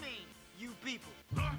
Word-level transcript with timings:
mean, 0.00 0.26
you 0.58 0.70
people? 0.84 1.12
I, 1.36 1.50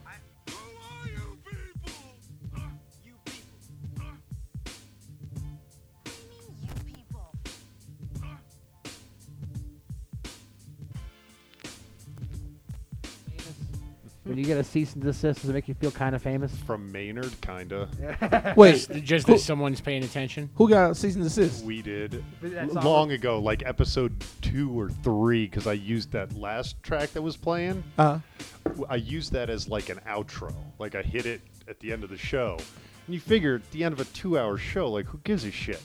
When 14.36 14.44
you 14.44 14.47
get 14.47 14.58
a 14.58 14.65
cease 14.65 14.92
and 14.96 15.02
desist, 15.02 15.40
does 15.40 15.49
it 15.49 15.54
make 15.54 15.70
you 15.70 15.76
feel 15.76 15.92
kind 15.92 16.13
of 16.13 16.22
famous? 16.22 16.54
From 16.68 16.91
Maynard, 16.91 17.31
kinda. 17.40 18.54
Wait, 18.58 18.86
Just 19.02 19.27
who, 19.27 19.36
that 19.36 19.40
someone's 19.40 19.80
paying 19.80 20.04
attention. 20.04 20.50
who 20.55 20.68
got 20.68 20.91
a 20.91 20.95
cease 20.95 21.16
and 21.16 21.23
desist? 21.23 21.63
We 21.63 21.81
did 21.81 22.22
That 22.41 22.68
l- 22.76 22.82
long 22.84 23.12
ago, 23.12 23.40
like 23.40 23.66
episode 23.66 24.13
two 24.41 24.78
or 24.78 24.90
three, 24.90 25.45
because 25.45 25.68
I 25.68 25.72
used 25.72 26.12
that 26.12 26.36
last 26.36 26.84
track 26.84 27.12
that 27.12 27.22
was 27.22 27.38
playing. 27.38 27.82
Uh, 27.98 28.20
w- 28.66 28.86
I 28.90 28.98
used 28.98 29.32
that 29.32 29.50
as 29.50 29.70
like 29.70 29.88
an 29.88 30.02
outro. 30.06 30.54
Like 30.80 30.95
I 30.95 31.02
hit 31.02 31.26
it 31.26 31.40
at 31.70 31.80
the 31.80 31.94
end 31.94 32.04
of 32.04 32.09
the 32.09 32.17
show. 32.17 32.58
And 33.08 33.14
you 33.16 33.22
figure 33.22 33.56
at 33.56 33.72
the 33.72 33.86
end 33.86 33.94
of 33.94 34.02
a 34.02 34.06
two 34.12 34.38
hour 34.38 34.58
show, 34.58 34.92
like 34.92 35.06
who 35.06 35.17
gives 35.23 35.45
a 35.45 35.52
shit? 35.52 35.81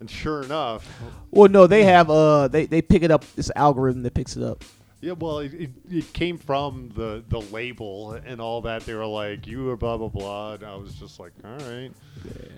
And 0.00 0.10
sure 0.10 0.42
enough, 0.42 0.88
well, 1.30 1.50
no, 1.50 1.66
they 1.66 1.84
have. 1.84 2.08
Uh, 2.08 2.48
they 2.48 2.64
they 2.64 2.80
pick 2.80 3.02
it 3.02 3.10
up. 3.10 3.26
It's 3.36 3.48
an 3.50 3.58
algorithm 3.58 4.04
that 4.04 4.14
picks 4.14 4.38
it 4.38 4.42
up. 4.42 4.64
Yeah, 5.00 5.12
well, 5.12 5.38
it, 5.38 5.54
it, 5.54 5.70
it 5.90 6.12
came 6.12 6.36
from 6.36 6.90
the, 6.94 7.24
the 7.28 7.40
label 7.40 8.12
and 8.12 8.40
all 8.40 8.60
that. 8.62 8.84
They 8.84 8.94
were 8.94 9.06
like, 9.06 9.46
you 9.46 9.64
were 9.64 9.76
blah, 9.76 9.96
blah, 9.96 10.08
blah. 10.08 10.54
And 10.54 10.64
I 10.64 10.76
was 10.76 10.94
just 10.94 11.18
like, 11.18 11.32
all 11.44 11.52
right. 11.52 11.90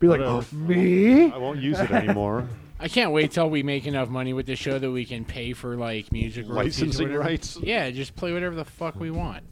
Be 0.00 0.08
like, 0.08 0.20
Whatever. 0.20 0.44
Oh, 0.52 0.56
me? 0.56 1.30
I 1.30 1.36
won't 1.36 1.60
use 1.60 1.78
it 1.78 1.90
anymore. 1.90 2.48
I 2.80 2.88
can't 2.88 3.12
wait 3.12 3.30
till 3.30 3.48
we 3.48 3.62
make 3.62 3.86
enough 3.86 4.08
money 4.08 4.32
with 4.32 4.46
the 4.46 4.56
show 4.56 4.76
that 4.76 4.90
we 4.90 5.04
can 5.04 5.24
pay 5.24 5.52
for 5.52 5.76
like 5.76 6.10
music 6.10 6.46
Licensing 6.48 7.12
rights? 7.12 7.56
Yeah, 7.62 7.88
just 7.92 8.16
play 8.16 8.32
whatever 8.32 8.56
the 8.56 8.64
fuck 8.64 8.96
we 8.96 9.12
want. 9.12 9.44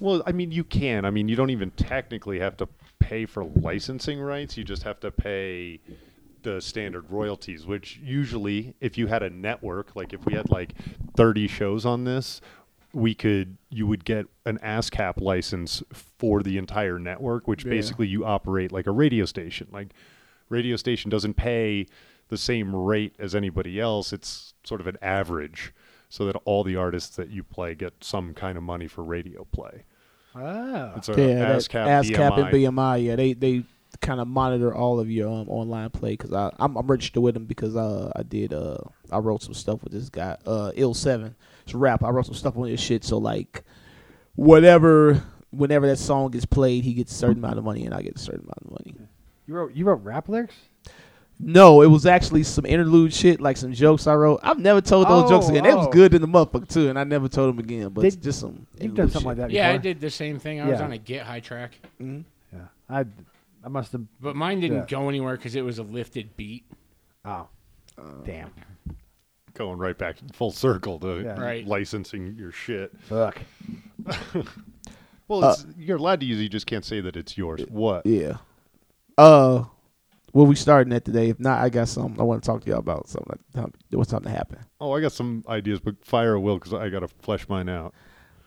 Well, 0.00 0.22
I 0.26 0.32
mean, 0.32 0.52
you 0.52 0.64
can. 0.64 1.04
I 1.04 1.10
mean, 1.10 1.28
you 1.28 1.36
don't 1.36 1.50
even 1.50 1.70
technically 1.72 2.38
have 2.38 2.56
to 2.58 2.68
pay 2.98 3.26
for 3.26 3.44
licensing 3.44 4.20
rights. 4.20 4.56
You 4.56 4.64
just 4.64 4.84
have 4.84 5.00
to 5.00 5.10
pay 5.10 5.80
the 6.46 6.60
standard 6.60 7.10
royalties, 7.10 7.66
which 7.66 7.98
usually, 8.02 8.74
if 8.80 8.96
you 8.96 9.08
had 9.08 9.22
a 9.24 9.30
network, 9.30 9.96
like 9.96 10.12
if 10.12 10.24
we 10.24 10.34
had 10.34 10.48
like 10.48 10.74
30 11.16 11.48
shows 11.48 11.84
on 11.84 12.04
this, 12.04 12.40
we 12.92 13.14
could, 13.14 13.58
you 13.68 13.84
would 13.86 14.04
get 14.04 14.26
an 14.44 14.58
ASCAP 14.62 15.20
license 15.20 15.82
for 15.92 16.44
the 16.44 16.56
entire 16.56 17.00
network, 17.00 17.48
which 17.48 17.64
basically 17.64 18.06
you 18.06 18.24
operate 18.24 18.70
like 18.70 18.86
a 18.86 18.92
radio 18.92 19.24
station. 19.24 19.66
Like, 19.72 19.92
radio 20.48 20.76
station 20.76 21.10
doesn't 21.10 21.34
pay 21.34 21.86
the 22.28 22.38
same 22.38 22.74
rate 22.74 23.16
as 23.18 23.34
anybody 23.34 23.80
else. 23.80 24.12
It's 24.12 24.54
sort 24.64 24.80
of 24.80 24.86
an 24.86 24.98
average 25.02 25.74
so 26.08 26.26
that 26.26 26.36
all 26.44 26.62
the 26.62 26.76
artists 26.76 27.16
that 27.16 27.28
you 27.30 27.42
play 27.42 27.74
get 27.74 27.92
some 28.00 28.34
kind 28.34 28.56
of 28.56 28.62
money 28.62 28.86
for 28.86 29.02
radio 29.02 29.44
play. 29.50 29.84
Oh. 30.36 30.92
It's 30.96 31.08
a 31.08 31.12
yeah, 31.12 31.34
that 31.34 31.56
ASCAP, 31.58 31.86
ASCAP 31.86 32.38
and 32.38 32.46
BMI. 32.46 32.70
BMI. 32.70 33.04
Yeah, 33.04 33.16
they 33.16 33.32
they 33.32 33.64
kind 34.00 34.20
of 34.20 34.28
monitor 34.28 34.74
all 34.74 35.00
of 35.00 35.10
your 35.10 35.28
um, 35.28 35.48
online 35.48 35.90
play 35.90 36.10
because 36.10 36.32
I 36.32 36.52
I'm, 36.58 36.76
I'm 36.76 36.86
registered 36.86 37.22
with 37.22 37.34
them 37.34 37.44
because 37.46 37.76
uh 37.76 38.12
I 38.14 38.22
did 38.22 38.52
uh 38.52 38.78
I 39.10 39.18
wrote 39.18 39.42
some 39.42 39.54
stuff 39.54 39.82
with 39.82 39.92
this 39.92 40.08
guy 40.10 40.36
uh 40.46 40.72
Ill 40.74 40.94
Seven. 40.94 41.34
It's 41.64 41.74
rap. 41.74 42.04
I 42.04 42.10
wrote 42.10 42.26
some 42.26 42.34
stuff 42.34 42.56
on 42.56 42.68
his 42.68 42.80
shit. 42.80 43.04
So 43.04 43.18
like, 43.18 43.64
whatever. 44.34 45.22
Whenever 45.50 45.86
that 45.86 45.96
song 45.96 46.32
gets 46.32 46.44
played, 46.44 46.84
he 46.84 46.92
gets 46.92 47.12
a 47.12 47.14
certain 47.14 47.38
amount 47.38 47.56
of 47.56 47.64
money, 47.64 47.86
and 47.86 47.94
I 47.94 48.02
get 48.02 48.16
a 48.16 48.18
certain 48.18 48.40
amount 48.40 48.58
of 48.64 48.70
money. 48.72 48.94
You 49.46 49.54
wrote 49.54 49.72
you 49.74 49.84
wrote 49.86 50.02
rap 50.02 50.28
lyrics? 50.28 50.54
No, 51.38 51.82
it 51.82 51.86
was 51.86 52.04
actually 52.04 52.42
some 52.42 52.66
interlude 52.66 53.12
shit, 53.14 53.40
like 53.40 53.56
some 53.56 53.72
jokes 53.72 54.06
I 54.06 54.14
wrote. 54.14 54.40
I've 54.42 54.58
never 54.58 54.80
told 54.80 55.08
those 55.08 55.30
jokes 55.30 55.46
Oh, 55.46 55.50
again. 55.50 55.64
They 55.64 55.74
was 55.74 55.86
oh. 55.86 55.90
good 55.90 56.14
in 56.14 56.20
the 56.20 56.28
motherfucker 56.28 56.68
too, 56.68 56.88
and 56.88 56.98
I 56.98 57.04
never 57.04 57.28
told 57.28 57.50
them 57.50 57.58
again. 57.58 57.88
But 57.90 58.02
Did- 58.02 58.06
it's 58.08 58.16
just 58.16 58.40
some. 58.40 58.66
You've 58.80 58.94
done 58.94 59.06
interlude 59.06 59.12
something 59.12 59.26
like 59.28 59.36
shit. 59.36 59.48
that 59.48 59.50
Yeah, 59.52 59.70
I 59.70 59.76
did 59.76 60.00
the 60.00 60.10
same 60.10 60.38
thing. 60.38 60.60
I 60.60 60.68
was 60.68 60.80
on 60.80 60.92
a 60.92 60.98
Get 60.98 61.24
High 61.24 61.40
track, 61.40 61.78
Mhm. 62.02 62.24
Yeah. 62.52 62.58
I 62.90 63.04
I 63.66 63.68
must 63.68 63.90
have 63.92 64.02
but 64.20 64.36
mine 64.36 64.60
didn't 64.60 64.76
Yeah. 64.78 64.86
go 64.88 65.08
anywhere 65.08 65.36
because 65.36 65.56
it 65.56 65.62
was 65.64 65.78
a 65.78 65.82
lifted 65.82 66.36
beat. 66.36 66.64
Oh. 67.24 67.48
Damn. 68.24 68.50
Going 69.54 69.78
right 69.78 69.98
back 69.98 70.16
full 70.32 70.52
circle 70.52 71.00
to 71.00 71.22
Yeah. 71.22 71.40
Right. 71.40 71.66
licensing 71.66 72.36
your 72.38 72.52
shit. 72.52 72.92
Fuck. 73.00 73.42
Well, 75.28 75.50
it's, 75.50 75.66
you're 75.76 75.96
allowed 75.96 76.20
to 76.20 76.26
use 76.26 76.38
it. 76.38 76.44
You 76.44 76.48
just 76.48 76.66
can't 76.66 76.84
say 76.84 77.00
that 77.00 77.16
it's 77.16 77.36
yours. 77.36 77.60
What? 77.68 78.06
Yeah. 78.06 78.36
Uh, 79.18 79.64
well, 80.32 80.46
we 80.46 80.54
starting 80.54 80.90
that 80.92 81.04
today. 81.04 81.30
If 81.30 81.40
not, 81.40 81.60
I 81.60 81.68
got 81.68 81.88
something 81.88 82.20
I 82.20 82.22
want 82.22 82.42
to 82.42 82.46
talk 82.46 82.62
to 82.62 82.70
y'all 82.70 82.78
about. 82.78 83.08
Something. 83.08 83.36
Like, 83.54 83.66
what's 83.90 84.10
something 84.10 84.30
to 84.30 84.38
happen? 84.38 84.58
Oh, 84.80 84.92
I 84.92 85.00
got 85.00 85.10
some 85.10 85.42
ideas, 85.48 85.80
but 85.80 85.96
fire 86.04 86.34
a 86.34 86.40
will 86.40 86.58
because 86.58 86.74
I 86.74 86.88
got 86.90 87.00
to 87.00 87.08
flesh 87.08 87.48
mine 87.48 87.68
out. 87.68 87.92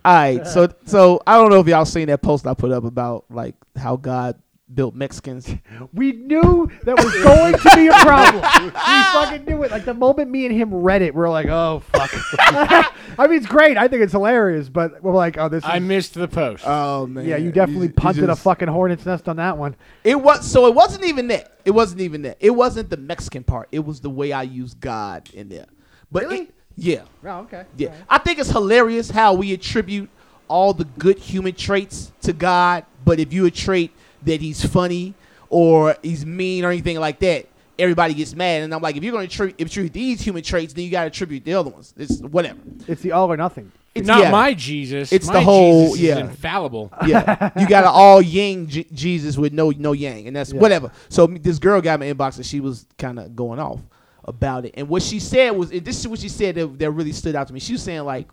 All 0.05 0.13
right. 0.13 0.47
So, 0.47 0.69
so 0.85 1.21
I 1.27 1.35
don't 1.35 1.49
know 1.49 1.59
if 1.59 1.67
y'all 1.67 1.83
seen 1.83 2.07
that 2.07 2.21
post 2.21 2.47
I 2.47 2.53
put 2.53 2.71
up 2.71 2.85
about 2.85 3.25
like 3.29 3.55
how 3.75 3.97
God 3.97 4.41
built 4.73 4.95
Mexicans. 4.95 5.49
We 5.93 6.11
knew 6.11 6.69
that 6.83 6.97
was 6.97 7.13
going 7.23 7.53
to 7.53 7.75
be 7.75 7.87
a 7.87 7.93
problem. 7.93 8.43
we 8.63 8.69
fucking 8.71 9.45
knew 9.45 9.63
it. 9.63 9.71
Like 9.71 9.85
the 9.85 9.93
moment 9.93 10.29
me 10.29 10.45
and 10.45 10.53
him 10.53 10.73
read 10.73 11.01
it, 11.01 11.15
we're 11.15 11.29
like, 11.29 11.47
oh 11.47 11.81
fuck. 11.91 12.11
I 12.39 13.27
mean, 13.27 13.37
it's 13.37 13.47
great. 13.47 13.77
I 13.77 13.87
think 13.87 14.03
it's 14.03 14.11
hilarious, 14.13 14.69
but 14.69 15.01
we're 15.01 15.13
like, 15.13 15.37
oh, 15.37 15.49
this. 15.49 15.63
Is, 15.63 15.69
I 15.69 15.79
missed 15.79 16.13
the 16.13 16.27
post. 16.27 16.63
Oh 16.67 17.07
man. 17.07 17.25
yeah, 17.25 17.37
you 17.37 17.51
definitely 17.51 17.87
You- 17.87 17.93
you 17.93 17.93
punted 17.93 18.25
just- 18.27 18.39
a 18.39 18.43
fucking 18.43 18.67
hornet's 18.67 19.05
nest 19.05 19.27
on 19.27 19.37
that 19.37 19.57
one. 19.57 19.75
It 20.03 20.15
was 20.21 20.49
so. 20.49 20.67
It 20.67 20.75
wasn't 20.75 21.05
even 21.05 21.27
that. 21.29 21.57
It 21.65 21.71
wasn't 21.71 22.01
even 22.01 22.21
that. 22.23 22.37
It 22.39 22.51
wasn't 22.51 22.89
the 22.89 22.97
Mexican 22.97 23.43
part. 23.43 23.67
It 23.71 23.79
was 23.85 23.99
the 24.01 24.09
way 24.09 24.31
I 24.31 24.43
used 24.43 24.79
God 24.79 25.29
in 25.33 25.49
there. 25.49 25.65
But 26.11 26.23
Really? 26.23 26.39
it- 26.41 26.53
yeah. 26.75 27.01
Oh, 27.25 27.39
okay. 27.39 27.65
Yeah, 27.77 27.93
I 28.09 28.19
think 28.19 28.39
it's 28.39 28.51
hilarious 28.51 29.09
how 29.09 29.33
we 29.33 29.53
attribute 29.53 30.09
all 30.47 30.73
the 30.73 30.85
good 30.85 31.17
human 31.19 31.53
traits 31.53 32.11
to 32.21 32.31
God, 32.33 32.85
but 33.05 33.19
if 33.19 33.33
you 33.33 33.45
attribute 33.45 33.91
that 34.23 34.41
he's 34.41 34.63
funny 34.65 35.13
or 35.49 35.95
he's 36.01 36.25
mean 36.25 36.63
or 36.65 36.71
anything 36.71 36.99
like 36.99 37.19
that, 37.19 37.47
everybody 37.77 38.13
gets 38.13 38.35
mad. 38.35 38.63
And 38.63 38.73
I'm 38.73 38.81
like, 38.81 38.95
if 38.97 39.03
you're 39.03 39.11
going 39.13 39.27
to 39.27 39.33
attribute, 39.33 39.61
attribute 39.61 39.93
these 39.93 40.21
human 40.21 40.43
traits, 40.43 40.73
then 40.73 40.85
you 40.85 40.91
got 40.91 41.01
to 41.01 41.07
attribute 41.07 41.45
the 41.45 41.53
other 41.53 41.69
ones. 41.69 41.93
It's 41.97 42.19
whatever. 42.21 42.59
It's 42.87 43.01
the 43.01 43.11
all 43.13 43.31
or 43.31 43.37
nothing. 43.37 43.71
It's 43.95 44.05
Not 44.07 44.19
yeah, 44.19 44.31
my 44.31 44.53
Jesus. 44.53 45.11
It's 45.11 45.25
my 45.27 45.33
the 45.33 45.41
whole- 45.41 45.95
Jesus 45.95 45.99
yeah. 46.01 46.13
is 46.15 46.19
infallible. 46.29 46.93
Yeah, 47.07 47.49
you 47.59 47.67
got 47.67 47.83
an 47.85 47.91
all 47.91 48.21
yang 48.21 48.67
J- 48.67 48.85
Jesus 48.93 49.35
with 49.37 49.51
no 49.51 49.71
no 49.71 49.93
yang, 49.93 50.27
and 50.27 50.35
that's 50.35 50.53
Yeah. 50.53 50.59
whatever. 50.59 50.91
So 51.09 51.25
this 51.25 51.57
girl 51.57 51.81
got 51.81 51.99
my 51.99 52.05
inbox 52.13 52.37
and 52.37 52.45
she 52.45 52.59
was 52.59 52.85
kind 52.99 53.17
of 53.17 53.35
going 53.35 53.59
off 53.59 53.79
about 54.25 54.65
it. 54.65 54.75
And 54.77 54.87
what 54.87 55.01
she 55.01 55.19
said 55.19 55.51
was, 55.51 55.71
and 55.71 55.83
this 55.83 55.99
is 55.99 56.07
what 56.07 56.19
she 56.19 56.29
said 56.29 56.53
that, 56.55 56.77
that 56.79 56.91
really 56.91 57.11
stood 57.11 57.35
out 57.35 57.47
to 57.47 57.53
me. 57.53 57.59
She 57.59 57.73
was 57.73 57.81
saying 57.81 58.01
like, 58.03 58.27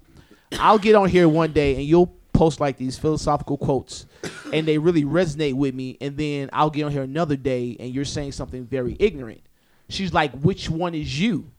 "I'll 0.61 0.79
get 0.79 0.95
on 0.95 1.09
here 1.09 1.27
one 1.29 1.53
day 1.53 1.75
and 1.77 1.85
you'll 1.85 2.15
post 2.37 2.61
like 2.61 2.77
these 2.77 2.99
philosophical 2.99 3.57
quotes, 3.57 4.07
and 4.53 4.67
they 4.67 4.79
really 4.79 5.05
resonate 5.05 5.55
with 5.55 5.75
me. 5.75 5.97
And 6.01 6.17
then 6.17 6.51
I'll 6.53 6.71
get 6.71 6.85
on 6.85 6.93
here 6.93 7.03
another 7.03 7.37
day 7.37 7.77
and 7.81 7.95
you're 7.95 8.05
saying 8.05 8.33
something 8.33 8.65
very 8.67 8.97
ignorant." 8.99 9.41
She's 9.89 10.13
like, 10.13 10.33
"Which 10.41 10.69
one 10.71 10.95
is 10.95 11.19
you?" 11.19 11.51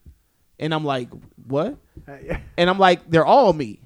And 0.60 0.74
I'm 0.74 0.86
like, 0.86 1.10
"What?" 1.48 1.78
And 2.58 2.70
I'm 2.70 2.80
like, 2.80 3.10
"They're 3.10 3.26
all 3.26 3.54
me." 3.54 3.80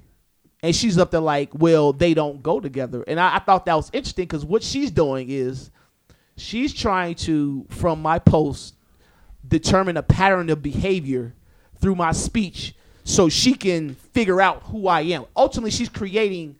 And 0.62 0.74
she's 0.74 0.96
up 0.96 1.10
there 1.10 1.20
like, 1.20 1.50
well, 1.52 1.92
they 1.92 2.14
don't 2.14 2.40
go 2.42 2.60
together. 2.60 3.02
And 3.08 3.18
I, 3.18 3.36
I 3.36 3.38
thought 3.40 3.66
that 3.66 3.74
was 3.74 3.90
interesting 3.92 4.26
because 4.26 4.44
what 4.44 4.62
she's 4.62 4.92
doing 4.92 5.28
is 5.28 5.70
she's 6.36 6.72
trying 6.72 7.16
to, 7.16 7.66
from 7.68 8.00
my 8.00 8.20
post, 8.20 8.76
determine 9.46 9.96
a 9.96 10.02
pattern 10.04 10.50
of 10.50 10.62
behavior 10.62 11.34
through 11.80 11.96
my 11.96 12.12
speech 12.12 12.76
so 13.02 13.28
she 13.28 13.54
can 13.54 13.96
figure 13.96 14.40
out 14.40 14.62
who 14.64 14.86
I 14.86 15.00
am. 15.00 15.24
Ultimately, 15.36 15.72
she's 15.72 15.88
creating 15.88 16.56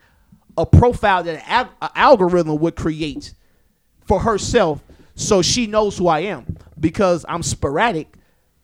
a 0.63 0.67
profile 0.67 1.23
that 1.25 1.35
an 1.35 1.43
al- 1.47 1.75
a 1.83 1.91
algorithm 1.99 2.59
would 2.59 2.77
create 2.77 3.35
for 4.07 4.21
herself 4.21 4.83
so 5.15 5.43
she 5.43 5.67
knows 5.67 5.99
who 5.99 6.09
I 6.09 6.21
am. 6.21 6.57
Because 6.79 7.25
I'm 7.29 7.43
sporadic, 7.43 8.15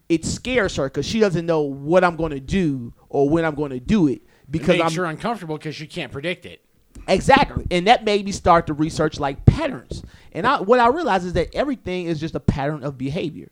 it 0.08 0.24
scares 0.24 0.76
her 0.76 0.84
because 0.84 1.06
she 1.06 1.20
doesn't 1.20 1.46
know 1.46 1.60
what 1.60 2.02
I'm 2.04 2.16
going 2.16 2.32
to 2.32 2.40
do 2.40 2.94
or 3.08 3.28
when 3.28 3.44
I'm 3.44 3.54
going 3.54 3.70
to 3.70 3.80
do 3.80 4.08
it. 4.08 4.22
Because 4.50 4.78
Makes 4.78 4.92
I'm 4.92 4.96
her 4.96 5.04
uncomfortable 5.04 5.58
because 5.58 5.74
she 5.74 5.86
can't 5.86 6.10
predict 6.10 6.46
it. 6.46 6.64
Exactly. 7.06 7.66
And 7.70 7.86
that 7.86 8.04
made 8.04 8.24
me 8.24 8.32
start 8.32 8.66
to 8.68 8.72
research 8.72 9.20
like 9.20 9.44
patterns. 9.44 10.02
And 10.32 10.46
I, 10.46 10.60
what 10.60 10.80
I 10.80 10.88
realized 10.88 11.26
is 11.26 11.34
that 11.34 11.54
everything 11.54 12.06
is 12.06 12.18
just 12.18 12.34
a 12.34 12.40
pattern 12.40 12.82
of 12.82 12.96
behavior. 12.96 13.50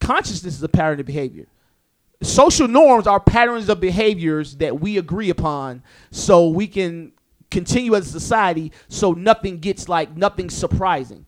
Consciousness 0.00 0.54
is 0.54 0.62
a 0.62 0.68
pattern 0.68 1.00
of 1.00 1.06
behavior. 1.06 1.46
Social 2.22 2.68
norms 2.68 3.06
are 3.06 3.20
patterns 3.20 3.68
of 3.68 3.80
behaviors 3.80 4.56
that 4.56 4.80
we 4.80 4.96
agree 4.98 5.30
upon 5.30 5.82
so 6.10 6.48
we 6.48 6.66
can 6.66 7.12
continue 7.54 7.94
as 7.94 8.08
a 8.08 8.10
society 8.10 8.72
so 8.88 9.12
nothing 9.12 9.58
gets 9.58 9.88
like 9.88 10.16
nothing 10.16 10.50
surprising. 10.50 11.24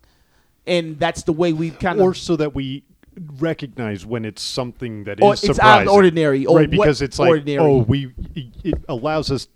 And 0.67 0.99
that's 0.99 1.23
the 1.23 1.32
way 1.32 1.52
we 1.52 1.70
kind 1.70 2.00
of 2.00 2.05
Or 2.05 2.12
so 2.12 2.34
that 2.37 2.55
we 2.55 2.82
recognize 3.38 4.05
when 4.05 4.25
it's 4.25 4.43
something 4.43 5.05
that 5.05 5.20
is 5.20 5.25
Or 5.25 5.34
it's 5.34 5.61
out 5.61 5.82
of 5.82 5.88
ordinary, 5.88 6.44
or 6.44 6.58
right? 6.58 6.70
Because 6.70 7.00
it's 7.02 7.19
like, 7.19 7.28
ordinary. 7.28 7.64
oh, 7.64 7.78
we 7.78 8.12
it 8.34 8.75
allows 8.88 9.31
us. 9.31 9.49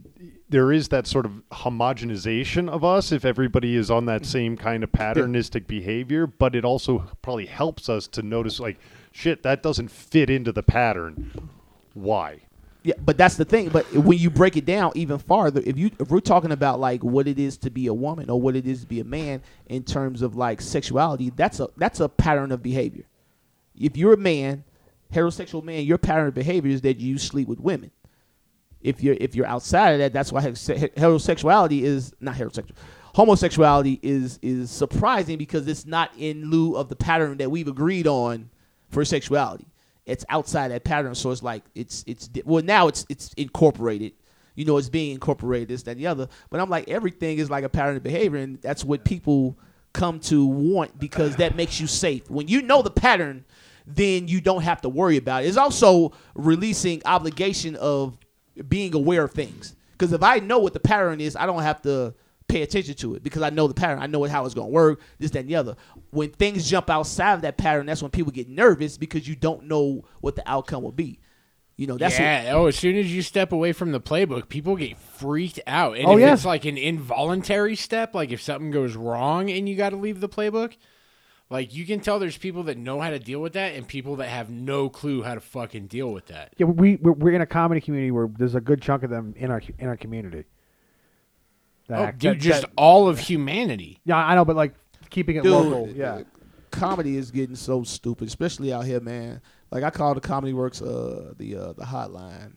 There 0.49 0.73
is 0.73 0.89
that 0.89 1.07
sort 1.07 1.27
of 1.27 1.33
homogenization 1.53 2.69
of 2.69 2.85
us 2.85 3.13
if 3.13 3.25
everybody 3.25 3.77
is 3.77 3.91
on 3.91 4.07
that 4.07 4.23
mm-hmm. 4.23 4.31
same 4.31 4.57
kind 4.57 4.83
of 4.83 4.91
patternistic 4.91 5.67
behavior, 5.67 6.27
but 6.27 6.55
it 6.55 6.65
also 6.65 7.07
probably 7.23 7.47
helps 7.47 7.89
us 7.89 8.09
to 8.09 8.23
notice, 8.23 8.59
like, 8.59 8.79
shit, 9.13 9.43
that 9.43 9.63
doesn't 9.63 9.91
fit 9.91 10.29
into 10.29 10.51
the 10.51 10.63
pattern. 10.63 11.51
Why? 11.95 12.41
Yeah, 12.83 12.95
but 13.05 13.19
that's 13.19 13.37
the 13.37 13.45
thing. 13.45 13.69
But 13.69 13.93
when 13.93 14.19
you 14.19 14.31
break 14.31 14.57
it 14.57 14.65
down 14.65 14.93
even 14.95 15.19
farther, 15.19 15.63
if 15.65 15.77
you 15.77 15.91
if 15.99 16.09
we're 16.09 16.21
talking 16.21 16.53
about 16.53 16.81
like 16.81 17.05
what 17.05 17.29
it 17.29 17.39
is 17.39 17.59
to 17.59 17.71
be 17.71 17.89
a 17.89 17.95
woman 17.95 18.31
or 18.31 18.41
what 18.41 18.57
it 18.57 18.67
is 18.67 18.81
to 18.83 18.87
be 18.87 19.01
a 19.01 19.05
man 19.05 19.43
in 19.67 19.83
terms 19.85 20.23
of 20.23 20.35
like 20.35 20.61
sexuality, 20.61 21.31
that's 21.31 21.61
a 21.61 21.69
that's 21.77 22.01
a 22.01 22.09
pattern 22.09 22.53
of 22.53 22.63
behavior. 22.63 23.05
If 23.79 23.97
you're 23.97 24.15
a 24.15 24.19
man, 24.19 24.65
heterosexual 25.13 25.63
man, 25.63 25.85
your 25.85 25.99
pattern 25.99 26.29
of 26.29 26.35
behavior 26.35 26.71
is 26.71 26.81
that 26.83 27.01
you 27.01 27.19
sleep 27.19 27.49
with 27.49 27.61
women. 27.61 27.91
If 28.81 29.03
you're 29.03 29.17
if 29.21 29.35
you're 29.35 29.47
outside 29.47 29.91
of 29.91 29.99
that, 29.99 30.15
that's 30.15 30.33
why 30.33 30.41
heterose- 30.41 30.95
heterosexuality 30.95 31.83
is 31.83 32.15
not 32.19 32.37
heterosexual. 32.37 32.73
Homosexuality 33.15 34.01
is 34.03 34.39
is 34.41 34.71
surprising 34.71 35.37
because 35.37 35.69
it's 35.69 35.85
not 35.85 36.13
in 36.17 36.49
lieu 36.51 36.77
of 36.77 36.89
the 36.89 36.97
pattern 36.97 37.37
that 37.39 37.51
we've 37.51 37.69
agreed 37.69 38.07
on 38.07 38.49
for 38.89 39.05
sexuality. 39.05 39.67
It's 40.07 40.25
outside 40.29 40.69
that 40.69 40.85
pattern, 40.85 41.15
so 41.15 41.31
it's 41.31 41.43
like 41.43 41.63
it's 41.75 42.05
it's 42.07 42.29
well 42.45 42.63
now 42.63 42.89
it's 42.89 43.07
it's 43.09 43.33
incorporated. 43.35 44.13
You 44.55 44.65
know, 44.65 44.77
it's 44.77 44.89
being 44.89 45.13
incorporated 45.13 45.69
this 45.69 45.85
that 45.85 45.93
and 45.93 46.01
the 46.01 46.07
other. 46.07 46.29
But 46.51 46.61
I'm 46.61 46.69
like 46.69 46.89
everything 46.89 47.39
is 47.39 47.51
like 47.51 47.65
a 47.65 47.69
pattern 47.69 47.97
of 47.97 48.03
behavior, 48.03 48.39
and 48.39 48.61
that's 48.61 48.85
what 48.85 49.05
people 49.05 49.59
come 49.93 50.21
to 50.21 50.47
want 50.47 50.99
because 50.99 51.37
that 51.37 51.57
makes 51.57 51.81
you 51.81 51.87
safe. 51.87 52.31
When 52.31 52.49
you 52.49 52.63
know 52.63 52.83
the 52.83 52.91
pattern, 52.91 53.45
then 53.87 54.29
you 54.29 54.41
don't 54.41 54.63
have 54.63 54.81
to 54.83 54.89
worry 54.89 55.17
about 55.17 55.45
it. 55.45 55.49
It's 55.49 55.57
also 55.57 56.13
releasing 56.35 57.03
obligation 57.05 57.77
of 57.77 58.19
being 58.69 58.95
aware 58.95 59.25
of 59.25 59.33
things. 59.33 59.75
Because 59.93 60.13
if 60.13 60.23
I 60.23 60.39
know 60.39 60.59
what 60.59 60.73
the 60.73 60.81
pattern 60.81 61.21
is, 61.21 61.37
I 61.37 61.47
don't 61.47 61.63
have 61.63 61.83
to 61.83 62.15
pay 62.51 62.63
attention 62.63 62.95
to 62.97 63.15
it 63.15 63.23
because 63.23 63.43
I 63.43 63.51
know 63.51 63.67
the 63.69 63.75
pattern. 63.75 63.99
I 64.03 64.07
know 64.07 64.25
how 64.25 64.45
it's 64.45 64.55
going 64.55 64.69
to 64.69 64.73
work, 64.73 65.01
this, 65.19 65.31
that, 65.33 65.41
and 65.41 65.49
the 65.49 65.57
other. 65.57 65.77
When 66.11 66.31
things 66.31 66.69
jump 66.69 66.91
outside 66.91 67.35
of 67.35 67.43
that 67.43 67.57
pattern, 67.57 67.87
that's 67.87 68.03
when 68.03 68.11
people 68.11 68.33
get 68.33 68.49
nervous 68.49 68.97
because 68.99 69.29
you 69.29 69.37
don't 69.37 69.65
know 69.65 70.05
what 70.21 70.37
the 70.37 70.43
outcome 70.51 70.83
will 70.83 70.93
be. 70.93 71.21
You 71.77 71.87
know, 71.87 71.97
that's 71.97 72.15
what- 72.17 72.25
yeah. 72.25 72.53
oh, 72.55 72.67
as 72.67 72.77
soon 72.77 72.97
as 72.97 73.15
you 73.15 73.23
step 73.23 73.53
away 73.53 73.73
from 73.73 73.93
the 73.93 74.01
playbook, 74.01 74.49
people 74.49 74.77
get 74.77 74.99
freaked 74.99 75.61
out. 75.67 75.97
And 75.97 76.07
Oh, 76.07 76.13
if 76.17 76.21
yeah. 76.21 76.35
it's 76.35 76.45
like 76.45 76.67
an 76.67 76.77
involuntary 76.77 77.75
step, 77.77 78.15
like 78.15 78.31
if 78.33 78.43
something 78.43 78.71
goes 78.71 78.95
wrong 78.97 79.51
and 79.51 79.67
you 79.69 79.77
got 79.77 79.91
to 79.91 79.97
leave 79.97 80.21
the 80.21 80.29
playbook, 80.29 80.75
like 81.49 81.75
you 81.75 81.87
can 81.87 82.01
tell 82.01 82.19
there's 82.19 82.37
people 82.37 82.65
that 82.65 82.77
know 82.77 83.01
how 83.01 83.09
to 83.11 83.19
deal 83.19 83.41
with 83.41 83.55
that 83.55 83.75
and 83.75 83.89
people 83.89 84.17
that 84.17 84.29
have 84.29 84.51
no 84.51 84.89
clue 84.91 85.23
how 85.23 85.35
to 85.35 85.41
fucking 85.41 85.87
deal 85.87 86.13
with 86.13 86.27
that. 86.27 86.53
Yeah, 86.59 86.67
we 86.67 86.97
we're, 86.97 87.13
we're 87.13 87.33
in 87.35 87.41
a 87.41 87.47
comedy 87.47 87.81
community 87.81 88.11
where 88.11 88.29
there's 88.39 88.55
a 88.55 88.61
good 88.61 88.83
chunk 88.83 89.03
of 89.03 89.11
them 89.11 89.33
in 89.37 89.51
our 89.51 89.63
in 89.79 89.89
our 89.89 89.97
community. 89.97 90.45
That 91.91 91.99
Oh, 91.99 92.03
act- 92.05 92.19
dude, 92.19 92.37
that- 92.37 92.41
just 92.41 92.61
that- 92.63 92.71
all 92.77 93.09
of 93.09 93.19
humanity. 93.19 94.01
yeah, 94.05 94.17
I 94.17 94.35
know, 94.35 94.45
but 94.45 94.57
like 94.57 94.75
keeping 95.11 95.37
it 95.37 95.43
Dude, 95.43 95.53
local. 95.53 95.89
Yeah, 95.89 96.23
comedy 96.71 97.17
is 97.17 97.31
getting 97.31 97.57
so 97.57 97.83
stupid, 97.83 98.29
especially 98.29 98.73
out 98.73 98.85
here, 98.87 99.01
man. 99.01 99.41
Like 99.71 99.83
I 99.85 99.91
call 99.91 100.15
the 100.15 100.21
Comedy 100.21 100.53
Works 100.53 100.81
uh 100.83 101.35
the 101.37 101.57
uh 101.57 101.73
the 101.75 101.85
hotline. 101.85 102.53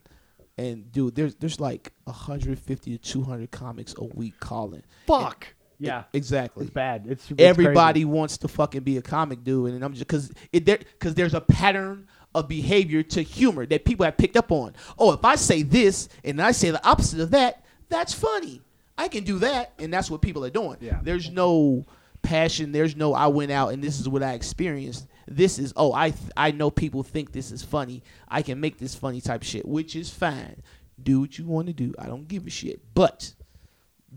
And 0.58 0.92
dude, 0.92 1.16
there's 1.16 1.36
there's 1.36 1.60
like 1.60 1.94
150 2.04 2.92
to 2.92 2.98
200 2.98 3.52
comics 3.52 3.96
a 3.98 4.04
week 4.04 4.40
calling. 4.40 4.84
fuck. 5.08 5.48
Yeah, 5.80 6.04
Exactly. 6.14 6.64
it's 6.66 6.74
bad. 6.74 7.06
It's, 7.10 7.30
it's 7.30 7.42
Everybody 7.42 8.06
wants 8.06 8.38
to 8.38 8.48
fucking 8.48 8.84
be 8.84 8.96
a 8.98 9.02
comic 9.02 9.44
dude, 9.44 9.74
and 9.74 9.84
I'm 9.84 9.92
just 9.94 10.08
because 10.08 10.32
it 10.54 10.66
there 10.66 10.78
because 10.78 11.16
there's 11.16 11.34
a 11.34 11.42
pattern 11.42 12.08
of 12.36 12.48
behavior 12.48 13.04
to 13.04 13.22
humor 13.22 13.66
that 13.66 13.84
people 13.84 14.06
have 14.06 14.16
picked 14.16 14.38
up 14.38 14.52
on. 14.52 14.74
Oh, 14.98 15.12
if 15.12 15.26
I 15.26 15.36
say 15.36 15.62
this 15.64 16.08
and 16.24 16.42
I 16.42 16.52
say 16.52 16.70
the 16.72 16.88
opposite 16.88 17.20
of 17.20 17.32
that, 17.32 17.66
that's 17.90 18.14
funny. 18.14 18.62
I 18.98 19.08
can 19.08 19.24
do 19.24 19.40
that, 19.40 19.74
and 19.80 19.92
that's 19.92 20.10
what 20.12 20.22
people 20.22 20.46
are 20.46 20.50
doing. 20.50 20.78
Yeah. 20.80 21.00
There's 21.02 21.30
no 21.30 21.86
passion. 22.22 22.72
There's 22.72 22.96
no 22.96 23.14
I 23.14 23.28
went 23.28 23.52
out 23.52 23.74
and 23.74 23.84
this 23.84 24.00
is 24.00 24.08
what 24.08 24.24
I 24.24 24.34
experienced. 24.34 25.08
This 25.28 25.60
is 25.60 25.74
oh 25.76 25.94
I 25.94 26.12
th- 26.12 26.32
I 26.38 26.52
know 26.52 26.72
people 26.72 27.04
think 27.04 27.34
this 27.34 27.52
is 27.52 27.64
funny. 27.64 28.02
I 28.30 28.42
can 28.42 28.60
make 28.60 28.78
this 28.78 28.96
funny 28.96 29.20
type 29.20 29.44
shit, 29.44 29.68
which 29.68 29.96
is 29.96 30.10
fine. 30.10 30.62
Do 31.02 31.20
what 31.22 31.38
you 31.38 31.46
want 31.46 31.68
to 31.68 31.74
do. 31.74 31.94
I 32.00 32.06
don't 32.06 32.28
give 32.28 32.48
a 32.48 32.50
shit. 32.50 32.80
But 32.94 33.34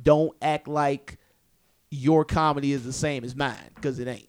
don't 0.01 0.37
act 0.41 0.69
like 0.69 1.19
your 1.91 2.25
comedy 2.25 2.73
is 2.73 2.85
the 2.85 2.93
same 2.93 3.25
as 3.25 3.35
mine 3.35 3.57
because 3.75 3.99
it 3.99 4.07
ain't. 4.07 4.29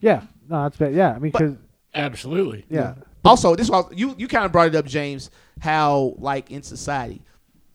Yeah, 0.00 0.22
no, 0.48 0.62
that's 0.64 0.76
bad. 0.76 0.94
Yeah, 0.94 1.10
I 1.10 1.18
mean, 1.18 1.32
because 1.32 1.56
Absolutely. 1.94 2.64
yeah, 2.68 2.94
Also, 3.24 3.54
this 3.54 3.70
was 3.70 3.92
you 3.94 4.14
you 4.18 4.28
kind 4.28 4.44
of 4.44 4.52
brought 4.52 4.68
it 4.68 4.74
up, 4.74 4.86
James. 4.86 5.30
How 5.60 6.14
like 6.18 6.50
in 6.50 6.62
society, 6.62 7.22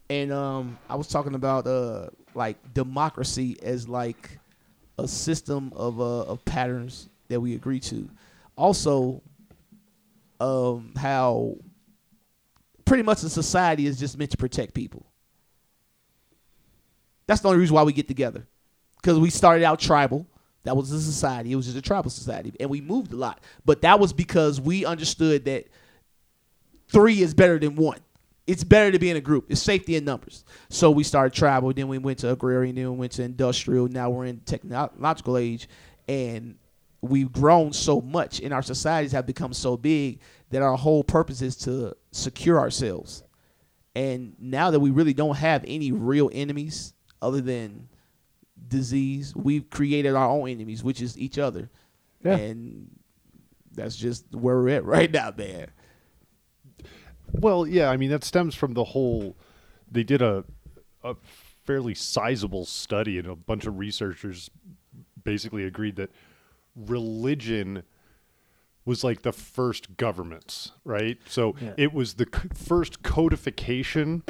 and 0.09 0.31
um, 0.31 0.77
I 0.89 0.95
was 0.95 1.07
talking 1.07 1.35
about 1.35 1.67
uh 1.67 2.07
like 2.33 2.73
democracy 2.73 3.57
as 3.61 3.87
like 3.87 4.39
a 4.97 5.07
system 5.07 5.71
of 5.75 5.99
uh 5.99 6.23
of 6.23 6.43
patterns 6.45 7.09
that 7.29 7.39
we 7.39 7.55
agree 7.55 7.79
to. 7.81 8.09
Also, 8.55 9.21
um, 10.39 10.93
how 10.97 11.55
pretty 12.85 13.03
much 13.03 13.21
the 13.21 13.29
society 13.29 13.85
is 13.85 13.99
just 13.99 14.17
meant 14.17 14.31
to 14.31 14.37
protect 14.37 14.73
people. 14.73 15.05
That's 17.27 17.41
the 17.41 17.49
only 17.49 17.59
reason 17.59 17.75
why 17.75 17.83
we 17.83 17.93
get 17.93 18.07
together, 18.07 18.47
because 19.01 19.19
we 19.19 19.29
started 19.29 19.63
out 19.63 19.79
tribal. 19.79 20.25
That 20.63 20.75
was 20.75 20.89
the 20.89 20.99
society. 20.99 21.51
It 21.51 21.55
was 21.55 21.65
just 21.65 21.77
a 21.77 21.81
tribal 21.81 22.09
society, 22.09 22.53
and 22.59 22.69
we 22.69 22.81
moved 22.81 23.13
a 23.13 23.15
lot. 23.15 23.41
But 23.65 23.81
that 23.81 23.99
was 23.99 24.13
because 24.13 24.59
we 24.59 24.85
understood 24.85 25.45
that 25.45 25.67
three 26.89 27.21
is 27.21 27.33
better 27.33 27.59
than 27.59 27.75
one. 27.75 27.99
It's 28.47 28.63
better 28.63 28.91
to 28.91 28.99
be 28.99 29.09
in 29.09 29.17
a 29.17 29.21
group. 29.21 29.47
It's 29.49 29.61
safety 29.61 29.97
in 29.97 30.05
numbers. 30.05 30.45
So 30.69 30.89
we 30.89 31.03
started 31.03 31.33
tribal, 31.33 31.73
then 31.73 31.89
we 31.89 31.97
went 31.97 32.19
to 32.19 32.31
agrarian, 32.31 32.75
then 32.75 32.91
we 32.91 32.97
went 32.97 33.11
to 33.13 33.23
industrial. 33.23 33.89
Now 33.89 34.09
we're 34.09 34.25
in 34.25 34.39
technological 34.39 35.37
age, 35.37 35.67
and 36.07 36.55
we've 37.01 37.31
grown 37.31 37.73
so 37.73 37.99
much, 37.99 38.39
and 38.39 38.53
our 38.53 38.61
societies 38.61 39.11
have 39.11 39.25
become 39.25 39.53
so 39.53 39.75
big 39.75 40.21
that 40.49 40.61
our 40.61 40.77
whole 40.77 41.03
purpose 41.03 41.41
is 41.41 41.57
to 41.57 41.93
secure 42.11 42.57
ourselves. 42.57 43.23
And 43.95 44.35
now 44.39 44.71
that 44.71 44.79
we 44.79 44.91
really 44.91 45.13
don't 45.13 45.35
have 45.35 45.65
any 45.67 45.91
real 45.91 46.29
enemies 46.33 46.93
other 47.21 47.41
than 47.41 47.89
disease, 48.67 49.35
we've 49.35 49.69
created 49.69 50.15
our 50.15 50.29
own 50.29 50.47
enemies, 50.49 50.83
which 50.83 51.01
is 51.01 51.17
each 51.17 51.37
other. 51.37 51.69
Yeah. 52.23 52.37
And 52.37 52.89
that's 53.73 53.95
just 53.95 54.25
where 54.33 54.57
we're 54.57 54.69
at 54.69 54.85
right 54.85 55.11
now, 55.11 55.33
man. 55.35 55.67
Well, 57.33 57.65
yeah, 57.67 57.89
I 57.89 57.97
mean 57.97 58.09
that 58.09 58.23
stems 58.23 58.55
from 58.55 58.73
the 58.73 58.83
whole. 58.83 59.35
They 59.91 60.03
did 60.03 60.21
a 60.21 60.43
a 61.03 61.15
fairly 61.65 61.93
sizable 61.93 62.65
study, 62.65 63.17
and 63.19 63.27
a 63.27 63.35
bunch 63.35 63.65
of 63.65 63.77
researchers 63.77 64.49
basically 65.23 65.63
agreed 65.65 65.95
that 65.97 66.09
religion 66.75 67.83
was 68.85 69.03
like 69.03 69.21
the 69.23 69.33
first 69.33 69.97
governments, 69.97 70.71
right? 70.85 71.17
So 71.27 71.55
Yeah. 71.61 71.73
it 71.77 71.93
was 71.93 72.13
the 72.13 72.25
c- 72.33 72.47
first 72.53 73.03
codification 73.03 74.23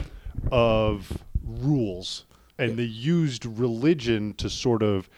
of 0.51 1.23
rules, 1.43 2.25
and 2.57 2.77
they 2.77 2.83
used 2.83 3.45
religion 3.45 4.33
to 4.35 4.49
sort 4.49 4.81
of 4.81 5.09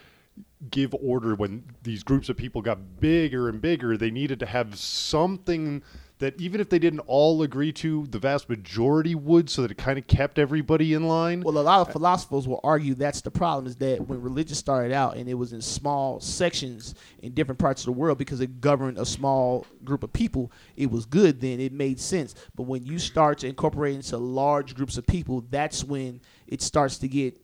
give 0.70 0.94
order 0.96 1.36
when 1.36 1.64
these 1.84 2.04
groups 2.04 2.28
of 2.28 2.36
people 2.36 2.62
got 2.62 3.00
bigger 3.00 3.48
and 3.48 3.62
bigger 3.62 3.96
they 3.96 4.12
needed 4.12 4.40
to 4.42 4.46
have 4.46 4.78
something 4.78 5.82
that 6.20 6.40
even 6.40 6.60
if 6.60 6.70
they 6.70 6.80
didn't 6.80 7.00
all 7.02 7.42
agree 7.42 7.72
to 7.72 8.06
the 8.08 8.20
vast 8.20 8.50
majority 8.50 9.16
would 9.16 9.50
so 9.50 9.62
that 9.62 9.72
it 9.72 9.78
kind 9.78 9.98
of 9.98 10.06
kept 10.06 10.38
everybody 10.38 10.94
in 10.94 11.08
line 11.08 11.42
Well, 11.42 11.58
a 11.58 11.60
lot 11.60 11.82
of 11.82 11.92
philosophers 11.92 12.48
will 12.48 12.60
argue 12.64 12.94
that's 12.94 13.22
the 13.22 13.32
problem 13.32 13.68
is 13.68 13.78
that 13.78 14.08
when 14.08 14.22
religion 14.22 14.56
started 14.56 14.94
out 14.94 15.16
and 15.16 15.28
it 15.28 15.34
was 15.34 15.54
in 15.54 15.62
small 15.62 16.20
sections 16.20 16.94
in 17.22 17.34
different 17.34 17.58
parts 17.58 17.82
of 17.82 17.86
the 17.86 17.94
world 17.94 18.18
because 18.18 18.42
it 18.42 18.62
governed 18.62 18.98
a 18.98 19.06
small 19.06 19.66
group 19.84 20.04
of 20.04 20.12
people, 20.14 20.52
it 20.76 20.92
was 20.92 21.06
good 21.06 21.40
then, 21.42 21.60
it 21.60 21.72
made 21.72 22.00
sense. 22.00 22.36
But 22.56 22.64
when 22.64 22.86
you 22.86 23.00
start 23.00 23.40
to 23.40 23.48
incorporate 23.48 23.96
into 23.96 24.18
large 24.18 24.76
groups 24.76 24.98
of 24.98 25.08
people, 25.08 25.46
that's 25.50 25.84
when 25.84 26.22
it 26.48 26.62
starts 26.62 26.98
to 27.00 27.08
get 27.08 27.40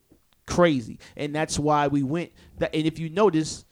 crazy. 0.46 1.00
And 1.16 1.34
that's 1.34 1.58
why 1.58 1.88
we 1.88 2.04
went 2.04 2.32
that 2.58 2.76
and 2.76 2.86
if 2.86 3.00
you 3.00 3.10
notice 3.10 3.66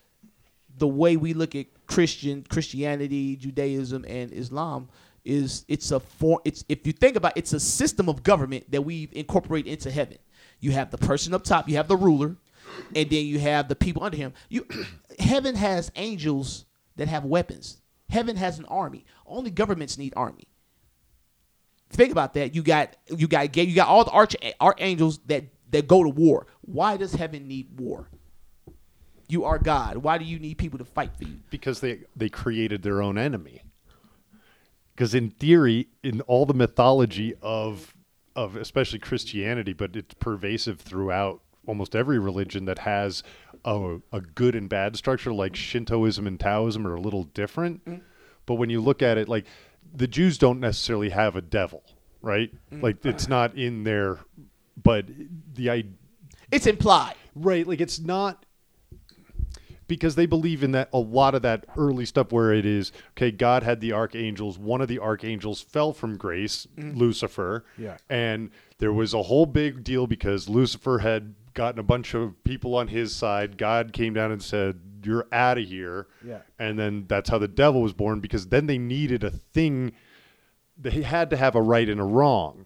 the 0.78 0.88
way 0.88 1.18
we 1.18 1.34
look 1.34 1.56
at 1.56 1.68
Christian 1.88 2.44
Christianity, 2.44 3.36
Judaism, 3.36 4.06
and 4.08 4.32
Islam 4.32 4.90
is 5.26 5.66
it's 5.68 5.92
a 5.92 6.00
form. 6.00 6.40
It's 6.46 6.64
if 6.70 6.86
you 6.86 6.94
think 6.94 7.16
about, 7.16 7.38
it, 7.38 7.42
it's 7.42 7.54
a 7.54 7.60
system 7.60 8.10
of 8.10 8.24
government 8.24 8.72
that 8.72 8.82
we've 8.82 9.12
incorporated 9.14 9.72
into 9.72 9.92
heaven. 9.92 10.18
You 10.60 10.72
have 10.72 10.92
the 10.92 10.98
person 10.98 11.34
up 11.34 11.44
top, 11.44 11.68
you 11.68 11.76
have 11.76 11.88
the 11.88 11.98
ruler, 11.98 12.36
and 12.96 13.10
then 13.10 13.26
you 13.26 13.40
have 13.40 13.68
the 13.68 13.76
people 13.76 14.04
under 14.04 14.18
him. 14.18 14.34
You, 14.50 14.66
heaven 15.20 15.56
has 15.56 15.92
angels 15.96 16.66
that 16.96 17.08
have 17.08 17.26
weapons. 17.26 17.82
Heaven 18.10 18.36
has 18.36 18.60
an 18.60 18.66
army. 18.66 19.06
Only 19.26 19.50
governments 19.50 19.98
need 19.98 20.14
army. 20.16 20.48
Think 21.90 22.12
about 22.12 22.34
that. 22.34 22.56
You 22.56 22.64
got 22.64 22.96
you 23.08 23.28
got 23.28 23.56
you 23.56 23.76
got 23.76 23.88
all 23.88 24.04
the 24.04 24.12
arch 24.12 24.36
archangels 24.60 25.20
that 25.28 25.46
that 25.72 25.88
go 25.88 26.04
to 26.04 26.10
war. 26.10 26.48
Why 26.62 26.98
does 26.98 27.14
heaven 27.14 27.48
need 27.48 27.80
war? 27.80 28.10
You 29.28 29.46
are 29.46 29.58
God. 29.58 29.98
Why 29.98 30.18
do 30.18 30.26
you 30.26 30.40
need 30.40 30.58
people 30.58 30.78
to 30.80 30.86
fight 30.86 31.12
for 31.18 31.24
you? 31.24 31.38
because 31.50 31.80
they 31.80 32.00
they 32.16 32.30
created 32.30 32.84
their 32.84 33.02
own 33.02 33.18
enemy 33.18 33.62
because 34.96 35.14
in 35.16 35.30
theory 35.30 35.88
in 36.04 36.22
all 36.22 36.46
the 36.46 36.54
mythology 36.54 37.34
of 37.42 37.96
of 38.36 38.56
especially 38.56 39.00
christianity 39.00 39.74
but 39.74 39.96
it's 39.96 40.14
pervasive 40.16 40.80
throughout 40.80 41.42
almost 41.68 41.96
every 41.96 42.20
religion 42.20 42.66
that 42.66 42.80
has 42.80 43.24
a, 43.66 43.98
a 44.12 44.22
good 44.22 44.56
and 44.56 44.70
bad 44.70 44.96
structure 44.96 45.32
like 45.32 45.56
shintoism 45.56 46.26
and 46.28 46.40
taoism 46.40 46.86
are 46.88 46.96
a 46.96 47.02
little 47.02 47.24
different 47.24 47.84
mm-hmm. 47.86 48.02
But 48.46 48.56
when 48.56 48.70
you 48.70 48.82
look 48.82 49.02
at 49.02 49.18
it, 49.18 49.30
like 49.30 49.46
the 49.94 50.08
Jews 50.08 50.38
don't 50.38 50.60
necessarily 50.60 51.10
have 51.10 51.36
a 51.36 51.42
devil, 51.42 51.84
right? 52.22 52.54
Mm-hmm. 52.72 52.84
Like 52.84 53.06
it's 53.06 53.28
not 53.28 53.56
in 53.56 53.84
there, 53.84 54.20
but 54.82 55.06
the 55.54 55.70
idea. 55.70 55.92
It's 56.52 56.68
implied. 56.68 57.16
Right, 57.36 57.66
like 57.66 57.82
it's 57.82 58.00
not 58.00 58.46
because 59.88 60.16
they 60.16 60.26
believe 60.26 60.64
in 60.64 60.72
that 60.72 60.90
a 60.94 61.00
lot 61.00 61.36
of 61.36 61.42
that 61.42 61.66
early 61.78 62.06
stuff 62.06 62.32
where 62.32 62.54
it 62.54 62.66
is 62.66 62.92
okay 63.12 63.32
god 63.32 63.64
had 63.64 63.80
the 63.82 63.92
archangels 63.94 64.58
one 64.58 64.82
of 64.82 64.88
the 64.88 65.00
archangels 65.00 65.62
fell 65.62 65.94
from 65.94 66.18
grace 66.18 66.68
mm-hmm. 66.78 66.98
lucifer 66.98 67.66
Yeah. 67.78 67.98
and 68.10 68.50
there 68.78 68.94
was 68.94 69.14
a 69.14 69.24
whole 69.24 69.46
big 69.46 69.84
deal 69.84 70.08
because 70.08 70.50
lucifer 70.50 71.00
had 71.00 71.36
gotten 71.54 71.80
a 71.80 71.84
bunch 71.84 72.14
of 72.14 72.44
people 72.44 72.76
on 72.76 72.88
his 72.88 73.16
side 73.16 73.58
god 73.58 73.94
came 73.94 74.14
down 74.14 74.32
and 74.32 74.42
said 74.42 74.80
you're 75.04 75.28
out 75.32 75.58
of 75.58 75.66
here 75.66 76.08
Yeah. 76.26 76.40
and 76.58 76.80
then 76.80 77.06
that's 77.08 77.30
how 77.30 77.38
the 77.38 77.48
devil 77.48 77.82
was 77.82 77.94
born 77.94 78.20
because 78.20 78.48
then 78.48 78.68
they 78.68 78.78
needed 78.78 79.24
a 79.24 79.30
thing 79.32 79.92
they 80.78 81.02
had 81.04 81.30
to 81.30 81.38
have 81.38 81.56
a 81.56 81.62
right 81.62 81.88
and 81.88 82.00
a 82.00 82.04
wrong 82.06 82.66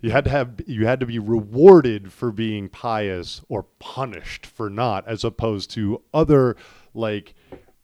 you 0.00 0.10
had 0.10 0.24
to 0.24 0.30
have 0.30 0.60
you 0.66 0.86
had 0.86 1.00
to 1.00 1.06
be 1.06 1.18
rewarded 1.18 2.12
for 2.12 2.30
being 2.30 2.68
pious 2.68 3.42
or 3.48 3.64
punished 3.78 4.46
for 4.46 4.70
not, 4.70 5.06
as 5.08 5.24
opposed 5.24 5.70
to 5.72 6.02
other 6.14 6.56
like 6.94 7.34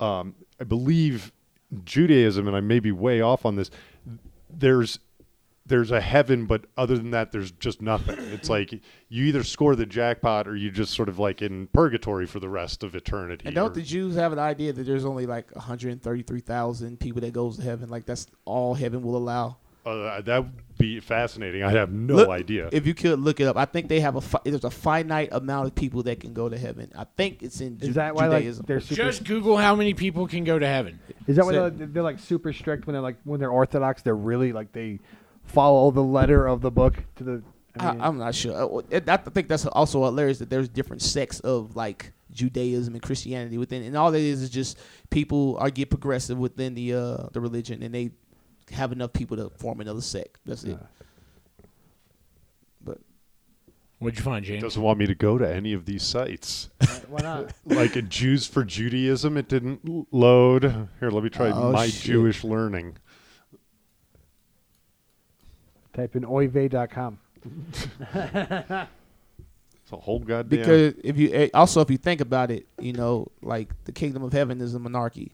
um, 0.00 0.34
I 0.60 0.64
believe 0.64 1.32
Judaism, 1.84 2.46
and 2.46 2.56
I 2.56 2.60
may 2.60 2.78
be 2.78 2.92
way 2.92 3.20
off 3.20 3.44
on 3.44 3.56
this. 3.56 3.70
There's 4.50 4.98
there's 5.66 5.90
a 5.90 6.00
heaven, 6.00 6.44
but 6.44 6.66
other 6.76 6.96
than 6.96 7.10
that, 7.12 7.32
there's 7.32 7.50
just 7.50 7.80
nothing. 7.80 8.18
It's 8.18 8.50
like 8.50 8.70
you 9.08 9.24
either 9.24 9.42
score 9.42 9.74
the 9.74 9.86
jackpot 9.86 10.46
or 10.46 10.54
you 10.54 10.70
just 10.70 10.92
sort 10.92 11.08
of 11.08 11.18
like 11.18 11.40
in 11.40 11.68
purgatory 11.68 12.26
for 12.26 12.38
the 12.38 12.50
rest 12.50 12.82
of 12.82 12.94
eternity. 12.94 13.46
And 13.46 13.54
don't 13.54 13.72
the 13.72 13.82
Jews 13.82 14.14
have 14.16 14.32
an 14.32 14.38
idea 14.38 14.72
that 14.72 14.82
there's 14.82 15.06
only 15.06 15.24
like 15.24 15.50
133,000 15.56 17.00
people 17.00 17.22
that 17.22 17.32
goes 17.32 17.56
to 17.56 17.62
heaven? 17.62 17.88
Like 17.88 18.04
that's 18.04 18.26
all 18.44 18.74
heaven 18.74 19.02
will 19.02 19.16
allow. 19.16 19.56
Uh, 19.86 20.20
that 20.22 20.38
would 20.44 20.52
be 20.78 20.98
fascinating. 21.00 21.62
I 21.62 21.70
have 21.72 21.92
no 21.92 22.14
Look- 22.16 22.28
idea. 22.28 22.68
If 22.72 22.86
you 22.86 22.94
could 22.94 23.20
look 23.20 23.38
it 23.40 23.46
up, 23.46 23.56
I 23.56 23.64
think 23.64 23.88
they 23.88 24.00
have 24.00 24.16
a 24.16 24.20
fi- 24.20 24.40
there's 24.44 24.64
a 24.64 24.70
finite 24.70 25.28
amount 25.32 25.66
of 25.68 25.74
people 25.74 26.02
that 26.04 26.20
can 26.20 26.32
go 26.32 26.48
to 26.48 26.56
heaven. 26.58 26.90
I 26.96 27.04
think 27.16 27.42
it's 27.42 27.60
in 27.60 27.78
Ju- 27.78 27.88
Is 27.88 27.94
that 27.96 28.14
why 28.14 28.26
like 28.28 28.44
they're 28.66 28.80
super? 28.80 28.94
Just 28.94 29.24
Google 29.24 29.56
how 29.56 29.74
many 29.76 29.94
people 29.94 30.26
can 30.26 30.44
go 30.44 30.58
to 30.58 30.66
heaven. 30.66 30.98
Is 31.26 31.36
that 31.36 31.44
why 31.44 31.52
Say- 31.52 31.58
they're, 31.70 31.86
they're 31.86 32.02
like 32.02 32.18
super 32.18 32.52
strict 32.52 32.86
when 32.86 32.94
they're 32.94 33.02
like 33.02 33.16
when 33.24 33.40
they're 33.40 33.50
Orthodox? 33.50 34.02
They're 34.02 34.14
really 34.16 34.52
like 34.52 34.72
they 34.72 35.00
follow 35.44 35.90
the 35.90 36.02
letter 36.02 36.46
of 36.46 36.60
the 36.60 36.70
book 36.70 37.02
to 37.16 37.24
the. 37.24 37.42
I 37.78 37.92
mean, 37.92 38.00
I, 38.00 38.06
I'm 38.06 38.18
not 38.18 38.34
sure. 38.34 38.54
Uh, 38.78 38.82
it- 38.90 39.08
I 39.08 39.16
think 39.16 39.48
that's 39.48 39.66
also 39.66 40.04
hilarious 40.04 40.38
that 40.38 40.48
there's 40.50 40.68
different 40.68 41.02
sects 41.02 41.40
of 41.40 41.74
like 41.76 42.12
Judaism 42.30 42.94
and 42.94 43.02
Christianity 43.02 43.58
within, 43.58 43.82
and 43.82 43.96
all 43.96 44.10
that 44.12 44.18
is 44.18 44.42
is 44.42 44.50
just 44.50 44.78
people 45.10 45.56
are 45.60 45.70
get 45.70 45.90
progressive 45.90 46.38
within 46.38 46.74
the 46.74 46.94
uh 46.94 47.16
the 47.32 47.40
religion, 47.40 47.82
and 47.82 47.94
they 47.94 48.10
have 48.70 48.92
enough 48.92 49.12
people 49.12 49.36
to 49.36 49.50
form 49.50 49.80
another 49.80 50.00
sect. 50.00 50.38
That's 50.46 50.64
it. 50.64 50.78
But 52.82 52.98
What'd 53.98 54.18
you 54.18 54.24
find, 54.24 54.44
James? 54.44 54.62
doesn't 54.62 54.82
want 54.82 54.98
me 54.98 55.06
to 55.06 55.14
go 55.14 55.38
to 55.38 55.48
any 55.52 55.72
of 55.72 55.84
these 55.86 56.02
sites. 56.02 56.70
why 57.08 57.20
not? 57.22 57.52
like 57.64 57.96
a 57.96 58.02
Jews 58.02 58.46
for 58.46 58.64
Judaism, 58.64 59.36
it 59.36 59.48
didn't 59.48 59.80
l- 59.88 60.06
load. 60.10 60.88
Here, 61.00 61.10
let 61.10 61.22
me 61.24 61.30
try 61.30 61.50
Oh, 61.50 61.72
my 61.72 61.86
shit. 61.88 62.02
Jewish 62.02 62.42
learning. 62.44 62.96
Type 65.92 66.16
in 66.16 66.24
oive.com. 66.24 67.18
It's 69.84 69.92
a 69.92 69.96
whole 69.96 70.18
goddamn. 70.18 70.58
because 70.58 70.94
if 71.04 71.18
you 71.18 71.30
eh, 71.32 71.48
also 71.52 71.80
if 71.82 71.90
you 71.90 71.98
think 71.98 72.20
about 72.22 72.50
it, 72.50 72.66
you 72.80 72.92
know, 72.94 73.28
like 73.42 73.68
the 73.84 73.92
kingdom 73.92 74.22
of 74.22 74.32
heaven 74.32 74.60
is 74.62 74.74
a 74.74 74.78
monarchy, 74.78 75.32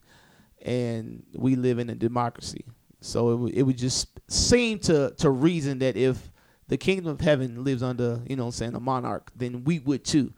and 0.62 1.22
we 1.34 1.54
live 1.54 1.78
in 1.78 1.88
a 1.88 1.94
democracy. 1.94 2.64
So 3.00 3.30
it 3.30 3.36
would, 3.36 3.54
it 3.54 3.62
would 3.62 3.78
just 3.78 4.20
seem 4.28 4.78
to 4.80 5.10
to 5.18 5.30
reason 5.30 5.78
that 5.80 5.96
if 5.96 6.30
the 6.68 6.76
kingdom 6.76 7.06
of 7.06 7.20
heaven 7.20 7.64
lives 7.64 7.82
under, 7.82 8.20
you 8.28 8.36
know, 8.36 8.46
I'm 8.46 8.50
saying 8.52 8.74
a 8.74 8.80
monarch, 8.80 9.30
then 9.34 9.64
we 9.64 9.80
would 9.80 10.04
too. 10.04 10.32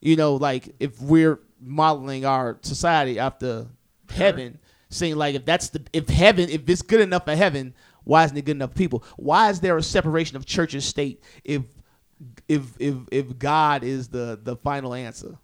You 0.00 0.16
know, 0.16 0.34
like 0.34 0.74
if 0.80 1.00
we're 1.00 1.40
modeling 1.60 2.24
our 2.24 2.58
society 2.62 3.18
after 3.18 3.68
heaven, 4.10 4.58
saying 4.90 5.16
like 5.16 5.34
if 5.34 5.44
that's 5.44 5.70
the 5.70 5.82
if 5.92 6.08
heaven 6.08 6.48
if 6.48 6.68
it's 6.68 6.82
good 6.82 7.00
enough 7.00 7.24
for 7.24 7.34
heaven, 7.34 7.74
why 8.04 8.24
isn't 8.24 8.36
it 8.36 8.44
good 8.44 8.56
enough 8.56 8.70
for 8.70 8.78
people? 8.78 9.04
Why 9.16 9.50
is 9.50 9.60
there 9.60 9.76
a 9.76 9.82
separation 9.82 10.36
of 10.36 10.46
church 10.46 10.74
and 10.74 10.82
state 10.82 11.22
if 11.44 11.62
if 12.48 12.62
if 12.78 12.96
if 13.10 13.38
God 13.38 13.84
is 13.84 14.08
the 14.08 14.38
the 14.42 14.56
final 14.56 14.94
answer? 14.94 15.38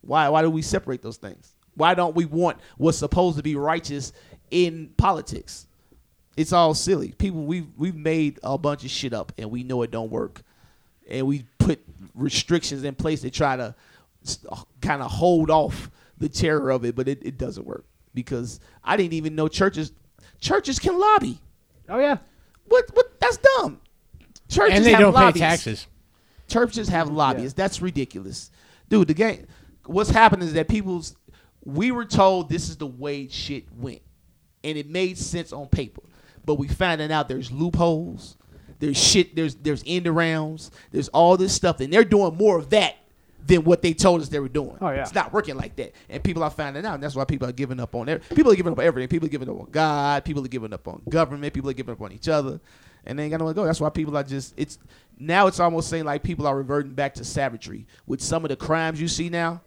Why 0.00 0.28
why 0.28 0.42
do 0.42 0.50
we 0.50 0.62
separate 0.62 1.02
those 1.02 1.16
things? 1.16 1.54
Why 1.74 1.94
don't 1.94 2.14
we 2.16 2.24
want 2.24 2.58
what's 2.76 2.98
supposed 2.98 3.36
to 3.36 3.42
be 3.42 3.56
righteous 3.56 4.12
in 4.50 4.90
politics? 4.96 5.65
It's 6.36 6.52
all 6.52 6.74
silly. 6.74 7.12
People 7.12 7.44
we've 7.44 7.68
we've 7.76 7.94
made 7.94 8.38
a 8.42 8.58
bunch 8.58 8.84
of 8.84 8.90
shit 8.90 9.12
up 9.12 9.32
and 9.38 9.50
we 9.50 9.62
know 9.62 9.82
it 9.82 9.90
don't 9.90 10.10
work. 10.10 10.42
And 11.08 11.26
we 11.26 11.44
put 11.58 11.80
restrictions 12.14 12.84
in 12.84 12.94
place 12.94 13.22
to 13.22 13.30
try 13.30 13.56
to 13.56 13.74
kind 14.80 15.02
of 15.02 15.10
hold 15.10 15.50
off 15.50 15.90
the 16.18 16.28
terror 16.28 16.70
of 16.70 16.84
it, 16.84 16.96
but 16.96 17.08
it, 17.08 17.24
it 17.24 17.38
doesn't 17.38 17.66
work 17.66 17.84
because 18.12 18.60
I 18.82 18.96
didn't 18.96 19.12
even 19.12 19.34
know 19.34 19.48
churches 19.48 19.92
churches 20.40 20.78
can 20.78 20.98
lobby. 20.98 21.38
Oh 21.88 21.98
yeah. 21.98 22.18
What 22.66 22.84
what 22.94 23.18
that's 23.20 23.38
dumb. 23.38 23.80
Churches 24.48 24.76
and 24.76 24.84
they 24.84 24.90
have 24.92 25.00
don't 25.00 25.14
lobbyists. 25.14 25.40
pay 25.40 25.46
taxes. 25.46 25.86
Churches 26.48 26.88
have 26.88 27.10
lobbyists. 27.10 27.54
That's 27.54 27.80
ridiculous, 27.80 28.50
dude. 28.88 29.08
The 29.08 29.14
game. 29.14 29.46
What's 29.86 30.10
happened 30.10 30.42
is 30.42 30.52
that 30.54 30.68
people's. 30.68 31.16
We 31.64 31.90
were 31.90 32.04
told 32.04 32.48
this 32.48 32.68
is 32.68 32.76
the 32.76 32.86
way 32.86 33.26
shit 33.26 33.64
went, 33.72 34.02
and 34.62 34.78
it 34.78 34.88
made 34.88 35.18
sense 35.18 35.52
on 35.52 35.66
paper. 35.66 36.02
But 36.46 36.54
we 36.54 36.68
finding 36.68 37.12
out 37.12 37.28
there's 37.28 37.50
loopholes, 37.50 38.36
there's 38.78 38.96
shit, 38.96 39.34
there's 39.36 39.56
there's 39.56 39.82
end 39.86 40.06
arounds, 40.06 40.70
there's 40.92 41.08
all 41.08 41.36
this 41.36 41.52
stuff, 41.52 41.80
and 41.80 41.92
they're 41.92 42.04
doing 42.04 42.36
more 42.36 42.58
of 42.58 42.70
that 42.70 42.96
than 43.46 43.64
what 43.64 43.82
they 43.82 43.94
told 43.94 44.20
us 44.20 44.28
they 44.28 44.40
were 44.40 44.48
doing. 44.48 44.76
Oh, 44.80 44.90
yeah. 44.90 45.02
it's 45.02 45.14
not 45.14 45.32
working 45.32 45.56
like 45.56 45.76
that, 45.76 45.92
and 46.08 46.22
people 46.22 46.42
are 46.42 46.50
finding 46.50 46.84
out. 46.84 46.94
And 46.94 47.02
that's 47.02 47.14
why 47.14 47.24
people 47.24 47.48
are 47.48 47.52
giving 47.52 47.80
up 47.80 47.94
on 47.94 48.08
every, 48.08 48.36
people 48.36 48.52
are 48.52 48.56
giving 48.56 48.72
up 48.72 48.78
on 48.78 48.84
everything. 48.84 49.08
People 49.08 49.26
are 49.26 49.30
giving 49.30 49.48
up 49.48 49.60
on 49.60 49.68
God. 49.70 50.24
People 50.24 50.44
are 50.44 50.48
giving 50.48 50.72
up 50.72 50.86
on 50.88 51.02
government. 51.08 51.54
People 51.54 51.70
are 51.70 51.74
giving 51.74 51.92
up 51.92 52.00
on 52.00 52.12
each 52.12 52.28
other, 52.28 52.60
and 53.04 53.18
they 53.18 53.24
ain't 53.24 53.30
got 53.30 53.38
nowhere 53.38 53.54
to 53.54 53.60
go. 53.60 53.64
That's 53.64 53.80
why 53.80 53.90
people 53.90 54.16
are 54.16 54.22
just 54.22 54.54
it's 54.56 54.78
now 55.18 55.46
it's 55.46 55.60
almost 55.60 55.88
saying 55.88 56.04
like 56.04 56.22
people 56.22 56.46
are 56.46 56.56
reverting 56.56 56.92
back 56.92 57.14
to 57.14 57.24
savagery 57.24 57.86
with 58.06 58.20
some 58.20 58.44
of 58.44 58.50
the 58.50 58.56
crimes 58.56 59.00
you 59.00 59.08
see 59.08 59.28
now. 59.28 59.62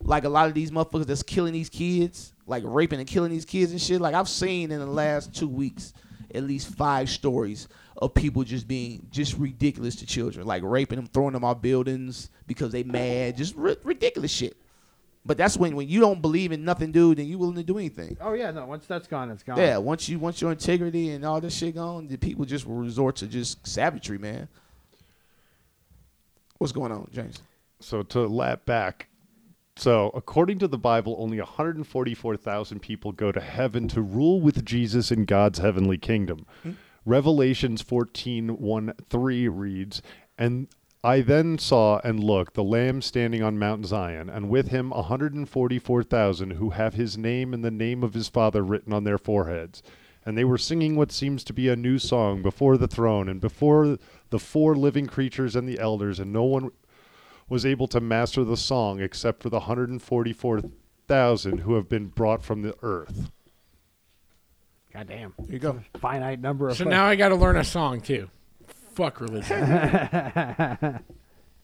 Like 0.00 0.24
a 0.24 0.28
lot 0.28 0.46
of 0.46 0.54
these 0.54 0.70
motherfuckers 0.70 1.06
that's 1.06 1.24
killing 1.24 1.52
these 1.52 1.68
kids, 1.68 2.32
like 2.46 2.62
raping 2.64 3.00
and 3.00 3.08
killing 3.08 3.30
these 3.30 3.44
kids 3.44 3.72
and 3.72 3.80
shit. 3.80 4.00
Like 4.00 4.14
I've 4.14 4.28
seen 4.28 4.70
in 4.70 4.78
the 4.78 4.86
last 4.86 5.34
two 5.34 5.48
weeks 5.48 5.92
at 6.34 6.44
least 6.44 6.74
five 6.74 7.08
stories 7.08 7.68
of 7.96 8.14
people 8.14 8.44
just 8.44 8.68
being 8.68 9.06
just 9.10 9.36
ridiculous 9.36 9.96
to 9.96 10.06
children, 10.06 10.46
like 10.46 10.62
raping 10.62 10.96
them, 10.96 11.06
throwing 11.06 11.32
them 11.32 11.44
off 11.44 11.60
buildings 11.60 12.30
because 12.46 12.72
they 12.72 12.82
mad, 12.82 13.36
just 13.36 13.54
ri- 13.56 13.76
ridiculous 13.82 14.30
shit. 14.30 14.56
But 15.24 15.36
that's 15.36 15.56
when 15.56 15.76
when 15.76 15.88
you 15.88 16.00
don't 16.00 16.22
believe 16.22 16.52
in 16.52 16.64
nothing, 16.64 16.90
dude, 16.92 17.18
then 17.18 17.26
you 17.26 17.38
willing 17.38 17.56
to 17.56 17.62
do 17.62 17.76
anything. 17.76 18.16
Oh 18.20 18.32
yeah. 18.32 18.50
No. 18.50 18.64
Once 18.66 18.86
that's 18.86 19.06
gone, 19.06 19.30
it's 19.30 19.42
gone. 19.42 19.58
Yeah, 19.58 19.76
once 19.76 20.08
you 20.08 20.18
once 20.18 20.40
your 20.40 20.52
integrity 20.52 21.10
and 21.10 21.24
all 21.24 21.40
this 21.40 21.54
shit 21.54 21.74
gone, 21.74 22.06
the 22.08 22.16
people 22.16 22.44
just 22.44 22.66
will 22.66 22.76
resort 22.76 23.16
to 23.16 23.26
just 23.26 23.66
savagery, 23.66 24.16
man. 24.18 24.48
What's 26.58 26.72
going 26.72 26.92
on, 26.92 27.08
James? 27.12 27.42
So 27.80 28.02
to 28.04 28.26
lap 28.26 28.64
back, 28.64 29.08
so 29.78 30.10
according 30.14 30.58
to 30.58 30.68
the 30.68 30.76
Bible, 30.76 31.16
only 31.18 31.38
144,000 31.38 32.80
people 32.80 33.12
go 33.12 33.30
to 33.30 33.40
heaven 33.40 33.88
to 33.88 34.02
rule 34.02 34.40
with 34.40 34.64
Jesus 34.64 35.10
in 35.12 35.24
God's 35.24 35.60
heavenly 35.60 35.98
kingdom. 35.98 36.46
Hmm. 36.62 36.72
Revelations 37.06 37.80
14, 37.80 38.58
1, 38.58 38.92
3 39.08 39.48
reads, 39.48 40.02
And 40.36 40.68
I 41.04 41.20
then 41.20 41.58
saw 41.58 42.00
and 42.02 42.22
looked 42.22 42.54
the 42.54 42.64
Lamb 42.64 43.02
standing 43.02 43.42
on 43.42 43.58
Mount 43.58 43.86
Zion, 43.86 44.28
and 44.28 44.50
with 44.50 44.68
him 44.68 44.90
144,000 44.90 46.50
who 46.52 46.70
have 46.70 46.94
his 46.94 47.16
name 47.16 47.54
and 47.54 47.64
the 47.64 47.70
name 47.70 48.02
of 48.02 48.14
his 48.14 48.28
Father 48.28 48.62
written 48.62 48.92
on 48.92 49.04
their 49.04 49.16
foreheads. 49.16 49.82
And 50.26 50.36
they 50.36 50.44
were 50.44 50.58
singing 50.58 50.96
what 50.96 51.12
seems 51.12 51.44
to 51.44 51.52
be 51.52 51.68
a 51.68 51.76
new 51.76 51.98
song 51.98 52.42
before 52.42 52.76
the 52.76 52.88
throne 52.88 53.28
and 53.28 53.40
before 53.40 53.96
the 54.30 54.38
four 54.38 54.76
living 54.76 55.06
creatures 55.06 55.54
and 55.54 55.68
the 55.68 55.78
elders, 55.78 56.18
and 56.18 56.32
no 56.32 56.42
one 56.42 56.72
was 57.48 57.64
able 57.66 57.86
to 57.88 58.00
master 58.00 58.44
the 58.44 58.56
song 58.56 59.00
except 59.00 59.42
for 59.42 59.50
the 59.50 59.60
144,000 59.60 61.58
who 61.58 61.74
have 61.74 61.88
been 61.88 62.06
brought 62.06 62.42
from 62.42 62.62
the 62.62 62.74
earth. 62.82 63.30
God 64.92 65.08
damn. 65.08 65.34
Here 65.38 65.52
you 65.52 65.58
go. 65.58 65.80
Finite 66.00 66.40
number 66.40 66.68
of. 66.68 66.76
So 66.76 66.84
now 66.84 67.04
I 67.04 67.16
got 67.16 67.28
to 67.28 67.36
learn 67.36 67.56
a 67.56 67.64
song 67.64 68.00
too. 68.00 68.28
Fuck 68.94 69.20
religion. 69.20 71.00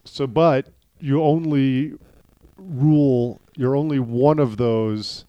So, 0.04 0.26
but 0.26 0.68
you 1.00 1.22
only 1.22 1.94
rule, 2.56 3.40
you're 3.56 3.76
only 3.76 3.98
one 3.98 4.38
of 4.38 4.58
those 4.58 5.24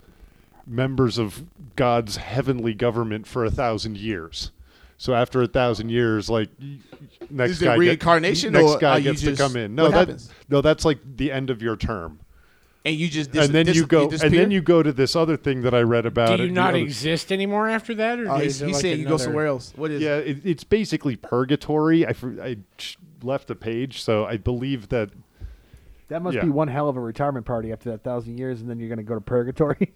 members 0.68 1.18
of 1.18 1.46
God's 1.76 2.18
heavenly 2.18 2.74
government 2.74 3.26
for 3.28 3.46
a 3.46 3.52
thousand 3.52 3.98
years. 3.98 4.52
So 4.98 5.14
after 5.14 5.42
a 5.42 5.48
thousand 5.48 5.90
years, 5.90 6.30
like 6.30 6.50
y- 6.60 6.78
y- 6.92 7.28
next 7.30 7.52
Is 7.54 7.62
it 7.62 7.66
guy 7.66 7.72
get- 7.74 7.80
reincarnation, 7.80 8.54
next 8.54 8.66
or 8.66 8.78
guy 8.78 8.92
are 8.92 9.00
you 9.00 9.12
gets 9.12 9.22
to 9.24 9.36
come 9.36 9.56
in. 9.58 9.76
No, 9.76 9.90
that, 9.90 10.24
no, 10.50 10.62
that's 10.62 10.86
like 10.86 11.00
the 11.18 11.32
end 11.32 11.50
of 11.50 11.62
your 11.62 11.76
term. 11.76 12.20
and 12.86 12.96
you 12.96 13.10
just 13.10 13.32
dis- 13.32 13.46
and 13.46 13.54
then 13.54 13.66
dis- 13.66 13.76
you 13.76 13.86
go, 13.86 14.10
and 14.10 14.32
then 14.34 14.52
you 14.52 14.62
go 14.62 14.82
to 14.84 14.94
this 14.94 15.16
other 15.16 15.36
thing 15.36 15.64
that 15.64 15.74
I 15.74 15.82
read 15.82 16.06
about. 16.06 16.38
Do 16.38 16.44
you 16.44 16.44
it, 16.44 16.48
the 16.48 16.54
not 16.54 16.70
other- 16.70 16.78
exist 16.78 17.32
anymore 17.32 17.68
after 17.68 17.94
that? 17.96 18.20
Or 18.20 18.42
is 18.42 18.60
he's, 18.60 18.62
it 18.62 18.66
he 18.68 18.74
like 18.74 18.82
said 18.82 19.00
you 19.00 19.06
go 19.06 19.18
somewhere 19.18 19.48
else. 19.48 19.74
What 19.76 19.92
is? 19.92 20.02
Yeah, 20.02 20.18
it? 20.18 20.38
it, 20.38 20.46
it's 20.46 20.64
basically 20.64 21.16
purgatory. 21.18 22.06
I, 22.06 22.14
I 22.42 22.58
left 23.22 23.48
the 23.48 23.56
page, 23.56 24.02
so 24.02 24.26
I 24.26 24.38
believe 24.38 24.88
that 24.90 25.10
That 26.08 26.22
must 26.22 26.36
Yeah. 26.36 26.44
be 26.44 26.50
one 26.50 26.68
hell 26.70 26.88
of 26.88 26.96
a 26.96 27.02
retirement 27.02 27.46
party 27.46 27.72
after 27.74 27.90
that 27.92 28.04
thousand 28.04 28.38
years, 28.38 28.62
and 28.62 28.70
then 28.70 28.80
you're 28.80 28.88
gonna 28.90 29.04
go 29.04 29.16
to 29.16 29.22
purgatory. 29.22 29.92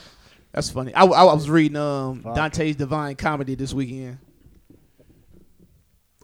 That's 0.52 0.70
funny. 0.70 0.94
I, 0.94 1.04
I 1.04 1.24
was 1.34 1.50
reading 1.50 1.76
um, 1.76 2.22
Dante's 2.34 2.76
Divine 2.76 3.16
Comedy 3.16 3.54
this 3.54 3.74
weekend, 3.74 4.16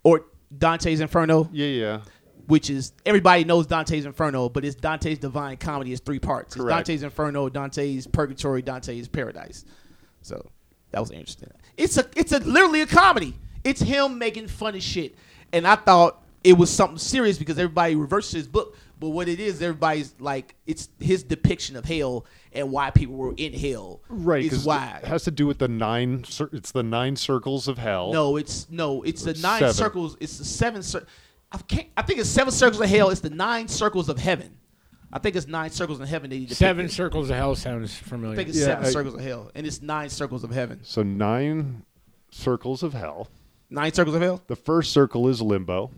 or 0.05 0.27
Dante's 0.57 1.01
Inferno, 1.01 1.49
yeah, 1.53 1.67
yeah, 1.67 2.01
which 2.47 2.71
is 2.71 2.93
everybody 3.05 3.45
knows 3.45 3.67
Dante's 3.67 4.05
Inferno, 4.05 4.49
but 4.49 4.65
it's 4.65 4.77
Dante's 4.77 5.19
Divine 5.19 5.57
Comedy. 5.57 5.93
It's 5.93 6.01
three 6.01 6.21
parts. 6.21 6.55
It's 6.55 6.63
Correct. 6.63 6.87
Dante's 6.87 7.03
Inferno, 7.03 7.49
Dante's 7.49 8.07
Purgatory, 8.07 8.63
Dante's 8.63 9.09
Paradise. 9.09 9.65
So 10.23 10.47
that 10.93 11.01
was 11.01 11.11
interesting. 11.11 11.51
It's 11.77 11.97
a 11.97 12.07
it's 12.15 12.33
a 12.33 12.39
literally 12.39 12.83
a 12.83 12.87
comedy. 12.87 13.35
It's 13.65 13.81
him 13.81 14.19
making 14.19 14.49
funny 14.49 14.81
shit, 14.81 15.17
and 15.53 15.67
I 15.67 15.75
thought 15.77 16.23
it 16.45 16.53
was 16.57 16.71
something 16.71 16.99
serious 16.99 17.39
because 17.39 17.59
everybody 17.59 17.97
reverses 17.97 18.33
his 18.33 18.49
book. 18.49 18.77
But 19.05 19.11
what 19.11 19.29
it 19.29 19.39
is, 19.39 19.61
everybody's 19.61 20.15
like 20.19 20.55
it's 20.67 20.89
his 20.99 21.23
depiction 21.23 21.77
of 21.77 21.85
hell 21.85 22.25
and 22.55 22.71
why 22.73 22.89
people 22.89 23.17
were 23.17 23.35
in 23.37 23.53
hell. 23.53 24.01
right. 24.09 24.43
is 24.43 24.49
Because 24.51 24.65
why. 24.65 25.01
it 25.03 25.07
has 25.09 25.25
to 25.25 25.31
do 25.31 25.47
with 25.47 25.59
the 25.59 25.69
nine. 25.69 26.25
Cir- 26.25 26.49
it's 26.55 26.73
the 26.73 26.83
nine 26.83 27.15
circles 27.17 27.69
of 27.69 27.77
hell. 27.77 28.15
No, 28.15 28.37
it's 28.39 28.67
no, 28.71 29.03
it's 29.03 29.23
the 29.23 29.35
nine 29.35 29.59
seven. 29.61 29.75
circles. 29.75 30.17
It's 30.21 30.39
the 30.39 30.45
seven. 30.47 30.83
Cir- 30.83 31.05
I 31.53 31.59
can't. 31.59 31.89
I 31.99 32.01
think 32.03 32.19
it's 32.21 32.31
seven 32.31 32.51
circles 32.51 32.81
of 32.81 32.89
hell. 32.89 33.11
It's 33.11 33.21
the 33.21 33.29
nine 33.29 33.69
circles 33.69 34.09
of 34.09 34.19
heaven. 34.19 34.57
I 35.13 35.19
think 35.19 35.37
it's 35.37 35.47
nine 35.47 35.69
circles 35.71 36.01
of 36.01 36.09
heaven. 36.09 36.31
That 36.31 36.37
he. 36.37 36.47
Seven 36.49 36.89
circles 36.89 37.29
of 37.29 37.37
hell 37.37 37.55
sounds 37.57 37.91
I 38.03 38.09
familiar. 38.09 38.37
think 38.37 38.49
it's 38.49 38.59
Yeah, 38.59 38.65
seven 38.65 38.87
I- 38.87 38.91
circles 38.91 39.15
of 39.17 39.21
hell, 39.21 39.51
and 39.55 39.67
it's 39.67 39.83
nine 39.83 40.09
circles 40.09 40.45
of 40.45 40.51
heaven. 40.51 40.81
So 40.83 41.03
nine 41.03 41.85
circles 42.31 42.83
of 42.83 42.95
hell. 42.95 43.29
Nine 43.69 43.93
circles 43.93 44.17
of 44.17 44.23
hell. 44.23 44.41
The 44.47 44.57
first 44.57 44.93
circle 44.93 45.29
is 45.29 45.43
limbo. 45.43 45.91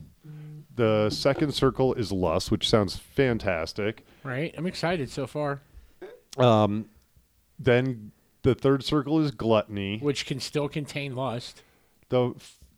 The 0.76 1.11
second 1.11 1.52
circle 1.52 1.95
is 1.95 2.12
lust, 2.12 2.50
which 2.50 2.68
sounds 2.68 2.97
fantastic. 2.97 4.04
right? 4.23 4.54
I'm 4.56 4.66
excited 4.66 5.11
so 5.11 5.26
far. 5.26 5.62
Um, 6.38 6.87
then 7.59 8.12
the 8.42 8.54
third 8.54 8.85
circle 8.85 9.18
is 9.21 9.30
gluttony. 9.30 9.99
Which 9.99 10.26
can 10.26 10.38
still 10.38 10.68
contain 10.68 11.16
lust. 11.16 11.62
The 12.11 12.35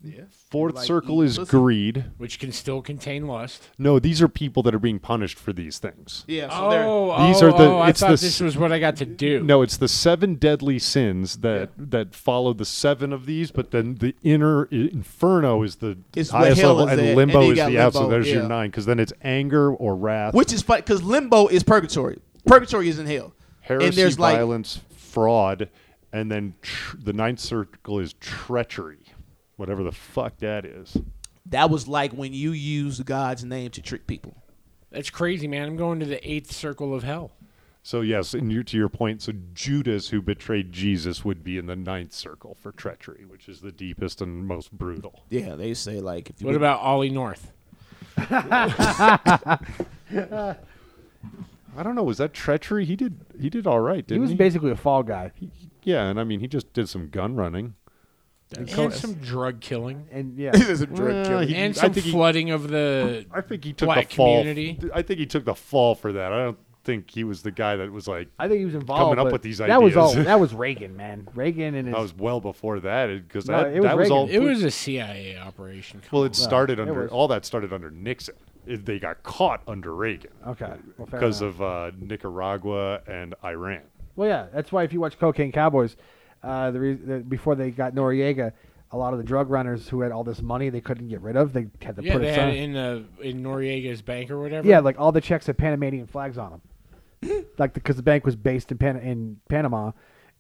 f- 0.07 0.15
fourth 0.51 0.77
Like 0.77 0.87
circle 0.87 1.23
is 1.23 1.39
pussy. 1.39 1.51
greed. 1.51 2.05
Which 2.19 2.39
can 2.39 2.53
still 2.53 2.81
contain 2.83 3.27
lust. 3.27 3.69
No, 3.79 3.99
these 3.99 4.23
are 4.23 4.29
people 4.29 4.63
that 4.65 4.75
are 4.75 4.79
being 4.79 4.99
punished 4.99 5.39
for 5.39 5.53
these 5.53 5.79
things. 5.79 6.25
Yeah. 6.29 6.49
So 6.49 6.57
Oh, 6.57 7.11
oh 7.17 7.27
These 7.27 7.43
oh, 7.43 7.47
are 7.49 7.51
the- 7.53 7.65
oh, 7.71 7.79
I 7.79 7.89
it's 7.91 8.01
thought 8.01 8.07
the 8.11 8.17
this 8.17 8.41
was 8.41 8.57
what 8.57 8.71
I 8.73 8.79
got 8.79 8.97
to 8.97 9.05
do. 9.07 9.43
No, 9.43 9.63
it's 9.63 9.77
the 9.77 9.89
seven 9.89 10.35
deadly 10.37 10.79
sins 10.79 11.39
that 11.39 11.71
that 11.77 12.15
follow 12.15 12.53
the 12.53 12.65
seven 12.65 13.13
of 13.13 13.27
these, 13.27 13.51
but 13.51 13.71
then 13.71 13.97
the 13.97 14.15
inner 14.23 14.65
inferno 14.67 15.63
is 15.63 15.77
the 15.77 15.99
It's 16.15 16.31
highest 16.31 16.61
hell 16.61 16.75
level, 16.75 16.87
is 16.87 16.93
and 16.93 17.01
at, 17.01 17.07
and 17.09 17.17
limbo 17.17 17.33
then 17.41 17.43
you 17.47 17.53
is 17.53 17.57
the 17.69 17.79
outside. 17.79 17.99
limbo, 18.01 18.11
There's 18.11 18.31
your 18.33 18.49
nine, 18.49 18.71
because 18.71 18.87
then 18.87 18.99
it's 19.01 19.13
anger 19.23 19.73
or 19.73 19.97
wrath, 19.97 20.35
which 20.35 20.53
is 20.53 20.63
funny 20.63 20.83
because 20.83 21.03
limbo 21.03 21.49
is 21.49 21.63
purgatory. 21.63 22.19
Purgatory 22.47 22.89
is 22.89 22.99
in 22.99 23.07
hell. 23.07 23.35
heresy, 23.61 23.87
and 23.87 23.95
there's 23.97 24.19
like 24.19 24.37
violence, 24.37 24.81
fraud, 24.97 25.69
and 26.13 26.31
then 26.31 26.55
tr- 26.63 26.97
the 27.03 27.13
ninth 27.13 27.41
circle 27.41 27.99
is 27.99 28.15
treachery, 28.15 28.99
whatever 29.59 29.83
the 29.83 29.93
fuck 29.93 30.39
that 30.39 30.65
is. 30.65 30.97
that 31.45 31.69
was 31.69 31.87
like 31.87 32.13
when 32.13 32.33
you 32.33 32.53
use 32.53 33.01
God's 33.01 33.45
name 33.45 33.71
to 33.73 33.83
trick 33.83 34.07
people. 34.07 34.43
That's 34.91 35.11
crazy, 35.11 35.47
man. 35.47 35.69
I'm 35.69 35.77
going 35.77 36.01
to 36.01 36.07
the 36.07 36.31
eighth 36.31 36.53
circle 36.53 36.95
of 36.95 37.03
hell. 37.03 37.33
So 37.83 38.01
yes, 38.01 38.35
and 38.35 38.51
you, 38.53 38.63
to 38.65 38.77
your 38.77 38.89
point, 38.89 39.23
so 39.23 39.33
Judas, 39.55 40.09
who 40.11 40.21
betrayed 40.23 40.73
Jesus, 40.73 41.25
would 41.25 41.43
be 41.45 41.59
in 41.59 41.67
the 41.67 41.77
ninth 41.77 42.13
circle 42.13 42.57
for 42.61 42.73
treachery, 42.73 43.25
which 43.27 43.49
is 43.49 43.61
the 43.61 43.73
deepest 43.73 44.21
and 44.21 44.47
most 44.47 44.73
brutal. 44.73 45.23
Yeah, 45.31 45.55
they 45.55 45.75
say 45.75 46.01
like 46.01 46.31
if 46.31 46.41
you 46.41 46.47
What 46.47 46.57
about 46.57 46.81
Ollie 46.81 47.11
North? 47.11 47.53
I 48.17 49.59
don't 51.83 51.95
know. 51.95 52.03
Was 52.03 52.19
that 52.19 52.35
treachery? 52.35 52.85
He 52.85 52.97
did. 52.97 53.21
He 53.41 53.49
did 53.51 53.67
all 53.67 53.81
right, 53.81 53.97
he 53.97 54.03
didn't 54.03 54.23
was 54.23 54.31
he? 54.31 54.37
basically 54.37 54.71
a 54.71 54.77
fall 54.77 55.03
guy, 55.03 55.33
yeah, 55.83 56.09
and 56.09 56.19
I 56.19 56.25
mean, 56.25 56.41
he 56.41 56.49
just 56.49 56.73
did 56.73 56.89
some 56.89 57.09
gun 57.09 57.37
running. 57.37 57.75
And 58.57 58.69
co- 58.69 58.89
some 58.91 59.15
drug 59.15 59.61
killing. 59.61 60.07
and 60.11 60.39
yeah, 60.39 60.53
Well, 60.91 61.41
he- 61.41 61.55
And 61.55 61.77
I 61.77 61.81
some 61.81 61.93
think 61.93 62.07
he- 62.07 62.13
flooding 62.13 62.51
of 62.51 62.69
the 62.69 63.27
I 63.31 63.41
think 63.43 63.65
he 63.65 63.73
took 63.73 63.87
black 63.87 64.09
the 64.09 64.17
fall. 64.17 64.39
community. 64.41 64.79
I 64.95 65.03
think 65.03 65.21
he 65.21 65.27
took 65.27 65.45
the 65.45 65.55
fall 65.55 65.95
for 65.95 66.13
that. 66.13 66.33
I 66.33 66.39
don't 66.45 66.59
think 66.85 67.11
he 67.11 67.25
was 67.25 67.43
the 67.43 67.51
guy 67.51 67.77
that 67.77 67.93
was 67.93 68.09
like. 68.09 68.29
I 68.39 68.49
think 68.49 68.61
he 68.61 68.65
was 68.65 68.75
involved. 68.75 69.03
Coming 69.17 69.27
up 69.27 69.31
with 69.33 69.43
these 69.43 69.61
ideas. 69.61 69.75
That 69.75 69.83
was 69.83 69.97
all. 69.97 70.11
ideas. 70.13 70.25
That 70.25 70.41
was 70.41 70.55
Reagan, 70.67 70.97
man. 70.97 71.29
Reagan 71.35 71.75
and 71.75 71.89
his. 71.89 71.95
That 71.95 72.01
was 72.01 72.15
well 72.17 72.41
before 72.41 72.81
that 72.81 73.09
because 73.29 73.47
No, 73.49 73.65
that, 73.65 73.73
it 73.75 73.81
was 73.81 73.83
that 73.85 73.97
was 73.99 74.11
all. 74.11 74.29
It 74.29 74.39
was 74.39 74.63
a 74.65 74.71
CIA 74.71 75.37
operation. 75.37 76.01
Come 76.01 76.09
well, 76.13 76.25
it 76.25 76.35
started 76.35 76.79
it 76.79 76.89
under 76.89 77.03
was. 77.03 77.11
all 77.11 77.29
that 77.29 77.45
started 77.45 77.73
under 77.75 77.91
Nixon. 77.91 78.35
It, 78.67 78.85
they 78.87 78.99
got 78.99 79.23
caught 79.23 79.63
under 79.67 79.95
Reagan 79.95 80.31
okay. 80.47 80.73
Because 80.99 81.41
enough. 81.43 81.55
of 81.55 81.63
uh, 81.63 81.91
Nicaragua 81.99 83.01
and 83.07 83.35
Iran. 83.45 83.81
Well, 84.17 84.29
yeah, 84.29 84.47
that's 84.53 84.73
why 84.73 84.83
if 84.83 84.93
you 84.93 85.01
watch 85.01 85.19
Cocaine 85.19 85.53
Cowboys, 85.53 85.97
uh, 86.43 86.71
the, 86.71 86.81
re- 86.81 86.95
the 86.95 87.19
before 87.19 87.55
they 87.55 87.71
got 87.71 87.95
Noriega, 87.95 88.53
a 88.91 88.97
lot 88.97 89.13
of 89.13 89.19
the 89.19 89.25
drug 89.25 89.51
runners 89.51 89.89
who 89.89 90.01
had 90.01 90.13
all 90.13 90.25
this 90.25 90.41
money 90.41 90.71
they 90.71 90.81
couldn't 90.81 91.09
get 91.09 91.21
rid 91.21 91.37
of, 91.37 91.53
they 91.53 91.67
had 91.83 91.97
to 91.97 92.03
yeah, 92.03 92.13
put 92.15 92.23
they 92.23 92.29
it 92.29 92.35
had 92.35 92.49
it 92.51 92.57
in 92.57 92.77
uh, 92.77 93.03
in 93.21 93.43
Noriega's 93.43 94.03
bank 94.03 94.31
or 94.31 94.41
whatever. 94.41 94.67
Yeah, 94.67 94.81
like 94.81 94.99
all 94.99 95.13
the 95.13 95.21
checks 95.21 95.47
had 95.47 95.59
Panamanian 95.59 96.07
flags 96.07 96.39
on 96.39 96.61
them, 97.23 97.47
like 97.59 97.75
because 97.75 97.97
the, 97.97 98.03
bank 98.03 98.25
was 98.25 98.37
based 98.37 98.71
in 98.73 98.79
Pan- 98.79 98.97
in 98.99 99.41
Panama, 99.49 99.93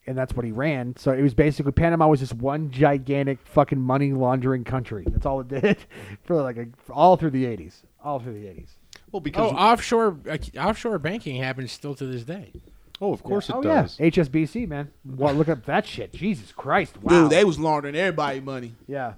and 0.06 0.16
that's 0.16 0.32
what 0.34 0.44
he 0.46 0.52
ran. 0.52 0.94
So 0.96 1.12
it 1.12 1.22
was 1.22 1.34
basically 1.34 1.72
Panama 1.72 2.06
was 2.06 2.20
just 2.20 2.34
one 2.34 2.70
gigantic 2.70 3.38
fucking 3.44 3.80
money 3.80 4.12
laundering 4.12 4.64
country. 4.64 5.04
That's 5.08 5.26
all 5.26 5.40
it 5.40 5.48
did 5.48 5.78
for 6.24 6.40
like 6.42 6.56
a, 6.56 6.66
for 6.84 6.92
all 6.94 7.16
through 7.16 7.30
the 7.32 7.44
eighties, 7.44 7.82
all 8.02 8.18
through 8.20 8.34
the 8.34 8.46
eighties. 8.46 8.76
Well, 9.10 9.20
because 9.20 9.52
Oh, 9.52 9.56
offshore 9.56 10.18
uh, 10.28 10.38
offshore 10.58 10.98
banking 10.98 11.36
happens 11.42 11.72
still 11.72 11.94
to 11.96 12.06
this 12.06 12.24
day. 12.24 12.52
Oh, 13.00 13.12
of 13.12 13.22
course 13.22 13.50
oh 13.50 13.60
it 13.60 13.64
does. 13.64 13.98
yeah, 13.98 14.06
HSBC 14.06 14.68
man. 14.68 14.90
Well, 15.04 15.34
look 15.34 15.48
up 15.48 15.64
that 15.66 15.86
shit. 15.86 16.12
Jesus 16.12 16.52
Christ! 16.52 16.96
Wow. 17.02 17.22
Dude, 17.22 17.30
they 17.30 17.44
was 17.44 17.58
laundering 17.58 17.94
everybody 17.96 18.40
money. 18.40 18.74
yeah. 18.86 19.14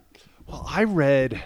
Well, 0.46 0.66
I 0.68 0.84
read. 0.84 1.42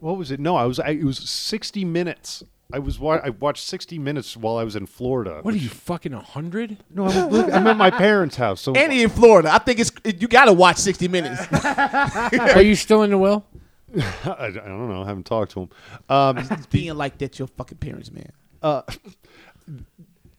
What 0.00 0.16
was 0.16 0.30
it? 0.30 0.40
No, 0.40 0.56
I 0.56 0.64
was. 0.64 0.78
I, 0.80 0.90
it 0.90 1.04
was 1.04 1.18
sixty 1.18 1.84
minutes. 1.84 2.42
I 2.72 2.78
was. 2.78 2.98
wa- 2.98 3.20
I 3.22 3.30
watched 3.30 3.64
sixty 3.66 3.98
minutes 3.98 4.36
while 4.36 4.56
I 4.56 4.64
was 4.64 4.74
in 4.76 4.86
Florida. 4.86 5.38
What 5.42 5.54
are 5.54 5.58
you 5.58 5.68
fucking 5.68 6.12
a 6.12 6.20
hundred? 6.20 6.78
No, 6.90 7.06
I'm, 7.06 7.34
I'm 7.52 7.66
at 7.66 7.76
my 7.76 7.90
parents' 7.90 8.36
house. 8.36 8.60
So 8.60 8.72
And 8.76 8.92
he 8.92 9.02
in 9.02 9.10
Florida. 9.10 9.52
I 9.52 9.58
think 9.58 9.78
it's 9.80 9.92
you 10.04 10.28
got 10.28 10.46
to 10.46 10.52
watch 10.52 10.76
60 10.78 11.08
Minutes. 11.08 11.40
Are 12.54 12.62
you 12.62 12.74
still 12.74 13.02
in 13.02 13.10
the 13.10 13.18
will? 13.18 13.44
I, 14.24 14.46
I 14.46 14.50
don't 14.50 14.88
know. 14.88 15.02
I 15.02 15.06
haven't 15.06 15.24
talked 15.26 15.52
to 15.52 15.60
him. 15.60 15.68
Um, 16.08 16.48
Being 16.70 16.94
like 16.96 17.16
that, 17.18 17.38
your 17.38 17.48
fucking 17.48 17.78
parents, 17.78 18.10
man. 18.10 18.32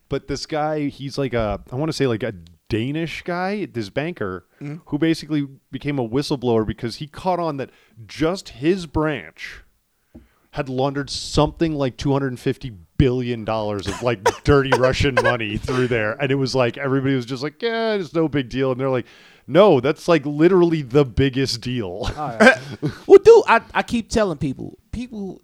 But 0.08 0.28
this 0.28 0.46
guy, 0.46 0.88
he's 0.88 1.18
like 1.18 1.34
a. 1.34 1.60
I 1.70 1.76
want 1.76 1.88
to 1.88 1.92
say 1.92 2.06
like 2.06 2.22
a 2.22 2.32
Danish 2.68 3.22
guy, 3.22 3.66
this 3.66 3.90
banker, 3.90 4.46
mm-hmm. 4.60 4.76
who 4.86 4.98
basically 4.98 5.46
became 5.70 5.98
a 5.98 6.08
whistleblower 6.08 6.66
because 6.66 6.96
he 6.96 7.06
caught 7.06 7.38
on 7.38 7.56
that 7.58 7.70
just 8.06 8.50
his 8.50 8.86
branch 8.86 9.62
had 10.52 10.68
laundered 10.68 11.10
something 11.10 11.74
like 11.74 11.98
250 11.98 12.72
billion 12.96 13.44
dollars 13.44 13.86
of 13.86 14.02
like 14.02 14.20
dirty 14.44 14.70
Russian 14.76 15.14
money 15.16 15.56
through 15.56 15.88
there, 15.88 16.12
and 16.20 16.32
it 16.32 16.36
was 16.36 16.54
like 16.54 16.76
everybody 16.76 17.14
was 17.14 17.26
just 17.26 17.42
like, 17.42 17.60
yeah, 17.62 17.92
it's 17.92 18.14
no 18.14 18.28
big 18.28 18.48
deal, 18.48 18.72
and 18.72 18.80
they're 18.80 18.90
like, 18.90 19.06
no, 19.46 19.80
that's 19.80 20.08
like 20.08 20.24
literally 20.26 20.82
the 20.82 21.04
biggest 21.04 21.60
deal. 21.60 22.10
Oh, 22.16 22.54
well, 23.06 23.18
dude, 23.18 23.44
I, 23.46 23.60
I 23.74 23.82
keep 23.82 24.08
telling 24.10 24.38
people, 24.38 24.78
people, 24.90 25.42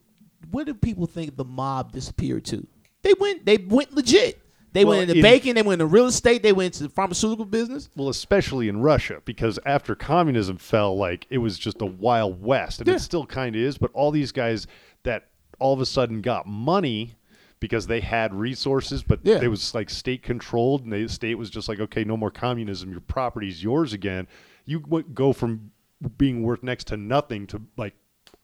where 0.51 0.65
do 0.65 0.75
people 0.75 1.07
think 1.07 1.37
the 1.37 1.45
mob 1.45 1.93
disappeared 1.93 2.45
to? 2.47 2.67
They 3.03 3.15
went, 3.19 3.47
they 3.47 3.59
went 3.59 3.95
legit. 3.95 4.42
They 4.73 4.85
Well, 4.85 4.99
went 4.99 5.11
into 5.11 5.19
in- 5.19 5.23
banking, 5.23 5.55
they 5.55 5.63
went 5.63 5.81
into 5.83 5.87
real 5.93 6.07
estate, 6.07 6.43
they 6.43 6.53
went 6.53 6.75
into 6.75 6.85
the 6.85 6.89
pharmaceutical 6.89 7.45
business. 7.45 7.91
Well, 7.97 8.09
especially 8.09 8.69
in 8.69 8.81
Russia, 8.81 9.21
because 9.25 9.59
after 9.67 9.95
communism 9.95 10.57
fell, 10.57 10.97
like 10.97 11.27
it 11.31 11.39
was 11.39 11.59
just 11.59 11.83
a 11.83 11.87
wild 11.87 12.43
west, 12.43 12.81
and 12.81 12.89
Yeah. 12.89 12.95
it 12.95 13.01
still 13.01 13.27
kind 13.27 13.55
of 13.55 13.61
is. 13.63 13.77
But 13.77 13.91
all 13.93 14.11
these 14.11 14.33
guys 14.33 14.67
that 15.03 15.29
all 15.59 15.75
of 15.75 15.81
a 15.81 15.87
sudden 15.87 16.21
got 16.23 16.47
money 16.47 17.15
because 17.61 17.87
they 17.87 18.01
had 18.01 18.35
resources, 18.35 19.03
but 19.03 19.21
Yeah. 19.23 19.41
it 19.43 19.49
was 19.49 19.75
like 19.75 19.91
state 19.91 20.23
controlled, 20.23 20.85
and 20.85 20.93
the 20.93 21.07
state 21.09 21.37
was 21.37 21.51
just 21.51 21.69
like, 21.69 21.79
okay, 21.79 22.03
no 22.03 22.17
more 22.17 22.31
communism. 22.31 22.91
Your 22.91 23.01
property's 23.01 23.63
yours 23.63 23.93
again. 23.93 24.27
You 24.65 24.81
w- 24.81 25.05
go 25.13 25.33
from 25.33 25.71
being 26.19 26.43
worth 26.43 26.63
next 26.63 26.87
to 26.89 26.97
nothing 26.97 27.47
to 27.49 27.61
like 27.77 27.95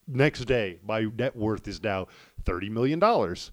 next 0.06 0.44
day, 0.44 0.78
my 0.86 1.06
net 1.16 1.34
worth 1.36 1.66
is 1.66 1.82
now 1.82 2.06
thirty 2.44 2.68
million 2.68 2.98
dollars. 2.98 3.50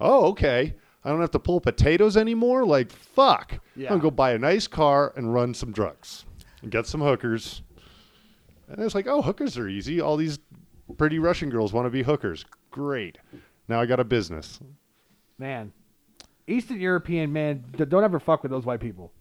Oh, 0.00 0.26
okay. 0.30 0.74
I 1.06 1.10
don't 1.10 1.20
have 1.20 1.30
to 1.30 1.38
pull 1.38 1.60
potatoes 1.60 2.16
anymore. 2.16 2.66
Like 2.66 2.90
fuck. 2.90 3.60
Yeah. 3.76 3.86
I'm 3.86 4.00
gonna 4.00 4.02
go 4.02 4.10
buy 4.10 4.32
a 4.32 4.38
nice 4.38 4.66
car 4.66 5.12
and 5.16 5.32
run 5.32 5.54
some 5.54 5.70
drugs 5.70 6.24
and 6.62 6.70
get 6.70 6.88
some 6.88 7.00
hookers. 7.00 7.62
And 8.68 8.82
it's 8.82 8.96
like, 8.96 9.06
oh, 9.06 9.22
hookers 9.22 9.56
are 9.56 9.68
easy. 9.68 10.00
All 10.00 10.16
these 10.16 10.40
pretty 10.98 11.20
Russian 11.20 11.48
girls 11.48 11.72
want 11.72 11.86
to 11.86 11.90
be 11.90 12.02
hookers. 12.02 12.44
Great. 12.72 13.18
Now 13.68 13.80
I 13.80 13.86
got 13.86 14.00
a 14.00 14.04
business. 14.04 14.58
Man. 15.38 15.72
Eastern 16.48 16.80
European 16.80 17.32
man, 17.32 17.64
don't 17.76 18.02
ever 18.04 18.18
fuck 18.18 18.42
with 18.42 18.50
those 18.50 18.66
white 18.66 18.80
people. 18.80 19.12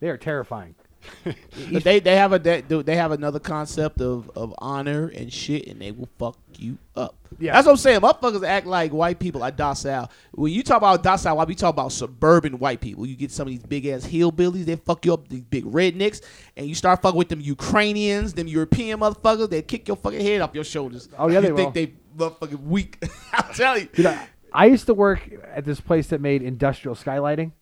They 0.00 0.08
are 0.08 0.16
terrifying. 0.16 0.74
They 1.70 2.00
they 2.00 2.16
have 2.16 2.32
a 2.32 2.38
they, 2.38 2.60
they 2.60 2.96
have 2.96 3.12
another 3.12 3.38
concept 3.38 4.00
of, 4.00 4.30
of 4.34 4.54
honor 4.58 5.08
and 5.08 5.32
shit, 5.32 5.66
and 5.66 5.80
they 5.80 5.92
will 5.92 6.08
fuck 6.18 6.38
you 6.56 6.78
up. 6.96 7.14
Yeah. 7.38 7.52
that's 7.52 7.66
what 7.66 7.72
I'm 7.72 7.76
saying. 7.78 8.00
Motherfuckers 8.00 8.46
act 8.46 8.66
like 8.66 8.92
white 8.92 9.18
people 9.18 9.42
are 9.42 9.50
docile. 9.50 10.10
When 10.32 10.52
you 10.52 10.62
talk 10.62 10.78
about 10.78 11.02
docile, 11.02 11.36
white, 11.36 11.48
we 11.48 11.54
talk 11.54 11.74
about 11.74 11.92
suburban 11.92 12.58
white 12.58 12.80
people. 12.80 13.06
You 13.06 13.16
get 13.16 13.30
some 13.30 13.46
of 13.46 13.52
these 13.52 13.62
big 13.62 13.86
ass 13.86 14.06
hillbillies, 14.06 14.64
they 14.64 14.76
fuck 14.76 15.04
you 15.04 15.14
up. 15.14 15.28
These 15.28 15.44
big 15.44 15.64
rednecks, 15.64 16.22
and 16.56 16.66
you 16.66 16.74
start 16.74 17.02
fucking 17.02 17.18
with 17.18 17.28
them 17.28 17.40
Ukrainians, 17.40 18.34
them 18.34 18.48
European 18.48 19.00
motherfuckers. 19.00 19.50
They 19.50 19.62
kick 19.62 19.88
your 19.88 19.96
fucking 19.96 20.20
head 20.20 20.40
off 20.40 20.54
your 20.54 20.64
shoulders. 20.64 21.08
Oh, 21.18 21.28
yeah, 21.28 21.40
you 21.40 21.48
they 21.48 21.48
think 21.48 21.58
will. 21.58 21.72
they 21.72 21.92
motherfucking 22.16 22.62
weak? 22.64 23.02
I'm 23.32 23.54
telling 23.54 23.82
you. 23.82 23.88
Dude, 23.94 24.06
I, 24.06 24.28
I 24.52 24.66
used 24.66 24.86
to 24.86 24.94
work 24.94 25.28
at 25.54 25.64
this 25.64 25.80
place 25.80 26.08
that 26.08 26.20
made 26.20 26.42
industrial 26.42 26.94
skylighting, 26.96 27.52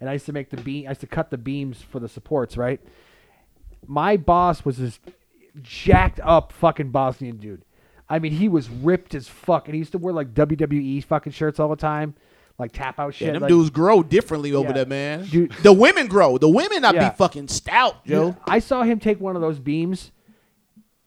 and 0.00 0.08
I 0.08 0.14
used 0.14 0.26
to 0.26 0.32
make 0.32 0.50
the 0.50 0.56
beam. 0.56 0.86
I 0.86 0.90
used 0.90 1.00
to 1.02 1.06
cut 1.06 1.30
the 1.30 1.38
beams 1.38 1.80
for 1.82 1.98
the 2.00 2.08
supports. 2.08 2.56
Right. 2.56 2.80
My 3.86 4.16
boss 4.16 4.64
was 4.64 4.78
this 4.78 4.98
jacked 5.62 6.20
up 6.22 6.52
fucking 6.52 6.90
Bosnian 6.90 7.36
dude. 7.38 7.64
I 8.08 8.18
mean, 8.18 8.32
he 8.32 8.48
was 8.48 8.68
ripped 8.68 9.14
as 9.14 9.28
fuck, 9.28 9.66
and 9.66 9.74
he 9.74 9.78
used 9.78 9.92
to 9.92 9.98
wear 9.98 10.12
like 10.12 10.34
WWE 10.34 11.04
fucking 11.04 11.32
shirts 11.32 11.60
all 11.60 11.68
the 11.68 11.76
time, 11.76 12.14
like 12.58 12.72
tap 12.72 12.98
out 12.98 13.14
shit. 13.14 13.26
Yeah, 13.28 13.32
them 13.34 13.42
like- 13.42 13.48
dudes 13.48 13.70
grow 13.70 14.02
differently 14.02 14.52
over 14.52 14.68
Yeah. 14.68 14.72
there, 14.74 14.86
man. 14.86 15.24
Dude- 15.26 15.52
the 15.62 15.72
women 15.72 16.08
grow. 16.08 16.36
The 16.36 16.48
women 16.48 16.82
not 16.82 16.94
Yeah. 16.94 17.10
be 17.10 17.16
fucking 17.16 17.48
stout, 17.48 18.04
Joe. 18.04 18.32
Dude, 18.32 18.36
I 18.46 18.58
saw 18.58 18.82
him 18.82 18.98
take 18.98 19.20
one 19.20 19.36
of 19.36 19.42
those 19.42 19.58
beams, 19.60 20.10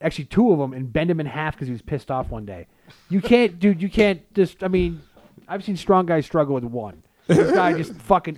actually 0.01 0.25
two 0.25 0.51
of 0.53 0.59
them, 0.59 0.73
and 0.73 0.91
bend 0.91 1.11
him 1.11 1.19
in 1.19 1.25
half 1.25 1.55
because 1.55 1.67
he 1.67 1.73
was 1.73 1.81
pissed 1.81 2.09
off 2.09 2.29
one 2.29 2.45
day. 2.45 2.67
You 3.09 3.21
can't, 3.21 3.59
dude. 3.59 3.81
You 3.81 3.89
can't 3.89 4.21
just. 4.33 4.63
I 4.63 4.67
mean, 4.69 5.01
I've 5.47 5.63
seen 5.63 5.75
strong 5.77 6.05
guys 6.05 6.25
struggle 6.25 6.55
with 6.55 6.63
one. 6.63 7.03
This 7.27 7.51
guy 7.51 7.73
just 7.77 7.93
fucking. 7.93 8.35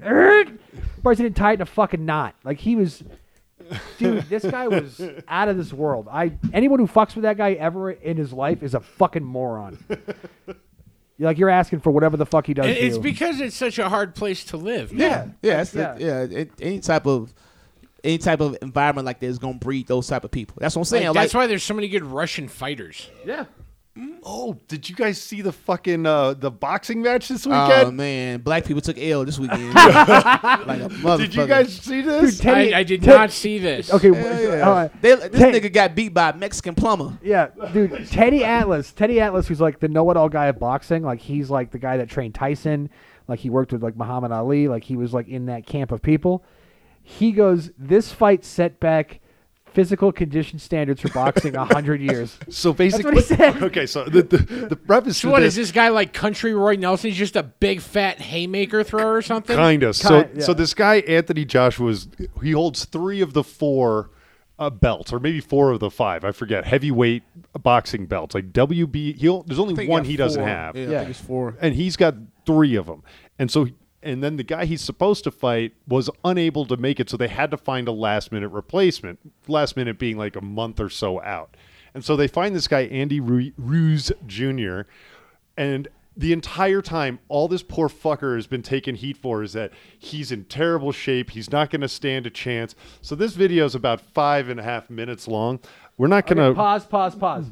Bryson 1.02 1.24
didn't 1.26 1.36
tie 1.36 1.52
it 1.52 1.56
in 1.56 1.62
a 1.62 1.66
fucking 1.66 2.06
knot. 2.06 2.36
Like 2.44 2.60
he 2.60 2.76
was. 2.76 3.04
Dude, 3.98 4.24
this 4.30 4.44
guy 4.46 4.68
was 4.68 5.02
out 5.28 5.48
of 5.50 5.58
this 5.58 5.74
world. 5.74 6.08
I 6.12 6.34
anyone 6.54 6.80
who 6.80 6.86
fucks 6.88 7.16
with 7.16 7.24
that 7.24 7.36
guy 7.38 7.54
ever 7.54 7.90
in 7.92 8.16
his 8.18 8.32
life 8.32 8.62
is 8.62 8.76
a 8.76 8.80
fucking 8.80 9.24
moron. 9.24 9.84
You're 11.18 11.30
like 11.30 11.38
you're 11.38 11.50
asking 11.50 11.80
for 11.80 11.92
whatever 11.92 12.18
the 12.18 12.26
fuck 12.26 12.46
he 12.46 12.54
does. 12.54 12.66
And 12.68 12.76
to 12.76 12.82
it's 12.86 12.96
you. 12.98 13.02
because 13.02 13.40
it's 13.40 13.56
such 13.56 13.80
a 13.80 13.88
hard 13.90 14.14
place 14.16 14.44
to 14.46 14.58
live. 14.58 14.92
Yeah, 14.94 15.28
yeah, 15.42 15.62
it's 15.62 15.74
Yeah. 15.74 15.96
yeah. 15.98 16.22
it- 16.24 16.52
any 16.62 16.80
type 16.80 17.08
of 17.08 17.34
any 18.04 18.18
type 18.20 18.40
of 18.42 18.56
environment 18.62 19.06
like 19.06 19.20
that 19.22 19.26
is 19.28 19.40
gonna 19.40 19.58
breed 19.58 19.88
those 19.88 20.08
type 20.08 20.24
of 20.26 20.30
people. 20.32 20.58
That's 20.60 20.76
what 20.76 20.82
I'm 20.82 20.82
Like, 20.82 20.88
saying. 21.02 21.08
Like, 21.08 21.24
that's 21.24 21.34
why 21.34 21.48
there's 21.48 21.64
so 21.64 21.74
many 21.74 21.88
good 21.88 22.04
Russian 22.04 22.48
fighters. 22.48 23.10
yeah. 23.26 23.46
Oh, 24.24 24.58
did 24.68 24.90
you 24.90 24.96
guys 24.96 25.22
see 25.22 25.42
the 25.42 25.54
fucking 25.54 26.06
uh, 26.06 26.34
the 26.34 26.52
boxing 26.52 27.02
match 27.02 27.30
this 27.30 27.46
weekend? 27.46 27.88
oh 27.88 27.92
man, 27.92 28.42
black 28.42 28.66
people 28.66 28.82
took 28.82 28.98
L 28.98 29.24
this 29.24 29.40
weekend. 29.40 29.74
like 29.74 29.88
a 30.82 30.90
motherfucker. 30.90 31.18
did 31.18 31.36
you 31.36 31.48
guys 31.48 31.74
see 31.78 32.02
this? 32.02 32.34
Dude, 32.36 32.42
Teddy- 32.42 32.74
I, 32.74 32.80
I 32.80 32.84
did 32.84 33.02
Ted- 33.02 33.16
not 33.16 33.32
see 33.32 33.58
this. 33.58 33.94
Okay. 33.94 34.12
Yeah, 34.12 34.40
yeah. 34.58 34.70
uh, 34.70 34.90
They- 35.00 35.16
this 35.16 35.40
Ted- 35.40 35.54
nigga 35.54 35.72
got 35.72 35.96
beat 35.96 36.14
by 36.14 36.32
a 36.32 36.36
Mexican 36.36 36.76
plumber. 36.76 37.18
Yeah, 37.24 37.48
dude, 37.72 38.08
Teddy 38.10 38.44
Atlas, 38.44 38.92
Teddy 38.92 39.22
Atlas, 39.22 39.48
who's 39.48 39.62
like 39.62 39.80
the 39.80 39.88
know-it-all 39.88 40.28
guy 40.30 40.48
of 40.48 40.60
boxing. 40.60 41.04
Like 41.04 41.22
he's 41.22 41.50
like 41.50 41.72
the 41.72 41.80
guy 41.80 41.96
that 41.98 42.10
trained 42.10 42.36
Tyson. 42.36 42.90
Like 43.30 43.40
he 43.40 43.50
worked 43.50 43.72
with 43.72 43.82
like 43.82 43.96
Muhammad 43.96 44.32
Ali. 44.34 44.68
Like 44.68 44.84
he 44.84 44.98
was 44.98 45.14
like 45.14 45.30
in 45.30 45.46
that 45.46 45.66
camp 45.66 45.94
of 45.94 46.02
people. 46.02 46.44
He 47.02 47.32
goes, 47.32 47.72
this 47.78 48.12
fight 48.12 48.44
set 48.44 48.80
back 48.82 49.22
physical 49.76 50.12
condition 50.12 50.58
standards 50.58 51.02
for 51.02 51.10
boxing 51.10 51.56
a 51.56 51.66
hundred 51.66 52.02
years. 52.12 52.38
So 52.50 52.72
what 52.72 52.80
he 52.80 52.90
basically, 52.90 53.22
said. 53.22 53.62
okay. 53.64 53.86
So 53.86 54.06
the 54.06 54.24
the, 54.24 54.38
the 54.70 54.76
preface 54.76 55.18
So 55.18 55.28
to 55.28 55.32
what 55.34 55.42
this, 55.42 55.50
is 55.54 55.68
this 55.68 55.72
guy 55.72 55.90
like? 55.90 56.14
Country 56.14 56.54
Roy 56.56 56.76
Nelson? 56.78 57.10
He's 57.12 57.20
just 57.20 57.36
a 57.36 57.44
big 57.44 57.82
fat 57.82 58.20
haymaker 58.20 58.84
thrower 58.84 59.14
or 59.16 59.22
something? 59.22 59.56
Kinda. 59.56 59.94
So 59.94 60.24
Kind- 60.24 60.44
so 60.44 60.52
yeah. 60.54 60.56
this 60.58 60.74
guy 60.74 60.96
Anthony 61.02 61.46
Joshua's 61.46 62.08
he 62.42 62.52
holds 62.52 62.86
three 62.86 63.22
of 63.22 63.34
the 63.34 63.44
four 63.44 64.10
uh, 64.58 64.70
belts, 64.70 65.12
or 65.12 65.20
maybe 65.20 65.42
four 65.42 65.72
of 65.72 65.82
the 65.82 65.92
five. 65.92 66.24
I 66.24 66.32
forget. 66.32 66.66
Heavyweight 66.66 67.24
boxing 67.62 68.06
belts, 68.06 68.34
like 68.34 68.54
WB. 68.54 69.18
He'll 69.18 69.44
there's 69.44 69.60
only 69.60 69.86
one 69.88 70.06
he 70.06 70.16
doesn't 70.16 70.42
have, 70.42 70.76
Yeah, 70.78 70.84
I 70.84 70.88
think 71.00 71.10
it's 71.10 71.20
four. 71.20 71.58
and 71.62 71.76
he's 71.76 71.98
got 71.98 72.16
three 72.46 72.76
of 72.76 72.86
them. 72.86 73.04
And 73.38 73.52
so 73.52 73.68
and 74.06 74.24
then 74.24 74.38
the 74.38 74.44
guy 74.44 74.64
he's 74.66 74.82
supposed 74.82 75.24
to 75.26 75.32
fight 75.32 75.74
was 75.88 76.10
unable 76.24 76.66
to 76.68 76.78
make 76.78 77.00
it, 77.00 77.10
so 77.10 77.18
they 77.18 77.28
had 77.28 77.52
to 77.52 77.58
find 77.58 77.88
a 77.88 77.92
last 77.92 78.32
minute 78.32 78.50
replacement. 78.50 79.20
Last 79.48 79.76
minute 79.76 80.00
being 80.00 80.18
like 80.18 80.36
a 80.38 80.42
month 80.42 80.80
or 80.80 80.90
so 80.90 81.22
out. 81.22 81.58
And 81.94 82.06
so 82.06 82.16
they 82.16 82.28
find 82.28 82.56
this 82.56 82.68
guy 82.68 82.82
Andy 82.84 83.20
Ru- 83.20 83.52
Ruse 83.58 84.12
Jr. 84.28 84.82
and 85.58 85.88
the 86.18 86.32
entire 86.32 86.82
time, 86.82 87.20
all 87.28 87.50
this 87.50 87.62
poor 87.62 87.90
fucker 87.90 88.38
has 88.38 88.48
been 88.48 88.62
taking 88.62 88.96
heat 88.96 89.18
for 89.18 89.44
is 89.44 89.52
that 89.52 89.72
he's 90.00 90.32
in 90.32 90.46
terrible 90.46 90.94
shape. 90.94 91.32
He's 91.32 91.52
not 91.52 91.70
going 91.70 91.82
to 91.82 91.90
stand 91.90 92.26
a 92.26 92.30
chance. 92.30 92.74
So 93.02 93.16
this 93.16 93.34
video 93.36 93.66
is 93.66 93.76
about 93.76 94.00
five 94.00 94.48
and 94.48 94.58
a 94.58 94.64
half 94.64 94.90
minutes 94.90 95.28
long. 95.28 95.60
We're 95.98 96.08
not 96.08 96.26
going 96.26 96.40
Okay, 96.40 96.50
to. 96.54 96.56
pause, 96.56 96.86
pause, 96.86 97.16
pause. 97.16 97.52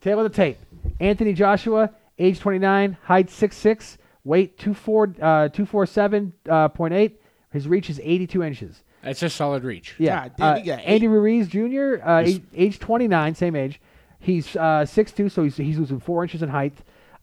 Tail 0.00 0.20
of 0.20 0.30
the 0.30 0.36
tape. 0.36 0.58
Anthony 1.00 1.32
Joshua, 1.32 1.90
age 2.16 2.38
29, 2.38 2.96
height 3.02 3.26
6'6", 3.26 3.96
weight 4.24 4.58
24, 4.58 5.14
uh, 5.20 5.48
247.8. 5.50 7.12
His 7.52 7.68
reach 7.68 7.88
is 7.90 8.00
82 8.02 8.42
inches. 8.42 8.82
That's 9.02 9.22
a 9.22 9.30
solid 9.30 9.64
reach. 9.64 9.94
Yeah. 9.98 10.28
God 10.28 10.32
damn, 10.36 10.46
uh, 10.46 10.56
he 10.58 10.62
got 10.64 10.78
eight- 10.80 10.84
Andy 10.86 11.08
Ruiz 11.08 11.48
Jr., 11.48 12.02
uh, 12.04 12.20
age, 12.20 12.42
age 12.54 12.78
29, 12.78 13.34
same 13.34 13.54
age. 13.56 13.80
He's 14.18 14.56
uh, 14.56 14.86
6'2", 14.88 15.30
so 15.30 15.44
he's, 15.44 15.56
he's 15.58 15.78
losing 15.78 16.00
four 16.00 16.22
inches 16.22 16.42
in 16.42 16.48
height. 16.48 16.72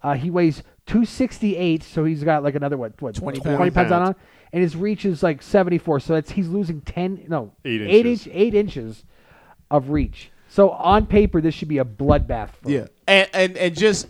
Uh, 0.04 0.14
he 0.14 0.30
weighs 0.30 0.64
268, 0.86 1.84
so 1.84 2.06
he's 2.06 2.24
got 2.24 2.44
like 2.44 2.56
another, 2.56 2.78
what, 2.78 3.00
what 3.02 3.16
20 3.16 3.40
20 3.40 3.58
pounds. 3.58 3.74
pounds 3.74 3.92
on 3.92 4.08
him. 4.10 4.16
And 4.54 4.62
his 4.62 4.76
reach 4.76 5.06
is 5.06 5.24
like 5.24 5.42
74, 5.42 6.02
so 6.02 6.14
that's 6.14 6.32
he's 6.32 6.48
losing 6.50 6.82
10, 6.82 7.26
no, 7.28 7.54
Eight 7.66 7.82
eight, 7.82 8.06
inches. 8.06 8.28
inch, 8.28 8.36
eight 8.36 8.54
inches 8.54 9.06
of 9.72 9.90
reach. 9.90 10.32
So 10.50 10.70
on 10.72 11.06
paper, 11.08 11.42
this 11.42 11.56
should 11.56 11.70
be 11.70 11.78
a 11.80 11.86
bloodbath. 11.86 12.50
For 12.62 12.70
him. 12.70 12.74
Yeah, 12.82 12.88
and 13.08 13.30
and 13.34 13.58
and 13.58 13.78
just 13.78 14.10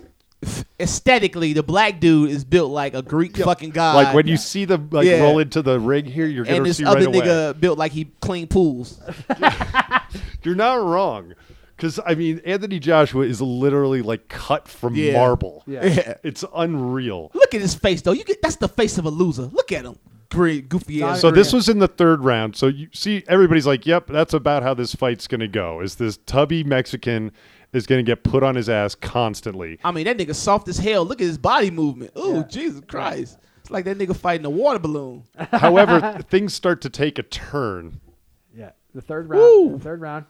aesthetically, 0.79 1.53
the 1.53 1.63
black 1.63 1.99
dude 1.99 2.29
is 2.31 2.43
built 2.43 2.71
like 2.71 2.93
a 2.93 3.01
Greek 3.01 3.37
fucking 3.37 3.71
god. 3.71 3.95
like 3.95 4.15
when 4.15 4.27
you 4.27 4.37
see 4.37 4.65
the 4.65 4.77
like 4.91 5.05
Yeah. 5.07 5.21
roll 5.21 5.39
into 5.39 5.61
the 5.61 5.79
ring 5.79 6.05
here, 6.05 6.25
you're 6.25 6.43
and 6.45 6.57
gonna 6.57 6.63
this 6.63 6.77
see 6.77 6.85
other 6.85 6.99
right 7.05 7.07
away. 7.07 7.19
nigga 7.21 7.59
built 7.59 7.77
like 7.77 7.91
he 7.91 8.05
clean 8.21 8.47
pools. 8.47 8.99
You're 10.43 10.55
not 10.55 10.75
wrong. 10.83 11.33
Because, 11.75 11.99
I 12.05 12.13
mean, 12.13 12.41
Anthony 12.45 12.77
Joshua 12.79 13.23
is 13.25 13.41
literally 13.41 14.01
like 14.03 14.27
cut 14.27 14.67
from 14.67 14.95
Yeah. 14.95 15.13
marble. 15.13 15.63
Yeah. 15.65 15.85
Yeah. 15.85 16.13
It's 16.23 16.43
unreal. 16.55 17.31
Look 17.33 17.55
at 17.55 17.61
his 17.61 17.73
face 17.73 18.01
though. 18.01 18.11
You 18.11 18.23
get 18.23 18.41
that's 18.41 18.57
the 18.57 18.67
face 18.67 18.97
of 18.97 19.05
a 19.05 19.09
loser. 19.09 19.43
Look 19.43 19.71
at 19.71 19.85
him. 19.85 19.97
Great 20.29 20.69
goofy 20.69 21.03
ass. 21.03 21.19
So 21.21 21.29
this 21.31 21.51
was 21.51 21.67
in 21.67 21.79
the 21.79 21.87
third 21.89 22.23
round. 22.23 22.55
So 22.55 22.67
you 22.67 22.87
see, 22.93 23.23
everybody's 23.27 23.67
like, 23.67 23.85
"Yep, 23.85 24.07
that's 24.07 24.33
about 24.33 24.63
how 24.63 24.73
this 24.73 24.95
fight's 24.95 25.27
going 25.27 25.41
to 25.41 25.47
go." 25.49 25.81
Is 25.81 25.95
this 25.95 26.19
tubby 26.25 26.63
Mexican 26.63 27.31
is 27.73 27.85
going 27.87 28.03
to 28.03 28.09
get 28.09 28.23
put 28.23 28.43
on 28.43 28.55
his 28.55 28.69
ass 28.69 28.95
constantly? 28.95 29.79
I 29.83 29.91
mean, 29.91 30.05
that 30.05 30.17
nigga 30.17 30.35
soft 30.35 30.67
as 30.67 30.77
hell. 30.77 31.05
Look 31.05 31.21
at 31.21 31.27
his 31.27 31.37
body 31.37 31.71
movement. 31.71 32.11
Oh, 32.15 32.43
Jesus 32.43 32.81
Christ. 32.87 33.37
It's 33.61 33.71
like 33.71 33.85
that 33.85 33.97
nigga 33.97 34.15
fighting 34.15 34.45
a 34.45 34.49
water 34.49 34.79
balloon. 34.79 35.23
However, 35.51 36.19
things 36.29 36.53
start 36.53 36.81
to 36.81 36.89
take 36.89 37.19
a 37.19 37.23
turn, 37.23 37.99
Yeah. 38.55 38.71
The 38.93 39.01
third 39.01 39.29
round. 39.29 39.41
Woo. 39.41 39.77
The 39.77 39.83
third 39.83 40.01
round. 40.01 40.25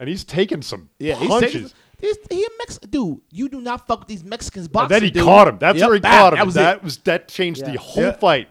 and 0.00 0.08
he's 0.08 0.24
taking 0.24 0.62
some 0.62 0.90
Yeah, 0.98 1.14
he's 1.16 1.28
punches. 1.28 1.52
taking- 1.52 1.70
This, 2.00 2.18
he 2.30 2.42
a 2.42 2.48
Mex- 2.58 2.78
dude. 2.78 3.20
You 3.30 3.48
do 3.48 3.60
not 3.60 3.86
fuck 3.86 4.00
with 4.00 4.08
these 4.08 4.24
Mexicans 4.24 4.66
And 4.66 4.72
boxing. 4.72 4.88
then 4.88 5.02
he 5.04 5.10
dude. 5.10 5.22
caught 5.22 5.46
him. 5.46 5.58
That's 5.58 5.78
Yep, 5.78 5.86
where 5.86 5.94
he 5.94 6.00
bam, 6.00 6.18
caught 6.20 6.32
him. 6.32 6.38
That 6.38 6.46
was 6.46 6.54
that 6.54 6.82
was 6.84 6.96
that 6.98 7.28
changed 7.28 7.60
Yeah. 7.60 7.72
the 7.72 7.78
whole 7.78 8.04
Yeah. 8.04 8.12
fight. 8.12 8.48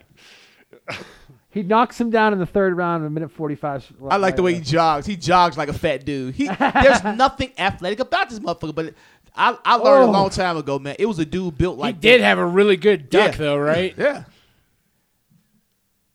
He 1.51 1.63
knocks 1.63 1.99
him 1.99 2.09
down 2.09 2.31
in 2.33 2.39
the 2.39 2.45
third 2.45 2.75
round, 2.77 3.05
a 3.05 3.09
minute 3.09 3.29
45. 3.31 3.91
I 4.09 4.15
like 4.17 4.35
the 4.37 4.41
way 4.43 4.53
he 4.53 4.61
jogs. 4.61 5.05
He 5.05 5.17
jogs 5.17 5.57
like 5.57 5.67
a 5.69 5.73
fat 5.73 6.05
dude. 6.05 6.33
He 6.35 6.47
there's 6.47 7.03
nothing 7.17 7.51
athletic 7.57 7.99
about 7.99 8.29
this 8.29 8.39
motherfucker, 8.39 8.73
but 8.73 8.93
I, 9.35 9.57
I 9.65 9.75
learned 9.75 10.05
Oh. 10.07 10.09
a 10.09 10.11
long 10.11 10.29
time 10.29 10.55
ago, 10.57 10.79
man. 10.79 10.95
It 10.97 11.05
was 11.07 11.19
a 11.19 11.25
dude 11.25 11.57
built 11.57 11.77
like. 11.77 11.95
He 11.95 12.01
did 12.01 12.21
that. 12.21 12.25
have 12.25 12.37
a 12.39 12.45
really 12.45 12.77
good 12.77 13.09
duck, 13.09 13.31
Yeah. 13.33 13.37
though, 13.37 13.57
right? 13.57 13.93
Yeah. 13.97 14.23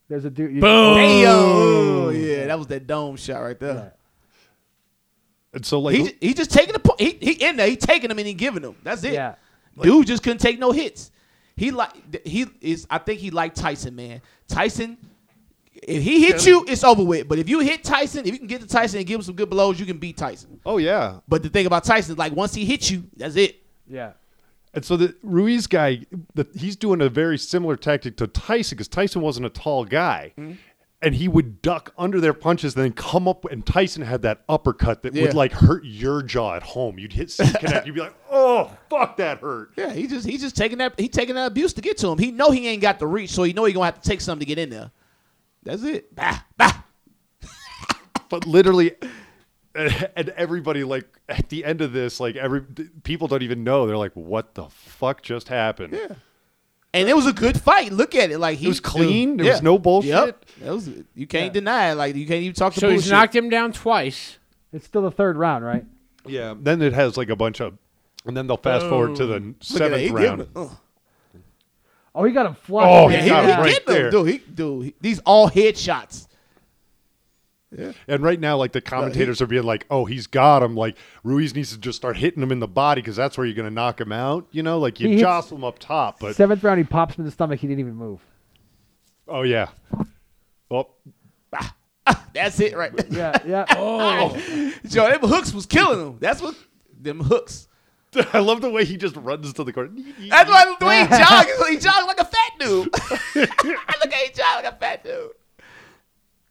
There's 0.08 0.24
a 0.24 0.30
dude. 0.30 0.54
you- 0.54 0.60
Boom. 0.60 0.96
Damn. 0.96 1.28
Oh, 1.28 2.08
yeah, 2.10 2.46
that 2.46 2.58
was 2.58 2.68
that 2.68 2.86
dome 2.86 3.16
shot 3.16 3.40
right 3.40 3.58
there. 3.58 3.92
And 5.52 5.66
so, 5.66 5.80
like, 5.80 5.96
He 5.96 6.14
he 6.20 6.34
just 6.34 6.52
taking 6.52 6.74
the 6.74 6.78
point. 6.78 7.00
he 7.00 7.18
he 7.20 7.32
in 7.44 7.56
there. 7.56 7.66
He 7.68 7.76
taking 7.76 8.08
them 8.08 8.18
and 8.18 8.26
he 8.28 8.34
giving 8.34 8.62
them. 8.62 8.76
That's 8.82 9.02
it. 9.04 9.14
Yeah. 9.14 9.34
Dude 9.80 10.06
just 10.06 10.22
couldn't 10.22 10.38
take 10.38 10.58
no 10.58 10.70
hits. 10.72 11.10
He 11.56 11.70
like 11.70 12.26
he 12.26 12.46
is. 12.60 12.86
I 12.90 12.98
think 12.98 13.20
he 13.20 13.30
liked 13.30 13.56
Tyson, 13.56 13.96
man. 13.96 14.20
Tyson. 14.48 14.96
If 15.82 16.02
he 16.02 16.24
hits 16.26 16.46
you, 16.46 16.64
it's 16.68 16.82
over 16.84 17.02
with. 17.04 17.28
But 17.28 17.38
if 17.38 17.48
you 17.48 17.60
hit 17.60 17.84
Tyson, 17.84 18.26
if 18.26 18.32
you 18.32 18.38
can 18.38 18.46
get 18.46 18.60
to 18.60 18.66
Tyson 18.66 18.98
and 18.98 19.06
give 19.06 19.16
him 19.16 19.22
some 19.22 19.34
good 19.34 19.50
blows, 19.50 19.78
you 19.78 19.86
can 19.86 19.98
beat 19.98 20.16
Tyson. 20.16 20.60
oh 20.66 20.78
yeah, 20.78 21.20
But 21.28 21.42
the 21.42 21.48
thing 21.48 21.66
about 21.66 21.84
Tyson 21.84 22.12
is 22.12 22.18
like 22.18 22.32
once 22.34 22.54
he 22.54 22.64
hits 22.64 22.90
you, 22.90 23.04
that's 23.16 23.36
it. 23.36 23.62
Yeah. 23.88 24.12
And 24.74 24.84
so 24.84 24.96
the 24.96 25.14
Ruiz 25.22 25.66
guy, 25.66 26.02
the, 26.34 26.46
he's 26.54 26.76
doing 26.76 27.00
a 27.00 27.08
very 27.08 27.38
similar 27.38 27.76
tactic 27.76 28.16
to 28.18 28.26
Tyson 28.26 28.76
because 28.76 28.88
Tyson 28.88 29.22
wasn't 29.22 29.46
a 29.46 29.48
tall 29.48 29.86
guy, 29.86 30.34
mm-hmm. 30.36 30.52
and 31.00 31.14
he 31.14 31.28
would 31.28 31.62
duck 31.62 31.94
under 31.96 32.20
their 32.20 32.34
punches, 32.34 32.74
then 32.74 32.92
come 32.92 33.26
up. 33.26 33.46
And 33.46 33.64
Tyson 33.64 34.02
had 34.02 34.20
that 34.22 34.42
uppercut 34.50 35.02
that 35.02 35.14
Yeah. 35.14 35.22
would 35.22 35.34
like 35.34 35.52
hurt 35.52 35.84
your 35.86 36.20
jaw 36.22 36.56
at 36.56 36.62
home. 36.62 36.98
You'd 36.98 37.14
hit 37.14 37.30
C 37.30 37.44
connect, 37.58 37.86
you'd 37.86 37.94
be 37.94 38.02
like, 38.02 38.14
"Oh, 38.30 38.70
fuck, 38.90 39.16
that 39.16 39.38
hurt." 39.38 39.70
Yeah, 39.76 39.94
he 39.94 40.06
just 40.06 40.26
he 40.26 40.36
just 40.36 40.56
taking 40.56 40.76
that 40.78 40.98
he 41.00 41.08
taking 41.08 41.36
that 41.36 41.46
abuse 41.46 41.72
to 41.74 41.80
get 41.80 41.96
to 41.98 42.08
him. 42.08 42.18
He 42.18 42.30
know 42.30 42.50
he 42.50 42.68
ain't 42.68 42.82
got 42.82 42.98
the 42.98 43.06
reach, 43.06 43.30
so 43.30 43.44
he 43.44 43.54
know 43.54 43.64
he 43.64 43.72
gonna 43.72 43.86
have 43.86 44.00
to 44.02 44.06
take 44.06 44.20
something 44.20 44.40
to 44.40 44.46
get 44.46 44.58
in 44.58 44.68
there. 44.68 44.90
That's 45.66 45.82
it. 45.82 46.14
Bah, 46.14 46.38
bah. 46.56 46.72
But 48.28 48.44
literally, 48.46 48.92
and 49.74 50.30
everybody 50.30 50.82
like 50.82 51.06
at 51.28 51.48
the 51.48 51.64
end 51.64 51.80
of 51.80 51.92
this, 51.92 52.18
like 52.18 52.34
every 52.36 52.62
people 53.04 53.28
don't 53.28 53.42
even 53.42 53.62
know. 53.62 53.86
They're 53.86 53.96
like, 53.96 54.14
"What 54.14 54.54
the 54.54 54.64
fuck 54.68 55.22
just 55.22 55.48
happened?" 55.48 55.92
Yeah. 55.92 56.14
And 56.94 57.08
it 57.08 57.14
was 57.14 57.26
a 57.26 57.32
good 57.32 57.60
fight. 57.60 57.92
Look 57.92 58.14
at 58.14 58.30
it, 58.30 58.38
like 58.38 58.58
he 58.58 58.66
was 58.68 58.80
clean. 58.80 59.36
There 59.36 59.52
was 59.52 59.62
no 59.62 59.78
bullshit. 59.78 60.10
Yep. 60.10 60.44
That 60.62 60.72
was 60.72 60.90
you 61.14 61.26
can't 61.26 61.52
deny 61.52 61.90
it. 61.92 61.94
Like 61.96 62.16
you 62.16 62.26
can't 62.26 62.42
even 62.42 62.54
talk 62.54 62.72
So 62.72 62.80
bullshit. 62.82 63.02
he's 63.02 63.10
knocked 63.10 63.36
him 63.36 63.48
down 63.50 63.72
twice. 63.72 64.38
It's 64.72 64.86
still 64.86 65.02
the 65.02 65.10
third 65.10 65.36
round, 65.36 65.64
right? 65.64 65.84
Yeah. 66.26 66.54
Then 66.58 66.82
it 66.82 66.94
has 66.94 67.16
like 67.16 67.28
a 67.28 67.36
bunch 67.36 67.60
of, 67.60 67.76
and 68.24 68.36
then 68.36 68.46
they'll 68.46 68.56
fast 68.56 68.86
forward 68.86 69.14
to 69.16 69.26
the 69.26 69.34
Look 69.34 69.42
at 69.42 69.60
that. 69.60 69.64
seventh 69.64 70.10
round. 70.10 70.48
Giving 72.16 72.22
it- 72.22 72.22
ugh. 72.22 72.22
Oh, 72.22 72.24
he 72.24 72.32
got 72.32 72.46
him 72.46 72.54
flush. 72.54 72.86
Oh, 72.88 73.08
Yeah, 73.08 73.16
he 73.18 73.22
he, 73.24 73.28
got 73.28 73.44
he 73.44 73.50
him 73.50 73.60
right 73.60 73.68
getting 73.72 73.86
them, 73.86 73.94
there. 73.94 74.10
dude. 74.10 74.28
He, 74.28 74.38
dude, 74.38 74.84
he- 74.84 74.94
these 75.00 75.18
all 75.20 75.50
headshots. 75.50 76.26
Yeah. 77.76 77.92
And 78.08 78.22
right 78.22 78.38
now, 78.38 78.56
like 78.56 78.72
the 78.72 78.80
commentators 78.80 79.42
are 79.42 79.46
being 79.46 79.64
like, 79.64 79.86
"Oh, 79.90 80.04
he's 80.04 80.26
got 80.28 80.62
him." 80.62 80.76
Like 80.76 80.96
Ruiz 81.24 81.54
needs 81.54 81.72
to 81.72 81.78
just 81.78 81.96
start 81.96 82.16
hitting 82.16 82.42
him 82.42 82.52
in 82.52 82.60
the 82.60 82.68
body 82.68 83.02
because 83.02 83.16
that's 83.16 83.36
where 83.36 83.44
you're 83.46 83.56
going 83.56 83.68
to 83.68 83.74
knock 83.74 84.00
him 84.00 84.12
out. 84.12 84.46
You 84.52 84.62
know, 84.62 84.78
like 84.78 85.00
you 85.00 85.08
He 85.08 85.14
hits- 85.14 85.22
jostle 85.22 85.58
him 85.58 85.64
up 85.64 85.78
top, 85.80 86.20
but 86.20 86.36
Seventh 86.36 86.62
round, 86.62 86.78
he 86.78 86.84
pops 86.84 87.16
him 87.16 87.22
in 87.22 87.26
the 87.26 87.32
stomach. 87.32 87.58
He 87.60 87.66
didn't 87.66 87.80
even 87.80 87.96
move. 87.96 88.20
oh 89.28 89.42
yeah. 89.42 89.68
Well, 90.70 90.94
That's 92.32 92.60
it, 92.60 92.76
right? 92.76 92.92
Yeah, 93.10 93.36
yeah. 93.44 93.64
oh, 93.70 94.72
Joe, 94.86 95.10
them 95.10 95.28
hooks 95.28 95.52
was 95.52 95.66
killing 95.66 96.00
him. 96.06 96.16
That's 96.20 96.40
what 96.40 96.54
them 96.98 97.20
hooks. 97.20 97.66
I 98.32 98.38
love 98.40 98.60
the 98.60 98.70
way 98.70 98.84
he 98.84 98.96
just 98.96 99.16
runs 99.16 99.52
to 99.54 99.64
the 99.64 99.72
corner. 99.72 99.90
That's 100.28 100.50
why 100.50 100.76
the 100.78 100.86
way 100.86 101.00
he 101.02 101.08
jogs, 101.08 101.68
he 101.68 101.76
jogs 101.78 102.06
like 102.06 102.20
a 102.20 102.24
fat 102.24 102.52
dude. 102.58 102.88
I 102.94 103.94
look 104.02 104.12
at 104.12 104.26
he 104.26 104.32
jog 104.32 104.64
like 104.64 104.72
a 104.72 104.76
fat 104.76 105.04
dude. 105.04 105.30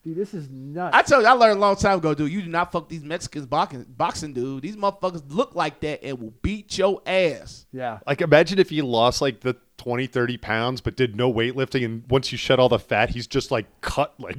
Dude, 0.03 0.17
this 0.17 0.35
is 0.35 0.49
nuts. 0.51 0.95
I 0.95 1.01
told 1.01 1.23
you, 1.23 1.27
I 1.29 1.31
learned 1.31 1.57
a 1.57 1.59
long 1.59 1.75
time 1.75 1.97
ago, 1.97 2.13
dude. 2.13 2.31
You 2.31 2.43
do 2.43 2.47
not 2.49 2.71
fuck 2.71 2.87
these 2.89 3.03
Mexicans 3.03 3.47
boxing, 3.47 3.85
boxing, 3.89 4.33
dude. 4.33 4.61
These 4.61 4.75
motherfuckers 4.75 5.23
look 5.29 5.55
like 5.55 5.79
that 5.79 6.03
and 6.03 6.19
will 6.19 6.33
beat 6.43 6.77
your 6.77 7.01
ass. 7.07 7.65
yeah. 7.71 7.97
Like 8.05 8.21
imagine 8.21 8.59
if 8.59 8.69
he 8.69 8.83
lost 8.83 9.19
like 9.21 9.39
the 9.41 9.57
20, 9.77 10.05
30 10.05 10.37
pounds, 10.37 10.81
but 10.81 10.95
did 10.95 11.15
no 11.15 11.33
weightlifting, 11.33 11.83
and 11.83 12.03
once 12.07 12.31
you 12.31 12.37
shed 12.37 12.59
all 12.59 12.69
the 12.69 12.77
fat, 12.77 13.09
he's 13.09 13.25
just 13.25 13.49
like 13.49 13.65
cut 13.81 14.13
like 14.19 14.37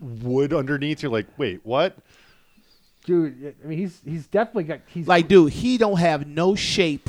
wood 0.00 0.52
underneath. 0.52 1.02
You're 1.02 1.12
like, 1.12 1.28
wait, 1.38 1.60
what? 1.64 1.96
Dude, 3.04 3.54
I 3.62 3.66
mean, 3.66 3.78
he's 3.78 4.00
he's 4.04 4.26
definitely 4.26 4.64
got. 4.64 4.80
He's 4.86 5.06
Like, 5.06 5.28
dude, 5.28 5.52
he 5.52 5.76
don't 5.78 5.98
have 5.98 6.26
no 6.26 6.54
shape. 6.54 7.08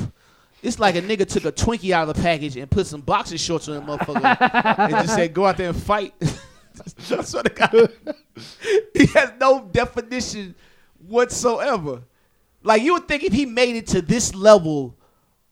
It's 0.62 0.78
like 0.78 0.96
a 0.96 1.02
nigga 1.02 1.26
took 1.26 1.44
a 1.44 1.52
Twinkie 1.52 1.92
out 1.92 2.08
of 2.08 2.16
the 2.16 2.22
package 2.22 2.56
and 2.56 2.70
put 2.70 2.86
some 2.86 3.00
boxing 3.00 3.38
shorts 3.38 3.68
on 3.68 3.74
that 3.76 3.86
motherfucker 3.86 4.78
and 4.78 4.90
just 4.90 5.14
said, 5.14 5.32
go 5.32 5.46
out 5.46 5.56
there 5.56 5.68
and 5.68 5.76
fight. 5.76 6.14
I 6.20 7.22
swear 7.22 7.42
God. 7.54 7.92
he 8.94 9.06
has 9.06 9.32
no 9.40 9.68
definition 9.70 10.54
whatsoever. 11.06 12.02
Like, 12.62 12.82
you 12.82 12.94
would 12.94 13.06
think 13.06 13.22
if 13.22 13.32
he 13.32 13.46
made 13.46 13.76
it 13.76 13.86
to 13.88 14.02
this 14.02 14.34
level 14.34 14.96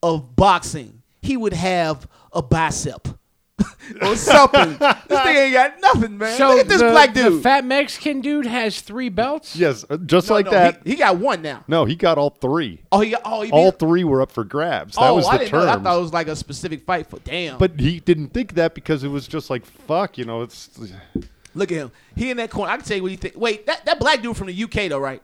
of 0.02 0.34
boxing, 0.34 1.02
he 1.22 1.36
would 1.36 1.52
have 1.52 2.08
a 2.32 2.42
bicep 2.42 3.06
or 4.02 4.16
something. 4.16 4.70
this 4.78 5.20
thing 5.22 5.36
ain't 5.36 5.52
got 5.54 5.80
nothing, 5.80 6.18
man. 6.18 6.36
So 6.36 6.48
Look 6.50 6.60
at 6.60 6.68
this 6.68 6.80
the, 6.80 6.90
black 6.90 7.14
the 7.14 7.22
dude. 7.24 7.42
fat 7.42 7.64
Mexican 7.64 8.20
dude 8.20 8.46
has 8.46 8.80
three 8.80 9.08
belts. 9.08 9.54
Yes, 9.54 9.84
uh, 9.88 9.96
just 9.98 10.28
No, 10.28 10.34
like 10.34 10.46
no, 10.46 10.50
that. 10.50 10.80
He, 10.84 10.90
he 10.90 10.96
got 10.96 11.18
one 11.18 11.40
now. 11.42 11.62
no, 11.68 11.84
he 11.84 11.94
got 11.94 12.18
all 12.18 12.30
three. 12.30 12.80
Oh, 12.90 13.00
he 13.00 13.10
got, 13.10 13.22
oh, 13.24 13.42
he 13.42 13.52
All 13.52 13.70
beat- 13.70 13.78
three 13.78 14.04
were 14.04 14.22
up 14.22 14.32
for 14.32 14.42
grabs. 14.44 14.96
That 14.96 15.02
oh, 15.02 15.14
was 15.16 15.26
I 15.26 15.38
the 15.38 15.44
didn't 15.44 15.52
know. 15.52 15.68
I 15.68 15.76
thought 15.78 15.98
it 15.98 16.00
was 16.02 16.12
like 16.12 16.26
a 16.28 16.36
specific 16.36 16.84
fight 16.84 17.08
for 17.08 17.20
damn. 17.20 17.58
But 17.58 17.78
he 17.78 18.00
didn't 18.00 18.28
think 18.30 18.54
that 18.54 18.74
because 18.74 19.04
it 19.04 19.08
was 19.08 19.28
just 19.28 19.50
like 19.50 19.64
fuck, 19.64 20.18
you 20.18 20.24
know. 20.24 20.42
It's 20.42 20.70
Look 21.54 21.70
at 21.70 21.76
him. 21.78 21.92
He 22.16 22.30
in 22.30 22.36
that 22.38 22.50
corner. 22.50 22.72
I 22.72 22.76
can 22.76 22.84
tell 22.84 22.96
you 22.96 23.02
what 23.04 23.12
he 23.12 23.16
think. 23.16 23.36
Wait, 23.36 23.66
that, 23.66 23.84
that 23.84 24.00
black 24.00 24.20
dude 24.22 24.36
from 24.36 24.48
the 24.48 24.64
UK 24.64 24.88
though, 24.88 24.98
right? 24.98 25.22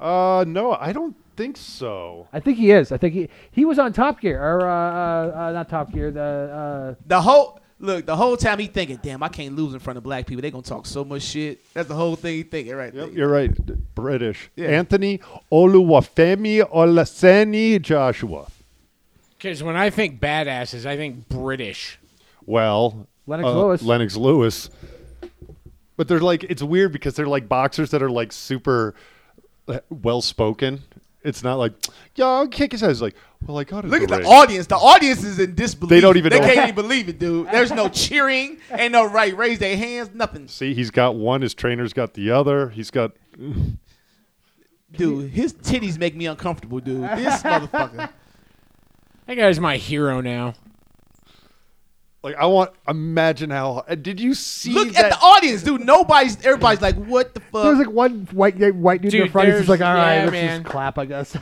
uh 0.00 0.44
no, 0.46 0.72
I 0.74 0.92
don't 0.92 1.16
think 1.36 1.56
so. 1.56 2.28
I 2.32 2.40
think 2.40 2.58
he 2.58 2.70
is. 2.70 2.92
I 2.92 2.96
think 2.96 3.14
he 3.14 3.28
he 3.50 3.64
was 3.64 3.78
on 3.78 3.92
Top 3.92 4.20
Gear 4.20 4.42
or 4.42 4.68
uh, 4.68 4.74
uh, 4.74 5.48
uh 5.48 5.52
not 5.52 5.68
Top 5.68 5.92
Gear. 5.92 6.10
The 6.10 6.20
uh, 6.20 7.02
The 7.06 7.20
whole 7.20 7.60
look, 7.78 8.06
the 8.06 8.16
whole 8.16 8.36
time 8.36 8.58
he 8.58 8.66
thinking, 8.66 8.98
damn, 9.02 9.22
I 9.22 9.28
can't 9.28 9.54
lose 9.54 9.74
in 9.74 9.80
front 9.80 9.96
of 9.96 10.02
black 10.02 10.26
people. 10.26 10.42
They 10.42 10.50
gonna 10.50 10.62
talk 10.62 10.86
so 10.86 11.04
much 11.04 11.22
shit. 11.22 11.64
That's 11.74 11.88
the 11.88 11.94
whole 11.94 12.16
thing 12.16 12.34
he 12.34 12.42
thinking 12.42 12.74
right 12.74 12.92
Yep, 12.94 13.06
there. 13.06 13.18
you're 13.18 13.28
right. 13.28 13.94
British. 13.94 14.50
Yeah. 14.56 14.68
Anthony 14.68 15.20
Oluwafemi 15.52 16.60
Olaseni 16.70 17.80
Joshua. 17.80 18.46
Because 19.36 19.62
when 19.62 19.76
I 19.76 19.90
think 19.90 20.20
badasses, 20.20 20.86
I 20.86 20.96
think 20.96 21.28
British. 21.28 21.98
Well, 22.46 23.06
Lennox 23.26 23.46
uh, 23.46 23.62
Lewis. 23.62 23.82
Lennox 23.82 24.16
Lewis. 24.16 24.70
But 25.96 26.08
they're 26.08 26.20
like 26.20 26.44
it's 26.44 26.62
weird 26.62 26.92
because 26.92 27.14
they're 27.14 27.26
like 27.26 27.48
boxers 27.48 27.90
that 27.90 28.02
are 28.02 28.10
like 28.10 28.32
super 28.32 28.94
well 29.90 30.20
spoken. 30.22 30.82
It's 31.24 31.42
not 31.42 31.54
like, 31.56 31.72
yeah, 32.16 32.26
I'll 32.26 32.46
kick 32.46 32.72
his 32.72 32.82
head. 32.82 32.90
It's 32.90 33.00
like, 33.00 33.16
well, 33.46 33.58
I 33.58 33.64
got 33.64 33.80
to 33.80 33.88
Look 33.88 34.02
at 34.02 34.08
the 34.10 34.24
audience. 34.24 34.66
The 34.66 34.76
audience 34.76 35.24
is 35.24 35.38
in 35.38 35.54
disbelief. 35.54 35.88
They 35.90 36.00
don't 36.00 36.16
even 36.18 36.30
They 36.30 36.38
know. 36.38 36.46
can't 36.46 36.68
even 36.68 36.74
believe 36.74 37.08
it, 37.08 37.18
dude. 37.18 37.48
There's 37.50 37.72
no 37.72 37.88
cheering. 37.88 38.58
Ain't 38.70 38.92
no 38.92 39.06
right. 39.06 39.36
Raise 39.36 39.58
their 39.58 39.76
hands. 39.76 40.10
Nothing. 40.14 40.48
See, 40.48 40.74
he's 40.74 40.90
got 40.90 41.16
one. 41.16 41.40
His 41.40 41.54
trainer's 41.54 41.92
got 41.94 42.12
the 42.14 42.30
other. 42.30 42.68
He's 42.70 42.90
got. 42.90 43.12
Dude, 44.92 45.30
his 45.32 45.52
titties 45.52 45.98
make 45.98 46.14
me 46.14 46.26
uncomfortable, 46.26 46.78
dude. 46.78 47.02
This 47.16 47.42
motherfucker. 47.42 48.10
That 49.26 49.34
guy's 49.34 49.58
my 49.58 49.76
hero 49.76 50.20
now. 50.20 50.54
Like 52.24 52.36
I 52.36 52.46
want. 52.46 52.70
Imagine 52.88 53.50
how. 53.50 53.84
uh, 53.86 53.94
Did 53.94 54.18
you 54.18 54.32
see 54.34 54.72
Look 54.72 54.92
that? 54.94 55.04
at 55.04 55.10
the 55.12 55.18
audience, 55.18 55.62
dude. 55.62 55.84
Nobody's. 55.84 56.36
Everybody's 56.44 56.80
like, 56.80 56.96
what 56.96 57.34
the 57.34 57.40
fuck? 57.40 57.64
There's 57.64 57.78
like 57.78 57.90
one 57.90 58.26
white 58.32 58.56
white 58.74 59.02
dude 59.02 59.12
in 59.14 59.20
Dude, 59.20 59.28
the 59.28 59.32
front. 59.32 59.48
He's 59.50 59.58
just 59.58 59.68
like, 59.68 59.82
all 59.82 59.94
right, 59.94 60.14
yeah, 60.16 60.20
let's 60.22 60.32
man. 60.32 60.62
just 60.62 60.72
clap, 60.72 60.98
I 60.98 61.04
guess. 61.04 61.32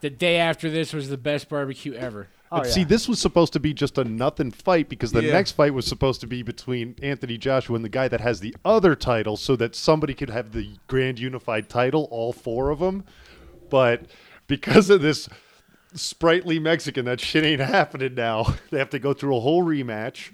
The 0.00 0.10
day 0.10 0.38
after 0.38 0.70
this 0.70 0.92
was 0.92 1.08
the 1.10 1.16
best 1.18 1.48
barbecue 1.48 1.92
ever. 1.94 2.28
oh, 2.50 2.64
yeah. 2.64 2.70
See, 2.70 2.84
this 2.84 3.06
was 3.08 3.20
supposed 3.20 3.52
to 3.52 3.60
be 3.60 3.72
just 3.74 3.98
a 3.98 4.04
nothing 4.04 4.50
fight 4.50 4.88
because 4.88 5.12
the 5.12 5.22
Yeah. 5.22 5.32
next 5.32 5.52
fight 5.52 5.74
was 5.74 5.86
supposed 5.86 6.20
to 6.22 6.26
be 6.26 6.42
between 6.42 6.96
Anthony 7.02 7.36
Joshua 7.38 7.76
and 7.76 7.84
the 7.84 7.88
guy 7.90 8.08
that 8.08 8.20
has 8.20 8.40
the 8.40 8.56
other 8.64 8.96
title, 8.96 9.36
so 9.36 9.56
that 9.56 9.76
somebody 9.76 10.14
could 10.14 10.30
have 10.30 10.52
the 10.52 10.76
grand 10.88 11.18
unified 11.18 11.68
title, 11.68 12.08
all 12.10 12.32
four 12.32 12.70
of 12.70 12.78
them. 12.80 13.04
But 13.68 14.06
because 14.48 14.90
of 14.90 15.02
this 15.02 15.28
sprightly 15.94 16.58
Mexican, 16.58 17.04
that 17.06 17.20
shit 17.20 17.44
ain't 17.44 17.60
happening 17.60 18.14
now. 18.14 18.54
They 18.70 18.78
have 18.78 18.90
to 18.90 18.98
go 18.98 19.12
through 19.12 19.36
a 19.36 19.40
whole 19.40 19.64
rematch. 19.64 20.30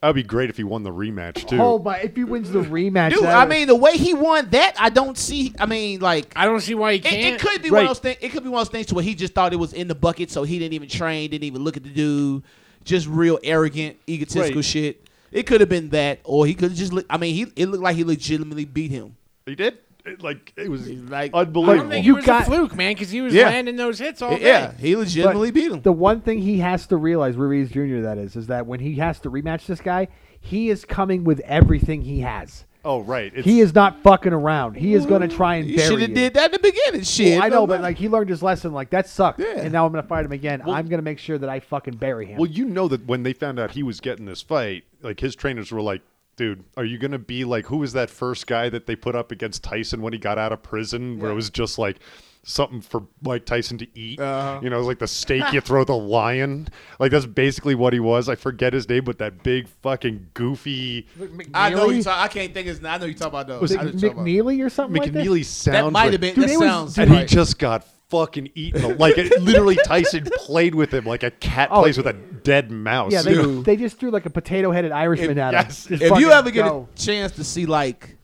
That'd 0.00 0.16
be 0.16 0.22
great 0.22 0.50
if 0.50 0.56
he 0.58 0.64
won 0.64 0.82
the 0.82 0.90
rematch 0.90 1.48
too. 1.48 1.58
oh 1.58 1.78
my! 1.78 1.98
If 1.98 2.14
he 2.16 2.24
wins 2.24 2.50
the 2.50 2.60
rematch, 2.60 3.10
Dude, 3.14 3.22
that 3.22 3.34
I 3.34 3.44
would- 3.44 3.48
mean, 3.50 3.68
the 3.68 3.74
way 3.76 3.96
he 3.96 4.12
won 4.12 4.50
that, 4.50 4.74
I 4.78 4.90
don't 4.90 5.16
see. 5.16 5.54
I 5.58 5.64
mean, 5.64 6.00
like, 6.00 6.30
I 6.36 6.44
don't 6.44 6.60
see 6.60 6.74
why 6.74 6.92
he 6.94 6.98
can't. 6.98 7.36
it 7.36 7.40
could 7.40 7.62
be 7.62 7.70
one 7.70 7.82
of 7.82 7.88
those 7.88 8.00
things. 8.00 8.18
It 8.20 8.28
could 8.30 8.42
be 8.42 8.50
one 8.50 8.60
of 8.60 8.66
those 8.68 8.72
things 8.72 8.86
to 8.86 8.94
where 8.96 9.04
he 9.04 9.14
just 9.14 9.32
thought 9.32 9.52
it 9.54 9.56
was 9.56 9.72
in 9.72 9.88
the 9.88 9.94
bucket, 9.94 10.30
so 10.30 10.42
he 10.42 10.58
didn't 10.58 10.74
even 10.74 10.88
train, 10.90 11.30
didn't 11.30 11.44
even 11.44 11.62
look 11.64 11.78
at 11.78 11.84
the 11.84 11.88
dude, 11.88 12.42
just 12.84 13.06
real 13.06 13.38
arrogant, 13.42 13.96
egotistical 14.06 14.56
Right. 14.56 14.64
shit. 14.64 15.08
It 15.32 15.44
could 15.46 15.60
have 15.60 15.70
been 15.70 15.88
that, 15.90 16.20
or 16.24 16.44
he 16.46 16.52
could 16.54 16.70
have 16.70 16.78
just. 16.78 16.92
Look, 16.92 17.06
I 17.08 17.16
mean, 17.16 17.34
he 17.34 17.46
it 17.56 17.66
looked 17.70 17.82
like 17.82 17.96
he 17.96 18.04
legitimately 18.04 18.66
beat 18.66 18.90
him. 18.90 19.16
he 19.46 19.54
did. 19.54 19.78
It, 20.06 20.22
like 20.22 20.52
it 20.56 20.70
was 20.70 20.88
like- 20.88 21.34
I 21.34 21.40
unbelievable. 21.40 21.78
don't 21.84 21.90
think 21.90 22.04
You 22.06 22.12
it 22.14 22.16
was 22.16 22.26
got- 22.26 22.42
a 22.42 22.44
fluke, 22.44 22.74
man, 22.76 22.92
because 22.92 23.10
he 23.10 23.20
was 23.22 23.32
Yeah. 23.32 23.44
landing 23.46 23.76
those 23.76 23.98
hits 23.98 24.20
all 24.20 24.36
day. 24.36 24.42
yeah, 24.44 24.72
he 24.78 24.94
legitimately 24.96 25.50
But 25.50 25.54
beat 25.54 25.72
him. 25.72 25.80
The 25.82 25.92
one 25.92 26.20
thing 26.20 26.40
he 26.40 26.58
has 26.58 26.86
to 26.88 26.96
realize, 26.96 27.36
Ruiz 27.36 27.70
Jr. 27.70 28.00
That 28.02 28.18
is, 28.18 28.36
is 28.36 28.48
that 28.48 28.66
when 28.66 28.80
he 28.80 28.96
has 28.96 29.18
to 29.20 29.30
rematch 29.30 29.64
this 29.66 29.80
guy, 29.80 30.08
he 30.40 30.68
is 30.68 30.84
coming 30.84 31.24
with 31.24 31.40
everything 31.46 32.02
he 32.02 32.20
has. 32.20 32.66
oh 32.86 33.00
right, 33.00 33.32
it's, 33.34 33.46
He 33.46 33.60
is 33.60 33.74
not 33.74 34.02
fucking 34.02 34.34
around. 34.34 34.74
He 34.76 34.92
is 34.92 35.06
going 35.06 35.22
to 35.22 35.28
try 35.34 35.54
and 35.54 35.66
you 35.70 35.76
bury 35.78 35.88
should 35.88 36.00
have 36.02 36.10
you. 36.10 36.14
did 36.14 36.34
that 36.34 36.46
in 36.46 36.52
the 36.52 36.58
beginning. 36.58 37.02
Shit, 37.02 37.38
Well, 37.38 37.46
I 37.46 37.48
know, 37.48 37.66
but 37.66 37.80
like 37.80 37.96
he 37.96 38.10
learned 38.10 38.28
his 38.28 38.42
lesson. 38.42 38.74
Like 38.74 38.90
that 38.90 39.08
sucked, 39.08 39.40
Yeah. 39.40 39.54
and 39.60 39.72
now 39.72 39.86
I'm 39.86 39.92
going 39.92 40.02
to 40.04 40.08
fight 40.08 40.26
him 40.26 40.32
again. 40.32 40.60
I'm 40.60 40.86
going 40.88 40.98
to 40.98 41.02
make 41.02 41.18
sure 41.18 41.38
that 41.38 41.48
I 41.48 41.60
fucking 41.60 41.96
bury 41.96 42.26
him. 42.26 42.36
Well, 42.36 42.50
you 42.50 42.66
know 42.66 42.86
that 42.88 43.06
when 43.06 43.22
they 43.22 43.32
found 43.32 43.58
out 43.58 43.70
he 43.70 43.82
was 43.82 44.00
getting 44.00 44.26
this 44.26 44.42
fight, 44.42 44.84
like 45.00 45.20
his 45.20 45.34
trainers 45.34 45.72
were 45.72 45.80
like, 45.80 46.02
"Dude, 46.36 46.64
are 46.76 46.84
you 46.84 46.98
gonna 46.98 47.18
be 47.18 47.44
like 47.44 47.66
who 47.66 47.78
was 47.78 47.92
that 47.94 48.10
first 48.10 48.46
guy 48.46 48.68
that 48.68 48.86
they 48.86 48.96
put 48.96 49.14
up 49.14 49.30
against 49.32 49.62
Tyson 49.62 50.02
when 50.02 50.12
he 50.12 50.18
got 50.18 50.38
out 50.38 50.52
of 50.52 50.62
prison, 50.62 51.18
where 51.18 51.30
it 51.30 51.34
was 51.34 51.50
just 51.50 51.78
like 51.78 51.98
something 52.46 52.80
for 52.82 53.04
Mike 53.22 53.46
Tyson 53.46 53.78
to 53.78 53.86
eat? 53.98 54.20
Uh-huh. 54.20 54.60
You 54.62 54.68
know, 54.70 54.76
it 54.76 54.78
was 54.80 54.86
like 54.88 54.98
the 54.98 55.06
steak 55.06 55.52
you 55.52 55.60
throw 55.62 55.84
the 55.84 55.96
lion. 55.96 56.68
Like 56.98 57.10
that's 57.10 57.26
basically 57.26 57.74
what 57.74 57.92
he 57.92 58.00
was. 58.00 58.28
I 58.28 58.34
forget 58.34 58.72
his 58.72 58.88
name, 58.88 59.04
but 59.04 59.18
that 59.18 59.42
big 59.42 59.68
fucking 59.82 60.28
goofy 60.34 61.06
I 61.54 61.70
know 61.70 61.88
you. 61.90 62.02
Talk, 62.02 62.18
I 62.22 62.28
can't 62.28 62.52
think 62.52 62.66
his. 62.66 62.84
I 62.84 62.98
know 62.98 63.06
you 63.06 63.14
talk 63.14 63.28
about 63.28 63.46
those. 63.46 63.60
Was 63.60 63.72
I 63.76 63.76
know 63.76 63.84
Mc- 63.84 63.94
you 63.94 64.00
talk 64.00 64.12
about- 64.12 64.26
McNeeley 64.26 64.64
or 64.64 64.68
something 64.70 65.00
like 65.00 65.12
that. 65.12 65.24
McNeeley 65.24 65.44
sounds. 65.44 65.64
That 65.76 65.90
might 65.92 66.02
like- 66.04 66.12
have 66.12 66.20
been. 66.20 66.34
Dude, 66.34 66.44
that 66.44 66.50
it 66.52 66.58
was- 66.58 66.68
sounds. 66.68 66.98
and 66.98 67.10
he 67.14 67.24
just 67.24 67.58
got 67.58 67.86
fucking 68.14 68.50
eaten. 68.54 68.84
a- 68.84 68.88
Like 68.94 69.18
it, 69.18 69.40
literally, 69.42 69.76
Tyson 69.84 70.24
played 70.38 70.74
with 70.74 70.92
him 70.94 71.04
like 71.04 71.22
a 71.22 71.30
cat 71.30 71.68
Oh, 71.72 71.82
plays 71.82 71.96
with 71.96 72.06
a 72.06 72.12
dead 72.12 72.70
mouse. 72.70 73.12
Yeah, 73.12 73.22
they, 73.22 73.34
Dude. 73.34 73.64
they 73.64 73.76
just 73.76 73.98
threw 73.98 74.10
like 74.10 74.26
a 74.26 74.30
potato 74.30 74.70
headed 74.70 74.92
Irishman 74.92 75.38
at 75.38 75.54
him. 75.54 75.60
yes. 75.60 75.86
Just 75.86 76.02
if 76.02 76.18
you 76.18 76.30
ever 76.30 76.50
get 76.50 76.64
go. 76.66 76.88
a 76.92 76.98
chance 76.98 77.32
to 77.32 77.44
see 77.44 77.66
like 77.66 78.16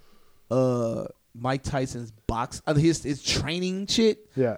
uh 0.50 1.04
Mike 1.34 1.62
Tyson's 1.62 2.10
box, 2.26 2.60
uh, 2.66 2.74
his 2.74 3.02
his 3.02 3.22
training 3.22 3.86
shit, 3.86 4.28
Yeah. 4.36 4.56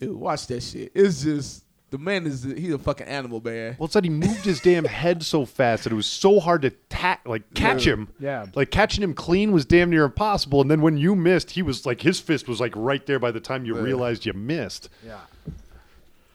dude, 0.00 0.14
watch 0.16 0.46
that 0.48 0.62
shit. 0.62 0.92
It's 0.94 1.22
just 1.22 1.64
the 1.90 1.98
man 1.98 2.26
is 2.26 2.44
he's 2.44 2.72
a 2.72 2.78
fucking 2.78 3.06
animal, 3.06 3.40
man. 3.40 3.76
Well, 3.78 3.86
it's 3.86 3.94
that 3.94 4.04
he 4.04 4.10
moved 4.10 4.44
his 4.44 4.60
damn 4.60 4.84
head 4.84 5.22
so 5.22 5.44
fast 5.44 5.84
that 5.84 5.92
it 5.92 5.96
was 5.96 6.06
so 6.06 6.38
hard 6.40 6.62
to 6.62 6.70
ta- 6.88 7.20
like 7.26 7.52
catch 7.54 7.84
him. 7.86 8.08
Yeah. 8.18 8.46
Like 8.54 8.70
catching 8.70 9.02
him 9.02 9.12
clean 9.14 9.52
was 9.52 9.64
damn 9.64 9.90
near 9.90 10.04
impossible. 10.04 10.60
And 10.60 10.70
then 10.70 10.80
when 10.80 10.96
you 10.96 11.16
missed, 11.16 11.50
he 11.50 11.62
was 11.62 11.84
like 11.86 12.00
his 12.00 12.20
fist 12.20 12.48
was 12.48 12.60
like 12.60 12.72
right 12.76 13.04
there 13.06 13.18
by 13.18 13.32
the 13.32 13.40
time 13.40 13.64
you 13.64 13.76
realized 13.76 14.24
you 14.24 14.32
missed. 14.32 14.88
Yeah. 15.04 15.18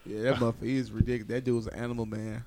Yeah, 0.05 0.21
that 0.23 0.35
motherfucker 0.35 0.63
he 0.63 0.77
is 0.77 0.91
ridiculous. 0.91 1.27
That 1.29 1.45
dude 1.45 1.55
was 1.55 1.67
an 1.67 1.75
animal, 1.75 2.05
man. 2.05 2.43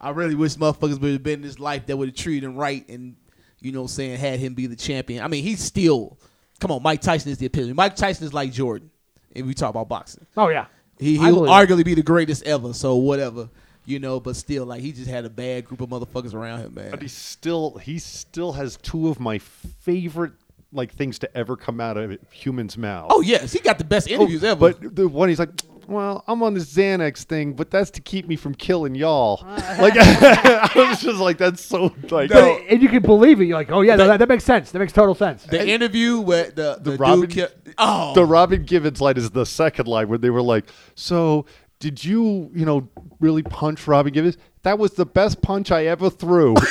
I 0.00 0.10
really 0.10 0.34
wish 0.34 0.54
motherfuckers 0.56 1.00
would 1.00 1.12
have 1.12 1.22
been 1.22 1.40
in 1.40 1.42
his 1.42 1.58
life 1.58 1.86
that 1.86 1.96
would 1.96 2.08
have 2.08 2.16
treated 2.16 2.44
him 2.44 2.56
right 2.56 2.86
and, 2.88 3.16
you 3.60 3.72
know 3.72 3.80
what 3.80 3.90
I'm 3.90 3.94
saying, 3.94 4.18
had 4.18 4.38
him 4.38 4.54
be 4.54 4.66
the 4.66 4.76
champion. 4.76 5.24
I 5.24 5.28
mean, 5.28 5.42
he's 5.42 5.60
still, 5.60 6.18
come 6.60 6.70
on, 6.70 6.82
Mike 6.82 7.00
Tyson 7.00 7.32
is 7.32 7.38
the 7.38 7.46
epitome. 7.46 7.72
Mike 7.72 7.96
Tyson 7.96 8.26
is 8.26 8.34
like 8.34 8.52
Jordan 8.52 8.90
if 9.34 9.44
we 9.46 9.54
talk 9.54 9.70
about 9.70 9.88
boxing. 9.88 10.26
Oh 10.36 10.48
yeah. 10.48 10.66
He, 10.98 11.18
he'll 11.18 11.34
believe 11.34 11.50
arguably 11.50 11.84
be 11.84 11.94
the 11.94 12.02
greatest 12.02 12.44
ever, 12.44 12.72
so 12.72 12.96
whatever. 12.96 13.48
You 13.86 13.98
know, 13.98 14.18
but 14.18 14.34
still, 14.36 14.64
like, 14.64 14.80
he 14.80 14.92
just 14.92 15.10
had 15.10 15.26
a 15.26 15.30
bad 15.30 15.66
group 15.66 15.82
of 15.82 15.90
motherfuckers 15.90 16.32
around 16.32 16.60
him, 16.60 16.74
man. 16.74 16.90
But 16.90 17.02
he 17.02 17.08
still 17.08 17.76
he 17.76 17.98
still 17.98 18.52
has 18.52 18.78
two 18.78 19.08
of 19.08 19.20
my 19.20 19.38
favorite 19.38 20.32
like 20.72 20.92
things 20.92 21.18
to 21.20 21.36
ever 21.36 21.56
come 21.56 21.80
out 21.80 21.96
of 21.96 22.18
humans' 22.32 22.76
mouths. 22.76 23.12
Oh, 23.14 23.20
yes, 23.20 23.52
he 23.52 23.60
got 23.60 23.78
the 23.78 23.84
best 23.84 24.08
oh, 24.10 24.14
interviews 24.14 24.42
ever. 24.42 24.58
But 24.58 24.96
the 24.96 25.08
one 25.08 25.28
he's 25.28 25.38
like, 25.38 25.50
well, 25.86 26.24
I'm 26.26 26.42
on 26.42 26.54
this 26.54 26.72
Xanax 26.74 27.24
thing, 27.24 27.52
but 27.54 27.70
that's 27.70 27.90
to 27.92 28.00
keep 28.00 28.26
me 28.26 28.36
from 28.36 28.54
killing 28.54 28.94
y'all. 28.94 29.40
like 29.44 29.94
I 29.96 30.70
was 30.74 31.00
just 31.00 31.18
like, 31.18 31.38
that's 31.38 31.64
so 31.64 31.94
like 32.10 32.30
But 32.30 32.44
it- 32.44 32.66
and 32.70 32.82
you 32.82 32.88
can 32.88 33.02
believe 33.02 33.40
it. 33.40 33.44
You're 33.46 33.56
like, 33.58 33.70
oh 33.70 33.80
yeah, 33.82 33.96
no, 33.96 34.06
that, 34.06 34.18
that 34.18 34.28
makes 34.28 34.44
sense. 34.44 34.70
That 34.70 34.78
makes 34.78 34.92
total 34.92 35.14
sense. 35.14 35.44
the 35.44 35.66
interview 35.66 36.18
with 36.20 36.54
the, 36.54 36.78
the, 36.80 36.96
Robin- 36.96 37.20
dude 37.22 37.30
kept, 37.30 37.68
oh, 37.78 38.14
the 38.14 38.24
Robin 38.24 38.62
Givens 38.64 39.00
line 39.00 39.16
is 39.16 39.30
the 39.30 39.46
second 39.46 39.86
line 39.86 40.08
where 40.08 40.18
they 40.18 40.30
were 40.30 40.42
like, 40.42 40.64
"So 40.94 41.46
did 41.80 42.04
you, 42.04 42.50
you 42.54 42.64
know, 42.64 42.88
really 43.20 43.42
punch 43.42 43.86
Robin 43.86 44.12
Givens? 44.12 44.36
That 44.62 44.78
was 44.78 44.92
the 44.92 45.06
best 45.06 45.42
punch 45.42 45.70
I 45.70 45.86
ever 45.86 46.10
threw." 46.10 46.54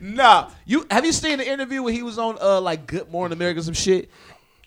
Nah, 0.00 0.50
you 0.66 0.86
have 0.90 1.04
you 1.04 1.12
seen 1.12 1.38
the 1.38 1.48
interview 1.50 1.82
where 1.82 1.92
he 1.92 2.02
was 2.02 2.18
on 2.18 2.36
uh 2.40 2.60
like 2.60 2.86
Good 2.86 3.10
Morning 3.10 3.36
America 3.36 3.60
or 3.60 3.62
some 3.62 3.74
shit? 3.74 4.10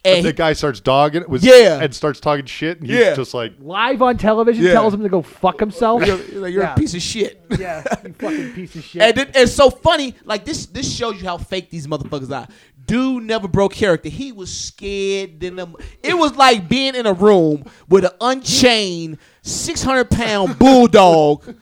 And 0.04 0.26
the 0.26 0.30
he- 0.30 0.34
guy 0.34 0.54
starts 0.54 0.80
dogging 0.80 1.22
it, 1.22 1.30
was 1.30 1.44
Yeah. 1.44 1.80
and 1.82 1.94
starts 1.94 2.20
talking 2.20 2.46
shit, 2.46 2.80
and 2.80 2.90
he's 2.90 2.98
Yeah. 3.00 3.14
just 3.16 3.34
like, 3.36 3.54
Live 3.60 4.02
on 4.02 4.18
television 4.18 4.64
Yeah. 4.64 4.74
tells 4.74 4.94
him 4.96 5.04
to 5.04 5.10
go 5.10 5.22
fuck 5.22 5.60
himself. 5.60 6.04
you're, 6.06 6.18
like, 6.18 6.52
you're 6.54 6.64
Yeah. 6.64 6.74
a 6.74 6.78
piece 6.78 6.96
of 6.96 7.02
shit. 7.04 7.40
yeah, 7.60 7.84
you 8.04 8.14
fucking 8.14 8.54
piece 8.54 8.76
of 8.76 8.84
shit. 8.84 9.02
And 9.04 9.16
then, 9.16 9.30
it's 9.36 9.54
so 9.54 9.70
funny. 9.70 10.16
Like 10.26 10.44
this, 10.44 10.66
this 10.66 10.92
shows 10.92 11.22
you 11.22 11.28
how 11.28 11.38
fake 11.38 11.70
these 11.70 11.86
motherfuckers 11.86 12.32
are. 12.36 12.48
Dude 12.88 13.24
never 13.26 13.48
broke 13.48 13.74
character. 13.74 14.10
He 14.10 14.32
was 14.32 14.52
scared. 14.52 15.40
Than 15.40 15.56
them. 15.56 15.76
It 16.02 16.18
was 16.18 16.36
like 16.36 16.68
being 16.68 16.96
in 16.96 17.06
a 17.06 17.14
room 17.14 17.66
with 17.88 18.04
an 18.06 18.12
unchained, 18.20 19.20
six 19.44 19.84
hundred 19.84 20.10
pound 20.10 20.58
bulldog, 20.60 21.56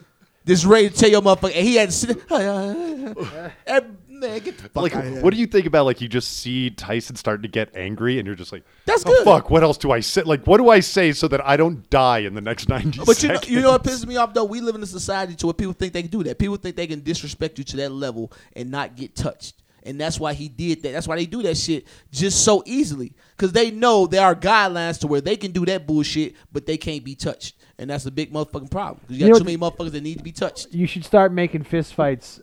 just 0.48 0.66
ready 0.66 0.90
to 0.90 0.96
tell 0.96 1.10
your 1.10 1.22
motherfucker. 1.22 1.56
And 1.56 1.68
he 1.68 1.76
had 1.76 1.90
to 1.90 1.96
sit. 1.96 2.22
and, 3.68 3.98
man, 4.20 4.40
get 4.40 4.58
the 4.58 4.64
fuck 4.70 4.84
like, 4.84 4.96
out 4.96 5.06
of 5.06 5.14
here. 5.14 5.22
what 5.22 5.34
do 5.34 5.40
you 5.40 5.48
think 5.48 5.66
about 5.66 5.86
like 5.86 6.02
you 6.02 6.08
just 6.08 6.38
see 6.40 6.70
Tyson 6.70 7.16
starting 7.16 7.44
to 7.44 7.48
get 7.48 7.76
angry, 7.76 8.20
and 8.20 8.26
you're 8.26 8.36
just 8.36 8.52
like, 8.52 8.64
That's 8.86 9.04
"Oh, 9.06 9.10
good." 9.10 9.26
Fuck, 9.26 9.50
what 9.50 9.64
else 9.64 9.78
do 9.78 9.92
I 9.92 10.00
say? 10.00 10.22
Like, 10.24 10.46
what 10.46 10.58
do 10.58 10.70
I 10.70 10.80
say 10.80 11.12
so 11.14 11.28
that 11.30 11.46
I 11.46 11.58
don't 11.58 11.90
die 11.90 12.20
in 12.20 12.34
the 12.34 12.42
next 12.42 12.70
ninety 12.70 13.00
But 13.06 13.22
you 13.24 13.30
know, 13.30 13.36
seconds? 13.36 13.52
you 13.52 13.62
know 13.62 13.72
what 13.72 13.84
pisses 13.84 14.06
me 14.06 14.18
off 14.18 14.34
though? 14.34 14.46
We 14.46 14.62
live 14.62 14.76
in 14.76 14.84
a 14.84 14.88
society 14.88 15.36
to 15.36 15.48
where 15.48 15.54
people 15.54 15.74
think 15.74 15.94
they 15.94 16.02
can 16.02 16.12
do 16.12 16.24
that. 16.24 16.38
People 16.38 16.58
think 16.58 16.76
they 16.76 16.88
can 16.88 17.02
disrespect 17.02 17.58
you 17.58 17.64
to 17.66 17.78
that 17.78 17.92
level 17.92 18.32
and 18.56 18.70
not 18.72 18.96
get 18.96 19.16
touched. 19.16 19.56
And 19.84 20.00
that's 20.00 20.20
why 20.20 20.34
he 20.34 20.50
did 20.50 20.84
that. 20.84 20.92
That's 20.92 21.08
why 21.08 21.16
they 21.16 21.26
do 21.26 21.42
that 21.44 21.56
shit 21.58 21.88
just 22.12 22.44
so 22.44 22.62
easily. 22.66 23.14
Cause 23.38 23.54
they 23.54 23.72
know 23.72 24.08
there 24.08 24.26
are 24.26 24.36
guidelines 24.36 25.00
to 25.00 25.08
where 25.08 25.22
they 25.22 25.38
can 25.38 25.52
do 25.52 25.66
that 25.68 25.88
bullshit, 25.88 26.36
but 26.52 26.66
they 26.66 26.76
can't 26.78 27.04
be 27.04 27.16
touched. 27.16 27.56
And 27.78 27.90
that's 27.90 28.06
a 28.06 28.12
big 28.12 28.34
motherfucking 28.34 28.70
problem. 28.70 29.00
You 29.08 29.20
got 29.20 29.26
You 29.26 29.32
know 29.32 29.40
too 29.40 29.46
many 29.46 29.58
motherfuckers 29.58 29.92
that 29.92 30.04
need 30.04 30.18
to 30.18 30.24
be 30.24 30.34
touched. 30.34 30.74
you 30.74 30.86
should 30.86 31.06
start 31.06 31.32
making 31.32 31.64
fist 31.64 31.94
fights 31.94 32.42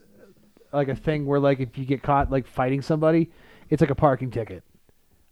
like 0.77 0.87
a 0.87 0.95
thing 0.95 1.25
where 1.25 1.39
like 1.39 1.59
if 1.59 1.77
you 1.77 1.83
get 1.85 2.01
caught 2.03 2.31
like 2.31 2.47
fighting 2.47 2.81
somebody, 2.81 3.29
it's 3.69 3.81
like 3.81 3.89
a 3.89 3.95
parking 3.95 4.31
ticket. 4.31 4.63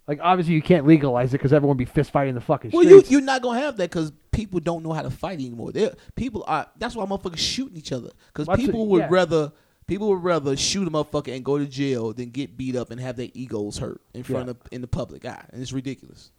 Like 0.08 0.20
obviously 0.22 0.54
you 0.56 0.62
can't 0.62 0.86
legalize 0.86 1.30
it 1.34 1.38
because 1.38 1.54
everyone 1.54 1.78
be 1.78 1.86
fist 1.86 2.12
fighting 2.12 2.36
the 2.36 2.42
fucking 2.42 2.72
Well, 2.72 2.84
you 2.84 2.90
streets. 3.00 3.12
you're 3.12 3.22
not 3.22 3.42
gonna 3.42 3.60
have 3.60 3.78
that 3.78 3.90
because 3.90 4.12
people 4.32 4.60
don't 4.60 4.84
know 4.84 4.92
how 4.94 5.02
to 5.04 5.10
fight 5.10 5.40
anymore. 5.40 5.72
They 5.72 5.90
people 6.16 6.44
are. 6.48 6.68
That's 6.78 6.96
why 6.96 7.06
motherfuckers 7.06 7.38
shooting 7.38 7.78
each 7.78 7.92
other 7.92 8.10
because 8.28 8.48
That's 8.48 8.60
people 8.60 8.84
it, 8.84 8.88
would 8.90 9.00
yeah. 9.04 9.08
rather 9.10 9.52
people 9.88 10.10
would 10.10 10.24
rather 10.24 10.56
shoot 10.58 10.88
a 10.88 10.92
motherfucker 10.92 11.34
and 11.36 11.44
go 11.46 11.58
to 11.58 11.66
jail 11.66 12.12
than 12.14 12.30
get 12.30 12.58
beat 12.58 12.76
up 12.76 12.92
and 12.92 13.00
have 13.00 13.16
their 13.16 13.30
egos 13.34 13.78
hurt 13.78 14.02
in 14.14 14.24
front 14.24 14.46
Yeah. 14.48 14.52
of 14.52 14.58
in 14.72 14.82
the 14.82 14.88
public 14.88 15.26
eye, 15.26 15.46
and 15.52 15.62
it's 15.62 15.72
ridiculous. 15.74 16.32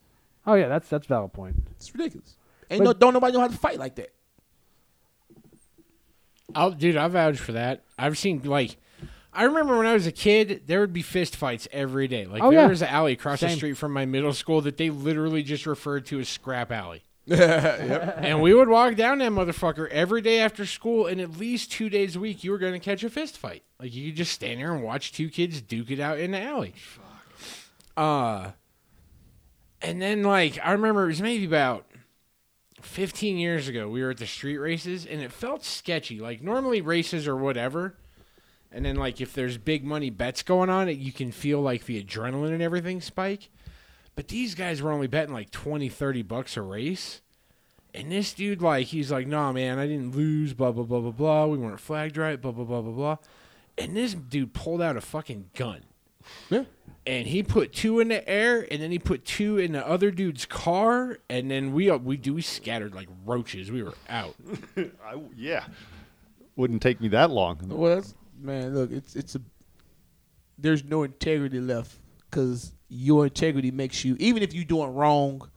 oh 0.45 0.53
yeah, 0.53 0.67
that's 0.69 0.87
that's 0.89 1.05
a 1.05 1.09
valid 1.09 1.33
point. 1.33 1.55
It's 1.71 1.93
ridiculous. 1.93 2.35
Ain't 2.69 2.79
But- 2.79 2.85
no 2.85 2.93
don't 2.93 3.13
nobody 3.13 3.33
know 3.33 3.39
how 3.41 3.47
to 3.47 3.57
fight 3.57 3.79
like 3.79 3.95
that. 3.95 4.11
I'll, 6.55 6.71
dude, 6.71 6.95
I 6.97 7.07
vouch 7.09 7.37
for 7.37 7.51
that. 7.53 7.83
I've 7.99 8.17
seen 8.17 8.41
like, 8.43 8.77
I 9.37 9.43
remember 9.43 9.77
when 9.77 9.85
I 9.85 9.93
was 9.93 10.07
a 10.07 10.11
kid, 10.11 10.63
there 10.65 10.79
would 10.81 10.91
be 10.93 11.01
fist 11.03 11.35
fights 11.35 11.67
every 11.71 12.07
day. 12.07 12.25
Like 12.25 12.41
Oh, 12.41 12.49
there 12.49 12.61
yeah. 12.61 12.67
was 12.67 12.81
an 12.81 12.87
alley 12.89 13.13
across 13.13 13.39
the 13.41 13.49
Same. 13.49 13.57
street 13.57 13.73
from 13.77 13.93
my 13.93 14.05
middle 14.05 14.33
school 14.33 14.61
that 14.61 14.77
they 14.77 14.89
literally 14.89 15.43
just 15.43 15.65
referred 15.65 16.05
to 16.07 16.19
as 16.19 16.27
scrap 16.27 16.71
alley. 16.71 17.03
And 17.29 18.41
we 18.41 18.53
would 18.53 18.67
walk 18.69 18.95
down 18.95 19.19
that 19.19 19.31
motherfucker 19.31 19.87
every 19.89 20.21
day 20.21 20.39
after 20.39 20.65
school, 20.65 21.05
and 21.07 21.21
at 21.21 21.37
least 21.37 21.71
two 21.71 21.89
days 21.89 22.15
a 22.15 22.19
week, 22.19 22.43
you 22.43 22.51
were 22.51 22.57
going 22.57 22.73
to 22.73 22.79
catch 22.79 23.03
a 23.03 23.09
fist 23.09 23.37
fight. 23.37 23.63
Like 23.79 23.93
you 23.93 24.07
could 24.09 24.17
just 24.17 24.31
stand 24.33 24.59
there 24.59 24.73
and 24.73 24.83
watch 24.83 25.11
two 25.11 25.29
kids 25.29 25.61
duke 25.61 25.91
it 25.91 25.99
out 25.99 26.19
in 26.19 26.31
the 26.31 26.41
alley. 26.41 26.73
Uh, 27.95 28.51
and 29.81 30.01
then 30.01 30.23
like 30.23 30.57
I 30.63 30.71
remember 30.71 31.03
it 31.03 31.07
was 31.07 31.21
maybe 31.21 31.45
about 31.45 31.85
15 32.81 33.37
years 33.37 33.67
ago, 33.67 33.89
we 33.89 34.01
were 34.01 34.11
at 34.11 34.17
the 34.17 34.27
street 34.27 34.57
races 34.57 35.05
and 35.05 35.21
it 35.21 35.31
felt 35.31 35.63
sketchy. 35.63 36.19
Like 36.19 36.41
normally 36.41 36.81
races 36.81 37.27
or 37.27 37.35
whatever, 37.35 37.95
and 38.71 38.85
then 38.85 38.95
like 38.95 39.21
if 39.21 39.33
there's 39.33 39.57
big 39.57 39.83
money 39.83 40.09
bets 40.09 40.43
going 40.43 40.69
on, 40.69 40.89
it 40.89 40.97
you 40.97 41.11
can 41.11 41.31
feel 41.31 41.61
like 41.61 41.85
the 41.85 42.03
adrenaline 42.03 42.53
and 42.53 42.61
everything 42.61 43.01
spike. 43.01 43.49
But 44.15 44.29
these 44.29 44.55
guys 44.55 44.81
were 44.81 44.91
only 44.91 45.07
betting 45.07 45.33
like 45.33 45.51
20, 45.51 45.89
30 45.89 46.21
bucks 46.23 46.57
a 46.57 46.61
race. 46.61 47.21
And 47.93 48.11
this 48.11 48.33
dude, 48.33 48.61
like, 48.61 48.87
he's 48.87 49.11
like, 49.11 49.27
nah, 49.27 49.51
man, 49.51 49.79
I 49.79 49.87
didn't 49.87 50.15
lose, 50.15 50.53
blah, 50.53 50.71
blah, 50.71 50.83
blah, 50.83 50.99
blah, 50.99 51.11
blah. 51.11 51.45
We 51.45 51.57
weren't 51.57 51.79
flagged 51.79 52.17
right, 52.17 52.39
blah, 52.39 52.51
blah, 52.51 52.65
blah, 52.65 52.81
blah, 52.81 52.91
blah. 52.91 53.17
And 53.77 53.95
this 53.95 54.13
dude 54.13 54.53
pulled 54.53 54.81
out 54.81 54.97
a 54.97 55.01
fucking 55.01 55.51
gun. 55.55 55.81
Yeah. 56.49 56.65
And 57.05 57.27
he 57.27 57.41
put 57.41 57.73
two 57.73 57.99
in 57.99 58.09
the 58.09 58.27
air, 58.27 58.67
and 58.69 58.81
then 58.81 58.91
he 58.91 58.99
put 58.99 59.23
two 59.23 59.57
in 59.57 59.71
the 59.71 59.87
other 59.87 60.11
dude's 60.11 60.45
car, 60.45 61.19
and 61.29 61.49
then 61.49 61.71
we 61.71 61.89
uh, 61.89 61.97
we 61.97 62.17
do 62.17 62.33
we 62.33 62.41
scattered 62.41 62.93
like 62.93 63.07
roaches. 63.25 63.71
We 63.71 63.81
were 63.81 63.93
out. 64.09 64.35
I, 64.77 65.21
yeah, 65.37 65.67
wouldn't 66.57 66.81
take 66.81 66.99
me 66.99 67.07
that 67.09 67.31
long. 67.31 67.59
Well, 67.63 67.95
that's, 67.95 68.13
man, 68.39 68.73
look, 68.75 68.91
it's 68.91 69.15
it's 69.15 69.35
a 69.35 69.41
there's 70.57 70.83
no 70.83 71.03
integrity 71.03 71.59
left 71.59 71.97
because 72.29 72.73
your 72.89 73.25
integrity 73.25 73.71
makes 73.71 74.03
you 74.03 74.15
even 74.19 74.43
if 74.43 74.53
you're 74.53 74.65
doing 74.65 74.93
wrong 74.93 75.49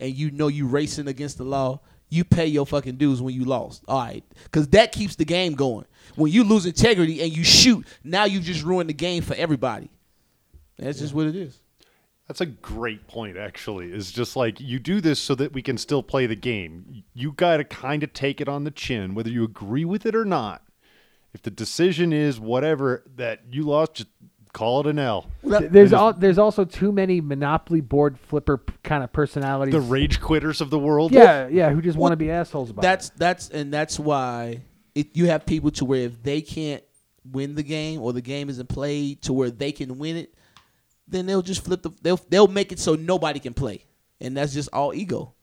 and 0.00 0.14
you 0.14 0.30
know 0.30 0.48
you 0.48 0.66
racing 0.66 1.08
against 1.08 1.38
the 1.38 1.44
law, 1.44 1.80
you 2.08 2.24
pay 2.24 2.46
your 2.46 2.66
fucking 2.66 2.96
dues 2.96 3.20
when 3.20 3.34
you 3.34 3.44
lost. 3.44 3.84
All 3.88 4.00
right, 4.00 4.24
because 4.44 4.68
that 4.68 4.92
keeps 4.92 5.16
the 5.16 5.24
game 5.24 5.54
going. 5.54 5.86
When 6.16 6.30
you 6.30 6.44
lose 6.44 6.66
integrity 6.66 7.22
and 7.22 7.34
you 7.34 7.44
shoot, 7.44 7.86
now 8.02 8.24
you 8.24 8.40
just 8.40 8.62
ruined 8.62 8.88
the 8.88 8.94
game 8.94 9.22
for 9.22 9.34
everybody. 9.34 9.90
That's 10.78 10.98
just 10.98 11.14
what 11.14 11.26
it 11.26 11.36
is. 11.36 11.60
That's 12.26 12.40
a 12.40 12.46
great 12.46 13.06
point, 13.06 13.36
actually. 13.36 13.92
Is 13.92 14.10
just 14.10 14.34
like 14.34 14.58
you 14.58 14.78
do 14.78 15.00
this 15.00 15.20
so 15.20 15.34
that 15.34 15.52
we 15.52 15.60
can 15.62 15.76
still 15.76 16.02
play 16.02 16.26
the 16.26 16.36
game. 16.36 17.04
You 17.12 17.32
got 17.32 17.58
to 17.58 17.64
kind 17.64 18.02
of 18.02 18.12
take 18.12 18.40
it 18.40 18.48
on 18.48 18.64
the 18.64 18.70
chin, 18.70 19.14
whether 19.14 19.28
you 19.28 19.44
agree 19.44 19.84
with 19.84 20.06
it 20.06 20.14
or 20.14 20.24
not. 20.24 20.62
If 21.34 21.42
the 21.42 21.50
decision 21.50 22.12
is 22.12 22.38
whatever 22.40 23.02
that 23.16 23.40
you 23.50 23.64
lost, 23.64 23.94
just 23.94 24.08
call 24.52 24.80
it 24.80 24.86
an 24.86 25.00
L. 25.00 25.26
Th- 25.42 25.68
There's 25.70 25.92
al- 25.92 26.12
there's 26.12 26.38
also 26.38 26.64
too 26.64 26.92
many 26.92 27.20
monopoly 27.20 27.80
board 27.80 28.18
flipper 28.20 28.58
p- 28.58 28.72
kind 28.84 29.02
of 29.02 29.12
personalities. 29.12 29.72
The 29.74 29.80
rage 29.80 30.20
quitters 30.20 30.60
of 30.60 30.70
the 30.70 30.78
world. 30.78 31.10
yeah, 31.12 31.48
yeah, 31.48 31.70
who 31.70 31.82
just 31.82 31.98
want 31.98 32.12
to 32.12 32.16
be 32.16 32.30
assholes 32.30 32.70
about 32.70 32.82
That's 32.82 33.08
it. 33.08 33.14
that's 33.18 33.48
and 33.48 33.74
that's 33.74 33.98
why 33.98 34.62
it, 34.94 35.16
you 35.16 35.26
have 35.26 35.44
people 35.44 35.72
to 35.72 35.84
where 35.84 36.02
if 36.02 36.22
they 36.22 36.40
can't 36.40 36.84
win 37.32 37.56
the 37.56 37.64
game 37.64 38.00
or 38.00 38.12
the 38.12 38.20
game 38.22 38.48
isn't 38.48 38.68
played 38.68 39.20
to 39.22 39.32
where 39.32 39.50
they 39.50 39.72
can 39.72 39.98
win 39.98 40.16
it, 40.16 40.34
then 41.08 41.26
they'll 41.26 41.42
just 41.42 41.64
flip 41.64 41.82
the 41.82 41.90
they'll 42.02 42.20
they'll 42.28 42.46
make 42.46 42.70
it 42.70 42.78
so 42.78 42.94
nobody 42.94 43.40
can 43.40 43.54
play, 43.54 43.84
and 44.20 44.36
that's 44.36 44.54
just 44.54 44.68
all 44.72 44.94
ego. 44.94 45.34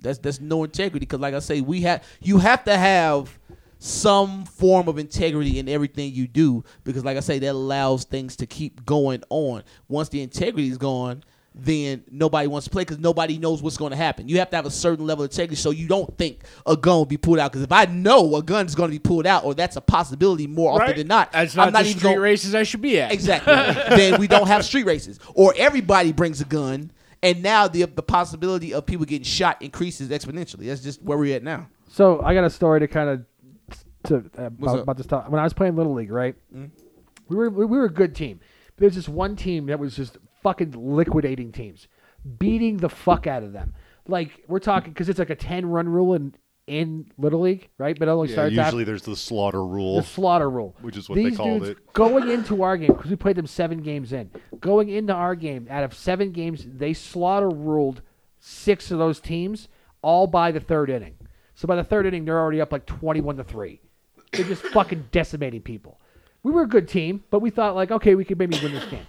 That's 0.00 0.18
that's 0.18 0.40
no 0.40 0.64
integrity 0.64 1.06
because, 1.06 1.20
like 1.20 1.34
I 1.34 1.38
say, 1.38 1.60
we 1.60 1.82
have 1.82 2.02
you 2.20 2.38
have 2.38 2.64
to 2.64 2.76
have 2.76 3.38
some 3.82 4.44
form 4.44 4.86
of 4.86 4.96
integrity 4.96 5.58
in 5.58 5.68
everything 5.68 6.12
you 6.14 6.28
do 6.28 6.62
because, 6.84 7.04
like 7.04 7.16
I 7.16 7.20
say, 7.20 7.40
that 7.40 7.50
allows 7.50 8.04
things 8.04 8.36
to 8.36 8.46
keep 8.46 8.84
going 8.86 9.24
on. 9.28 9.64
Once 9.88 10.08
the 10.08 10.22
integrity 10.22 10.68
is 10.68 10.78
gone, 10.78 11.24
then 11.52 12.04
nobody 12.08 12.46
wants 12.46 12.64
to 12.66 12.70
play 12.70 12.82
because 12.82 13.00
nobody 13.00 13.38
knows 13.38 13.60
what's 13.60 13.76
going 13.76 13.90
to 13.90 13.96
happen. 13.96 14.28
You 14.28 14.38
have 14.38 14.50
to 14.50 14.56
have 14.56 14.66
a 14.66 14.70
certain 14.70 15.04
level 15.04 15.24
of 15.24 15.32
integrity 15.32 15.56
so 15.56 15.70
you 15.70 15.88
don't 15.88 16.16
think 16.16 16.44
a 16.64 16.76
gun 16.76 16.94
will 16.94 17.06
be 17.06 17.16
pulled 17.16 17.40
out. 17.40 17.50
Because 17.50 17.64
if 17.64 17.72
I 17.72 17.86
know 17.86 18.36
a 18.36 18.42
gun 18.42 18.66
is 18.66 18.76
going 18.76 18.88
to 18.88 18.94
be 18.94 19.00
pulled 19.00 19.26
out, 19.26 19.44
or 19.44 19.52
that's 19.52 19.74
a 19.74 19.80
possibility 19.80 20.46
more 20.46 20.80
often 20.80 20.96
than 20.96 21.08
not, 21.08 21.32
That's 21.32 21.56
not, 21.56 21.66
I'm 21.66 21.72
not 21.72 21.82
the 21.82 21.88
even 21.90 21.98
street 21.98 22.10
gonna- 22.12 22.20
races 22.20 22.54
I 22.54 22.62
should 22.62 22.82
be 22.82 23.00
at. 23.00 23.10
Exactly. 23.12 23.52
then 23.96 24.20
we 24.20 24.28
don't 24.28 24.46
have 24.46 24.64
street 24.64 24.86
races, 24.86 25.18
or 25.34 25.52
everybody 25.58 26.12
brings 26.12 26.40
a 26.40 26.44
gun, 26.44 26.92
and 27.20 27.42
now 27.42 27.66
the 27.66 27.84
the 27.86 28.02
possibility 28.02 28.72
of 28.72 28.86
people 28.86 29.04
getting 29.06 29.24
shot 29.24 29.60
increases 29.60 30.08
exponentially. 30.08 30.66
That's 30.68 30.82
just 30.82 31.02
where 31.02 31.18
we're 31.18 31.34
at 31.34 31.42
now. 31.42 31.66
So 31.88 32.22
I 32.22 32.32
got 32.32 32.44
a 32.44 32.50
story 32.50 32.78
to 32.80 32.88
kind 32.88 33.10
of 33.10 33.26
to 34.04 34.16
uh, 34.38 34.46
about, 34.46 34.68
up? 34.68 34.76
Mm. 34.76 34.82
about 34.82 34.96
this 34.96 35.06
time. 35.06 35.30
When 35.30 35.40
I 35.40 35.44
was 35.44 35.52
playing 35.52 35.76
little 35.76 35.94
league, 35.94 36.10
right? 36.12 36.34
We 37.28 37.36
were 37.36 37.50
we 37.50 37.64
were 37.66 37.84
a 37.84 37.90
good 37.92 38.14
team. 38.14 38.40
There's 38.76 38.94
just 38.94 39.08
one 39.08 39.36
team 39.36 39.66
that 39.66 39.78
was 39.78 39.96
just 39.96 40.18
fucking 40.42 40.72
liquidating 40.72 41.52
teams, 41.52 41.88
beating 42.38 42.78
the 42.78 42.88
fuck 42.88 43.26
out 43.26 43.42
of 43.42 43.52
them. 43.52 43.74
Like 44.08 44.42
we're 44.48 44.58
talking 44.58 44.92
because 44.92 45.08
it's 45.08 45.18
like 45.18 45.30
a 45.30 45.36
ten 45.36 45.66
run 45.66 45.88
rule 45.88 46.14
in 46.14 46.34
in 46.66 47.10
little 47.18 47.40
league, 47.40 47.68
right? 47.78 47.98
But 47.98 48.08
it 48.08 48.10
only 48.12 48.28
Yeah, 48.28 48.34
starts 48.34 48.52
usually 48.54 48.82
after 48.82 48.84
there's 48.84 49.02
the 49.02 49.16
slaughter 49.16 49.64
rule. 49.64 49.96
the 49.96 50.02
slaughter 50.02 50.48
rule, 50.48 50.76
Which 50.80 50.96
is 50.96 51.08
what 51.08 51.16
they 51.16 51.30
called 51.32 51.60
dudes 51.64 51.70
it. 51.70 51.92
Going 51.92 52.30
into 52.30 52.62
our 52.62 52.76
game 52.76 52.92
because 52.94 53.10
we 53.10 53.16
played 53.16 53.36
them 53.36 53.46
seven 53.46 53.82
games 53.82 54.12
in. 54.12 54.30
Going 54.60 54.88
into 54.88 55.12
our 55.12 55.34
game, 55.34 55.66
out 55.70 55.84
of 55.84 55.92
seven 55.94 56.30
games, 56.32 56.64
they 56.66 56.92
slaughter 56.94 57.48
ruled 57.50 58.02
six 58.38 58.90
of 58.90 58.98
those 58.98 59.20
teams 59.20 59.68
all 60.02 60.26
by 60.26 60.50
the 60.52 60.60
third 60.60 60.88
inning. 60.90 61.14
So 61.54 61.66
by 61.68 61.76
the 61.76 61.84
third 61.84 62.06
inning, 62.06 62.24
they're 62.24 62.40
already 62.40 62.60
up 62.60 62.72
like 62.72 62.86
twenty-one 62.86 63.36
to 63.36 63.44
three. 63.44 63.80
They're 64.32 64.46
just 64.46 64.62
fucking 64.62 65.08
decimating 65.12 65.62
people. 65.62 65.98
We 66.42 66.52
were 66.52 66.62
a 66.62 66.68
good 66.68 66.88
team, 66.88 67.22
but 67.30 67.40
we 67.40 67.50
thought 67.50 67.74
like, 67.74 67.90
okay, 67.90 68.14
we 68.14 68.24
could 68.24 68.38
maybe 68.38 68.58
win 68.62 68.72
this 68.72 68.84
game. 68.86 69.06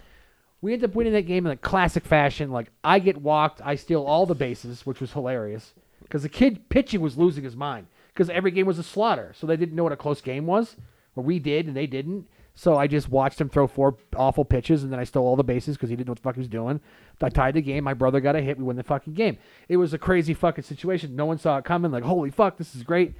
We 0.61 0.73
end 0.73 0.83
up 0.83 0.95
winning 0.95 1.13
that 1.13 1.23
game 1.23 1.45
in 1.45 1.51
like 1.51 1.61
classic 1.61 2.05
fashion. 2.05 2.51
Like 2.51 2.69
I 2.83 2.99
get 2.99 3.17
walked, 3.17 3.61
I 3.63 3.75
steal 3.75 4.03
all 4.03 4.25
the 4.25 4.35
bases, 4.35 4.85
which 4.85 4.99
was 4.99 5.13
hilarious 5.13 5.73
because 6.01 6.23
the 6.23 6.29
kid 6.29 6.69
pitching 6.69 7.01
was 7.01 7.17
losing 7.17 7.43
his 7.43 7.55
mind 7.55 7.87
because 8.13 8.29
every 8.29 8.51
game 8.51 8.65
was 8.65 8.79
a 8.79 8.83
slaughter, 8.83 9.33
so 9.37 9.47
they 9.47 9.57
didn't 9.57 9.75
know 9.75 9.83
what 9.83 9.91
a 9.91 9.97
close 9.97 10.21
game 10.21 10.45
was. 10.45 10.75
Or 11.15 11.23
we 11.23 11.39
did, 11.39 11.67
and 11.67 11.75
they 11.75 11.87
didn't. 11.87 12.27
So 12.55 12.77
I 12.77 12.87
just 12.87 13.09
watched 13.09 13.41
him 13.41 13.49
throw 13.49 13.67
four 13.67 13.97
awful 14.15 14.45
pitches, 14.45 14.83
and 14.83 14.91
then 14.91 14.99
I 14.99 15.03
stole 15.03 15.25
all 15.25 15.35
the 15.35 15.43
bases 15.43 15.75
because 15.75 15.89
he 15.89 15.95
didn't 15.95 16.07
know 16.07 16.11
what 16.11 16.17
the 16.19 16.23
fuck 16.23 16.35
he 16.35 16.39
was 16.39 16.47
doing. 16.47 16.79
I 17.21 17.29
tied 17.29 17.55
the 17.55 17.61
game. 17.61 17.83
My 17.83 17.93
brother 17.93 18.19
got 18.19 18.35
a 18.35 18.41
hit. 18.41 18.57
We 18.57 18.63
win 18.63 18.75
the 18.75 18.83
fucking 18.83 19.13
game. 19.13 19.37
It 19.69 19.77
was 19.77 19.93
a 19.93 19.97
crazy 19.97 20.33
fucking 20.33 20.63
situation. 20.63 21.15
No 21.15 21.25
one 21.25 21.37
saw 21.37 21.57
it 21.57 21.65
coming. 21.65 21.91
Like, 21.91 22.03
holy 22.03 22.29
fuck, 22.29 22.57
this 22.57 22.75
is 22.75 22.83
great. 22.83 23.15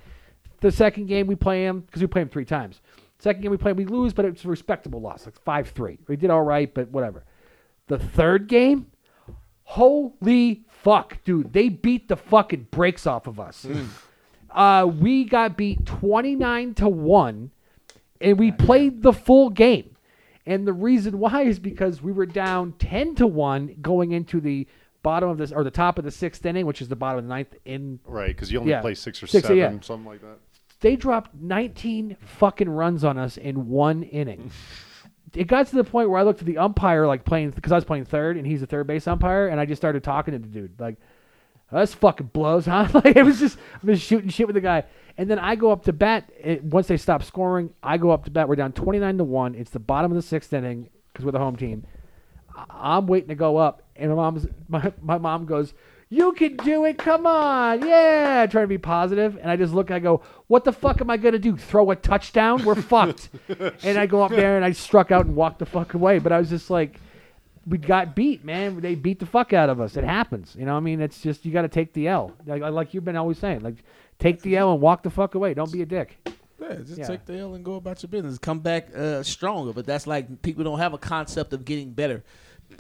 The 0.64 0.72
second 0.72 1.08
game 1.08 1.28
we 1.28 1.36
play 1.36 1.66
him 1.66 1.82
because 1.82 2.02
we 2.02 2.08
play 2.08 2.22
him 2.22 2.30
three 2.30 2.46
times. 2.46 2.80
Second 3.20 3.42
game 3.42 3.52
we 3.52 3.58
play 3.58 3.72
him, 3.72 3.78
we 3.78 3.86
lose, 3.86 4.14
but 4.14 4.24
it's 4.26 4.46
a 4.46 4.48
respectable 4.48 5.02
loss, 5.02 5.26
like 5.26 5.40
five 5.42 5.68
three. 5.70 5.98
We 6.08 6.16
did 6.16 6.30
all 6.30 6.42
right, 6.44 6.74
but 6.74 6.90
whatever. 6.90 7.26
The 7.88 8.00
third 8.00 8.48
game, 8.48 8.88
holy 9.64 10.64
fuck, 10.70 11.24
dude, 11.24 11.54
they 11.54 11.70
beat 11.70 12.08
the 12.08 12.16
fucking 12.16 12.68
brakes 12.72 13.06
off 13.08 13.28
of 13.28 13.40
us. 13.40 13.66
Uh, 14.50 14.90
we 15.00 15.26
got 15.26 15.58
beat 15.58 15.86
twenty 15.86 16.36
nine 16.36 16.74
to 16.76 16.88
one, 16.88 17.52
and 18.22 18.40
we 18.40 18.52
played 18.52 19.02
the 19.02 19.14
full 19.14 19.50
game. 19.50 19.90
And 20.46 20.68
the 20.68 20.74
reason 20.74 21.20
why 21.20 21.44
is 21.44 21.60
because 21.60 22.02
we 22.02 22.12
were 22.12 22.26
down 22.26 22.74
ten 22.80 23.16
to 23.16 23.28
one 23.28 23.76
going 23.82 24.12
into 24.12 24.40
the 24.42 24.68
bottom 25.02 25.28
of 25.30 25.38
this 25.38 25.52
or 25.52 25.64
the 25.66 25.72
top 25.72 25.98
of 25.98 26.06
the 26.06 26.12
sixth 26.12 26.46
inning, 26.46 26.66
which 26.66 26.82
is 26.82 26.88
the 26.88 26.96
bottom 26.96 27.20
of 27.20 27.24
the 27.26 27.30
ninth 27.30 27.56
in 27.66 28.00
Right, 28.06 28.28
because 28.28 28.52
you 28.52 28.60
only 28.60 28.72
Yeah. 28.72 28.82
play 28.82 28.94
six 28.94 29.22
or 29.24 29.28
Six, 29.28 29.48
seven, 29.48 29.58
yeah. 29.58 29.80
something 29.82 30.06
like 30.06 30.22
that. 30.22 30.38
They 30.84 30.98
dropped 30.98 31.34
19 31.34 32.18
fucking 32.20 32.70
runs 32.70 33.06
on 33.06 33.18
us 33.18 33.38
in 33.38 33.70
one 33.70 34.04
inning. 34.04 34.52
it 35.34 35.48
got 35.48 35.66
to 35.68 35.76
the 35.78 35.84
point 35.84 36.10
where 36.10 36.20
I 36.20 36.24
looked 36.24 36.42
at 36.42 36.46
the 36.46 36.58
umpire, 36.58 37.08
like 37.08 37.24
playing, 37.24 37.52
because 37.52 37.72
I 37.72 37.76
was 37.76 37.86
playing 37.86 38.04
third 38.04 38.36
and 38.36 38.46
he's 38.46 38.62
a 38.62 38.68
third 38.68 38.86
base 38.86 39.08
umpire, 39.08 39.48
and 39.48 39.62
I 39.62 39.66
just 39.66 39.80
started 39.82 40.04
talking 40.04 40.34
to 40.34 40.40
the 40.40 40.48
dude, 40.48 40.78
like, 40.80 40.98
oh, 41.72 41.78
that's 41.78 41.94
fucking 41.94 42.32
blows, 42.34 42.66
huh? 42.66 42.90
like, 42.94 43.16
it 43.16 43.24
was 43.24 43.40
just, 43.40 43.58
I'm 43.82 43.88
just 43.88 44.04
shooting 44.06 44.30
shit 44.30 44.46
with 44.46 44.56
the 44.56 44.62
guy. 44.62 44.84
And 45.18 45.32
then 45.32 45.40
I 45.40 45.56
go 45.56 45.72
up 45.72 45.86
to 45.86 45.94
bat. 45.94 46.30
It, 46.38 46.62
once 46.66 46.88
they 46.88 46.98
stop 46.98 47.24
scoring, 47.24 47.74
I 47.82 47.98
go 47.98 48.12
up 48.12 48.26
to 48.26 48.32
bat. 48.32 48.50
We're 48.50 48.58
down 48.58 48.74
29 48.74 49.20
to 49.20 49.24
1. 49.24 49.56
It's 49.56 49.72
the 49.72 49.80
bottom 49.80 50.12
of 50.12 50.18
the 50.18 50.22
sixth 50.22 50.52
inning 50.52 50.90
because 51.14 51.24
we're 51.24 51.32
the 51.32 51.40
home 51.40 51.56
team. 51.56 51.86
I- 52.54 52.66
I'm 52.98 53.08
waiting 53.08 53.30
to 53.30 53.36
go 53.36 53.56
up, 53.56 53.84
and 53.96 54.10
my 54.10 54.16
mom's 54.16 54.48
my, 54.68 54.92
my 55.02 55.18
mom 55.18 55.46
goes, 55.46 55.74
"You 56.14 56.34
can 56.34 56.58
do 56.58 56.86
it! 56.86 56.98
Come 56.98 57.26
on, 57.26 57.86
yeah!" 57.88 58.46
Trying 58.46 58.66
to 58.66 58.68
be 58.68 58.78
positive, 58.78 59.38
and 59.42 59.50
I 59.50 59.56
just 59.56 59.74
look. 59.74 59.92
I 59.92 60.00
go, 60.00 60.22
"What 60.48 60.64
the 60.64 60.72
fuck 60.72 61.02
am 61.02 61.10
I 61.10 61.18
gonna 61.18 61.40
do? 61.40 61.58
Throw 61.58 61.92
a 61.92 61.96
touchdown? 61.96 62.64
We're 62.64 62.76
fucked!" 62.76 63.30
and 63.84 63.98
I 63.98 64.06
go 64.06 64.22
up 64.22 64.32
there 64.32 64.56
and 64.56 64.66
I 64.66 64.72
struck 64.72 65.12
out 65.12 65.26
and 65.26 65.36
walked 65.36 65.60
the 65.60 65.66
fuck 65.66 65.94
away. 65.94 66.20
But 66.20 66.32
I 66.32 66.40
was 66.40 66.50
just 66.50 66.70
like, 66.70 67.00
"We 67.66 67.78
got 67.78 68.16
beat, 68.16 68.46
man. 68.46 68.80
They 68.80 68.96
beat 68.96 69.20
the 69.20 69.26
fuck 69.26 69.54
out 69.54 69.70
of 69.70 69.82
us. 69.82 69.98
It 69.98 70.04
happens, 70.04 70.56
you 70.58 70.66
know. 70.66 70.76
I 70.76 70.80
mean, 70.80 71.02
it's 71.02 71.22
just 71.22 71.46
you 71.46 71.52
got 71.52 71.64
to 71.64 71.68
take 71.70 71.94
the 71.94 72.08
L, 72.08 72.32
like, 72.46 72.62
like 72.62 72.94
you've 72.94 73.06
been 73.06 73.16
always 73.18 73.40
saying, 73.40 73.62
like." 73.62 73.76
Take 74.20 74.42
the 74.42 74.56
L 74.56 74.72
and 74.72 74.80
walk 74.80 75.04
the 75.04 75.10
fuck 75.10 75.36
away. 75.36 75.54
Don't 75.54 75.72
be 75.72 75.82
a 75.82 75.86
dick. 75.86 76.18
Yeah, 76.62 76.76
just 76.76 76.98
Yeah. 76.98 77.08
take 77.08 77.26
the 77.26 77.38
L 77.40 77.56
and 77.56 77.66
go 77.66 77.76
about 77.76 78.02
your 78.04 78.10
business. 78.10 78.38
Come 78.38 78.60
back 78.60 78.88
uh, 78.96 79.22
stronger. 79.24 79.74
But 79.74 79.86
that's 79.86 80.08
like 80.08 80.42
people 80.44 80.64
don't 80.64 80.80
have 80.80 80.94
a 80.94 80.98
concept 80.98 81.52
of 81.52 81.66
getting 81.66 81.92
better. 81.92 82.24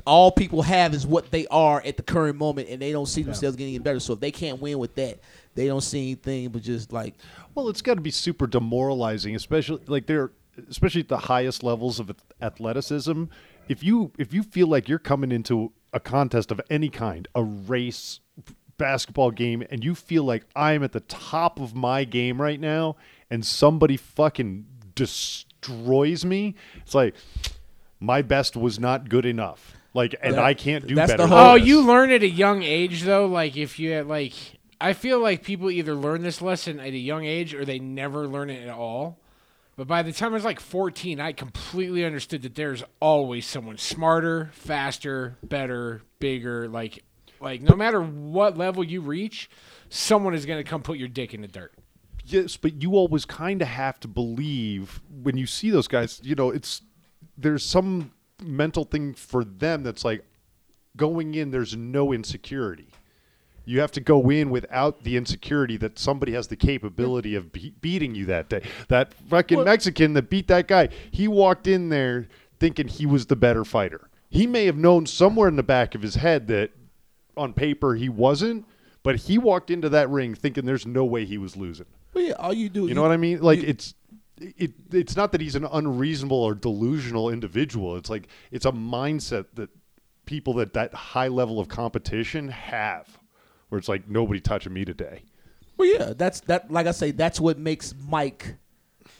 All 0.05 0.31
people 0.31 0.61
have 0.63 0.93
is 0.93 1.05
what 1.05 1.31
they 1.31 1.47
are 1.47 1.81
at 1.85 1.97
the 1.97 2.03
current 2.03 2.37
moment, 2.37 2.69
and 2.69 2.81
they 2.81 2.91
don't 2.91 3.05
see 3.05 3.23
themselves 3.23 3.55
getting 3.55 3.81
better. 3.81 3.99
So 3.99 4.13
if 4.13 4.19
they 4.19 4.31
can't 4.31 4.61
win 4.61 4.79
with 4.79 4.95
that, 4.95 5.19
they 5.55 5.67
don't 5.67 5.81
see 5.81 6.01
anything 6.01 6.49
but 6.49 6.61
just 6.61 6.91
like 6.91 7.15
Well, 7.55 7.69
it's 7.69 7.81
got 7.81 7.95
to 7.95 8.01
be 8.01 8.11
super 8.11 8.47
demoralizing, 8.47 9.35
especially 9.35 9.81
like 9.87 10.07
they're 10.07 10.31
especially 10.69 11.01
at 11.01 11.07
the 11.07 11.17
highest 11.17 11.63
levels 11.63 11.99
of 11.99 12.11
athleticism. 12.41 13.25
If 13.67 13.83
you 13.83 14.11
if 14.17 14.33
you 14.33 14.43
feel 14.43 14.67
like 14.67 14.89
you're 14.89 14.99
coming 14.99 15.31
into 15.31 15.71
a 15.93 15.99
contest 15.99 16.51
of 16.51 16.59
any 16.69 16.89
kind, 16.89 17.27
a 17.35 17.43
race, 17.43 18.19
basketball 18.77 19.31
game, 19.31 19.63
and 19.69 19.83
you 19.83 19.95
feel 19.95 20.23
like 20.23 20.45
I'm 20.55 20.83
at 20.83 20.91
the 20.91 20.99
top 21.01 21.59
of 21.59 21.75
my 21.75 22.03
game 22.03 22.41
right 22.41 22.59
now, 22.59 22.95
and 23.29 23.45
somebody 23.45 23.97
fucking 23.97 24.65
destroys 24.95 26.25
me, 26.25 26.55
it's 26.77 26.95
like 26.95 27.15
my 27.99 28.21
best 28.21 28.55
was 28.55 28.79
not 28.79 29.09
good 29.09 29.25
enough. 29.25 29.75
Like, 29.93 30.15
and 30.21 30.35
That- 30.35 30.43
I 30.43 30.53
can't 30.53 30.87
do 30.87 30.95
that's 30.95 31.11
better. 31.11 31.23
the 31.23 31.29
than 31.29 31.37
whole- 31.37 31.51
Oh, 31.55 31.57
this. 31.59 31.67
you 31.67 31.81
learn 31.85 32.11
at 32.11 32.23
a 32.23 32.29
young 32.29 32.63
age 32.63 33.03
though. 33.03 33.25
Like 33.27 33.55
if 33.57 33.77
you 33.79 33.91
had, 33.91 34.07
like, 34.07 34.33
I 34.81 34.93
feel 34.93 35.19
like 35.19 35.43
people 35.43 35.69
either 35.71 35.93
learn 35.95 36.23
this 36.23 36.41
lesson 36.41 36.79
at 36.79 36.87
a 36.87 36.97
young 36.97 37.25
age 37.25 37.53
or 37.53 37.63
they 37.63 37.79
never 37.79 38.27
learn 38.27 38.49
it 38.49 38.63
at 38.67 38.73
all. 38.73 39.19
But 39.75 39.87
by 39.87 40.03
the 40.03 40.11
time 40.11 40.31
I 40.31 40.35
was 40.35 40.45
like 40.45 40.59
14, 40.59 41.19
I 41.19 41.31
completely 41.31 42.05
understood 42.05 42.41
that 42.43 42.55
there's 42.55 42.83
always 42.99 43.45
someone 43.47 43.77
smarter, 43.77 44.49
faster, 44.53 45.37
better, 45.43 46.01
bigger. 46.19 46.67
Like, 46.67 47.03
like 47.39 47.61
no 47.61 47.75
matter 47.75 48.01
what 48.01 48.57
level 48.57 48.83
you 48.83 49.01
reach, 49.01 49.49
someone 49.89 50.33
is 50.33 50.45
gonna 50.45 50.63
come 50.63 50.81
put 50.81 50.97
your 50.97 51.07
dick 51.07 51.33
in 51.33 51.41
the 51.41 51.47
dirt. 51.47 51.73
Yes, 52.25 52.55
but 52.57 52.81
you 52.81 52.93
always 52.95 53.25
kind 53.25 53.61
of 53.61 53.67
have 53.67 53.99
to 54.01 54.07
believe 54.07 55.01
when 55.23 55.37
you 55.37 55.45
see 55.45 55.69
those 55.71 55.87
guys. 55.87 56.19
You 56.23 56.35
know, 56.35 56.49
it's 56.51 56.81
there's 57.37 57.65
some 57.65 58.11
mental 58.41 58.83
thing 58.83 59.13
for 59.13 59.43
them 59.43 59.83
that's 59.83 60.03
like 60.05 60.23
going 60.97 61.35
in. 61.35 61.51
There's 61.51 61.75
no 61.75 62.11
insecurity. 62.11 62.87
You 63.65 63.79
have 63.79 63.91
to 63.93 64.01
go 64.01 64.29
in 64.29 64.49
without 64.49 65.03
the 65.03 65.15
insecurity 65.15 65.77
that 65.77 65.97
somebody 65.97 66.33
has 66.33 66.47
the 66.47 66.57
capability 66.57 67.35
of 67.35 67.53
be- 67.53 67.73
beating 67.79 68.13
you 68.13 68.25
that 68.25 68.49
day. 68.49 68.61
That 68.89 69.13
fucking 69.13 69.63
Mexican 69.63 70.13
that 70.13 70.29
beat 70.29 70.47
that 70.49 70.67
guy, 70.67 70.89
he 71.11 71.29
walked 71.29 71.67
in 71.67 71.87
there 71.89 72.27
thinking 72.59 72.89
he 72.89 73.05
was 73.05 73.25
the 73.27 73.37
better 73.37 73.63
fighter. 73.63 74.09
He 74.29 74.47
may 74.47 74.65
have 74.65 74.75
known 74.77 75.05
somewhere 75.05 75.47
in 75.47 75.55
the 75.55 75.63
back 75.63 75.95
of 75.95 76.01
his 76.01 76.15
head 76.15 76.47
that 76.47 76.71
on 77.37 77.53
paper 77.53 77.95
he 77.95 78.09
wasn't, 78.09 78.65
but 79.01 79.15
he 79.15 79.37
walked 79.37 79.71
into 79.71 79.87
that 79.89 80.09
ring 80.09 80.35
thinking 80.35 80.65
there's 80.65 80.85
no 80.85 81.05
way 81.05 81.23
he 81.23 81.37
was 81.37 81.55
losing. 81.55 81.85
well, 82.13 82.23
yeah, 82.23 82.33
all 82.33 82.53
you 82.53 82.67
do. 82.67 82.87
You 82.87 82.95
know 82.95 83.01
what 83.01 83.11
I 83.11 83.17
mean? 83.17 83.41
Like 83.41 83.59
it's 83.63 83.93
it 84.37 84.71
it's 84.91 85.15
not 85.15 85.31
that 85.31 85.41
he's 85.41 85.55
an 85.55 85.65
unreasonable 85.65 86.41
or 86.41 86.55
delusional 86.55 87.29
individual. 87.29 87.95
It's 87.97 88.09
like 88.09 88.27
it's 88.51 88.65
a 88.65 88.71
mindset 88.71 89.45
that 89.55 89.69
people 90.25 90.53
that 90.55 90.73
that 90.73 90.93
high 90.93 91.27
level 91.27 91.59
of 91.59 91.67
competition 91.67 92.49
have 92.49 93.19
where 93.69 93.79
it's 93.79 93.89
like 93.89 94.07
nobody 94.07 94.39
touching 94.39 94.73
me 94.73 94.85
today. 94.85 95.23
Well, 95.77 95.87
yeah, 95.87 96.13
that's 96.15 96.41
that. 96.41 96.71
Like 96.71 96.87
I 96.87 96.91
say, 96.91 97.11
that's 97.11 97.39
what 97.39 97.57
makes 97.57 97.93
Mike 98.07 98.55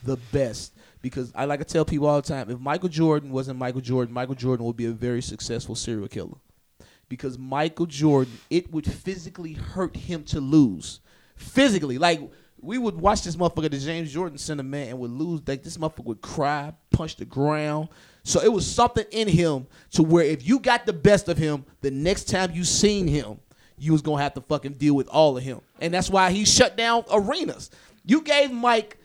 the 0.03 0.18
best. 0.32 0.74
Because 1.01 1.34
I 1.36 1.45
like 1.45 1.59
to 1.59 1.66
tell 1.66 1.84
people 1.84 2.07
all 2.07 2.22
the 2.22 2.28
time, 2.28 2.49
if 2.49 2.59
Michael 2.59 2.89
Jordan 2.89 3.32
wasn't 3.32 3.59
Michael 3.59 3.82
Jordan, 3.82 4.14
Michael 4.14 4.36
Jordan 4.36 4.66
would 4.66 4.78
be 4.78 4.86
a 4.86 4.91
very 4.91 5.22
successful 5.22 5.76
serial 5.76 6.07
killer. 6.07 6.38
Because 7.09 7.38
Michael 7.38 7.86
Jordan, 7.86 8.39
it 8.49 8.72
would 8.72 8.86
physically 8.86 9.53
hurt 9.53 9.95
him 9.95 10.24
to 10.26 10.39
lose. 10.39 11.01
Physically, 11.36 11.97
like 11.97 12.22
we 12.64 12.78
would 12.78 12.95
watch 12.95 13.24
this 13.24 13.36
motherfucker, 13.36 13.70
the 13.70 13.78
James 13.78 14.11
Jordan 14.11 14.38
Center 14.38 14.64
man, 14.64 14.89
and 14.89 14.99
would 14.99 15.11
lose. 15.11 15.41
Like 15.45 15.64
this 15.64 15.78
motherfucker 15.78 16.05
would 16.05 16.22
cry, 16.22 16.74
punch 16.91 17.18
the 17.18 17.26
ground. 17.26 17.89
So 18.24 18.41
it 18.41 18.51
was 18.51 18.66
something 18.66 19.05
in 19.11 19.28
him 19.28 19.68
to 19.91 20.03
where 20.03 20.24
if 20.24 20.47
you 20.47 20.59
got 20.59 20.86
the 20.86 20.93
best 20.93 21.28
of 21.28 21.38
him, 21.38 21.66
the 21.82 21.91
next 21.91 22.26
time 22.26 22.51
you 22.51 22.64
seen 22.64 23.07
him, 23.07 23.38
you 23.78 23.91
was 23.91 24.01
gonna 24.01 24.22
have 24.22 24.34
to 24.36 24.41
fucking 24.41 24.74
deal 24.74 24.95
with 24.95 25.07
all 25.09 25.38
of 25.38 25.43
him. 25.43 25.59
And 25.82 25.93
that's 25.93 26.09
why 26.09 26.32
he 26.32 26.45
shut 26.45 26.78
down 26.78 27.03
arenas. 27.11 27.70
You 28.05 28.22
gave 28.22 28.51
Mike 28.51 28.97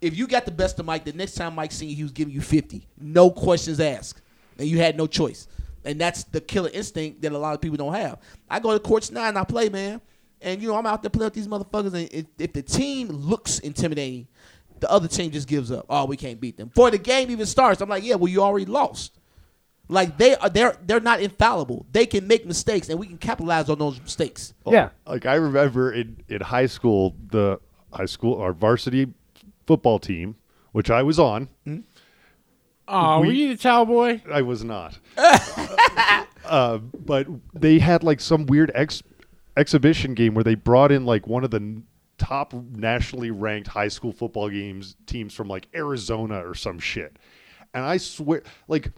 if 0.00 0.16
you 0.16 0.26
got 0.26 0.44
the 0.44 0.52
best 0.52 0.78
of 0.78 0.86
Mike, 0.86 1.04
the 1.04 1.12
next 1.12 1.34
time 1.34 1.54
Mike 1.54 1.72
seen 1.72 1.88
you, 1.90 1.96
he 1.96 2.02
was 2.02 2.12
giving 2.12 2.32
you 2.32 2.40
50. 2.40 2.86
No 3.00 3.30
questions 3.30 3.80
asked. 3.80 4.22
And 4.58 4.68
you 4.68 4.78
had 4.78 4.96
no 4.96 5.06
choice. 5.06 5.48
and 5.84 6.00
that's 6.00 6.24
the 6.24 6.40
killer 6.40 6.70
instinct 6.72 7.22
that 7.22 7.32
a 7.32 7.38
lot 7.38 7.54
of 7.54 7.60
people 7.60 7.76
don't 7.76 7.94
have. 7.94 8.20
I 8.50 8.60
go 8.60 8.72
to 8.72 8.80
courts 8.80 9.10
now 9.10 9.28
and 9.28 9.38
I 9.38 9.44
play, 9.44 9.68
man, 9.68 10.00
and 10.42 10.62
you 10.62 10.68
know 10.68 10.76
I'm 10.76 10.86
out 10.86 11.02
there 11.02 11.10
playing 11.10 11.26
with 11.26 11.34
these 11.34 11.48
motherfuckers, 11.48 11.94
and 11.94 12.08
if, 12.12 12.26
if 12.38 12.52
the 12.52 12.62
team 12.62 13.08
looks 13.08 13.58
intimidating, 13.58 14.28
the 14.80 14.90
other 14.90 15.08
team 15.08 15.30
just 15.30 15.48
gives 15.48 15.70
up. 15.72 15.86
Oh, 15.88 16.04
we 16.04 16.16
can't 16.16 16.40
beat 16.40 16.56
them. 16.56 16.68
Before 16.68 16.90
the 16.90 16.98
game 16.98 17.30
even 17.30 17.46
starts, 17.46 17.80
I'm 17.80 17.88
like, 17.88 18.04
yeah, 18.04 18.14
well, 18.14 18.28
you 18.30 18.42
already 18.42 18.66
lost. 18.66 19.14
Like 19.90 20.18
they 20.18 20.36
are, 20.36 20.50
they're 20.50 20.76
they're 20.84 21.00
not 21.00 21.20
infallible. 21.20 21.86
They 21.92 22.04
can 22.04 22.26
make 22.26 22.44
mistakes, 22.46 22.88
and 22.90 23.00
we 23.00 23.06
can 23.06 23.16
capitalize 23.18 23.68
on 23.70 23.78
those 23.78 23.98
mistakes. 24.00 24.52
Yeah. 24.66 24.90
Like 25.06 25.24
I 25.26 25.36
remember 25.36 25.92
in, 25.92 26.18
in 26.28 26.42
high 26.42 26.66
school, 26.66 27.16
the 27.30 27.58
high 27.92 28.04
school 28.06 28.38
our 28.40 28.52
varsity 28.52 29.06
football 29.66 29.98
team, 29.98 30.36
which 30.72 30.90
I 30.90 31.02
was 31.02 31.18
on. 31.18 31.48
Oh, 32.86 33.20
We- 33.20 33.26
were 33.28 33.32
you 33.32 33.48
the 33.48 33.56
towel 33.62 33.86
boy? 33.86 34.22
I 34.30 34.42
was 34.42 34.62
not. 34.62 34.98
uh, 36.44 36.78
but 36.78 37.26
they 37.54 37.78
had 37.78 38.02
like 38.02 38.20
some 38.20 38.46
weird 38.46 38.70
ex- 38.74 39.02
exhibition 39.58 40.14
game 40.14 40.34
where 40.34 40.44
they 40.44 40.54
brought 40.54 40.92
in 40.92 41.04
like 41.04 41.26
one 41.26 41.44
of 41.44 41.50
the 41.50 41.82
top 42.16 42.52
nationally 42.52 43.30
ranked 43.30 43.68
high 43.68 43.88
school 43.88 44.12
football 44.12 44.48
games 44.48 44.96
teams 45.06 45.34
from 45.34 45.48
like 45.48 45.68
Arizona 45.74 46.46
or 46.46 46.54
some 46.54 46.78
shit. 46.78 47.16
And 47.74 47.84
I 47.84 47.98
swear, 47.98 48.42
like, 48.66 48.92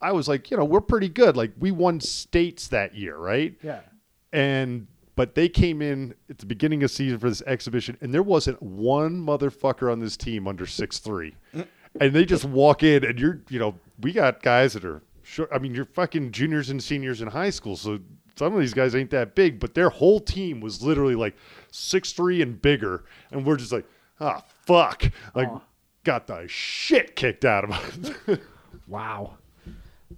I 0.00 0.12
was 0.12 0.28
like, 0.28 0.50
you 0.50 0.56
know, 0.56 0.64
we're 0.64 0.80
pretty 0.80 1.08
good. 1.08 1.36
Like, 1.36 1.52
we 1.58 1.70
won 1.70 2.00
states 2.00 2.68
that 2.68 2.94
year, 2.94 3.16
right? 3.16 3.56
Yeah. 3.62 3.80
and 4.32 4.86
but 5.16 5.34
they 5.34 5.50
came 5.50 5.82
in 5.82 6.14
at 6.30 6.38
the 6.38 6.46
beginning 6.46 6.82
of 6.82 6.90
season 6.90 7.18
for 7.18 7.28
this 7.28 7.42
exhibition, 7.42 7.98
and 8.00 8.14
there 8.14 8.22
wasn't 8.22 8.62
one 8.62 9.20
motherfucker 9.20 9.92
on 9.92 10.00
this 10.00 10.16
team 10.16 10.48
under 10.48 10.64
six 10.64 10.98
three, 10.98 11.36
and 12.00 12.14
they 12.14 12.24
just 12.24 12.44
walk 12.46 12.82
in, 12.82 13.04
and 13.04 13.18
you're, 13.18 13.40
you 13.50 13.58
know, 13.58 13.74
we 14.00 14.12
got 14.12 14.42
guys 14.42 14.72
that 14.72 14.84
are 14.84 15.02
short. 15.22 15.50
I 15.52 15.58
mean, 15.58 15.74
you're 15.74 15.84
fucking 15.84 16.30
juniors 16.32 16.70
and 16.70 16.82
seniors 16.82 17.20
in 17.20 17.28
high 17.28 17.50
school, 17.50 17.76
so 17.76 17.98
some 18.40 18.54
of 18.54 18.60
these 18.60 18.74
guys 18.74 18.94
ain't 18.96 19.10
that 19.10 19.36
big, 19.36 19.60
but 19.60 19.74
their 19.74 19.90
whole 19.90 20.18
team 20.18 20.60
was 20.60 20.82
literally 20.82 21.14
like 21.14 21.36
six 21.70 22.12
three 22.12 22.42
and 22.42 22.60
bigger, 22.60 23.04
and 23.30 23.46
we're 23.46 23.56
just 23.56 23.70
like, 23.70 23.86
ah, 24.20 24.42
fuck, 24.66 25.04
like. 25.34 25.48
Got 26.02 26.28
the 26.28 26.48
shit 26.48 27.14
kicked 27.14 27.44
out 27.44 27.64
of 27.64 27.72
us. 27.72 28.38
Wow. 28.86 29.38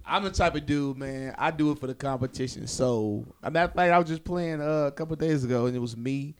I'm 0.05 0.23
the 0.23 0.31
type 0.31 0.55
of 0.55 0.65
dude, 0.65 0.97
man. 0.97 1.35
I 1.37 1.51
do 1.51 1.71
it 1.71 1.79
for 1.79 1.85
the 1.87 1.93
competition. 1.93 2.65
So, 2.65 3.25
a 3.43 3.51
matter 3.51 3.69
of 3.69 3.75
fact, 3.75 3.91
I 3.91 3.99
was 3.99 4.07
just 4.07 4.23
playing 4.23 4.61
uh, 4.61 4.85
a 4.87 4.91
couple 4.91 5.15
days 5.15 5.43
ago, 5.43 5.67
and 5.67 5.75
it 5.75 5.79
was 5.79 5.95
me, 5.95 6.35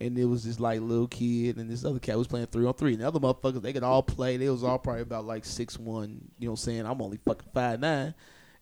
and 0.00 0.18
it 0.18 0.24
was 0.24 0.44
this 0.44 0.58
like 0.58 0.80
little 0.80 1.08
kid, 1.08 1.58
and 1.58 1.68
this 1.70 1.84
other 1.84 1.98
cat 1.98 2.16
was 2.16 2.26
playing 2.26 2.46
three 2.46 2.64
on 2.64 2.72
three. 2.72 2.94
And 2.94 3.02
the 3.02 3.08
other 3.08 3.20
motherfuckers, 3.20 3.60
they 3.60 3.74
could 3.74 3.82
all 3.82 4.02
play. 4.02 4.38
They 4.38 4.48
was 4.48 4.64
all 4.64 4.78
probably 4.78 5.02
about 5.02 5.26
like 5.26 5.44
six 5.44 5.78
one. 5.78 6.30
You 6.38 6.46
know 6.46 6.52
what 6.52 6.60
I'm 6.60 6.64
saying? 6.64 6.86
I'm 6.86 7.02
only 7.02 7.18
fucking 7.26 7.50
five 7.52 7.80
nine, 7.80 8.14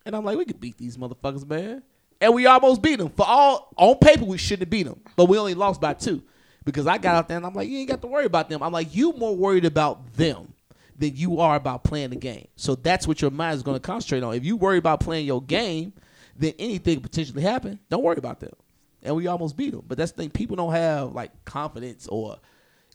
and 0.05 0.17
I'm 0.17 0.25
like, 0.25 0.39
we 0.39 0.45
could 0.45 0.61
beat 0.61 0.79
these 0.79 0.97
motherfuckers, 0.97 1.47
man. 1.49 1.83
And 2.21 2.35
we 2.35 2.47
almost 2.47 2.81
beat 2.83 2.97
them. 2.97 3.11
For 3.11 3.27
all 3.27 3.73
on 3.77 3.97
paper, 3.97 4.25
we 4.25 4.39
shouldn't 4.39 4.61
have 4.63 4.71
beat 4.71 4.85
them, 4.85 5.01
but 5.17 5.27
we 5.27 5.39
only 5.39 5.55
lost 5.55 5.81
by 5.81 5.95
two 5.95 6.23
because 6.65 6.87
I 6.87 6.99
got 6.99 7.17
out 7.17 7.29
there 7.29 7.37
and 7.37 7.45
I'm 7.47 7.55
like, 7.55 7.69
you 7.69 7.79
ain't 7.79 7.89
got 7.89 8.01
to 8.01 8.07
worry 8.07 8.25
about 8.25 8.49
them. 8.49 8.63
I'm 8.63 8.73
like, 8.73 8.95
you 8.95 9.13
more 9.13 9.37
worried 9.37 9.65
about 9.65 10.15
them 10.15 10.53
than 10.99 11.15
you 11.15 11.41
are 11.41 11.57
about 11.57 11.85
playing 11.85 12.11
the 12.11 12.17
game. 12.17 12.49
So 12.57 12.75
that's 12.75 13.07
what 13.07 13.21
your 13.21 13.31
mind 13.31 13.57
is 13.57 13.63
going 13.63 13.77
to 13.77 13.81
concentrate 13.81 14.23
on. 14.23 14.35
If 14.35 14.45
you 14.45 14.57
worry 14.57 14.79
about 14.79 15.01
playing 15.01 15.27
your 15.27 15.43
game, 15.43 15.93
then 16.37 16.55
anything 16.59 17.01
potentially 17.01 17.43
happen. 17.43 17.79
Don't 17.91 18.03
worry 18.03 18.17
about 18.17 18.41
them. 18.41 18.53
And 19.03 19.15
we 19.15 19.27
almost 19.27 19.57
beat 19.57 19.71
them. 19.73 19.85
But 19.87 19.99
that's 19.99 20.13
the 20.13 20.23
thing. 20.23 20.31
People 20.31 20.57
don't 20.57 20.73
have 20.73 21.13
like 21.13 21.45
confidence 21.45 22.09
or 22.09 22.39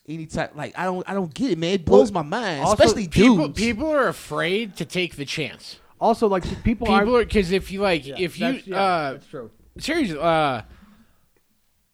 any 0.08 0.26
type. 0.26 0.56
Like 0.56 0.78
I 0.78 0.86
don't. 0.86 1.08
I 1.10 1.14
don't 1.14 1.34
get 1.34 1.52
it, 1.52 1.58
man. 1.58 1.76
It 1.76 1.86
blows 1.86 2.12
my 2.12 2.22
mind, 2.24 2.62
also, 2.64 2.74
especially 2.74 3.08
People, 3.08 3.48
dudes. 3.48 3.60
people 3.60 3.90
are 3.90 4.08
afraid 4.08 4.76
to 4.78 4.86
take 4.86 5.16
the 5.16 5.26
chance. 5.26 5.78
Also, 6.02 6.28
like 6.28 6.44
people, 6.64 6.88
People 6.88 7.16
are. 7.16 7.22
are 7.22 7.24
because 7.24 7.52
if 7.52 7.72
you 7.72 7.80
like, 7.80 8.08
if 8.08 8.40
you 8.40 8.54
that's, 8.54 8.68
yeah, 8.68 8.82
uh, 8.82 9.12
that's 9.14 9.28
true. 9.28 9.52
seriously, 9.78 10.18
uh, 10.20 10.64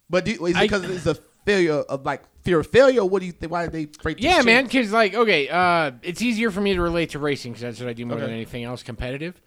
but 0.10 0.24
do, 0.24 0.46
is 0.46 0.56
it 0.56 0.62
because 0.62 0.90
it's 0.90 1.06
a 1.06 1.16
failure 1.46 1.74
of 1.74 2.06
like 2.06 2.24
fear 2.42 2.62
of 2.62 2.68
failure? 2.68 3.04
What 3.04 3.20
do 3.20 3.26
you 3.26 3.34
think? 3.34 3.52
Why 3.52 3.66
are 3.66 3.70
they 3.70 3.84
afraid? 3.84 4.20
To 4.20 4.24
yeah, 4.24 4.44
man, 4.44 4.64
because 4.64 4.94
like, 4.94 5.14
okay, 5.14 5.50
uh, 5.50 5.92
it's 6.04 6.22
easier 6.22 6.52
for 6.52 6.62
me 6.62 6.74
to 6.74 6.82
relate 6.82 7.10
to 7.10 7.20
racing 7.20 7.52
because 7.52 7.64
that's 7.64 7.80
what 7.82 7.90
I 7.90 7.94
do 7.94 8.06
more 8.06 8.18
than 8.18 8.30
anything 8.30 8.64
else, 8.64 8.82
competitive. 8.82 9.42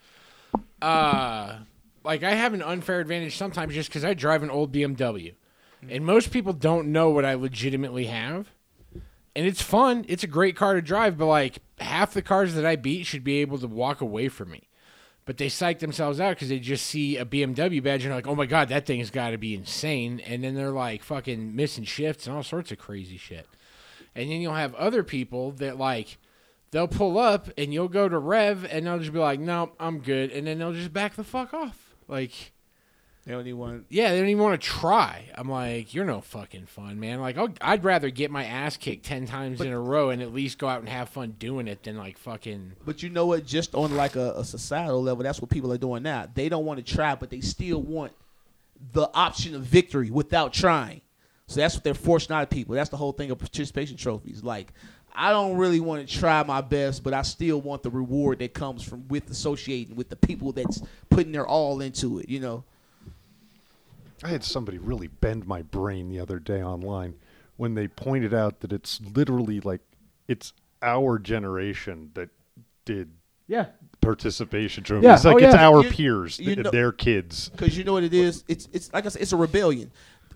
Uh, 0.82 1.60
like 2.04 2.22
I 2.22 2.34
have 2.34 2.52
an 2.52 2.60
unfair 2.60 3.00
advantage 3.00 3.38
sometimes 3.38 3.72
just 3.72 3.88
because 3.88 4.04
I 4.04 4.12
drive 4.12 4.42
an 4.42 4.50
old 4.50 4.74
BMW, 4.74 5.32
and 5.88 6.04
most 6.04 6.32
people 6.32 6.52
don't 6.52 6.92
know 6.92 7.08
what 7.08 7.24
I 7.24 7.32
legitimately 7.32 8.06
have. 8.06 8.46
And 9.36 9.46
it's 9.46 9.62
fun. 9.62 10.04
It's 10.08 10.24
a 10.24 10.28
great 10.28 10.56
car 10.56 10.74
to 10.74 10.82
drive, 10.82 11.16
but 11.16 11.26
like 11.26 11.58
half 11.78 12.12
the 12.12 12.22
cars 12.22 12.54
that 12.54 12.66
I 12.66 12.76
beat 12.76 13.06
should 13.06 13.24
be 13.24 13.38
able 13.38 13.58
to 13.58 13.66
walk 13.66 14.00
away 14.00 14.28
from 14.28 14.50
me. 14.50 14.68
But 15.24 15.36
they 15.36 15.48
psych 15.48 15.78
themselves 15.78 16.18
out 16.18 16.34
because 16.34 16.48
they 16.48 16.58
just 16.58 16.86
see 16.86 17.16
a 17.16 17.24
BMW 17.24 17.82
badge 17.82 18.04
and 18.04 18.12
like, 18.12 18.26
oh 18.26 18.34
my 18.34 18.46
God, 18.46 18.68
that 18.70 18.86
thing's 18.86 19.10
got 19.10 19.30
to 19.30 19.38
be 19.38 19.54
insane. 19.54 20.18
And 20.20 20.42
then 20.42 20.54
they're 20.56 20.70
like 20.70 21.04
fucking 21.04 21.54
missing 21.54 21.84
shifts 21.84 22.26
and 22.26 22.34
all 22.34 22.42
sorts 22.42 22.72
of 22.72 22.78
crazy 22.78 23.16
shit. 23.16 23.46
And 24.14 24.30
then 24.30 24.40
you'll 24.40 24.54
have 24.54 24.74
other 24.74 25.04
people 25.04 25.52
that 25.52 25.78
like, 25.78 26.18
they'll 26.72 26.88
pull 26.88 27.18
up 27.18 27.48
and 27.56 27.72
you'll 27.72 27.88
go 27.88 28.08
to 28.08 28.18
Rev 28.18 28.66
and 28.68 28.86
they'll 28.86 28.98
just 28.98 29.12
be 29.12 29.20
like, 29.20 29.38
no, 29.38 29.72
I'm 29.78 30.00
good. 30.00 30.32
And 30.32 30.46
then 30.46 30.58
they'll 30.58 30.72
just 30.72 30.92
back 30.92 31.14
the 31.14 31.22
fuck 31.22 31.54
off. 31.54 31.94
Like, 32.08 32.52
They 33.26 33.32
don't 33.32 33.46
even 33.46 33.58
want. 33.58 33.86
yeah, 33.90 34.12
they 34.12 34.18
don't 34.20 34.28
even 34.30 34.42
want 34.42 34.60
to 34.60 34.66
try. 34.66 35.26
I'm 35.34 35.48
like, 35.48 35.92
you're 35.92 36.06
no 36.06 36.22
fucking 36.22 36.66
fun, 36.66 36.98
man. 36.98 37.20
Like, 37.20 37.36
I'll, 37.36 37.52
I'd 37.60 37.84
rather 37.84 38.08
get 38.08 38.30
my 38.30 38.44
ass 38.44 38.78
kicked 38.78 39.04
10 39.04 39.26
times 39.26 39.60
in 39.60 39.72
a 39.72 39.78
row 39.78 40.08
and 40.08 40.22
at 40.22 40.32
least 40.32 40.58
go 40.58 40.66
out 40.68 40.80
and 40.80 40.88
have 40.88 41.10
fun 41.10 41.36
doing 41.38 41.68
it 41.68 41.82
than 41.82 41.98
like 41.98 42.16
fucking. 42.16 42.72
But 42.84 43.02
you 43.02 43.10
know 43.10 43.26
what? 43.26 43.44
Just 43.44 43.74
on 43.74 43.94
like 43.94 44.16
a, 44.16 44.32
a 44.36 44.44
societal 44.44 45.02
level, 45.02 45.22
that's 45.22 45.40
what 45.40 45.50
people 45.50 45.70
are 45.72 45.78
doing 45.78 46.02
now. 46.02 46.28
They 46.32 46.48
don't 46.48 46.64
want 46.64 46.84
to 46.84 46.94
try, 46.94 47.14
but 47.14 47.28
they 47.28 47.40
still 47.40 47.82
want 47.82 48.12
the 48.92 49.10
option 49.12 49.54
of 49.54 49.62
victory 49.62 50.10
without 50.10 50.54
trying. 50.54 51.02
So 51.46 51.60
that's 51.60 51.74
what 51.74 51.84
they're 51.84 51.94
forcing 51.94 52.34
out 52.34 52.44
of 52.44 52.50
people. 52.50 52.74
That's 52.74 52.90
the 52.90 52.96
whole 52.96 53.12
thing 53.12 53.30
of 53.30 53.38
participation 53.38 53.98
trophies. 53.98 54.42
Like, 54.42 54.72
I 55.14 55.30
don't 55.30 55.56
really 55.56 55.80
want 55.80 56.08
to 56.08 56.18
try 56.18 56.42
my 56.44 56.62
best, 56.62 57.02
but 57.04 57.12
I 57.12 57.22
still 57.22 57.60
want 57.60 57.82
the 57.82 57.90
reward 57.90 58.38
that 58.38 58.54
comes 58.54 58.82
from 58.82 59.06
with 59.08 59.28
associating 59.28 59.94
with 59.96 60.08
the 60.08 60.16
people 60.16 60.52
that's 60.52 60.80
putting 61.10 61.32
their 61.32 61.46
all 61.46 61.82
into 61.82 62.18
it. 62.18 62.28
You 62.30 62.40
know. 62.40 62.64
I 64.22 64.28
had 64.28 64.44
somebody 64.44 64.78
really 64.78 65.06
bend 65.08 65.46
my 65.46 65.62
brain 65.62 66.08
the 66.08 66.20
other 66.20 66.38
day 66.38 66.62
online 66.62 67.14
when 67.56 67.74
they 67.74 67.88
pointed 67.88 68.32
out 68.34 68.60
that 68.60 68.72
it's 68.72 69.00
literally 69.00 69.60
like 69.60 69.80
it's 70.28 70.52
our 70.82 71.18
generation 71.18 72.10
that 72.14 72.28
did 72.84 73.10
Yeah. 73.46 73.66
participation 74.00 74.84
trophies. 74.84 75.04
Yeah. 75.04 75.14
It's 75.14 75.24
like 75.24 75.42
Oh, 75.42 75.46
it's 75.46 75.54
our 75.54 75.82
You- 75.84 75.90
peers, 75.90 76.38
you 76.38 76.54
th- 76.54 76.58
know- 76.64 76.70
their 76.70 76.92
kids. 76.92 77.48
because 77.50 77.76
you 77.76 77.84
know 77.84 77.92
what 77.94 78.04
it 78.04 78.14
is. 78.14 78.44
It's 78.48 78.68
it's 78.72 78.92
like 78.92 79.06
I 79.06 79.08
said, 79.08 79.22
it's 79.22 79.32
a 79.32 79.36
rebellion. 79.36 79.90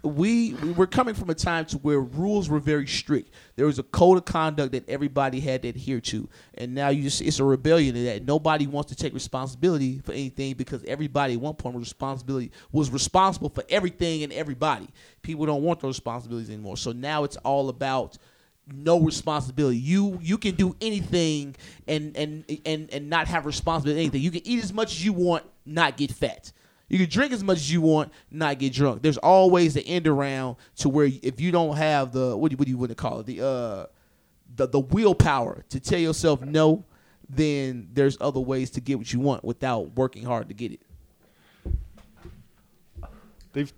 We 0.04 0.52
we 0.54 0.72
were 0.72 0.86
coming 0.86 1.14
from 1.14 1.30
a 1.30 1.34
time 1.34 1.64
to 1.66 1.78
where 1.78 2.00
rules 2.00 2.48
were 2.48 2.60
very 2.60 2.86
strict. 2.86 3.30
There 3.56 3.66
was 3.66 3.78
a 3.78 3.82
code 3.82 4.18
of 4.18 4.26
conduct 4.26 4.72
that 4.72 4.88
everybody 4.88 5.40
had 5.40 5.62
to 5.62 5.68
adhere 5.68 6.00
to, 6.02 6.28
and 6.54 6.74
now 6.74 6.90
you 6.90 7.04
just 7.04 7.22
it's 7.22 7.40
a 7.40 7.44
rebellion 7.44 7.96
in 7.96 8.04
that 8.04 8.26
nobody 8.26 8.66
wants 8.66 8.90
to 8.90 8.96
take 8.96 9.14
responsibility 9.14 10.00
for 10.00 10.12
anything 10.12 10.54
because 10.54 10.84
everybody 10.84 11.34
at 11.34 11.40
one 11.40 11.54
point 11.54 11.74
was 11.74 11.82
responsibility 11.82 12.52
was 12.70 12.90
responsible 12.90 13.48
for 13.48 13.64
everything 13.70 14.22
and 14.22 14.32
everybody. 14.32 14.88
People 15.22 15.46
don't 15.46 15.62
want 15.62 15.80
those 15.80 15.96
responsibilities 15.96 16.50
anymore. 16.50 16.76
So 16.76 16.92
now 16.92 17.24
it's 17.24 17.36
all 17.38 17.70
about 17.70 18.18
no 18.72 19.00
responsibility. 19.00 19.78
You 19.78 20.18
you 20.22 20.38
can 20.38 20.54
do 20.54 20.76
anything 20.80 21.56
and 21.86 22.16
and 22.16 22.44
and 22.64 22.90
and 22.92 23.10
not 23.10 23.26
have 23.28 23.46
responsibility 23.46 24.00
anything. 24.00 24.22
You 24.22 24.30
can 24.30 24.46
eat 24.46 24.62
as 24.62 24.72
much 24.72 24.92
as 24.92 25.04
you 25.04 25.12
want, 25.12 25.44
not 25.66 25.96
get 25.96 26.12
fat. 26.12 26.52
You 26.88 26.98
can 26.98 27.08
drink 27.08 27.32
as 27.32 27.42
much 27.42 27.56
as 27.58 27.72
you 27.72 27.80
want, 27.80 28.12
not 28.30 28.58
get 28.58 28.72
drunk. 28.72 29.02
There's 29.02 29.18
always 29.18 29.74
the 29.74 29.86
end 29.86 30.06
around 30.06 30.56
to 30.76 30.88
where 30.88 31.08
if 31.22 31.40
you 31.40 31.50
don't 31.50 31.76
have 31.76 32.12
the 32.12 32.36
what 32.36 32.50
do 32.50 32.54
you, 32.54 32.56
what 32.58 32.66
do 32.66 32.70
you 32.70 32.78
want 32.78 32.90
to 32.90 32.94
call 32.94 33.20
it 33.20 33.26
the 33.26 33.40
uh 33.40 33.86
the 34.56 34.68
the 34.68 34.80
willpower 34.80 35.64
to 35.70 35.80
tell 35.80 35.98
yourself 35.98 36.42
no, 36.42 36.84
then 37.28 37.88
there's 37.92 38.18
other 38.20 38.40
ways 38.40 38.70
to 38.72 38.80
get 38.80 38.98
what 38.98 39.12
you 39.12 39.20
want 39.20 39.44
without 39.44 39.96
working 39.96 40.24
hard 40.24 40.48
to 40.48 40.54
get 40.54 40.72
it. 40.72 40.80
They've 43.52 43.72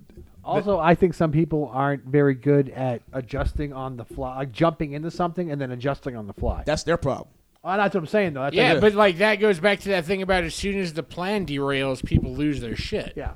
Also, 0.44 0.78
I 0.78 0.94
think 0.94 1.14
some 1.14 1.32
people 1.32 1.70
aren't 1.72 2.04
very 2.04 2.34
good 2.34 2.70
at 2.70 3.02
adjusting 3.12 3.72
on 3.72 3.96
the 3.96 4.04
fly, 4.04 4.36
like 4.36 4.52
jumping 4.52 4.92
into 4.92 5.10
something 5.10 5.50
and 5.50 5.60
then 5.60 5.70
adjusting 5.72 6.16
on 6.16 6.26
the 6.26 6.32
fly. 6.32 6.62
That's 6.66 6.82
their 6.82 6.96
problem. 6.96 7.28
Oh, 7.68 7.76
that's 7.76 7.94
what 7.94 8.00
I'm 8.02 8.06
saying, 8.06 8.34
though. 8.34 8.42
That's 8.42 8.54
Yeah, 8.54 8.74
like, 8.74 8.80
but 8.80 8.94
like 8.94 9.18
that 9.18 9.36
goes 9.36 9.58
back 9.58 9.80
to 9.80 9.88
that 9.90 10.04
thing 10.04 10.22
about 10.22 10.44
as 10.44 10.54
soon 10.54 10.78
as 10.78 10.92
the 10.92 11.02
plan 11.02 11.46
derails, 11.46 12.04
people 12.04 12.32
lose 12.32 12.60
their 12.60 12.76
shit. 12.76 13.12
yeah. 13.16 13.32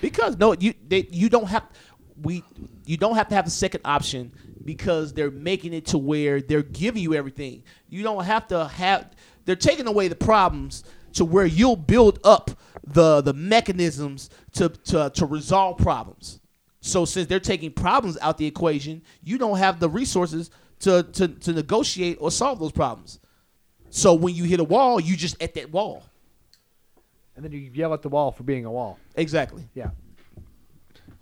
Because 0.00 0.36
no, 0.36 0.52
you 0.52 0.74
they, 0.86 1.08
you 1.10 1.28
don't 1.28 1.48
have 1.48 1.64
we 2.22 2.44
you 2.84 2.96
don't 2.96 3.16
have 3.16 3.28
to 3.28 3.34
have 3.34 3.44
the 3.44 3.50
second 3.50 3.80
option 3.84 4.32
because 4.64 5.12
they're 5.12 5.30
making 5.30 5.72
it 5.72 5.86
to 5.86 5.98
where 5.98 6.40
they're 6.40 6.62
giving 6.62 7.02
you 7.02 7.14
everything. 7.14 7.62
You 7.88 8.02
don't 8.02 8.24
have 8.24 8.46
to 8.48 8.66
have 8.66 9.10
they're 9.44 9.56
taking 9.56 9.86
away 9.86 10.08
the 10.08 10.16
problems 10.16 10.84
to 11.14 11.24
where 11.24 11.46
you'll 11.46 11.76
build 11.76 12.20
up 12.24 12.50
the 12.84 13.22
the 13.22 13.32
mechanisms 13.32 14.30
to 14.52 14.68
to 14.68 15.10
to 15.14 15.26
resolve 15.26 15.78
problems. 15.78 16.40
So 16.80 17.04
since 17.04 17.26
they're 17.26 17.40
taking 17.40 17.72
problems 17.72 18.18
out 18.20 18.38
the 18.38 18.46
equation, 18.46 19.02
you 19.24 19.38
don't 19.38 19.58
have 19.58 19.80
the 19.80 19.88
resources 19.88 20.50
to 20.80 21.02
to 21.02 21.28
to 21.28 21.52
negotiate 21.52 22.18
or 22.20 22.30
solve 22.30 22.58
those 22.60 22.72
problems. 22.72 23.18
So 23.90 24.14
when 24.14 24.34
you 24.34 24.44
hit 24.44 24.60
a 24.60 24.64
wall, 24.64 25.00
you 25.00 25.16
just 25.16 25.40
at 25.42 25.54
that 25.54 25.70
wall. 25.72 26.02
and 27.34 27.44
then 27.44 27.52
you 27.52 27.58
yell 27.58 27.94
at 27.94 28.02
the 28.02 28.08
wall 28.08 28.30
for 28.32 28.42
being 28.42 28.64
a 28.64 28.70
wall. 28.70 28.98
Exactly. 29.14 29.64
Yeah. 29.74 29.90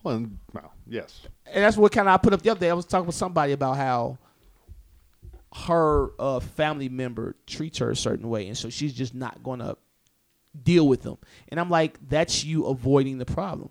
Well, 0.03 0.17
and- 0.17 0.39
well, 0.53 0.73
yes. 0.87 1.23
and 1.47 1.65
that's 1.65 1.77
what 1.77 1.93
kind 1.93 2.09
of 2.09 2.15
I 2.15 2.17
put 2.19 2.33
up 2.33 2.43
the 2.43 2.51
other 2.51 2.61
day. 2.61 2.71
I 2.71 2.75
was 2.75 2.85
talking 2.85 3.07
with 3.07 3.15
somebody 3.17 3.53
about 3.53 3.77
how 3.77 4.19
her 5.67 6.11
uh, 6.19 6.41
family 6.41 6.89
member 6.89 7.37
treats 7.47 7.79
her 7.79 7.91
a 7.91 7.97
certain 7.97 8.29
way, 8.29 8.49
and 8.49 8.57
so 8.57 8.69
she's 8.71 8.93
just 8.93 9.15
not 9.15 9.43
going 9.43 9.61
to 9.61 9.77
deal 10.63 10.87
with 10.89 11.03
them. 11.03 11.17
And 11.49 11.59
I'm 11.61 11.71
like, 11.71 11.99
that's 12.09 12.45
you 12.45 12.67
avoiding 12.67 13.19
the 13.19 13.25
problem. 13.25 13.71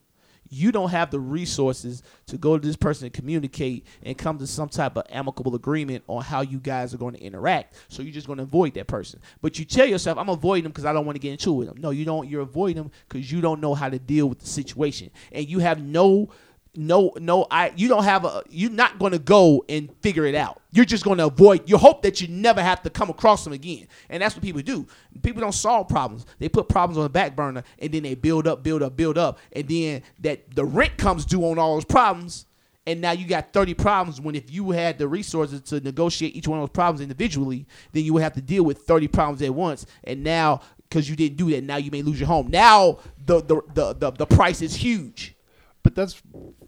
You 0.53 0.71
don't 0.71 0.89
have 0.89 1.09
the 1.09 1.19
resources 1.19 2.03
to 2.27 2.37
go 2.37 2.57
to 2.57 2.65
this 2.65 2.75
person 2.75 3.05
and 3.05 3.13
communicate 3.13 3.85
and 4.03 4.17
come 4.17 4.37
to 4.37 4.47
some 4.47 4.69
type 4.69 4.95
of 4.95 5.05
amicable 5.09 5.55
agreement 5.55 6.03
on 6.07 6.21
how 6.21 6.41
you 6.41 6.59
guys 6.59 6.93
are 6.93 6.97
going 6.97 7.15
to 7.15 7.21
interact. 7.21 7.75
So 7.87 8.03
you're 8.03 8.13
just 8.13 8.27
going 8.27 8.37
to 8.37 8.43
avoid 8.43 8.75
that 8.75 8.87
person. 8.87 9.19
But 9.41 9.57
you 9.57 9.65
tell 9.65 9.85
yourself, 9.85 10.17
I'm 10.17 10.29
avoiding 10.29 10.63
them 10.63 10.71
because 10.71 10.85
I 10.85 10.93
don't 10.93 11.05
want 11.05 11.15
to 11.15 11.19
get 11.19 11.31
into 11.31 11.51
it 11.51 11.55
with 11.55 11.67
them. 11.69 11.81
No, 11.81 11.89
you 11.89 12.05
don't. 12.05 12.29
You're 12.29 12.41
avoiding 12.41 12.83
them 12.83 12.91
because 13.09 13.31
you 13.31 13.41
don't 13.41 13.61
know 13.61 13.73
how 13.73 13.89
to 13.89 13.99
deal 13.99 14.27
with 14.27 14.39
the 14.39 14.47
situation, 14.47 15.09
and 15.31 15.47
you 15.47 15.59
have 15.59 15.81
no 15.81 16.29
no 16.75 17.13
no 17.19 17.45
i 17.51 17.71
you 17.75 17.87
don't 17.87 18.03
have 18.03 18.25
a 18.25 18.41
you're 18.49 18.71
not 18.71 18.97
going 18.97 19.11
to 19.11 19.19
go 19.19 19.63
and 19.69 19.89
figure 20.01 20.25
it 20.25 20.35
out. 20.35 20.61
You're 20.71 20.85
just 20.85 21.03
going 21.03 21.19
to 21.19 21.27
avoid 21.27 21.69
you 21.69 21.77
hope 21.77 22.01
that 22.01 22.19
you 22.19 22.27
never 22.27 22.61
have 22.61 22.81
to 22.83 22.89
come 22.89 23.09
across 23.09 23.43
them 23.43 23.53
again. 23.53 23.87
And 24.09 24.21
that's 24.21 24.35
what 24.35 24.43
people 24.43 24.61
do. 24.61 24.87
People 25.21 25.41
don't 25.41 25.53
solve 25.53 25.87
problems. 25.87 26.25
They 26.39 26.49
put 26.49 26.67
problems 26.67 26.97
on 26.97 27.03
the 27.03 27.09
back 27.09 27.35
burner 27.35 27.63
and 27.79 27.91
then 27.91 28.03
they 28.03 28.15
build 28.15 28.47
up 28.47 28.63
build 28.63 28.81
up 28.81 28.95
build 28.95 29.17
up. 29.17 29.39
And 29.51 29.67
then 29.67 30.01
that 30.19 30.55
the 30.55 30.65
rent 30.65 30.97
comes 30.97 31.25
due 31.25 31.43
on 31.47 31.59
all 31.59 31.75
those 31.75 31.85
problems 31.85 32.45
and 32.85 32.99
now 32.99 33.11
you 33.11 33.27
got 33.27 33.53
30 33.53 33.75
problems 33.75 34.19
when 34.19 34.35
if 34.35 34.51
you 34.51 34.71
had 34.71 34.97
the 34.97 35.07
resources 35.07 35.61
to 35.61 35.79
negotiate 35.79 36.35
each 36.35 36.47
one 36.47 36.59
of 36.59 36.63
those 36.63 36.73
problems 36.73 37.01
individually 37.01 37.65
then 37.91 38.03
you 38.03 38.13
would 38.13 38.23
have 38.23 38.33
to 38.33 38.41
deal 38.41 38.63
with 38.63 38.79
30 38.79 39.07
problems 39.09 39.41
at 39.41 39.53
once. 39.53 39.85
And 40.03 40.23
now 40.23 40.61
because 40.89 41.07
you 41.09 41.15
didn't 41.15 41.37
do 41.37 41.51
that 41.51 41.63
now 41.63 41.77
you 41.77 41.91
may 41.91 42.01
lose 42.01 42.19
your 42.19 42.27
home. 42.27 42.47
Now 42.47 42.97
the 43.23 43.41
the 43.41 43.61
the, 43.73 43.93
the, 43.93 44.11
the 44.11 44.25
price 44.25 44.63
is 44.63 44.75
huge 44.75 45.35
But 45.83 45.95
that's 45.95 46.21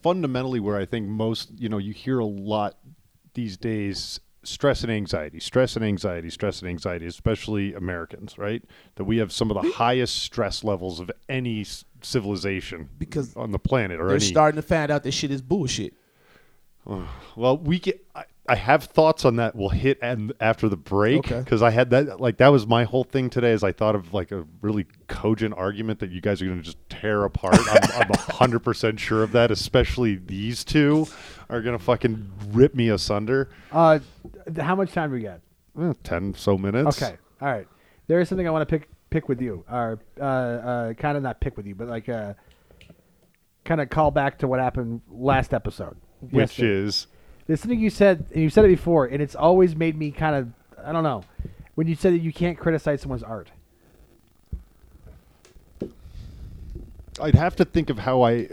fundamentally 0.03 0.59
where 0.59 0.77
I 0.77 0.85
think 0.85 1.07
most, 1.07 1.51
you 1.57 1.69
know, 1.69 1.77
you 1.77 1.93
hear 1.93 2.19
a 2.19 2.25
lot 2.25 2.77
these 3.33 3.57
days 3.57 4.19
stress 4.43 4.83
and 4.83 4.91
anxiety, 4.91 5.39
stress 5.39 5.75
and 5.75 5.83
anxiety, 5.83 6.29
stress 6.29 6.59
and 6.59 6.69
anxiety, 6.69 7.05
especially 7.05 7.73
Americans, 7.73 8.37
right? 8.37 8.63
That 8.95 9.05
we 9.05 9.17
have 9.17 9.31
some 9.31 9.51
of 9.51 9.61
the 9.61 9.71
highest 9.71 10.19
stress 10.19 10.63
levels 10.63 10.99
of 10.99 11.09
any 11.27 11.65
civilization 12.01 12.89
Because 12.99 13.35
on 13.35 13.51
the 13.51 13.59
planet 13.59 13.99
or 13.99 14.07
They're 14.07 14.17
any 14.17 14.25
starting 14.25 14.57
to 14.57 14.61
find 14.61 14.91
out 14.91 15.03
that 15.03 15.11
shit 15.11 15.31
is 15.31 15.41
bullshit. 15.41 15.93
Well, 17.35 17.57
we 17.57 17.79
get. 17.79 18.05
I, 18.13 18.25
I 18.47 18.55
have 18.55 18.83
thoughts 18.83 19.25
on 19.25 19.37
that. 19.37 19.55
We'll 19.55 19.69
hit 19.69 19.97
and 20.03 20.31
after 20.39 20.69
the 20.69 20.77
break 20.77 21.19
Okay. 21.19 21.39
because 21.39 21.63
I 21.63 21.71
had 21.71 21.89
that. 21.89 22.19
Like 22.21 22.37
that 22.37 22.49
was 22.49 22.67
my 22.67 22.83
whole 22.83 23.03
thing 23.03 23.29
today. 23.29 23.51
As 23.51 23.63
I 23.63 23.71
thought 23.71 23.95
of 23.95 24.13
like 24.13 24.31
a 24.31 24.45
really 24.61 24.85
cogent 25.07 25.55
argument 25.57 25.99
that 25.99 26.11
you 26.11 26.21
guys 26.21 26.41
are 26.41 26.45
going 26.45 26.59
to 26.59 26.63
just 26.63 26.77
tear 26.89 27.23
apart. 27.23 27.57
I'm, 27.59 28.01
I'm 28.01 28.09
hundred 28.17 28.59
percent 28.59 28.99
sure 28.99 29.23
of 29.23 29.31
that. 29.31 29.49
Especially 29.49 30.15
these 30.15 30.63
two 30.63 31.07
are 31.49 31.61
going 31.61 31.77
to 31.77 31.83
fucking 31.83 32.31
rip 32.51 32.75
me 32.75 32.89
asunder. 32.89 33.49
Uh, 33.71 33.99
how 34.59 34.75
much 34.75 34.91
time 34.91 35.09
do 35.09 35.15
we 35.15 35.21
got? 35.23 35.39
Eh, 35.81 35.93
Ten 36.03 36.33
so 36.35 36.57
minutes. 36.57 37.01
Okay. 37.01 37.15
All 37.41 37.47
right. 37.47 37.67
There 38.07 38.19
is 38.19 38.29
something 38.29 38.47
I 38.47 38.51
want 38.51 38.67
to 38.69 38.77
pick 38.79 38.87
pick 39.09 39.27
with 39.27 39.41
you, 39.41 39.65
or 39.71 39.99
uh, 40.19 40.23
uh, 40.23 40.93
kind 40.93 41.17
of 41.17 41.23
not 41.23 41.41
pick 41.41 41.57
with 41.57 41.65
you, 41.65 41.73
but 41.73 41.87
like 41.87 42.07
uh, 42.09 42.35
kind 43.63 43.81
of 43.81 43.89
call 43.89 44.11
back 44.11 44.37
to 44.39 44.47
what 44.47 44.59
happened 44.59 45.01
last 45.09 45.53
episode. 45.53 45.97
Which 46.21 46.59
Yesterday. 46.59 46.67
is 46.87 47.07
there's 47.47 47.59
something 47.61 47.79
you 47.79 47.89
said, 47.89 48.25
and 48.33 48.41
you 48.41 48.49
said 48.49 48.65
it 48.65 48.69
before, 48.69 49.05
and 49.05 49.21
it's 49.21 49.35
always 49.35 49.75
made 49.75 49.97
me 49.97 50.11
kind 50.11 50.35
of 50.35 50.49
I 50.85 50.91
don't 50.91 51.03
know 51.03 51.23
when 51.75 51.87
you 51.87 51.95
said 51.95 52.13
that 52.13 52.19
you 52.19 52.31
can't 52.33 52.57
criticize 52.57 53.01
someone's 53.01 53.23
art. 53.23 53.49
I'd 57.21 57.35
have 57.35 57.55
to 57.57 57.65
think 57.65 57.89
of 57.89 57.99
how 57.99 58.23
I. 58.23 58.49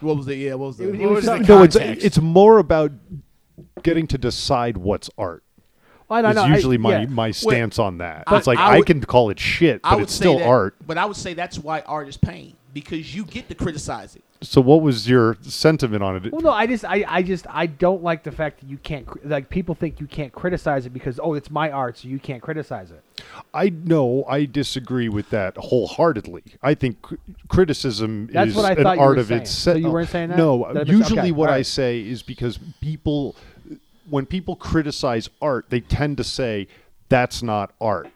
What 0.00 0.16
was 0.16 0.28
it? 0.28 0.36
Yeah, 0.36 0.54
what 0.54 0.68
was 0.68 0.80
It 0.80 0.86
was- 0.86 0.94
it? 0.94 1.00
it 1.02 1.06
was 1.06 1.14
was 1.16 1.24
the 1.24 1.30
something- 1.30 1.48
No, 1.48 1.62
it's 1.62 1.76
it's 1.76 2.18
more 2.20 2.58
about 2.58 2.92
getting 3.82 4.06
to 4.08 4.18
decide 4.18 4.76
what's 4.78 5.10
art. 5.18 5.42
Well, 6.08 6.24
I 6.24 6.30
Is 6.30 6.36
know, 6.36 6.42
I- 6.42 6.48
usually 6.54 6.78
my, 6.78 7.00
yeah. 7.00 7.06
my 7.06 7.30
stance 7.32 7.78
on 7.78 7.98
that. 7.98 8.24
I- 8.26 8.36
it's 8.38 8.46
like 8.46 8.58
I 8.58 8.76
I, 8.78 8.80
can 8.82 9.00
call 9.02 9.28
it 9.30 9.38
shit, 9.40 9.82
but 9.82 10.00
it's 10.00 10.12
still 10.14 10.38
that- 10.38 10.46
art. 10.46 10.76
But 10.86 10.98
I 10.98 11.04
would 11.04 11.16
say 11.16 11.34
that's 11.34 11.58
why 11.58 11.80
art 11.80 12.08
is 12.08 12.16
pain 12.16 12.54
because 12.72 13.14
you 13.14 13.24
get 13.24 13.48
to 13.48 13.54
criticize 13.54 14.16
it. 14.16 14.22
So 14.42 14.60
what 14.60 14.82
was 14.82 15.08
your 15.08 15.36
sentiment 15.42 16.02
on 16.02 16.16
it? 16.16 16.32
Well, 16.32 16.42
no, 16.42 16.50
I 16.50 16.66
just, 16.66 16.84
I, 16.84 17.04
I 17.08 17.22
just, 17.22 17.46
I 17.48 17.66
don't 17.66 18.02
like 18.02 18.22
the 18.22 18.32
fact 18.32 18.60
that 18.60 18.68
you 18.68 18.76
can't, 18.78 19.26
like, 19.26 19.48
people 19.48 19.74
think 19.74 20.00
you 20.00 20.06
can't 20.06 20.32
criticize 20.32 20.86
it 20.86 20.90
because, 20.90 21.18
oh, 21.22 21.34
it's 21.34 21.50
my 21.50 21.70
art, 21.70 21.98
so 21.98 22.08
you 22.08 22.18
can't 22.18 22.42
criticize 22.42 22.90
it. 22.90 23.02
I 23.54 23.70
know 23.70 24.24
I 24.28 24.44
disagree 24.44 25.08
with 25.08 25.30
that 25.30 25.56
wholeheartedly. 25.56 26.42
I 26.62 26.74
think 26.74 27.00
cr- 27.02 27.14
criticism 27.48 28.28
That's 28.32 28.50
is 28.50 28.56
an 28.56 28.86
art 28.86 29.18
of 29.18 29.28
saying. 29.28 29.42
itself. 29.42 29.76
So 29.76 29.78
you 29.78 29.90
weren't 29.90 30.10
saying 30.10 30.30
that? 30.30 30.38
No, 30.38 30.72
That 30.72 30.86
usually 30.86 31.20
okay, 31.20 31.32
what 31.32 31.48
all 31.48 31.54
I 31.54 31.62
say 31.62 32.00
is 32.00 32.22
because 32.22 32.58
people, 32.80 33.36
when 34.08 34.26
people 34.26 34.56
criticize 34.56 35.30
art, 35.40 35.66
they 35.70 35.80
tend 35.80 36.18
to 36.18 36.24
say 36.24 36.68
that's 37.08 37.42
not 37.42 37.72
art. 37.80 38.10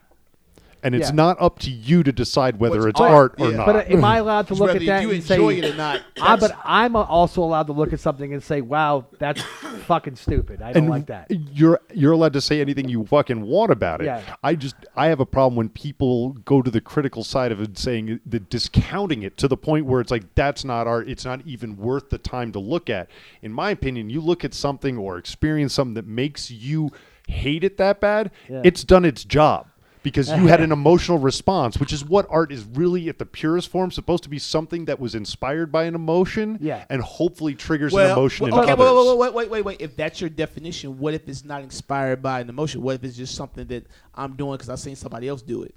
And 0.83 0.95
it's 0.95 1.09
Yeah. 1.11 1.15
not 1.17 1.37
up 1.41 1.59
to 1.61 1.71
you 1.71 2.03
to 2.03 2.13
decide 2.13 2.59
whether 2.59 2.77
What's 2.79 2.87
it's 2.91 3.01
art? 3.01 3.13
art 3.13 3.35
or 3.39 3.51
Yeah. 3.51 3.57
not. 3.59 3.67
But 3.67 3.77
uh, 3.77 3.93
am 3.97 4.05
I 4.05 4.17
allowed 4.25 4.47
to 4.49 4.55
look 4.55 4.75
at 4.75 4.85
that 4.87 5.03
you 5.03 5.11
and 5.11 5.23
say, 5.23 5.35
enjoy 5.35 5.55
it 5.57 5.65
or 5.73 5.77
not. 5.77 6.01
That's- 6.17 6.41
but 6.41 6.57
I'm 6.65 6.97
also 6.97 7.43
allowed 7.43 7.67
to 7.67 7.73
look 7.73 7.93
at 7.93 8.01
something 8.01 8.33
and 8.33 8.43
say, 8.43 8.61
wow, 8.61 9.07
that's 9.19 9.43
fucking 9.87 10.17
stupid. 10.17 10.63
I 10.63 10.73
don't 10.73 10.85
and 10.85 10.91
like 10.91 11.07
that. 11.07 11.31
You're 11.31 11.81
you're 11.93 12.13
allowed 12.13 12.33
to 12.35 12.41
say 12.41 12.61
anything 12.61 12.89
you 12.89 13.05
fucking 13.05 13.43
want 13.43 13.73
about 13.73 14.01
it. 14.01 14.05
Yeah. 14.07 14.23
I 14.43 14.55
just 14.55 14.75
I 14.97 15.07
have 15.09 15.21
a 15.21 15.27
problem 15.27 15.57
when 15.57 15.69
people 15.69 16.31
go 16.45 16.63
to 16.63 16.71
the 16.71 16.81
critical 16.81 17.25
side 17.25 17.53
of 17.53 17.61
it, 17.61 17.77
saying 17.79 18.21
the 18.25 18.41
discounting 18.41 19.23
it 19.23 19.37
to 19.39 19.49
the 19.49 19.57
point 19.57 19.87
where 19.87 20.01
it's 20.01 20.11
like 20.11 20.35
that's 20.35 20.65
not 20.65 20.87
art. 20.87 21.09
It's 21.09 21.25
not 21.25 21.41
even 21.47 21.77
worth 21.77 22.11
the 22.11 22.19
time 22.19 22.53
to 22.53 22.59
look 22.59 22.89
at. 22.89 23.09
In 23.43 23.53
my 23.53 23.71
opinion, 23.71 24.11
you 24.11 24.21
look 24.21 24.45
at 24.45 24.55
something 24.55 24.97
or 24.97 25.19
experience 25.19 25.75
something 25.75 25.95
that 25.95 26.07
makes 26.07 26.51
you 26.51 26.91
hate 27.29 27.63
it 27.65 27.77
that 27.77 28.01
bad. 28.01 28.31
Yeah. 28.49 28.63
It's 28.65 28.83
done 28.85 29.05
its 29.05 29.25
job. 29.25 29.67
Because 30.03 30.31
you 30.31 30.47
had 30.47 30.63
an 30.63 30.73
emotional 30.73 31.19
response, 31.19 31.79
which 31.79 31.93
is 31.93 32.03
what 32.05 32.27
art 32.31 32.51
is 32.53 32.65
really 32.65 33.09
at 33.11 33.19
the 33.19 33.27
purest 33.27 33.69
form 33.69 33.91
supposed 33.91 34.23
to 34.23 34.31
be 34.31 34.39
something 34.39 34.87
that 34.87 34.99
was 34.99 35.15
inspired 35.15 35.71
by 35.71 35.85
an 35.85 35.95
emotion 35.95 36.57
Yeah. 36.61 36.85
and 36.89 37.03
hopefully 37.03 37.55
triggers 37.55 37.93
Well, 37.93 38.07
an 38.07 38.13
emotion 38.13 38.49
well, 38.51 38.63
in 38.63 38.71
others. 38.71 38.79
wait, 38.79 39.19
wait, 39.19 39.19
wait, 39.19 39.35
wait, 39.35 39.51
wait, 39.51 39.65
wait. 39.65 39.81
If 39.81 39.97
that's 39.97 40.19
your 40.21 40.31
definition, 40.31 40.99
what 40.99 41.13
if 41.13 41.29
it's 41.29 41.45
not 41.45 41.63
inspired 41.63 42.23
by 42.23 42.41
an 42.41 42.49
emotion? 42.49 42.81
What 42.81 42.95
if 42.95 43.05
it's 43.05 43.17
just 43.17 43.35
something 43.35 43.67
that 43.67 43.87
I'm 44.15 44.37
doing 44.37 44.53
because 44.53 44.71
I've 44.71 44.81
seen 44.81 44.97
somebody 44.97 45.29
else 45.29 45.43
do 45.43 45.65
it? 45.65 45.75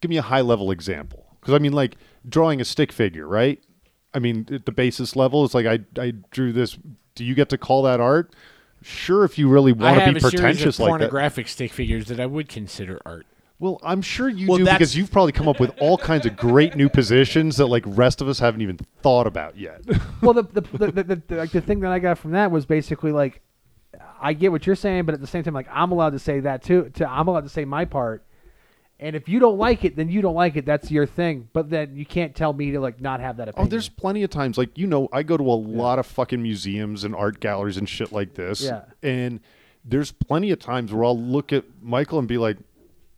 give 0.00 0.08
me 0.10 0.16
a 0.18 0.22
high 0.22 0.42
level 0.42 0.70
example 0.70 1.24
because 1.40 1.54
i 1.54 1.58
mean 1.58 1.72
like 1.72 1.96
drawing 2.28 2.60
a 2.60 2.64
stick 2.64 2.92
figure 2.92 3.26
right 3.26 3.62
i 4.12 4.18
mean 4.18 4.46
at 4.52 4.66
the 4.66 4.72
basis 4.72 5.16
level 5.16 5.46
it's 5.46 5.54
like 5.54 5.64
i 5.64 5.78
i 5.98 6.12
drew 6.30 6.52
this 6.52 6.76
do 7.14 7.24
you 7.24 7.34
get 7.34 7.48
to 7.48 7.56
call 7.56 7.82
that 7.82 8.00
art 8.00 8.34
sure 8.84 9.24
if 9.24 9.38
you 9.38 9.48
really 9.48 9.72
I 9.72 9.74
want 9.74 9.98
to 9.98 10.04
have 10.04 10.14
be 10.14 10.18
a 10.18 10.20
series 10.20 10.34
of 10.34 10.40
pretentious 10.40 10.78
like 10.78 10.86
that 10.86 10.90
pornographic 10.90 11.48
stick 11.48 11.72
figures 11.72 12.06
that 12.06 12.20
I 12.20 12.26
would 12.26 12.48
consider 12.48 13.00
art. 13.06 13.26
well 13.58 13.80
i'm 13.82 14.02
sure 14.02 14.28
you 14.28 14.46
Well, 14.48 14.58
do 14.58 14.64
that's- 14.64 14.78
because 14.78 14.96
you've 14.96 15.10
probably 15.10 15.32
come 15.32 15.48
up 15.48 15.58
with 15.60 15.72
all 15.80 15.96
kinds 15.96 16.26
of 16.26 16.36
great 16.36 16.76
new 16.76 16.88
positions 16.88 17.56
that 17.56 17.66
like 17.66 17.82
rest 17.86 18.20
of 18.20 18.28
us 18.28 18.38
haven't 18.40 18.60
even 18.62 18.78
thought 19.02 19.26
about 19.26 19.56
yet 19.56 19.80
well, 20.22 20.34
the 20.34 20.42
the, 20.42 20.60
the, 20.60 20.78
the, 20.92 21.02
the, 21.02 21.22
the, 21.28 21.36
like, 21.36 21.50
the 21.50 21.60
thing 21.60 21.80
that 21.80 21.90
I 21.92 21.98
got 21.98 22.18
from 22.18 22.32
that 22.32 22.50
was 22.50 22.66
basically 22.66 23.12
like, 23.12 23.40
I 24.20 24.32
get 24.32 24.50
what 24.52 24.66
you're 24.66 24.74
saying, 24.76 25.04
but 25.04 25.14
at 25.14 25.20
the 25.20 25.26
same 25.26 25.42
time, 25.44 25.52
like, 25.54 25.68
I'm 25.70 25.92
allowed 25.92 26.10
to 26.10 26.18
say 26.18 26.40
that 26.40 26.62
too. 26.62 26.90
To, 26.94 27.08
I'm 27.08 27.28
allowed 27.28 27.42
to 27.44 27.48
say 27.50 27.64
my 27.64 27.84
part. 27.84 28.24
And 29.04 29.14
if 29.14 29.28
you 29.28 29.38
don't 29.38 29.58
like 29.58 29.84
it, 29.84 29.96
then 29.96 30.08
you 30.08 30.22
don't 30.22 30.34
like 30.34 30.56
it. 30.56 30.64
That's 30.64 30.90
your 30.90 31.04
thing. 31.04 31.46
But 31.52 31.68
then 31.68 31.94
you 31.94 32.06
can't 32.06 32.34
tell 32.34 32.54
me 32.54 32.70
to 32.70 32.80
like 32.80 33.02
not 33.02 33.20
have 33.20 33.36
that 33.36 33.50
opinion. 33.50 33.68
Oh, 33.68 33.70
there's 33.70 33.90
plenty 33.90 34.22
of 34.22 34.30
times 34.30 34.56
like 34.56 34.78
you 34.78 34.86
know 34.86 35.10
I 35.12 35.22
go 35.22 35.36
to 35.36 35.44
a 35.44 35.52
lot 35.52 35.98
of 35.98 36.06
fucking 36.06 36.42
museums 36.42 37.04
and 37.04 37.14
art 37.14 37.38
galleries 37.38 37.76
and 37.76 37.86
shit 37.86 38.12
like 38.12 38.32
this. 38.32 38.62
Yeah. 38.62 38.84
And 39.02 39.40
there's 39.84 40.10
plenty 40.10 40.52
of 40.52 40.58
times 40.58 40.90
where 40.90 41.04
I'll 41.04 41.18
look 41.20 41.52
at 41.52 41.64
Michael 41.82 42.18
and 42.18 42.26
be 42.26 42.38
like, 42.38 42.56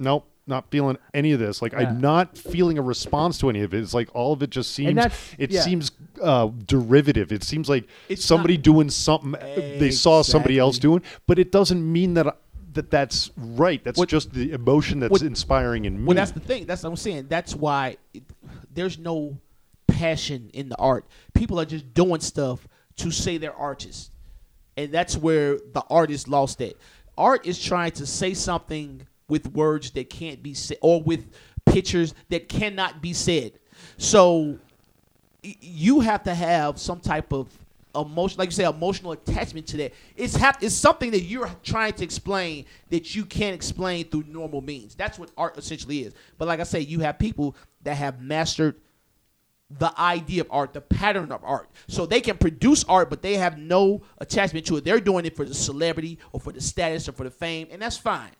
nope, 0.00 0.26
not 0.48 0.70
feeling 0.72 0.98
any 1.14 1.30
of 1.30 1.38
this. 1.38 1.62
Like 1.62 1.70
Yeah. 1.70 1.80
I'm 1.80 2.00
not 2.00 2.36
feeling 2.36 2.78
a 2.78 2.82
response 2.82 3.38
to 3.38 3.48
any 3.48 3.62
of 3.62 3.72
it. 3.72 3.80
It's 3.80 3.94
like 3.94 4.08
all 4.12 4.32
of 4.32 4.42
it 4.42 4.50
just 4.50 4.72
seems 4.72 4.98
it 5.38 5.52
yeah. 5.52 5.60
seems 5.60 5.92
uh, 6.20 6.48
derivative. 6.66 7.30
It 7.30 7.44
seems 7.44 7.68
like 7.68 7.86
It's 8.08 8.24
somebody 8.24 8.56
not- 8.56 8.64
doing 8.64 8.90
something 8.90 9.32
they 9.78 9.92
saw 9.92 10.22
somebody 10.22 10.58
else 10.58 10.78
doing, 10.78 11.02
but 11.28 11.38
it 11.38 11.52
doesn't 11.52 11.92
mean 11.92 12.14
that. 12.14 12.36
That 12.76 12.90
that's 12.90 13.30
right. 13.36 13.82
That's 13.82 13.98
What- 13.98 14.08
just 14.08 14.32
the 14.32 14.52
emotion 14.52 15.00
that's 15.00 15.10
what- 15.10 15.22
inspiring 15.22 15.86
in 15.86 15.98
me. 15.98 16.04
Well, 16.04 16.14
that's 16.14 16.30
the 16.30 16.40
thing. 16.40 16.66
That's 16.66 16.82
what 16.82 16.90
I'm 16.90 16.96
saying. 16.96 17.26
That's 17.28 17.54
why 17.54 17.96
it, 18.14 18.22
there's 18.72 18.98
no 18.98 19.38
passion 19.88 20.50
in 20.52 20.68
the 20.68 20.76
art. 20.76 21.06
People 21.34 21.58
are 21.58 21.64
just 21.64 21.92
doing 21.94 22.20
stuff 22.20 22.68
to 22.96 23.10
say 23.10 23.38
they're 23.38 23.54
artists, 23.54 24.10
and 24.76 24.92
that's 24.92 25.16
where 25.16 25.56
the 25.72 25.82
artist 25.90 26.28
lost 26.28 26.60
it. 26.60 26.76
Art 27.18 27.46
is 27.46 27.62
trying 27.62 27.92
to 27.92 28.06
say 28.06 28.34
something 28.34 29.06
with 29.28 29.52
words 29.54 29.90
that 29.92 30.10
can't 30.10 30.42
be 30.42 30.52
said, 30.52 30.76
or 30.82 31.02
with 31.02 31.24
pictures 31.64 32.14
that 32.28 32.48
cannot 32.50 33.00
be 33.00 33.14
said. 33.14 33.52
So 33.96 34.58
you 35.42 36.00
have 36.00 36.22
to 36.24 36.34
have 36.34 36.78
some 36.78 37.00
type 37.00 37.32
of 37.32 37.48
emotion, 37.96 38.38
like 38.38 38.48
you 38.48 38.54
say, 38.54 38.64
emotional 38.64 39.12
attachment 39.12 39.66
to 39.68 39.76
that. 39.78 39.92
It's 40.16 40.36
hap- 40.36 40.62
It's 40.62 40.74
something 40.74 41.10
that 41.12 41.22
you're 41.22 41.50
trying 41.62 41.94
to 41.94 42.04
explain 42.04 42.66
that 42.90 43.14
you 43.14 43.24
can't 43.24 43.54
explain 43.54 44.04
through 44.08 44.24
normal 44.28 44.60
means. 44.60 44.94
That's 44.94 45.18
what 45.18 45.30
art 45.36 45.56
essentially 45.58 46.00
is. 46.00 46.14
But 46.38 46.48
like 46.48 46.60
I 46.60 46.64
say, 46.64 46.80
you 46.80 47.00
have 47.00 47.18
people 47.18 47.56
that 47.82 47.96
have 47.96 48.20
mastered 48.20 48.76
the 49.68 49.92
idea 50.00 50.42
of 50.42 50.48
art, 50.50 50.72
the 50.72 50.80
pattern 50.80 51.32
of 51.32 51.42
art. 51.42 51.68
So 51.88 52.06
they 52.06 52.20
can 52.20 52.36
produce 52.38 52.84
art, 52.84 53.10
but 53.10 53.22
they 53.22 53.34
have 53.34 53.58
no 53.58 54.02
attachment 54.18 54.66
to 54.66 54.76
it. 54.76 54.84
They're 54.84 55.00
doing 55.00 55.26
it 55.26 55.34
for 55.34 55.44
the 55.44 55.54
celebrity 55.54 56.18
or 56.32 56.40
for 56.40 56.52
the 56.52 56.60
status 56.60 57.08
or 57.08 57.12
for 57.12 57.24
the 57.24 57.30
fame, 57.30 57.68
and 57.70 57.82
that's 57.82 57.96
fine. 57.96 58.30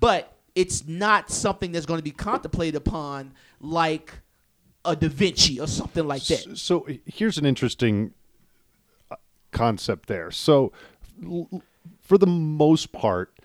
But 0.00 0.32
it's 0.54 0.86
not 0.86 1.30
something 1.30 1.72
that's 1.72 1.84
going 1.84 1.98
to 1.98 2.04
be 2.04 2.10
contemplated 2.10 2.76
upon 2.76 3.34
like 3.60 4.14
a 4.84 4.96
Da 4.96 5.08
Vinci 5.08 5.60
or 5.60 5.66
something 5.66 6.06
like 6.06 6.24
that. 6.24 6.56
So 6.56 6.86
here's 7.04 7.36
an 7.36 7.44
interesting 7.44 8.14
concept 9.50 10.08
there. 10.08 10.30
So, 10.30 10.72
l- 11.24 11.62
for 12.00 12.18
the 12.18 12.26
most 12.26 12.92
part, 12.92 13.38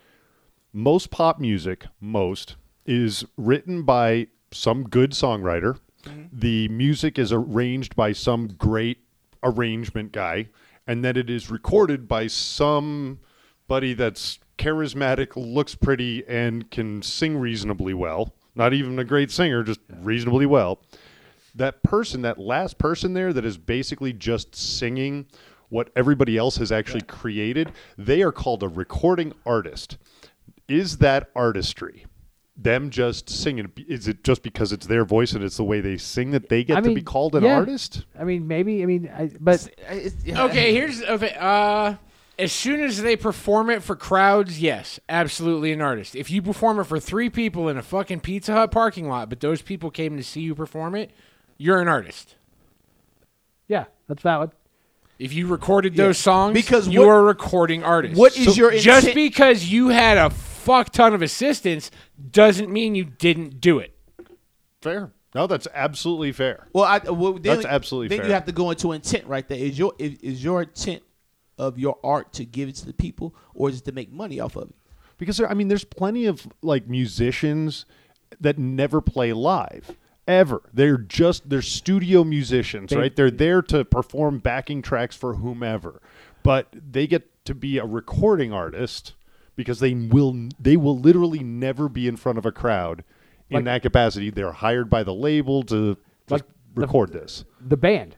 most 0.74 1.12
pop 1.12 1.40
music, 1.40 1.86
most 2.00 2.56
is 2.86 3.26
written 3.38 3.84
by 3.84 4.28
some 4.52 4.84
good 4.84 5.12
songwriter. 5.12 5.80
Mm-hmm. 6.04 6.24
The 6.34 6.68
music 6.70 7.20
is 7.20 7.32
arranged 7.32 7.96
by 7.96 8.14
some 8.14 8.48
great 8.48 9.00
arrangement 9.44 10.12
guy, 10.12 10.50
and 10.88 11.04
then 11.04 11.18
it 11.18 11.30
is 11.30 11.50
recorded 11.50 12.08
by 12.08 12.28
somebody 12.28 13.94
that's 13.94 14.40
charismatic, 14.58 15.36
looks 15.36 15.76
pretty, 15.76 16.26
and 16.28 16.70
can 16.72 17.02
sing 17.02 17.38
reasonably 17.38 17.94
well. 17.94 18.34
Not 18.56 18.74
even 18.74 19.00
a 19.00 19.04
great 19.04 19.32
singer, 19.32 19.64
just 19.64 19.80
reasonably 20.02 20.46
well 20.46 20.82
that 21.56 21.84
person, 21.84 22.22
that 22.22 22.38
last 22.40 22.78
person 22.78 23.14
there 23.14 23.34
that 23.34 23.46
is 23.46 23.58
basically 23.58 24.14
just 24.14 24.56
singing 24.56 25.26
what 25.72 25.90
everybody 25.96 26.38
else 26.38 26.58
has 26.58 26.72
actually 26.72 27.02
created, 27.02 27.72
they 27.98 28.22
are 28.22 28.34
called 28.34 28.62
a 28.62 28.68
recording 28.68 29.34
artist. 29.46 29.98
Is 30.68 30.98
that 30.98 31.30
artistry? 31.34 32.06
Them 32.58 32.90
just 32.90 33.30
singing? 33.30 33.72
Is 33.88 34.08
it 34.08 34.24
just 34.24 34.44
because 34.44 34.74
it's 34.74 34.86
their 34.86 35.06
voice 35.06 35.32
and 35.32 35.44
it's 35.44 35.58
the 35.58 35.64
way 35.64 35.80
they 35.80 35.98
sing 35.98 36.32
that 36.32 36.50
they 36.50 36.66
get 36.66 36.78
I 36.78 36.82
to 36.82 36.94
be 36.94 37.02
called 37.02 37.36
an 37.36 37.46
yeah. 37.46 37.56
artist? 37.56 38.06
I 38.20 38.26
mean, 38.26 38.48
maybe. 38.48 38.84
I 38.84 38.86
mean, 38.86 39.10
I, 39.10 39.32
but 39.40 39.68
Okay, 39.90 40.74
here's 40.74 41.02
okay. 41.04 41.36
Uh, 41.40 41.96
as 42.38 42.52
soon 42.52 42.82
as 42.82 43.02
they 43.02 43.16
perform 43.16 43.70
it 43.70 43.82
for 43.82 43.96
crowds, 43.96 44.60
yes, 44.60 45.00
absolutely 45.08 45.72
an 45.72 45.80
artist. 45.80 46.16
If 46.16 46.30
you 46.30 46.42
perform 46.42 46.80
it 46.80 46.84
for 46.84 47.00
three 47.00 47.30
people 47.30 47.70
in 47.70 47.78
a 47.78 47.84
fucking 47.84 48.20
Pizza 48.20 48.52
Hut 48.52 48.72
parking 48.72 49.08
lot, 49.08 49.30
but 49.30 49.40
those 49.40 49.62
people 49.62 49.90
came 49.90 50.18
to 50.18 50.24
see 50.24 50.42
you 50.42 50.54
perform 50.54 50.96
it, 50.96 51.12
you're 51.58 51.82
an 51.82 51.88
artist. 51.88 52.36
yeah, 53.68 53.86
that's 54.08 54.22
valid. 54.22 54.52
If 55.22 55.34
you 55.34 55.46
recorded 55.48 55.96
those 55.96 56.18
songs, 56.18 56.54
Because 56.54 56.88
you 56.88 57.02
what- 57.02 57.10
are 57.10 57.20
a 57.20 57.24
recording 57.24 57.84
artist. 57.84 58.16
what 58.18 58.36
is 58.38 58.58
your 58.58 58.72
just 58.72 59.14
because 59.14 59.66
you 59.66 59.90
had 59.90 60.18
a 60.18 60.30
fuck 60.32 60.92
ton 60.92 61.14
of 61.14 61.22
assistance 61.22 61.92
doesn't 62.32 62.72
mean 62.72 62.96
you 62.96 63.06
didn't 63.06 63.62
do 63.62 63.78
it. 63.80 63.96
Fair. 64.82 65.12
No, 65.36 65.48
that's 65.48 65.68
absolutely 65.74 66.32
fair. 66.32 66.68
Well, 66.74 66.84
I, 66.84 66.98
well 67.10 67.34
then, 67.34 67.42
That's 67.44 67.66
absolutely 67.66 68.10
Then 68.10 68.20
fair. 68.20 68.28
you 68.28 68.34
have 68.34 68.46
to 68.46 68.52
go 68.52 68.72
into 68.72 68.92
intent 68.92 69.26
right 69.28 69.48
there. 69.48 69.58
Is 69.60 69.78
your 69.78 69.94
is, 70.00 70.18
is 70.22 70.44
your 70.44 70.64
intent 70.64 71.04
of 71.58 71.78
your 71.78 71.98
art 72.04 72.34
to 72.34 72.44
give 72.46 72.68
it 72.68 72.76
to 72.78 72.86
the 72.88 72.94
people, 72.94 73.36
or 73.54 73.70
is 73.70 73.78
it 73.80 73.86
to 73.86 73.92
make 73.92 74.12
money 74.12 74.40
off 74.40 74.56
of 74.56 74.70
it? 74.70 74.76
because 75.20 75.38
there, 75.38 75.48
I 75.50 75.54
mean, 75.54 75.68
there's 75.68 75.84
plenty 75.84 76.26
of 76.26 76.48
like 76.64 76.88
musicians 76.88 77.86
that 78.40 78.58
never 78.58 79.02
play 79.02 79.34
live 79.34 79.96
ever. 80.28 80.62
They're 80.74 80.98
just 80.98 81.50
they're 81.50 81.62
studio 81.62 82.24
musicians, 82.24 82.90
They- 82.90 82.98
right? 82.98 83.16
They're 83.16 83.32
there 83.32 83.62
to 83.64 83.84
perform 83.86 84.40
backing 84.40 84.82
tracks 84.82 85.16
for 85.16 85.36
whomever, 85.36 86.02
but 86.44 86.68
they 86.74 87.08
get 87.08 87.28
to 87.46 87.56
be 87.56 87.78
a 87.78 87.86
recording 87.86 88.54
artist 88.54 89.14
because 89.56 89.80
they 89.80 89.94
will 89.94 90.50
they 90.60 90.78
will 90.78 90.98
literally 90.98 91.40
never 91.40 91.90
be 91.90 92.08
in 92.08 92.16
front 92.16 92.38
of 92.38 92.46
a 92.46 92.52
crowd 92.52 93.04
in 93.50 93.56
Like- 93.58 93.66
that 93.66 93.82
capacity. 93.82 94.30
They're 94.30 94.52
hired 94.52 94.90
by 94.90 95.04
the 95.04 95.14
label 95.14 95.64
to 95.64 95.96
just 95.96 96.32
Like 96.32 96.44
the- 96.76 96.82
record 96.82 97.12
this. 97.12 97.44
The 97.68 97.78
band, 97.78 98.16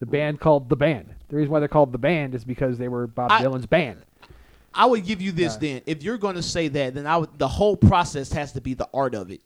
the 0.00 0.06
band 0.06 0.40
called 0.40 0.68
the 0.68 0.76
band. 0.76 1.14
The 1.28 1.36
reason 1.36 1.50
why 1.52 1.60
they're 1.60 1.68
called 1.68 1.92
the 1.92 1.98
band 1.98 2.34
is 2.34 2.44
because 2.44 2.78
they 2.78 2.88
were 2.88 3.06
Bob 3.06 3.30
I- 3.30 3.42
Dylan's 3.42 3.66
band. 3.66 3.98
I 4.74 4.86
would 4.86 5.04
give 5.04 5.20
you 5.20 5.32
this 5.32 5.56
then. 5.56 5.82
If 5.84 6.02
you're 6.02 6.16
going 6.16 6.36
to 6.36 6.42
say 6.42 6.68
that, 6.68 6.94
then 6.94 7.06
I 7.06 7.18
would, 7.18 7.38
the 7.38 7.46
whole 7.48 7.76
process 7.76 8.32
has 8.32 8.52
to 8.52 8.60
be 8.62 8.72
the 8.72 8.88
art 8.94 9.14
of 9.14 9.30
it, 9.30 9.42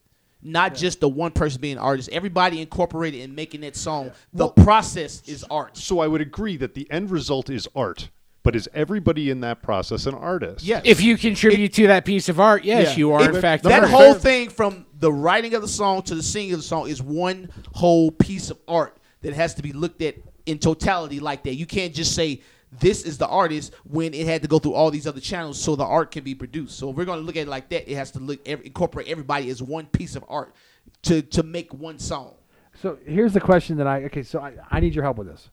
not 0.47 0.74
just 0.74 1.01
the 1.01 1.09
one 1.09 1.32
person 1.32 1.61
being 1.61 1.74
an 1.74 1.78
artist. 1.82 2.09
Everybody 2.12 2.61
incorporated 2.61 3.20
in 3.20 3.34
making 3.34 3.62
that 3.62 3.76
song. 3.76 4.12
The 4.32 4.49
process 4.49 5.22
is 5.26 5.44
art. 5.51 5.76
So 5.76 6.01
I 6.01 6.07
would 6.07 6.20
agree 6.20 6.57
that 6.59 6.74
the 6.74 6.90
end 6.90 7.11
result 7.11 7.51
is 7.51 7.68
art, 7.74 8.11
but 8.42 8.55
is 8.55 8.68
everybody 8.72 9.28
in 9.30 9.40
that 9.40 9.61
process 9.62 10.07
an 10.07 10.14
artist? 10.14 10.64
Yes. 10.64 10.82
If 10.84 11.01
you 11.03 11.18
contribute 11.18 11.72
to 11.74 11.88
that 11.88 12.05
piece 12.05 12.28
of 12.28 12.38
art, 12.38 12.64
yes, 12.64 12.90
Yeah. 12.92 12.97
you 12.97 13.12
are 13.12 13.22
It- 13.28 13.34
in 13.34 13.40
fact. 13.40 13.64
that 13.64 13.88
whole 13.90 14.01
artist. 14.09 14.22
thing 14.22 14.49
from 14.51 14.86
the 14.99 15.12
writing 15.12 15.55
of 15.55 15.62
the 15.62 15.68
song 15.68 16.03
to 16.03 16.14
the 16.14 16.22
singing 16.22 16.53
of 16.53 16.61
the 16.61 16.64
song 16.66 16.88
is 16.88 17.03
one 17.03 17.51
whole 17.74 18.11
piece 18.12 18.51
of 18.51 18.59
art 18.68 18.97
that 19.22 19.34
has 19.34 19.55
to 19.55 19.62
be 19.62 19.72
looked 19.72 20.01
at 20.01 20.14
in 20.47 20.59
totality 20.59 21.18
like 21.18 21.42
that. 21.42 21.57
You 21.57 21.66
can't 21.66 21.92
just 21.92 22.14
say 22.14 22.40
this 22.81 23.03
is 23.05 23.18
the 23.18 23.27
artist 23.29 23.72
when 23.85 24.12
it 24.14 24.27
had 24.27 24.43
to 24.43 24.49
go 24.49 24.59
through 24.59 24.74
all 24.74 24.91
these 24.91 25.07
other 25.07 25.20
channels 25.20 25.61
so 25.61 25.77
the 25.77 25.85
art 25.85 26.11
can 26.11 26.24
be 26.24 26.35
produced. 26.35 26.79
So 26.79 26.91
if 26.91 26.97
we're 26.97 27.05
going 27.05 27.20
to 27.20 27.24
look 27.24 27.37
at 27.37 27.43
it 27.43 27.49
like 27.49 27.68
that, 27.70 27.91
it 27.91 27.95
has 27.97 28.11
to 28.12 28.18
look 28.18 28.41
every, 28.47 28.66
incorporate 28.66 29.09
everybody 29.09 29.49
as 29.51 29.62
one 29.62 29.87
piece 29.87 30.16
of 30.16 30.24
art 30.29 30.55
to 31.03 31.22
to 31.22 31.43
make 31.43 31.72
one 31.74 31.99
song. 31.99 32.35
So 32.83 32.99
here's 33.07 33.33
the 33.33 33.41
question 33.41 33.77
that 33.79 33.87
I 33.87 34.05
okay. 34.05 34.22
So 34.22 34.41
I, 34.41 34.55
I 34.70 34.81
need 34.81 34.95
your 34.95 35.05
help 35.05 35.16
with 35.18 35.27
this, 35.29 35.49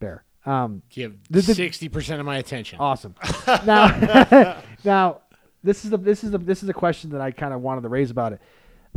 Bear. 0.00 0.24
Um, 0.44 0.82
You 0.92 1.14
The- 1.30 1.38
have 1.40 1.46
the- 1.46 1.54
sixty 1.54 1.88
percent 1.88 2.20
of 2.20 2.26
my 2.26 2.36
attention. 2.38 2.78
awesome. 2.78 3.14
now, 3.66 4.62
now 4.84 5.20
this 5.64 5.84
is 5.84 5.90
the 5.90 5.98
this 5.98 6.22
is 6.22 6.30
the 6.30 6.38
this 6.38 6.62
is 6.62 6.68
a 6.68 6.72
question 6.72 7.10
that 7.10 7.20
I 7.20 7.30
kind 7.32 7.52
of 7.52 7.60
wanted 7.62 7.80
to 7.82 7.88
raise 7.88 8.10
about 8.10 8.32
it. 8.32 8.40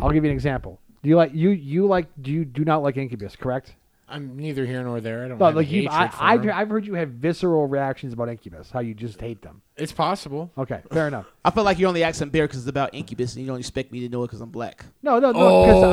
I'll 0.02 0.12
give 0.12 0.24
you 0.24 0.30
an 0.30 0.36
example. 0.36 0.80
Do 1.02 1.10
you 1.10 1.16
like 1.16 1.34
you 1.34 1.50
you 1.50 1.88
like 1.88 2.08
do 2.22 2.32
you 2.32 2.46
do 2.46 2.64
not 2.64 2.84
like 2.84 2.98
Incubus? 2.98 3.36
Correct? 3.36 3.74
I'm 4.10 4.36
neither 4.38 4.66
here 4.66 4.82
nor 4.84 5.00
there. 5.02 5.24
I 5.24 5.28
don't. 5.28 5.38
No, 5.38 5.46
have 5.46 5.56
like 5.56 5.70
you. 5.70 5.88
I, 5.90 6.10
I've, 6.20 6.42
them. 6.44 6.52
I've 6.54 6.70
heard 6.70 6.86
you 6.86 6.96
have 6.96 7.10
visceral 7.10 7.68
reactions 7.68 8.12
about 8.14 8.28
Incubus. 8.30 8.72
How 8.72 8.80
you 8.80 8.94
just 8.94 9.20
hate 9.22 9.42
them. 9.42 9.62
It's 9.78 9.92
possible. 9.92 10.52
Okay, 10.58 10.82
fair 10.92 11.08
enough. 11.08 11.26
I 11.46 11.52
feel 11.52 11.64
like 11.64 11.80
you're 11.80 11.88
only 11.88 12.04
asking 12.04 12.30
Bear 12.30 12.46
because 12.48 12.60
it's 12.60 12.68
about 12.68 12.94
Incubus 12.94 13.36
and 13.36 13.42
you 13.46 13.48
don't 13.48 13.60
expect 13.60 13.92
me 13.92 14.00
to 14.02 14.10
know 14.10 14.24
it 14.24 14.28
because 14.28 14.42
I'm 14.42 14.50
black. 14.50 14.84
No, 15.04 15.20
no, 15.20 15.32
no. 15.32 15.62
Because 15.66 15.84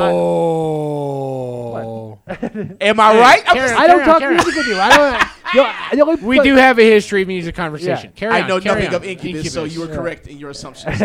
Oh. 1.78 2.18
Am 2.80 2.98
I 3.00 3.18
right? 3.18 3.42
I'm 3.46 3.56
just- 3.56 3.74
on, 3.74 3.80
I, 3.80 3.84
I 3.84 3.86
don't 3.86 3.98
carry 3.98 4.00
on, 4.00 4.06
talk 4.06 4.18
carry 4.20 4.36
on. 4.38 4.44
music 4.44 4.56
with 4.56 4.66
you. 4.66 4.78
I 4.80 4.96
don't. 4.96 5.22
You 5.54 5.62
know, 5.62 5.72
the 5.92 6.00
only- 6.02 6.22
We 6.24 6.40
do 6.40 6.56
have 6.56 6.76
a 6.80 6.82
history 6.82 7.22
of 7.22 7.28
music 7.28 7.54
conversation. 7.54 8.10
Yeah. 8.12 8.18
Carry 8.18 8.32
I 8.34 8.48
know 8.48 8.58
carry 8.60 8.82
nothing 8.82 8.88
on. 8.88 8.94
of 8.96 9.04
Incubus, 9.04 9.52
so 9.52 9.62
you 9.62 9.78
were 9.80 9.86
correct 9.86 10.26
in 10.26 10.38
your 10.38 10.50
assumptions. 10.50 10.98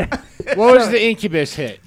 What 0.55 0.57
was 0.57 0.89
the 0.89 0.99
Incubus 1.01 1.53
hit? 1.53 1.79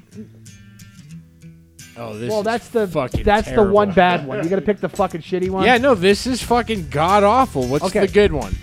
Oh, 1.97 2.17
this 2.19 2.29
Well, 2.31 2.41
is 2.41 2.45
that's 2.45 2.69
the 2.69 2.89
fucking 2.89 3.23
that's 3.23 3.51
the 3.51 3.63
one 3.63 3.93
bad 3.93 4.27
one. 4.27 4.43
You 4.43 4.51
got 4.51 4.57
to 4.57 4.63
pick 4.63 4.81
the 4.81 4.89
fucking 4.89 5.21
shitty 5.23 5.51
one. 5.51 5.65
Yeah, 5.65 5.79
no, 5.79 5.95
this 5.95 6.27
is 6.27 6.43
fucking 6.43 6.89
god 6.91 7.23
awful. 7.23 7.67
What's 7.67 7.85
Okay. 7.85 8.01
the 8.01 8.09
good 8.13 8.33
one? 8.33 8.55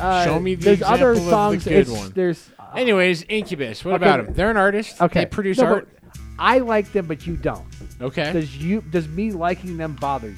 Uh, 0.00 0.24
show 0.24 0.40
me 0.40 0.54
the 0.56 0.64
There's 0.64 0.82
other 0.82 1.12
example 1.12 1.18
of 1.18 1.24
the 1.24 1.30
songs. 1.30 1.64
good 1.64 1.88
one. 1.88 2.12
There's 2.14 2.48
Anyways, 2.74 3.24
Incubus. 3.28 3.84
What 3.84 3.96
Okay. 3.96 4.04
about 4.06 4.24
them? 4.26 4.34
They're 4.34 4.50
an 4.50 4.56
artist. 4.56 5.00
okay. 5.00 5.20
They 5.20 5.26
produce 5.26 5.58
No, 5.58 5.66
art. 5.66 5.88
I 6.38 6.58
like 6.58 6.90
them, 6.92 7.06
but 7.06 7.26
you 7.26 7.36
don't. 7.36 7.64
Okay. 8.00 8.32
Does 8.32 8.56
you 8.56 8.80
does 8.90 9.06
me 9.06 9.30
liking 9.30 9.76
them 9.76 9.96
bother 10.00 10.28
you? 10.28 10.36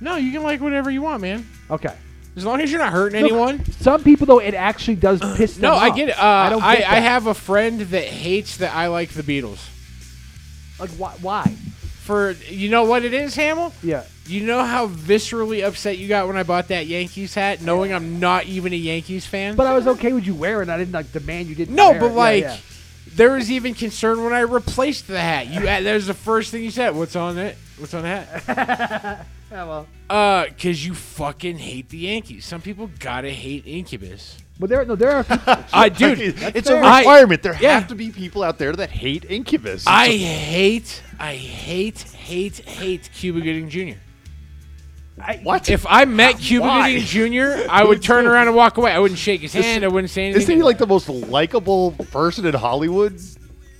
No, 0.00 0.16
you 0.16 0.32
can 0.32 0.42
like 0.42 0.60
whatever 0.60 0.90
you 0.90 1.02
want, 1.02 1.20
man. 1.22 1.46
Okay. 1.70 1.92
As 2.34 2.44
long 2.44 2.60
as 2.60 2.70
you're 2.70 2.80
not 2.80 2.92
hurting 2.92 3.20
Look, 3.22 3.30
anyone. 3.30 3.64
Some 3.80 4.02
people 4.02 4.26
though, 4.26 4.40
it 4.40 4.54
actually 4.54 4.96
does 4.96 5.20
piss 5.36 5.56
them 5.58 5.70
off. 5.70 5.80
No, 5.80 5.86
I 5.86 5.94
get 5.94 6.08
it. 6.08 6.18
Uh, 6.18 6.22
I 6.22 6.46
I, 6.46 6.50
don't 6.50 6.62
I, 6.62 6.76
get 6.76 6.80
that. 6.90 7.02
have 7.02 7.26
a 7.26 7.34
friend 7.34 7.80
that 7.80 8.04
hates 8.04 8.56
that 8.58 8.74
I 8.74 8.88
like 8.88 9.10
the 9.10 9.22
Beatles. 9.22 9.58
Like 10.78 10.90
why? 10.90 11.12
Why? 11.20 11.44
For 12.04 12.32
you 12.48 12.68
know 12.68 12.84
what 12.84 13.04
it 13.04 13.12
is, 13.12 13.34
Hamill? 13.34 13.72
Yeah. 13.82 14.04
You 14.26 14.44
know 14.44 14.64
how 14.64 14.88
viscerally 14.88 15.64
upset 15.64 15.98
you 15.98 16.08
got 16.08 16.26
when 16.26 16.36
I 16.36 16.42
bought 16.42 16.68
that 16.68 16.86
Yankees 16.86 17.34
hat, 17.34 17.62
knowing 17.62 17.92
I'm 17.92 18.18
not 18.20 18.46
even 18.46 18.72
a 18.72 18.76
Yankees 18.76 19.24
fan? 19.26 19.54
But 19.56 19.66
I 19.66 19.74
was 19.74 19.86
okay 19.86 20.12
with 20.12 20.26
you 20.26 20.34
wearing. 20.34 20.68
it. 20.68 20.72
I 20.72 20.78
didn't 20.78 20.92
like 20.92 21.12
demand 21.12 21.48
you 21.48 21.54
didn't. 21.54 21.74
no, 21.74 21.90
wear 21.92 22.00
but 22.00 22.06
it. 22.06 22.10
Yeah, 22.10 22.16
like, 22.16 22.42
yeah. 22.42 22.56
there 23.14 23.32
was 23.32 23.50
even 23.50 23.74
concern 23.74 24.22
when 24.24 24.32
I 24.32 24.40
replaced 24.40 25.06
the 25.06 25.20
hat. 25.20 25.46
You, 25.48 25.60
that 25.60 25.82
was 25.94 26.06
the 26.08 26.14
first 26.14 26.50
thing 26.50 26.62
you 26.64 26.70
said. 26.72 26.94
What's 26.96 27.14
on 27.16 27.38
it? 27.38 27.56
What's 27.78 27.94
on 27.94 28.02
the 28.02 28.08
hat? 28.08 29.26
Yeah, 29.48 29.64
well, 29.64 29.86
Uh, 30.10 30.46
cause 30.60 30.84
you 30.84 30.92
fucking 30.92 31.58
hate 31.58 31.88
the 31.90 31.98
Yankees. 31.98 32.44
Some 32.44 32.60
people 32.60 32.90
gotta 32.98 33.30
hate 33.30 33.64
Incubus. 33.64 34.38
But 34.58 34.68
there 34.70 34.84
no 34.84 34.94
there 34.96 35.10
are 35.12 35.24
people, 35.24 35.54
I 35.72 35.88
dude, 35.88 36.20
it's 36.20 36.68
fair. 36.68 36.82
a 36.82 36.86
I- 36.86 36.98
requirement. 37.00 37.42
there 37.42 37.56
yeah. 37.60 37.78
have 37.78 37.88
to 37.88 37.94
be 37.94 38.10
people 38.10 38.42
out 38.42 38.58
there 38.58 38.72
that 38.72 38.90
hate 38.90 39.24
Incubus. 39.24 39.82
It's 39.82 39.86
I 39.86 40.06
a- 40.06 40.16
hate, 40.18 41.02
I 41.18 41.34
hate, 41.34 42.00
hate, 42.00 42.58
hate 42.58 43.10
Cuba 43.14 43.40
Gooding 43.40 43.68
Jr. 43.68 43.98
what? 45.42 45.68
If 45.68 45.86
I 45.88 46.04
met 46.04 46.38
Cuba 46.38 46.66
Why? 46.66 46.92
Gooding 46.92 47.06
Jr., 47.32 47.66
I 47.70 47.84
would 47.84 48.02
turn 48.02 48.26
around 48.28 48.48
and 48.48 48.56
walk 48.56 48.76
away. 48.76 48.92
I 48.92 48.98
wouldn't 48.98 49.18
shake 49.18 49.40
his 49.40 49.52
hand. 49.52 49.84
I 49.84 49.88
wouldn't 49.88 50.10
say 50.10 50.24
anything. 50.24 50.42
Isn't 50.42 50.56
he 50.56 50.62
like 50.62 50.78
the 50.78 50.86
most 50.86 51.08
likable 51.08 51.92
person 51.92 52.44
in 52.46 52.54
Hollywood? 52.54 53.20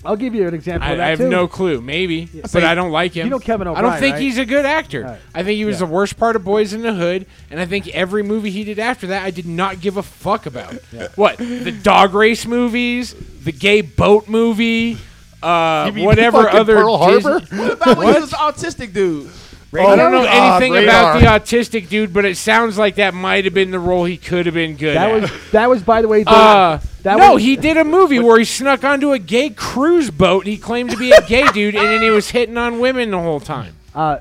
I'll 0.07 0.17
give 0.17 0.35
you 0.35 0.47
an 0.49 0.55
example. 0.55 0.89
I, 0.89 0.93
of 0.93 0.99
that 0.99 1.07
I 1.07 1.11
have 1.11 1.19
too. 1.19 1.29
no 1.29 1.47
clue. 1.49 1.81
Maybe, 1.81 2.27
but 2.27 2.51
Say- 2.51 2.63
I 2.65 2.75
don't 2.75 2.91
like 2.93 3.13
him. 3.13 3.27
You 3.27 3.31
know 3.31 3.39
Kevin 3.39 3.69
I 3.69 3.81
don't 3.81 3.99
think 3.99 4.15
right? 4.15 4.23
he's 4.23 4.39
a 4.39 4.45
good 4.47 4.65
actor. 4.65 5.03
Right. 5.03 5.21
I 5.35 5.43
think 5.43 5.57
he 5.57 5.65
was 5.65 5.81
Yeah. 5.81 5.87
the 5.87 5.93
worst 5.93 6.17
part 6.17 6.37
of 6.37 6.45
Boys 6.45 6.73
in 6.73 6.83
the 6.83 6.95
Hood, 6.95 7.27
and 7.51 7.61
I 7.61 7.67
think 7.67 7.89
every 7.89 8.23
movie 8.23 8.51
he 8.51 8.65
did 8.65 8.79
after 8.79 9.09
that, 9.09 9.25
I 9.25 9.31
did 9.31 9.47
not 9.47 9.81
give 9.81 9.97
a 9.97 10.03
fuck 10.03 10.47
about. 10.47 10.75
What 11.17 11.39
the 11.39 11.73
dog 11.73 12.15
race 12.15 12.47
movies, 12.47 13.15
the 13.45 13.53
gay 13.53 13.81
boat 13.81 14.29
movie, 14.29 14.99
uh, 15.43 15.85
You 15.89 15.93
mean 15.93 16.05
whatever 16.07 16.49
other 16.49 16.77
Pearl 16.77 17.07
Disney- 17.09 17.31
Harbor? 17.33 17.57
What 17.57 17.73
about 17.73 17.99
when 17.99 18.15
he 18.15 18.21
was 18.21 18.31
autistic 18.33 18.93
dude? 18.93 19.31
I 19.75 19.97
don't 19.97 20.13
know 20.13 20.25
Ah, 20.27 20.57
anything 20.59 20.83
about 20.83 21.21
the 21.21 21.27
autistic 21.27 21.89
dude, 21.89 22.13
but 22.13 22.25
it 22.25 22.37
sounds 22.37 22.79
like 22.79 22.95
that 22.95 23.13
might 23.15 23.45
have 23.45 23.53
been 23.55 23.71
the 23.71 23.79
role 23.79 24.05
he 24.05 24.17
could 24.17 24.47
have 24.47 24.55
been 24.55 24.77
good 24.77 24.97
That 24.97 25.11
at. 25.11 25.21
was 25.23 25.31
that 25.53 25.69
was 25.69 25.83
by 25.83 26.01
the 26.03 26.09
way. 26.09 26.23
The, 26.23 26.31
Uh, 26.31 26.81
that 27.03 27.19
no, 27.19 27.35
was, 27.35 27.43
he 27.43 27.57
did 27.57 27.77
a 27.77 27.85
movie 27.85 28.19
where 28.19 28.39
he 28.39 28.45
snuck 28.45 28.85
onto 28.85 29.13
a 29.13 29.19
gay 29.19 29.51
cruise 29.51 30.11
boat 30.11 30.45
and 30.45 30.53
he 30.53 30.57
claimed 30.59 30.91
to 30.91 30.97
be 30.97 31.11
a 31.13 31.21
gay 31.27 31.47
dude, 31.53 31.75
and 31.75 31.85
then 31.87 32.01
he 32.03 32.11
was 32.11 32.31
hitting 32.31 32.57
on 32.57 32.79
women 32.81 33.11
the 33.11 33.19
whole 33.21 33.41
time. 33.41 33.75
Uh, 33.95 34.19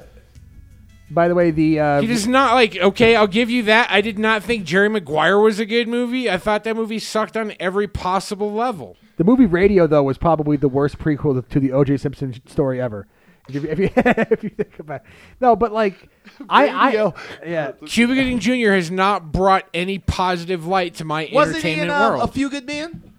by 1.10 1.28
the 1.28 1.36
way, 1.36 1.52
the 1.52 1.80
uh, 1.80 2.02
He 2.02 2.08
does 2.08 2.28
not 2.28 2.54
like. 2.56 2.76
Okay, 2.78 3.16
I'll 3.16 3.28
give 3.28 3.50
you 3.50 3.64
that. 3.64 3.90
I 3.92 4.02
did 4.02 4.18
not 4.20 4.44
think 4.44 4.66
Jerry 4.66 4.90
Maguire 4.90 5.40
was 5.40 5.60
a 5.60 5.66
good 5.66 5.88
movie. 5.88 6.30
I 6.30 6.38
thought 6.38 6.64
that 6.64 6.76
movie 6.76 7.00
sucked 7.00 7.38
on 7.38 7.54
every 7.60 7.88
possible 7.88 8.52
level. 8.52 8.98
the 9.18 9.24
movie 9.24 9.46
Radio 9.46 9.86
though 9.88 10.04
was 10.04 10.18
probably 10.18 10.58
the 10.58 10.68
worst 10.68 10.98
prequel 10.98 11.48
to 11.48 11.60
the 11.60 11.72
O.J. 11.72 11.98
Simpson 11.98 12.34
story 12.48 12.82
ever. 12.82 13.08
If 13.48 13.56
you, 13.56 13.70
if 13.70 13.80
you, 13.80 13.90
if 13.96 14.44
you 14.44 14.50
think 14.50 14.80
about 14.80 15.02
it. 15.02 15.08
no, 15.40 15.56
but 15.56 15.72
like 15.72 16.10
I, 16.50 16.68
I 16.70 17.14
yeah 17.46 17.72
Cuba 17.86 18.16
Gooding 18.16 18.40
Jr. 18.40 18.72
has 18.72 18.90
not 18.90 19.32
brought 19.32 19.68
any 19.74 20.00
positive 20.00 20.66
light 20.66 20.96
to 20.96 21.06
my 21.06 21.30
Wasn't 21.32 21.62
he 21.64 21.74
in 21.74 21.80
entertainment 21.80 21.92
uh, 21.92 22.10
world. 22.18 22.30
A 22.30 22.32
Few 22.34 22.50
Good 22.50 22.66
Men? 22.66 23.12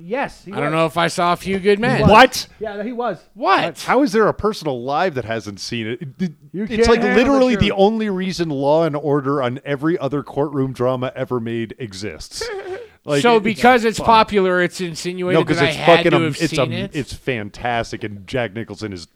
yes 0.00 0.44
he 0.44 0.52
I 0.54 0.60
don't 0.60 0.72
know 0.72 0.86
if 0.86 0.96
I 0.96 1.08
saw 1.08 1.34
a 1.34 1.36
few 1.36 1.58
good 1.58 1.78
men. 1.78 2.08
What? 2.08 2.48
yeah 2.58 2.82
he 2.82 2.92
was 2.92 3.18
What? 3.34 3.78
How 3.82 4.02
is 4.02 4.12
there 4.12 4.26
a 4.26 4.32
person 4.34 4.66
alive 4.66 5.14
that 5.16 5.24
hasn't 5.26 5.60
seen 5.60 5.86
it? 5.86 6.00
It- 6.02 6.08
it- 6.22 6.32
You 6.52 6.64
it's 6.64 6.74
can't 6.76 6.88
like 6.88 7.00
handle 7.00 7.14
the 7.14 7.30
literally 7.30 7.54
the 7.56 7.66
truth. 7.68 7.72
only 7.76 8.08
reason 8.08 8.48
Law 8.48 8.84
and 8.84 8.96
Order 8.96 9.42
on 9.42 9.60
every 9.66 9.98
other 9.98 10.22
courtroom 10.22 10.72
drama 10.72 11.12
ever 11.14 11.40
made 11.40 11.74
exists. 11.78 12.42
Like, 13.04 13.20
so 13.22 13.36
it- 13.36 13.42
because 13.42 13.84
it's 13.84 13.98
fun. 13.98 14.06
popular, 14.06 14.62
it's 14.62 14.80
no, 14.80 14.86
insinuated 14.86 15.44
because 15.46 15.58
that 15.58 15.66
I 15.66 15.68
it's 15.68 15.76
had 15.76 15.96
fucking 15.98 16.10
to 16.12 16.16
am- 16.16 16.24
have 16.24 16.42
it's 16.42 16.50
seen 16.56 16.72
a- 16.72 16.76
it. 16.76 16.90
it's 16.96 17.12
fantastic, 17.12 18.02
and 18.02 18.26
Jack 18.26 18.54
Nicholson 18.54 18.92
is. 18.94 19.08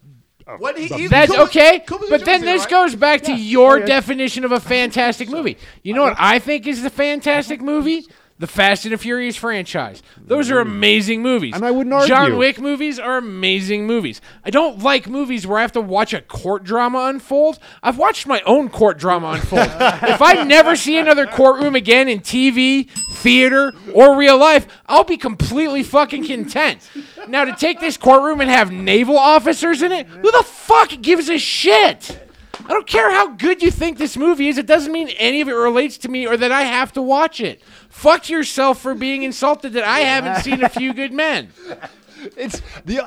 A- 0.55 0.59
What 0.59 0.78
he, 0.78 0.86
he- 0.86 1.07
That's 1.09 1.30
Cuba- 1.30 1.44
okay, 1.44 1.80
Cuba 1.80 2.05
but 2.11 2.24
then 2.24 2.40
this 2.42 2.62
right? 2.62 2.70
goes 2.70 2.94
back 2.94 3.22
to 3.22 3.32
your 3.32 3.78
yeah. 3.80 3.86
definition 3.86 4.44
of 4.44 4.53
a 4.53 4.61
fantastic 4.74 5.28
movie. 5.28 5.59
You 5.82 5.94
know 5.94 6.03
what 6.03 6.16
I 6.18 6.38
think 6.38 6.66
is 6.66 6.82
the 6.82 6.90
fantastic 6.90 7.61
movie? 7.61 8.07
The 8.43 8.49
Fast 8.49 8.84
and 8.84 8.93
the 8.93 8.99
Furious 8.99 9.36
franchise. 9.36 10.03
Those 10.20 10.51
are 10.51 10.59
amazing 10.59 11.22
movies. 11.22 11.55
And 11.55 11.64
I 11.64 11.70
wouldn't 11.70 11.95
argue. 11.95 12.09
John 12.09 12.38
Wick 12.38 12.59
movies 12.59 12.99
are 12.99 13.16
amazing 13.16 13.86
movies. 13.86 14.20
I 14.45 14.51
don't 14.51 14.80
like 14.80 15.09
movies 15.09 15.47
where 15.47 15.61
I 15.61 15.62
have 15.62 15.70
to 15.72 15.80
watch 15.80 16.12
a 16.12 16.20
court 16.20 16.64
drama 16.64 17.05
unfold. 17.07 17.61
I've 17.84 17.99
watched 17.99 18.26
my 18.26 18.43
own 18.45 18.68
court 18.68 18.99
drama 18.99 19.34
unfold. 19.34 19.62
if 19.70 20.20
I 20.20 20.43
never 20.43 20.74
see 20.74 20.99
another 20.99 21.24
courtroom 21.24 21.76
again 21.76 22.09
in 22.09 22.18
TV, 22.18 22.90
theater, 23.12 23.72
or 23.95 24.16
real 24.16 24.38
life, 24.38 24.66
I'll 24.86 25.05
be 25.05 25.18
completely 25.18 25.84
fucking 25.84 26.26
content. 26.26 26.80
Now 27.28 27.45
to 27.45 27.55
take 27.55 27.78
this 27.78 27.97
courtroom 27.97 28.40
and 28.40 28.51
have 28.51 28.72
naval 28.72 29.18
officers 29.18 29.82
in 29.82 29.93
it, 29.93 30.09
who 30.09 30.32
the 30.32 30.43
fuck 30.43 31.01
gives 31.01 31.28
a 31.28 31.38
shit? 31.38 32.32
I 32.64 32.68
don't 32.68 32.86
care 32.86 33.10
how 33.10 33.28
good 33.28 33.62
you 33.62 33.70
think 33.70 33.98
this 33.98 34.16
movie 34.16 34.48
is. 34.48 34.58
It 34.58 34.66
doesn't 34.66 34.92
mean 34.92 35.08
any 35.18 35.40
of 35.40 35.48
it 35.48 35.52
relates 35.52 35.98
to 35.98 36.08
me 36.08 36.26
or 36.26 36.36
that 36.36 36.52
I 36.52 36.62
have 36.62 36.92
to 36.92 37.02
watch 37.02 37.40
it. 37.40 37.62
Fuck 37.88 38.28
yourself 38.28 38.80
for 38.80 38.94
being 38.94 39.22
insulted 39.22 39.72
that 39.74 39.84
I 39.84 40.00
haven't 40.00 40.42
seen 40.42 40.62
a 40.62 40.68
few 40.68 40.94
good 40.94 41.12
men. 41.12 41.50
It's 42.36 42.62
the. 42.84 43.00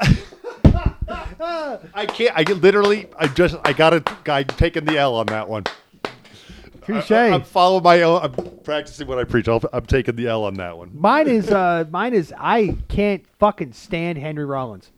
I 1.93 2.05
can't. 2.05 2.37
I 2.37 2.43
get 2.43 2.57
literally. 2.57 3.07
I 3.17 3.27
just. 3.27 3.55
I 3.63 3.73
got 3.73 3.93
a 3.93 4.03
I'm 4.29 4.45
taking 4.45 4.85
the 4.85 4.97
L 4.97 5.15
on 5.15 5.27
that 5.27 5.47
one. 5.47 5.63
touche. 6.85 7.11
I, 7.11 7.27
am 7.27 7.43
following 7.43 7.83
my 7.83 8.01
own. 8.01 8.21
I'm 8.23 8.33
practicing 8.63 9.07
what 9.07 9.17
I 9.17 9.23
preach. 9.23 9.47
I'll, 9.47 9.61
I'm 9.71 9.85
taking 9.85 10.15
the 10.15 10.27
L 10.27 10.43
on 10.43 10.55
that 10.55 10.77
one. 10.77 10.91
mine 10.93 11.27
is 11.27 11.49
uh 11.49 11.85
mine 11.89 12.13
is 12.13 12.33
I 12.37 12.75
can't 12.89 13.25
fucking 13.39 13.73
stand 13.73 14.17
Henry 14.17 14.45
Rollins. 14.45 14.91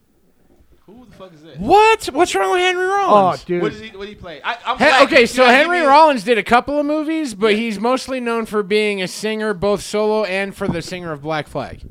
Who 1.17 1.23
the 1.25 1.29
fuck 1.29 1.33
is 1.33 1.41
that? 1.43 1.59
What? 1.59 2.05
What's 2.07 2.33
wrong 2.35 2.51
with 2.51 2.61
Henry 2.61 2.85
Oh 2.85 2.89
Rollins? 2.89 3.43
dude, 3.43 3.61
What, 3.61 3.73
is 3.73 3.79
he, 3.81 3.89
what 3.89 4.01
did 4.01 4.09
he 4.09 4.15
play? 4.15 4.41
I, 4.43 4.57
I'm 4.65 4.77
He- 4.77 5.05
okay, 5.05 5.25
so 5.25 5.43
You 5.45 5.49
Henry 5.51 5.79
me 5.81 5.85
Rollins 5.85 6.23
did 6.23 6.37
a 6.37 6.43
couple 6.43 6.79
of 6.79 6.85
movies, 6.85 7.33
but 7.33 7.55
he's 7.55 7.79
mostly 7.79 8.19
known 8.19 8.45
for 8.45 8.63
being 8.63 9.01
a 9.01 9.07
singer, 9.07 9.53
both 9.53 9.81
solo 9.81 10.23
and 10.23 10.55
for 10.55 10.67
the 10.67 10.81
singer 10.81 11.11
of 11.11 11.21
Black 11.21 11.47
Flag. 11.47 11.81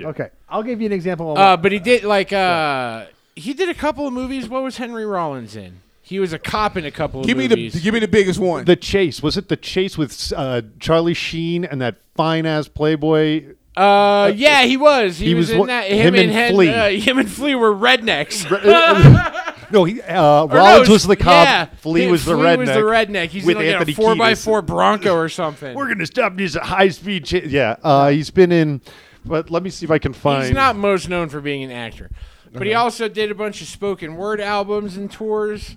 okay, 0.00 0.30
I'll 0.48 0.62
give 0.62 0.80
you 0.80 0.86
an 0.86 0.92
example. 0.92 1.32
Of 1.32 1.38
Uh, 1.38 1.56
but 1.56 1.72
he 1.72 1.78
did 1.78 2.04
like 2.04 2.32
uh, 2.32 3.06
he 3.36 3.52
did 3.54 3.68
a 3.68 3.74
couple 3.74 4.06
of 4.06 4.12
movies. 4.12 4.48
What 4.48 4.62
was 4.62 4.76
Henry 4.76 5.04
Rollins 5.06 5.56
in? 5.56 5.80
He 6.02 6.18
was 6.20 6.34
a 6.34 6.38
cop 6.38 6.76
in 6.76 6.84
a 6.84 6.90
couple 6.90 7.20
of 7.20 7.26
Give 7.26 7.38
me 7.38 7.46
the 7.46 7.56
movies. 7.56 7.82
give 7.82 7.94
me 7.94 8.00
the 8.00 8.06
biggest 8.08 8.38
one. 8.38 8.66
The 8.66 8.76
chase 8.76 9.22
was 9.22 9.38
it 9.38 9.48
the 9.48 9.56
chase 9.56 9.96
with 9.96 10.32
uh, 10.36 10.60
Charlie 10.78 11.14
Sheen 11.14 11.64
and 11.64 11.80
that 11.80 11.96
fine 12.14 12.44
ass 12.44 12.68
Playboy. 12.68 13.54
Uh, 13.76 14.32
yeah, 14.36 14.62
he 14.64 14.76
was. 14.76 15.18
He, 15.18 15.26
He 15.26 15.34
was, 15.34 15.46
was 15.48 15.50
in 15.52 15.58
one- 15.58 15.68
that. 15.68 15.90
him 15.90 15.98
Him, 15.98 16.14
and 16.14 16.22
and 16.24 16.32
Hen- 16.32 16.52
Flea. 16.54 16.68
Uh, 16.70 16.90
him 16.90 17.18
and 17.18 17.30
Flea 17.30 17.54
were 17.54 17.74
rednecks. 17.74 18.44
No, 19.70 19.82
he 19.84 20.00
uh, 20.02 20.44
Or 20.44 20.48
no, 20.48 20.54
Rollins 20.54 20.88
was 20.88 21.04
the 21.06 21.16
cop. 21.16 21.46
Yeah, 21.46 21.64
Flea 21.78 22.02
He- 22.02 22.06
was 22.10 22.24
the 22.24 22.34
Flea 22.34 22.44
redneck. 22.44 22.58
was 22.58 22.68
the 22.68 22.74
redneck. 22.80 23.28
He's 23.30 23.44
with 23.44 23.56
in 23.56 23.62
like 23.64 23.74
Anthony 23.74 23.92
a 23.92 23.96
four 23.96 24.14
by 24.14 24.32
Kiedis. 24.34 24.44
four 24.44 24.62
Bronco 24.62 25.14
or 25.16 25.28
something. 25.28 25.74
We're 25.74 25.88
gonna 25.88 26.06
stop 26.06 26.36
this 26.36 26.54
high 26.54 26.90
speed. 26.90 27.32
Yeah, 27.32 27.76
uh, 27.82 28.10
he's 28.10 28.30
been 28.30 28.52
in. 28.52 28.82
But 29.24 29.50
let 29.50 29.62
me 29.64 29.70
see 29.70 29.84
if 29.84 29.90
I 29.90 29.98
can 29.98 30.12
find. 30.12 30.44
He's 30.44 30.54
not 30.54 30.76
most 30.76 31.08
known 31.08 31.28
for 31.28 31.40
being 31.40 31.64
an 31.64 31.72
actor, 31.72 32.10
but 32.52 32.66
he 32.66 32.74
also 32.74 33.08
did 33.08 33.30
a 33.32 33.34
bunch 33.34 33.62
of 33.62 33.66
spoken 33.66 34.14
word 34.16 34.40
albums 34.40 34.96
and 34.96 35.10
tours. 35.10 35.76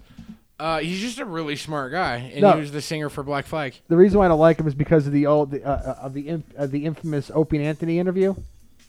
Uh, 0.59 0.79
he's 0.79 0.99
just 0.99 1.19
a 1.19 1.25
really 1.25 1.55
smart 1.55 1.91
guy, 1.91 2.31
and 2.33 2.41
No. 2.41 2.53
he 2.53 2.59
was 2.61 2.71
the 2.71 2.81
singer 2.81 3.09
for 3.09 3.21
Black 3.23 3.45
Flag. 3.45 3.75
the 3.89 3.95
reason 3.97 4.17
why 4.17 4.25
I 4.25 4.27
don't 4.29 4.39
like 4.39 4.59
him 4.59 4.67
is 4.67 4.73
because 4.73 5.05
of 5.05 5.13
the 5.13 5.27
old 5.27 5.53
uh, 5.53 5.57
uh, 5.59 5.95
of 6.01 6.13
the 6.15 6.27
inf- 6.27 6.51
uh, 6.57 6.65
the 6.65 6.83
infamous 6.85 7.29
Opie 7.33 7.57
and 7.57 7.65
Anthony 7.65 7.99
interview. 7.99 8.33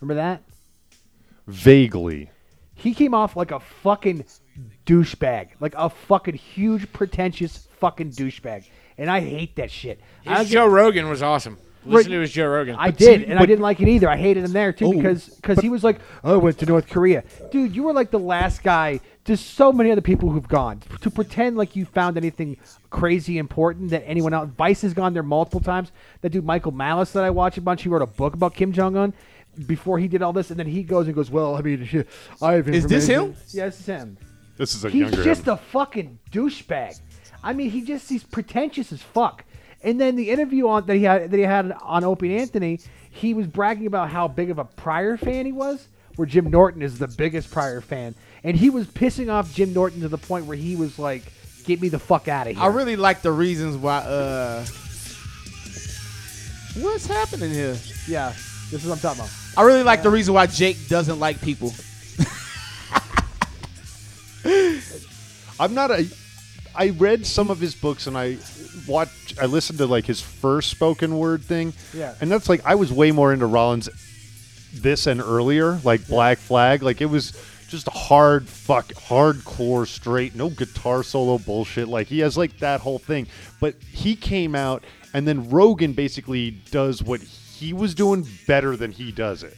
Remember 0.01 0.14
that? 0.23 0.43
vaguely. 1.47 2.31
He 2.75 2.95
came 2.95 3.14
off 3.14 3.37
like 3.37 3.51
a 3.51 3.61
fucking 3.61 4.25
douchebag, 4.87 5.49
like 5.61 5.75
a 5.77 5.91
fucking 5.91 6.35
huge 6.35 6.93
pretentious 6.93 7.66
fucking 7.81 8.12
douchebag, 8.12 8.64
and 8.97 9.11
I 9.11 9.21
hate 9.21 9.57
that 9.57 9.71
shit. 9.71 10.01
I 10.27 10.39
His 10.41 10.51
don't 10.51 10.53
Joe 10.53 10.66
Rogan 10.66 11.09
was 11.09 11.23
awesome. 11.23 11.59
Listen 11.85 12.11
Right. 12.12 12.16
to 12.16 12.21
his 12.21 12.33
Joe 12.33 12.49
Rogan. 12.49 12.77
I 12.79 12.91
did, 12.91 13.21
see, 13.23 13.27
and 13.27 13.39
I 13.39 13.47
didn't 13.47 13.62
like 13.62 13.81
it 13.81 13.89
either. 13.89 14.09
I 14.11 14.16
hated 14.16 14.45
him 14.45 14.53
there 14.53 14.73
too 14.73 14.87
Oh, 14.87 14.93
because 14.93 15.29
because 15.29 15.59
he 15.61 15.71
was 15.71 15.83
like, 15.83 16.01
"Oh, 16.23 16.35
I 16.35 16.37
went 16.37 16.59
to 16.59 16.66
North 16.66 16.89
Korea, 16.89 17.25
dude. 17.51 17.75
You 17.75 17.85
were 17.85 17.93
like 17.93 18.11
the 18.11 18.19
last 18.19 18.62
guy. 18.62 19.01
There's 19.29 19.41
so 19.45 19.72
many 19.72 19.91
other 19.93 20.01
people 20.01 20.31
who've 20.31 20.49
gone 20.49 20.81
to 21.03 21.11
pretend 21.11 21.59
like 21.59 21.76
you 21.76 21.85
found 21.85 22.16
anything 22.16 22.57
crazy 22.89 23.37
important 23.37 23.91
that 23.91 24.03
anyone 24.09 24.33
else. 24.33 24.49
Vice 24.57 24.81
has 24.81 24.95
gone 24.95 25.12
there 25.12 25.22
multiple 25.22 25.61
times. 25.61 25.93
That 26.22 26.31
dude 26.31 26.47
Michael 26.47 26.72
Malice 26.72 27.12
that 27.12 27.24
I 27.24 27.29
watch 27.31 27.59
a 27.59 27.61
bunch. 27.61 27.83
He 27.83 27.91
wrote 27.91 28.01
a 28.01 28.07
book 28.07 28.33
about 28.33 28.55
Kim 28.55 28.72
Jong 28.72 28.97
Un 28.97 29.12
before 29.66 29.99
he 29.99 30.09
did 30.09 30.22
all 30.22 30.33
this, 30.33 30.51
and 30.51 30.59
then 30.59 30.66
he 30.66 30.83
goes 30.83 31.05
and 31.09 31.14
goes, 31.14 31.31
"Well, 31.31 31.57
I 31.57 31.61
mean, 31.61 32.07
I 32.43 32.55
have 32.55 32.68
Is 32.70 32.87
this 32.87 33.07
information." 33.11 33.35
him? 33.35 33.37
Yeah, 33.51 33.66
this 33.66 33.81
is 33.81 33.87
him. 33.87 34.18
This 34.57 34.74
is 34.74 34.85
a 34.87 34.89
He's 34.89 35.03
younger. 35.03 35.22
just 35.22 35.43
him. 35.47 35.53
a 35.53 35.57
fucking 35.59 36.18
douchebag. 36.33 36.99
I 37.45 37.53
mean, 37.53 37.70
he 37.70 37.83
just 37.83 38.09
he's 38.09 38.24
pretentious 38.24 38.93
as 38.93 39.03
fuck. 39.03 39.45
And 39.83 40.01
then 40.01 40.16
the 40.16 40.31
interview 40.31 40.68
on 40.68 40.87
that 40.87 40.97
he 40.97 41.03
had 41.05 41.31
that 41.31 41.37
he 41.37 41.43
had 41.43 41.72
on 41.83 42.03
Opie 42.03 42.33
and 42.33 42.41
Anthony, 42.41 42.81
he 43.11 43.35
was 43.35 43.47
bragging 43.47 43.87
about 43.87 44.09
how 44.09 44.26
big 44.26 44.51
of 44.51 44.59
a 44.59 44.64
Pryor 44.64 45.18
fan 45.18 45.45
he 45.45 45.53
was. 45.53 45.87
Where 46.19 46.27
Jim 46.27 46.51
Norton 46.51 46.83
is 46.83 46.99
the 46.99 47.07
biggest 47.07 47.49
Pryor 47.49 47.81
fan, 47.81 48.16
and 48.43 48.57
he 48.57 48.71
was 48.71 48.89
pissing 48.89 49.33
off 49.33 49.55
Jim 49.55 49.73
Norton 49.73 50.01
to 50.01 50.09
the 50.09 50.19
point 50.19 50.47
where 50.47 50.57
he 50.57 50.75
was 50.75 50.99
like, 50.99 51.23
"Get 51.62 51.81
me 51.81 51.91
the 51.91 52.01
fuck 52.01 52.27
out 52.27 52.49
of 52.49 52.57
here." 52.57 52.62
I 52.64 52.66
really 52.66 52.97
like 52.97 53.23
the 53.23 53.31
reasons 53.31 53.77
why. 53.77 53.99
uh 53.99 54.64
What's 56.81 57.07
happening 57.07 57.53
here? 57.53 57.77
yeah, 58.09 58.31
this 58.73 58.83
is 58.83 58.87
what 58.87 58.95
I'm 58.97 59.01
talking 59.01 59.21
about. 59.21 59.31
I 59.57 59.62
really 59.62 59.85
like 59.85 60.03
the 60.03 60.11
reason 60.11 60.35
why 60.35 60.47
Jake 60.47 60.89
doesn't 60.89 61.21
like 61.21 61.41
people. 61.41 61.73
I'm 65.61 65.73
not 65.73 65.93
a. 65.93 66.05
I 66.75 66.89
read 66.91 67.27
some 67.27 67.49
of 67.49 67.61
his 67.61 67.77
books 67.77 68.09
and 68.09 68.19
I 68.19 68.39
watched. 68.89 69.41
I 69.41 69.47
listened 69.47 69.79
to 69.79 69.87
like 69.87 70.05
his 70.07 70.21
first 70.21 70.69
spoken 70.69 71.16
word 71.16 71.45
thing. 71.45 71.75
Yeah. 71.95 72.16
And 72.21 72.29
that's 72.29 72.49
like 72.49 72.66
I 72.66 72.75
was 72.75 72.93
way 72.93 73.12
more 73.12 73.33
into 73.33 73.47
Rollins 73.47 73.89
this 74.73 75.07
and 75.07 75.21
earlier, 75.21 75.81
like 75.85 76.07
Black 76.07 76.39
Flag. 76.39 76.83
Like 76.83 77.01
it 77.01 77.07
was 77.07 77.33
just 77.69 77.89
hard 77.89 78.49
fuck, 78.49 78.89
hardcore, 78.89 79.87
straight, 79.87 80.35
no 80.35 80.51
guitar 80.51 81.03
solo 81.03 81.39
bullshit. 81.39 81.89
Like 81.89 82.07
he 82.07 82.21
has 82.21 82.37
like 82.37 82.59
that 82.59 82.81
whole 82.81 82.99
thing. 82.99 83.27
But 83.61 83.75
he 83.91 84.16
came 84.16 84.55
out 84.55 84.85
and 85.14 85.27
then 85.27 85.51
Rogan 85.51 85.93
basically 85.93 86.51
does 86.71 87.03
what 87.03 87.21
he 87.21 87.73
was 87.73 87.95
doing 87.95 88.27
better 88.47 88.77
than 88.77 88.93
he 88.93 89.12
does 89.12 89.43
it. 89.43 89.57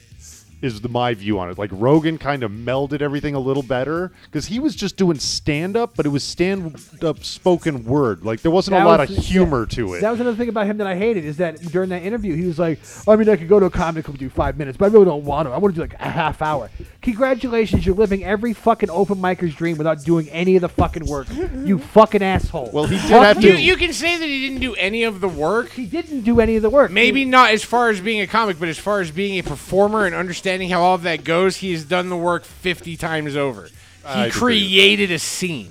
Is 0.63 0.81
the 0.81 0.89
my 0.89 1.15
view 1.15 1.39
on 1.39 1.51
it. 1.51 1.59
Like 1.59 1.71
Rogan 1.73 2.19
kind 2.19 2.43
of 2.43 2.51
melded 2.51 3.01
everything 3.03 3.35
a 3.35 3.41
little 3.41 3.63
better 3.63 4.13
because 4.25 4.47
he 4.47 4.59
was 4.59 4.75
just 4.77 4.97
doing 4.97 5.19
stand 5.19 5.77
up, 5.77 5.95
but 5.97 6.07
it 6.07 6.11
was 6.11 6.23
stand 6.25 6.77
up 7.03 7.25
spoken 7.25 7.85
word. 7.85 8.25
Like 8.25 8.43
there 8.43 8.51
wasn't 8.51 8.73
That 8.73 8.85
a 8.85 8.89
lot 8.89 9.01
was- 9.01 9.17
of 9.19 9.25
humor 9.25 9.67
to 9.67 9.95
it. 9.95 10.01
That 10.03 10.11
was 10.11 10.21
another 10.21 10.37
thing 10.37 10.49
about 10.49 10.67
him 10.67 10.79
that 10.79 10.87
I 10.87 10.97
hated 10.97 11.25
is 11.25 11.39
that 11.39 11.61
during 11.61 11.89
that 11.91 12.03
interview 12.03 12.35
he 12.35 12.47
was 12.47 12.59
like, 12.59 12.79
I 13.09 13.17
mean, 13.17 13.29
I 13.29 13.37
could 13.37 13.49
go 13.49 13.59
to 13.61 13.67
a 13.67 13.71
comic 13.71 14.05
club 14.05 14.15
and 14.15 14.19
do 14.21 14.29
five 14.31 14.57
minutes, 14.59 14.77
but 14.77 14.87
I 14.87 14.89
really 14.89 15.05
don't 15.07 15.25
want 15.25 15.49
to. 15.49 15.53
I 15.53 15.59
want 15.59 15.75
to 15.75 15.77
do 15.77 15.83
like 15.83 15.95
a 16.01 16.09
half 16.11 16.43
hour. 16.43 16.71
Congratulations, 17.03 17.87
you're 17.87 17.95
living 17.95 18.23
every 18.25 18.53
fucking 18.53 18.91
open 18.91 19.21
micer's 19.21 19.55
dream 19.55 19.79
without 19.79 20.05
doing 20.05 20.29
any 20.29 20.57
of 20.57 20.61
the 20.63 20.69
fucking 20.69 21.07
work. 21.07 21.27
You 21.65 21.79
fucking 21.79 22.23
asshole. 22.23 22.71
Well, 22.73 22.85
he 22.85 22.97
did 22.97 23.09
Fuck 23.09 23.23
have 23.25 23.41
to- 23.41 23.47
You, 23.47 23.55
you. 23.55 23.59
you 23.73 23.77
can 23.77 23.93
say 23.93 24.19
that 24.19 24.27
he 24.27 24.47
didn't 24.47 24.61
do 24.61 24.75
any 24.75 25.05
of 25.05 25.21
the 25.21 25.29
work. 25.29 25.71
He 25.71 25.87
didn't 25.87 26.21
do 26.23 26.41
any 26.41 26.57
of 26.57 26.63
the 26.63 26.71
work. 26.71 26.91
Maybe 26.91 27.25
not 27.25 27.51
as 27.53 27.65
far 27.65 27.89
as 27.89 28.01
being 28.01 28.21
a 28.21 28.27
comic, 28.27 28.59
but 28.61 28.69
as 28.69 28.79
far 28.79 29.01
as 29.01 29.11
being 29.11 29.39
a 29.39 29.43
performer 29.43 30.05
and 30.05 30.15
understanding 30.15 30.50
how 30.71 30.83
all 30.83 30.95
of 30.97 31.03
that 31.03 31.23
goes, 31.25 31.59
he 31.59 31.73
has 31.73 31.85
done 31.85 32.09
the 32.09 32.17
work 32.17 32.45
50 32.45 32.97
times 32.97 33.37
over. 33.37 33.65
He 33.67 33.73
I'd 34.07 34.29
agree. 34.29 34.31
created 34.31 35.11
a 35.13 35.19
scene. 35.19 35.71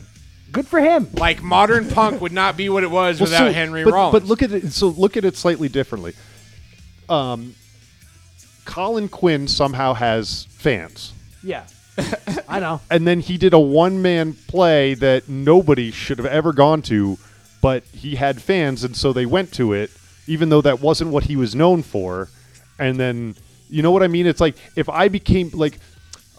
good 0.52 0.68
for 0.68 0.80
him. 0.80 1.08
Like 1.14 1.42
modern 1.44 1.90
punk 1.90 2.22
would 2.22 2.32
not 2.32 2.56
be 2.58 2.70
what 2.70 2.84
it 2.84 2.92
was 2.92 3.20
Well, 3.20 3.28
without 3.30 3.48
so- 3.48 3.54
Henry 3.54 3.84
but, 3.84 3.94
Rollins. 3.94 4.14
But 4.14 4.24
look 4.30 4.42
at 4.42 4.52
it. 4.52 4.72
So 4.72 4.88
look 4.90 5.18
at 5.18 5.26
it 5.26 5.36
slightly 5.36 5.68
differently. 5.70 6.14
Um, 7.10 7.56
Colin 8.66 9.10
Quinn 9.10 9.48
somehow 9.48 9.94
has 9.94 10.46
fans. 10.52 11.14
Yeah, 11.44 11.66
I 12.48 12.60
know. 12.60 12.82
and 12.92 13.08
then 13.08 13.20
he 13.20 13.38
did 13.38 13.54
a 13.54 13.60
one 13.60 14.02
man 14.02 14.34
play 14.48 14.94
that 14.96 15.28
nobody 15.30 15.92
should 15.92 16.18
have 16.20 16.28
ever 16.28 16.54
gone 16.54 16.82
to, 16.84 17.18
but 17.62 17.84
he 17.86 18.16
had 18.16 18.42
fans, 18.42 18.84
and 18.84 18.96
so 18.96 19.12
they 19.14 19.26
went 19.26 19.52
to 19.54 19.74
it, 19.74 19.90
even 20.28 20.50
though 20.50 20.62
that 20.62 20.82
wasn't 20.82 21.10
what 21.12 21.24
he 21.26 21.36
was 21.36 21.56
known 21.56 21.82
for. 21.82 22.30
And 22.78 23.00
then, 23.00 23.36
you 23.70 23.82
know 23.82 23.91
what 23.91 24.03
I 24.03 24.07
mean? 24.07 24.26
It's 24.28 24.41
like 24.41 24.55
if 24.76 24.89
I 24.89 25.07
became 25.07 25.49
like, 25.53 25.80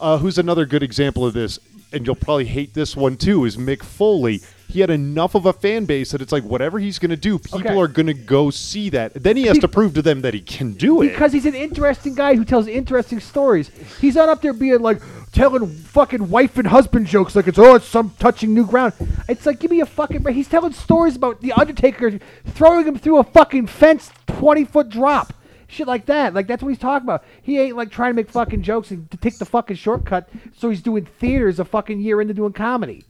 uh, 0.01 0.19
who's 0.19 0.39
another 0.39 0.67
good 0.67 0.83
example 0.83 1.25
of 1.27 1.33
this? 1.35 1.59
And 1.93 2.07
you'll 2.07 2.15
probably 2.15 2.45
hate 2.45 2.73
this 2.73 2.95
one 2.97 3.17
too. 3.17 3.45
Is 3.45 3.57
Mick 3.57 3.83
Foley? 3.83 4.41
He 4.69 4.79
had 4.79 4.91
enough 4.91 5.35
of 5.35 5.47
a 5.47 5.53
fan 5.53 5.85
base 5.87 6.13
that 6.13 6.23
it's 6.23 6.31
like 6.31 6.45
whatever 6.45 6.79
he's 6.79 7.01
going 7.01 7.11
to 7.11 7.17
do, 7.17 7.41
people 7.41 7.59
Okay. 7.59 7.77
are 7.77 7.89
going 7.89 8.07
to 8.07 8.15
go 8.15 8.51
see 8.51 8.89
that. 8.91 9.13
Then 9.15 9.37
he 9.37 9.43
has 9.47 9.59
to 9.59 9.67
prove 9.67 9.95
to 9.95 10.03
them 10.03 10.21
that 10.21 10.33
he 10.33 10.41
can 10.41 10.75
do 10.75 11.03
it. 11.03 11.09
Because 11.09 11.33
he's 11.33 11.47
an 11.47 11.57
interesting 11.57 12.15
guy 12.15 12.37
who 12.37 12.45
tells 12.45 12.69
interesting 12.69 13.19
stories. 13.19 13.69
He's 14.01 14.15
not 14.15 14.29
up 14.29 14.41
there 14.43 14.53
being 14.53 14.79
like 14.81 15.03
telling 15.33 15.67
fucking 15.67 16.31
wife 16.31 16.57
and 16.59 16.69
husband 16.69 17.07
jokes 17.09 17.35
like 17.35 17.49
it's 17.49 17.59
oh 17.59 17.75
it's 17.75 17.87
some 17.87 18.15
touching 18.21 18.55
new 18.55 18.65
ground. 18.65 18.93
It's 19.29 19.45
like 19.45 19.59
give 19.59 19.73
me 19.73 19.81
a 19.81 19.87
fucking 19.87 20.23
break. 20.23 20.37
He's 20.37 20.49
telling 20.49 20.73
stories 20.73 21.17
about 21.17 21.41
the 21.41 21.51
Undertaker 21.53 22.21
throwing 22.47 22.87
him 22.87 22.97
through 23.01 23.19
a 23.19 23.25
fucking 23.25 23.67
fence 23.67 24.13
twenty 24.29 24.65
foot 24.65 24.89
drop. 24.89 25.33
Shit 25.71 25.87
like 25.87 26.07
that. 26.07 26.35
Like 26.35 26.47
that's 26.49 26.63
what 26.63 26.71
he's 26.71 26.79
talking 26.79 27.07
about. 27.07 27.25
He 27.43 27.59
ain't 27.61 27.77
like 27.77 27.91
trying 27.91 28.11
to 28.11 28.15
make 28.15 28.29
fucking 28.29 28.63
jokes 28.63 28.91
and 28.91 29.09
to 29.11 29.17
take 29.17 29.39
the 29.39 29.45
fucking 29.45 29.77
shortcut. 29.77 30.29
So 30.57 30.69
he's 30.69 30.83
doing 30.83 31.07
theaters 31.07 31.61
a 31.61 31.65
fucking 31.65 32.01
year 32.01 32.21
into 32.21 32.35
doing 32.35 32.53
comedy. 32.53 33.05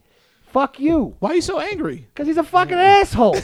Fuck 0.52 0.78
you. 0.78 1.14
Why 1.20 1.30
are 1.30 1.34
you 1.36 1.40
so 1.42 1.58
angry? 1.60 2.06
Because 2.12 2.26
he's 2.26 2.36
a 2.36 2.42
fucking 2.42 2.74
asshole. 2.76 3.36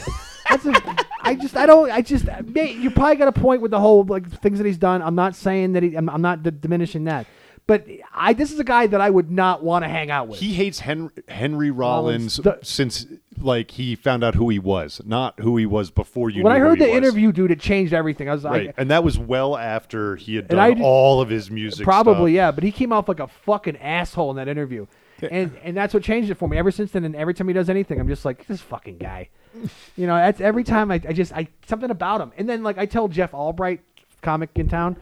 That's 0.49 0.65
a, 0.65 0.73
I 1.21 1.35
just, 1.35 1.57
I 1.57 1.65
don't, 1.65 1.89
I 1.91 2.01
just, 2.01 2.25
mate, 2.45 2.75
you 2.77 2.89
probably 2.91 3.15
got 3.15 3.27
a 3.27 3.31
point 3.31 3.61
with 3.61 3.71
the 3.71 3.79
whole 3.79 4.03
like 4.03 4.29
things 4.41 4.59
that 4.59 4.65
he's 4.67 4.77
done. 4.77 5.01
I'm 5.01 5.15
not 5.15 5.35
saying 5.35 5.73
that 5.73 5.83
he, 5.83 5.95
I'm, 5.95 6.09
I'm 6.09 6.21
not 6.21 6.43
d- 6.43 6.51
diminishing 6.51 7.05
that, 7.05 7.25
but 7.65 7.85
I, 8.13 8.33
this 8.33 8.51
is 8.53 8.59
a 8.59 8.63
guy 8.63 8.87
that 8.87 9.01
I 9.01 9.09
would 9.09 9.29
not 9.31 9.63
want 9.63 9.83
to 9.83 9.89
hang 9.89 10.09
out 10.11 10.27
with. 10.29 10.39
he 10.39 10.53
hates 10.53 10.79
Henry, 10.79 11.09
Henry 11.27 11.71
Rollins 11.71 12.37
the- 12.37 12.59
since 12.61 13.05
like 13.39 13.71
he 13.71 13.95
found 13.95 14.23
out 14.23 14.35
who 14.35 14.49
he 14.49 14.59
was, 14.59 15.01
not 15.05 15.39
who 15.39 15.57
he 15.57 15.65
was 15.65 15.91
before 15.91 16.29
you. 16.29 16.43
when 16.43 16.51
knew 16.51 16.55
I 16.57 16.59
who 16.59 16.65
heard 16.69 16.79
he 16.79 16.85
the 16.85 16.91
was. 16.91 16.97
interview, 16.97 17.31
dude, 17.31 17.51
it 17.51 17.59
changed 17.59 17.93
everything. 17.93 18.29
I 18.29 18.33
was 18.33 18.43
right, 18.43 18.67
like, 18.67 18.75
and 18.77 18.89
that 18.91 19.03
was 19.03 19.17
well 19.19 19.55
after 19.57 20.15
he 20.15 20.35
had 20.35 20.47
done 20.47 20.59
I 20.59 20.73
did- 20.73 20.83
all 20.83 21.21
of 21.21 21.29
his 21.29 21.49
music. 21.51 21.83
probably 21.83 22.31
stuff. 22.33 22.35
yeah, 22.35 22.51
but 22.51 22.63
he 22.63 22.71
came 22.71 22.91
off 22.91 23.07
like 23.07 23.19
a 23.19 23.27
fucking 23.27 23.77
asshole 23.77 24.31
in 24.31 24.37
that 24.37 24.47
interview, 24.47 24.87
and 25.21 25.55
and 25.63 25.75
that's 25.77 25.93
what 25.93 26.03
changed 26.03 26.29
it 26.29 26.35
for 26.35 26.47
me. 26.47 26.57
Ever 26.57 26.71
since 26.71 26.91
then, 26.91 27.03
and 27.05 27.15
every 27.15 27.33
time 27.33 27.47
he 27.47 27.53
does 27.53 27.69
anything, 27.69 27.99
I'm 27.99 28.07
just 28.07 28.25
like 28.25 28.45
this 28.47 28.61
fucking 28.61 28.97
guy. 28.97 29.29
you 29.95 30.05
know, 30.07 30.15
that's 30.15 30.41
every 30.41 30.63
time 30.63 30.91
I, 30.91 30.95
I 31.07 31.13
just 31.13 31.31
I 31.33 31.47
something 31.67 31.89
about 31.91 32.21
him, 32.21 32.31
and 32.37 32.47
then 32.49 32.63
like 32.63 32.77
I 32.77 32.85
tell 32.85 33.07
Jeff 33.07 33.33
Albright, 33.33 33.81
comic 34.21 34.49
in 34.55 34.67
town. 34.69 34.97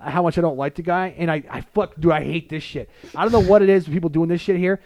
How 0.00 0.24
much 0.24 0.36
I 0.38 0.40
don't 0.40 0.56
like 0.56 0.74
the 0.74 0.82
guy, 0.82 1.14
and 1.16 1.30
I, 1.30 1.44
I 1.48 1.60
fuck, 1.60 1.94
dude, 2.00 2.10
I 2.10 2.24
hate 2.24 2.48
this 2.48 2.64
shit. 2.64 2.90
I 3.14 3.22
don't 3.22 3.30
know 3.30 3.48
what 3.48 3.62
it 3.62 3.68
is 3.68 3.86
people 3.86 4.10
doing 4.10 4.28
this 4.28 4.40
shit 4.40 4.56
here. 4.56 4.80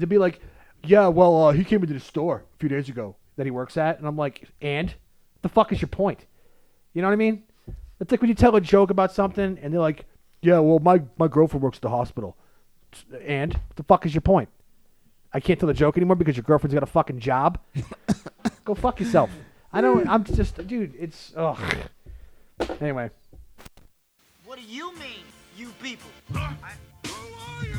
To 0.00 0.06
be 0.06 0.16
like, 0.16 0.40
yeah, 0.86 1.08
well, 1.08 1.46
uh, 1.46 1.52
he 1.52 1.64
came 1.64 1.82
into 1.82 1.94
the 1.94 2.00
store 2.00 2.44
a 2.54 2.58
few 2.58 2.68
days 2.68 2.88
ago 2.88 3.16
that 3.36 3.44
he 3.46 3.50
works 3.50 3.76
at, 3.76 3.98
and 3.98 4.06
I'm 4.06 4.16
like, 4.16 4.48
and 4.60 4.94
the 5.42 5.48
fuck 5.48 5.72
is 5.72 5.80
your 5.80 5.88
point? 5.88 6.26
You 6.92 7.02
know 7.02 7.08
what 7.08 7.14
I 7.14 7.16
mean? 7.16 7.42
It's 8.00 8.10
like 8.10 8.20
when 8.20 8.28
you 8.28 8.34
tell 8.34 8.54
a 8.56 8.60
joke 8.60 8.90
about 8.90 9.12
something 9.12 9.58
and 9.62 9.72
they're 9.72 9.80
like, 9.80 10.04
"Yeah, 10.42 10.58
well, 10.58 10.78
my 10.78 11.02
my 11.16 11.28
girlfriend 11.28 11.62
works 11.62 11.78
at 11.78 11.82
the 11.82 11.90
hospital," 11.90 12.36
and 13.22 13.58
the 13.76 13.82
fuck 13.82 14.04
is 14.06 14.14
your 14.14 14.20
point? 14.20 14.48
I 15.32 15.40
can't 15.40 15.58
tell 15.58 15.66
the 15.66 15.74
joke 15.74 15.96
anymore 15.96 16.16
because 16.16 16.36
your 16.36 16.44
girlfriend's 16.44 16.74
got 16.74 16.82
a 16.82 16.86
fucking 16.86 17.18
job. 17.18 17.58
Go 18.64 18.74
fuck 18.74 19.00
yourself. 19.00 19.30
I 19.72 19.80
don't. 19.80 20.08
I'm 20.08 20.22
just, 20.24 20.64
dude. 20.66 20.94
It's 20.98 21.32
ugh. 21.36 21.58
Anyway, 22.80 23.10
What 24.44 24.58
do 24.58 24.64
you 24.64 24.92
mean, 24.94 25.24
you 25.56 25.70
people? 25.82 26.08
Who 26.32 26.38
are 26.38 27.73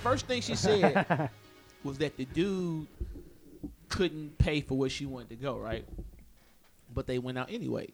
first 0.00 0.26
thing 0.26 0.40
she 0.42 0.54
said 0.54 1.30
was 1.84 1.98
that 1.98 2.16
the 2.16 2.24
dude 2.26 2.86
couldn't 3.88 4.38
pay 4.38 4.60
for 4.60 4.76
where 4.76 4.90
she 4.90 5.06
wanted 5.06 5.30
to 5.30 5.36
go, 5.36 5.56
right? 5.56 5.84
But 6.92 7.06
they 7.06 7.18
went 7.18 7.38
out 7.38 7.50
anyway, 7.50 7.88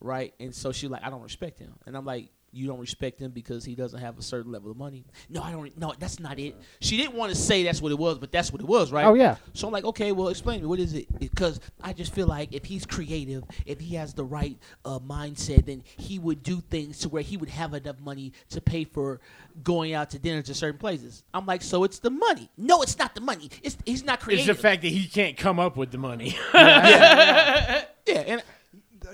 right? 0.00 0.34
And 0.40 0.54
so 0.54 0.72
she 0.72 0.88
like, 0.88 1.02
I 1.04 1.10
don't 1.10 1.22
respect 1.22 1.58
him, 1.58 1.72
and 1.86 1.96
I'm 1.96 2.04
like, 2.04 2.28
you 2.52 2.66
don't 2.66 2.78
respect 2.78 3.18
him 3.18 3.30
because 3.30 3.64
he 3.64 3.74
doesn't 3.74 3.98
have 3.98 4.18
a 4.18 4.22
certain 4.22 4.52
level 4.52 4.70
of 4.70 4.76
money. 4.76 5.04
No, 5.30 5.42
I 5.42 5.50
don't. 5.50 5.76
No, 5.78 5.94
that's 5.98 6.20
not 6.20 6.38
it. 6.38 6.54
She 6.80 6.96
didn't 6.96 7.14
want 7.14 7.30
to 7.30 7.36
say 7.36 7.64
that's 7.64 7.80
what 7.80 7.90
it 7.92 7.98
was, 7.98 8.18
but 8.18 8.30
that's 8.30 8.52
what 8.52 8.60
it 8.60 8.66
was, 8.66 8.92
right? 8.92 9.06
Oh, 9.06 9.14
yeah. 9.14 9.36
So 9.54 9.66
I'm 9.66 9.72
like, 9.72 9.84
okay, 9.84 10.12
well, 10.12 10.28
explain 10.28 10.58
to 10.58 10.64
me 10.64 10.68
what 10.68 10.78
is 10.78 10.92
it? 10.92 11.18
Because 11.18 11.60
I 11.82 11.92
just 11.92 12.14
feel 12.14 12.26
like 12.26 12.52
if 12.52 12.64
he's 12.64 12.84
creative, 12.84 13.44
if 13.64 13.80
he 13.80 13.96
has 13.96 14.12
the 14.12 14.24
right 14.24 14.58
uh, 14.84 14.98
mindset, 14.98 15.66
then 15.66 15.82
he 15.96 16.18
would 16.18 16.42
do 16.42 16.60
things 16.60 16.98
to 17.00 17.08
where 17.08 17.22
he 17.22 17.36
would 17.36 17.48
have 17.48 17.72
enough 17.72 18.00
money 18.00 18.32
to 18.50 18.60
pay 18.60 18.84
for 18.84 19.20
going 19.64 19.94
out 19.94 20.10
to 20.10 20.18
dinner 20.18 20.42
to 20.42 20.54
certain 20.54 20.78
places. 20.78 21.22
I'm 21.32 21.46
like, 21.46 21.62
so 21.62 21.84
it's 21.84 21.98
the 22.00 22.10
money? 22.10 22.50
No, 22.56 22.82
it's 22.82 22.98
not 22.98 23.14
the 23.14 23.20
money. 23.20 23.50
It's 23.62 23.76
he's 23.86 24.04
not 24.04 24.20
creative. 24.20 24.48
it's 24.48 24.56
the 24.58 24.62
fact 24.62 24.82
that 24.82 24.88
he 24.88 25.06
can't 25.06 25.36
come 25.36 25.58
up 25.58 25.76
with 25.76 25.90
the 25.90 25.98
money. 25.98 26.36
yeah, 26.54 27.84
and 28.06 28.42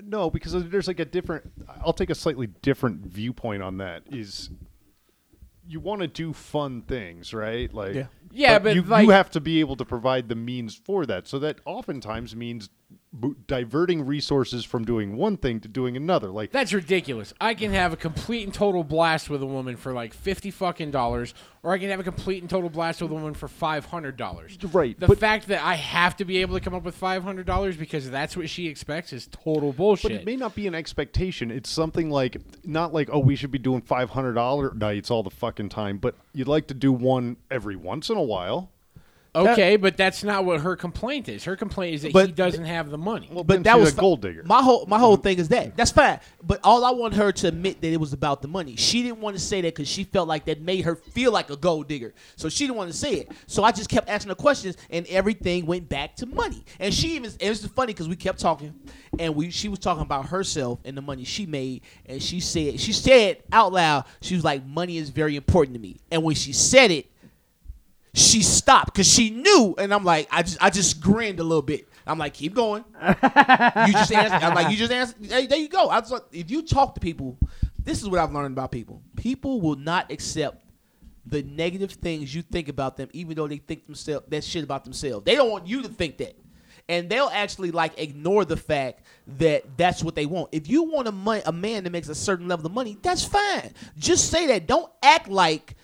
No, 0.05 0.31
because 0.31 0.53
there's 0.71 0.87
like 0.89 1.01
a 1.01 1.05
different. 1.05 1.51
I'll 1.85 1.93
take 1.93 2.11
a 2.11 2.15
slightly 2.15 2.47
different 2.47 3.07
viewpoint 3.07 3.63
on 3.63 3.79
that. 3.79 4.03
Is 4.11 4.51
you 5.67 5.81
want 5.81 6.01
to 6.01 6.07
do 6.09 6.33
fun 6.33 6.83
things, 6.83 7.35
right? 7.35 7.73
Like, 7.73 7.95
Yeah. 7.95 8.07
Yeah, 8.31 8.59
but 8.59 8.75
you, 8.75 8.83
like- 8.83 9.05
you 9.05 9.11
have 9.11 9.31
to 9.31 9.41
be 9.41 9.61
able 9.61 9.77
to 9.77 9.85
provide 9.85 10.29
the 10.29 10.35
means 10.35 10.75
for 10.75 11.07
that. 11.07 11.27
So 11.27 11.39
that 11.41 11.61
oftentimes 11.65 12.37
means 12.37 12.69
b- 12.69 12.98
diverting 13.47 14.05
resources 14.05 14.65
from 14.65 14.85
doing 14.85 15.17
one 15.17 15.37
thing 15.37 15.61
to 15.61 15.69
doing 15.69 15.97
another. 15.97 16.29
Like, 16.29 16.53
That's 16.53 16.73
ridiculous. 16.73 17.33
I 17.41 17.55
can 17.55 17.73
have 17.73 17.93
a 17.93 17.97
complete 17.97 18.45
and 18.45 18.53
total 18.55 18.85
blast 18.85 19.31
with 19.31 19.43
a 19.43 19.47
woman 19.47 19.77
for 19.77 19.93
like 19.93 20.13
fifty 20.13 20.51
fucking 20.51 20.91
dollars, 20.91 21.35
or 21.63 21.73
I 21.73 21.79
can 21.79 21.89
have 21.91 22.01
a 22.01 22.05
complete 22.05 22.43
and 22.43 22.51
total 22.51 22.69
blast 22.71 23.01
with 23.01 23.11
a 23.11 23.15
woman 23.15 23.35
for 23.35 23.49
five 23.49 23.87
hundred 23.87 24.17
dollars. 24.17 24.59
Right, 24.73 24.99
The 24.99 25.07
but- 25.07 25.19
fact 25.19 25.49
that 25.49 25.65
I 25.65 25.75
have 25.75 26.17
to 26.19 26.25
be 26.25 26.39
able 26.39 26.55
to 26.55 26.61
come 26.61 26.75
up 26.75 26.83
with 26.85 26.95
five 26.95 27.23
hundred 27.23 27.47
dollars 27.47 27.77
because 27.77 28.11
that's 28.11 28.37
what 28.37 28.49
she 28.51 28.69
expects 28.69 29.13
is 29.13 29.27
total 29.29 29.73
bullshit. 29.73 30.03
But 30.05 30.13
it 30.13 30.25
may 30.27 30.37
not 30.37 30.55
be 30.55 30.67
an 30.67 30.75
expectation. 30.75 31.51
It's 31.51 31.71
something 31.71 32.11
like 32.11 32.37
not 32.65 32.93
like 32.93 33.09
oh 33.13 33.19
we 33.21 33.37
should 33.37 33.51
be 33.51 33.59
doing 33.59 33.81
five 33.81 34.11
hundred 34.11 34.35
dollar 34.35 34.75
nights 34.75 35.11
all 35.11 35.23
the 35.23 35.31
fucking 35.31 35.71
time, 35.71 35.99
but 35.99 36.15
you'd 36.35 36.49
like 36.49 36.67
to 36.69 36.75
do 36.75 36.93
one 36.93 37.37
every 37.51 37.77
once 37.77 38.11
in 38.11 38.17
a 38.17 38.23
while. 38.23 38.71
Okay, 39.35 39.77
but 39.77 39.97
that's 39.97 40.25
not 40.25 40.45
what 40.45 40.61
her 40.61 40.77
complaint 40.77 41.29
is. 41.29 41.45
Her 41.45 41.57
complaint 41.57 41.95
is 41.97 42.03
that 42.03 42.27
he 42.27 42.33
doesn't 42.33 42.65
have 42.65 42.91
the 42.91 42.99
money. 42.99 43.29
Well, 43.31 43.45
but 43.45 43.65
that 43.65 43.79
was 43.79 43.93
a 43.93 43.97
gold 43.97 44.23
digger. 44.23 44.43
My 44.45 44.63
whole 44.63 44.87
my 44.87 44.99
whole 44.99 45.17
thing 45.17 45.39
is 45.39 45.49
that 45.49 45.77
that's 45.77 45.91
fine. 45.91 46.21
But 46.43 46.61
all 46.65 46.85
I 46.85 46.91
want 46.91 47.15
her 47.15 47.33
to 47.33 47.49
admit 47.49 47.81
that 47.81 47.93
it 47.93 48.01
was 48.01 48.13
about 48.13 48.43
the 48.43 48.49
money. 48.49 48.77
She 48.77 49.03
didn't 49.03 49.21
want 49.21 49.37
to 49.37 49.43
say 49.43 49.61
that 49.61 49.75
because 49.75 49.89
she 49.89 50.05
felt 50.05 50.29
like 50.29 50.47
that 50.47 50.61
made 50.61 50.85
her 50.85 50.97
feel 50.97 51.33
like 51.33 51.51
a 51.51 51.57
gold 51.57 51.89
digger. 51.89 52.15
So 52.37 52.49
she 52.49 52.65
didn't 52.67 52.77
want 52.77 52.91
to 52.91 52.97
say 52.97 53.15
it. 53.15 53.33
So 53.47 53.65
I 53.65 53.73
just 53.73 53.89
kept 53.89 54.09
asking 54.09 54.31
her 54.31 54.35
questions, 54.35 54.77
and 54.91 55.07
everything 55.09 55.67
went 55.67 55.89
back 55.89 56.17
to 56.17 56.27
money. 56.27 56.65
And 56.79 56.93
she 56.93 57.17
even 57.17 57.31
it 57.39 57.49
was 57.49 57.65
funny 57.67 57.93
because 57.93 58.09
we 58.09 58.17
kept 58.17 58.41
talking, 58.41 58.75
and 59.19 59.35
we 59.35 59.51
she 59.51 59.69
was 59.69 59.79
talking 59.79 60.03
about 60.03 60.27
herself 60.27 60.81
and 60.85 60.97
the 60.97 61.03
money 61.03 61.25
she 61.25 61.47
made, 61.47 61.83
and 62.07 62.23
she 62.23 62.41
said 62.41 62.81
she 62.81 62.93
said 62.93 63.43
out 63.53 63.73
loud 63.73 64.05
she 64.21 64.35
was 64.35 64.45
like 64.45 64.65
money 64.67 64.97
is 64.97 65.11
very 65.11 65.37
important 65.37 65.75
to 65.75 65.81
me. 65.81 65.97
And 66.11 66.23
when 66.23 66.35
she 66.35 66.53
said 66.53 66.91
it, 66.91 67.07
She 68.15 68.43
stopped 68.43 68.93
because 68.93 69.07
she 69.07 69.31
knew, 69.31 69.75
and 69.79 69.93
I'm 69.93 70.05
like, 70.05 70.29
I 70.31 70.43
just 70.43 70.63
I 70.63 70.71
just 70.71 71.01
grinned 71.01 71.41
a 71.41 71.45
little 71.45 71.63
bit. 71.63 71.89
I'm 72.07 72.19
like, 72.19 72.35
keep 72.35 72.55
going. 72.55 72.85
you 73.07 73.93
just 73.93 74.13
answer. 74.13 74.45
I'm 74.45 74.55
like, 74.55 74.71
you 74.71 74.77
just 74.77 74.93
answer. 74.93 75.15
Hey, 75.23 75.47
there 75.47 75.59
you 75.59 75.69
go. 75.69 75.89
I 75.89 76.01
was 76.01 76.11
like, 76.11 76.23
if 76.33 76.51
you 76.51 76.63
talk 76.63 76.95
to 76.95 77.01
people, 77.01 77.39
this 77.79 78.03
is 78.03 78.09
what 78.09 78.19
I've 78.19 78.33
learned 78.33 78.55
about 78.55 78.73
people. 78.73 79.03
People 79.17 79.61
will 79.61 79.77
not 79.77 80.11
accept 80.11 80.65
the 81.27 81.43
negative 81.43 81.93
things 81.93 82.35
you 82.35 82.43
think 82.43 82.69
about 82.69 82.97
them, 82.97 83.09
even 83.13 83.37
though 83.37 83.47
they 83.47 83.59
think 83.59 83.85
themselves 83.87 84.27
that 84.29 84.43
shit 84.43 84.65
about 84.65 84.85
themselves. 84.85 85.25
They 85.25 85.35
don't 85.35 85.51
want 85.51 85.67
you 85.67 85.83
to 85.83 85.89
think 85.89 86.17
that, 86.19 86.35
and 86.89 87.11
they'll 87.11 87.31
actually 87.33 87.71
like 87.71 87.99
ignore 87.99 88.47
the 88.47 88.57
fact 88.57 89.03
that 89.39 89.65
that's 89.77 90.03
what 90.03 90.15
they 90.15 90.25
want. 90.27 90.49
If 90.53 90.69
you 90.69 90.85
want 90.85 91.09
a 91.09 91.13
mon- 91.13 91.43
a 91.45 91.53
man 91.53 91.85
that 91.85 91.91
makes 91.91 92.09
a 92.09 92.15
certain 92.15 92.49
level 92.49 92.67
of 92.67 92.73
money, 92.73 92.97
that's 93.03 93.25
fine. 93.25 93.75
Just 93.99 94.31
say 94.31 94.47
that. 94.47 94.67
Don't 94.67 94.91
act 95.03 95.29
like 95.29 95.77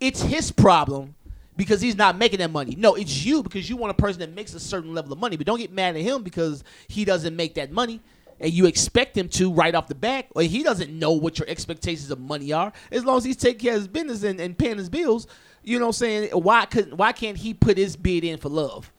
it's 0.00 0.22
his 0.22 0.52
problem 0.52 1.14
because 1.56 1.80
he's 1.80 1.96
not 1.96 2.16
making 2.16 2.38
that 2.38 2.50
money. 2.50 2.74
No, 2.76 2.94
it's 2.94 3.24
you 3.24 3.42
because 3.42 3.68
you 3.68 3.76
want 3.76 3.90
a 3.90 3.94
person 3.94 4.20
that 4.20 4.34
makes 4.34 4.54
a 4.54 4.60
certain 4.60 4.94
level 4.94 5.12
of 5.12 5.18
money. 5.18 5.36
But 5.36 5.46
don't 5.46 5.58
get 5.58 5.72
mad 5.72 5.96
at 5.96 6.02
him 6.02 6.22
because 6.22 6.64
he 6.88 7.04
doesn't 7.04 7.36
make 7.36 7.54
that 7.54 7.72
money. 7.72 8.00
And 8.40 8.52
you 8.52 8.66
expect 8.66 9.16
him 9.16 9.28
to 9.30 9.52
right 9.52 9.72
off 9.74 9.86
the 9.86 9.94
back, 9.94 10.26
or 10.34 10.42
he 10.42 10.64
doesn't 10.64 10.90
know 10.90 11.12
what 11.12 11.38
your 11.38 11.46
expectations 11.48 12.10
of 12.10 12.18
money 12.18 12.52
are. 12.52 12.72
As 12.90 13.04
long 13.04 13.18
as 13.18 13.24
he's 13.24 13.36
taking 13.36 13.60
care 13.60 13.74
of 13.74 13.80
his 13.80 13.88
business 13.88 14.24
and, 14.24 14.40
and 14.40 14.58
paying 14.58 14.78
his 14.78 14.88
bills, 14.88 15.28
you 15.62 15.78
know 15.78 15.86
what 15.86 15.90
I'm 15.90 15.92
saying? 15.92 16.30
Why 16.30 16.64
could 16.64 16.98
why 16.98 17.12
can't 17.12 17.36
he 17.36 17.54
put 17.54 17.76
his 17.76 17.94
bid 17.94 18.24
in 18.24 18.38
for 18.38 18.48
love? 18.48 18.92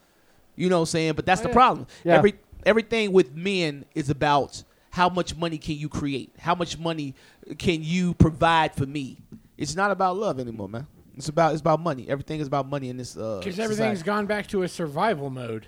You 0.56 0.70
know 0.70 0.78
what 0.78 0.82
I'm 0.82 0.86
saying? 0.88 1.14
But 1.14 1.26
that's 1.26 1.42
the 1.42 1.50
oh, 1.50 1.54
problem. 1.54 1.88
Yeah. 2.06 2.16
Every 2.16 2.36
everything 2.66 3.12
with 3.12 3.36
men 3.36 3.86
is 3.94 4.10
about 4.10 4.64
how 4.92 5.10
much 5.10 5.36
money 5.36 5.58
can 5.58 5.76
you 5.76 5.90
create? 5.90 6.34
How 6.38 6.56
much 6.56 6.78
money 6.78 7.16
can 7.58 7.84
you 7.84 8.14
provide 8.14 8.76
for 8.76 8.86
me? 8.86 9.18
It's 9.58 9.76
not 9.76 9.92
about 9.92 10.16
love 10.18 10.40
anymore, 10.40 10.70
man. 10.70 10.88
It's 11.16 11.30
about 11.30 11.52
it's 11.54 11.62
about 11.62 11.80
money. 11.80 12.08
Everything 12.10 12.40
is 12.40 12.48
about 12.48 12.68
money 12.68 12.90
in 12.90 12.98
this 12.98 13.16
uh 13.18 13.40
Because 13.40 13.60
everything's 13.60 14.00
society. 14.00 14.06
gone 14.06 14.26
back 14.26 14.48
to 14.48 14.64
a 14.64 14.68
survival 14.68 15.30
mode. 15.30 15.68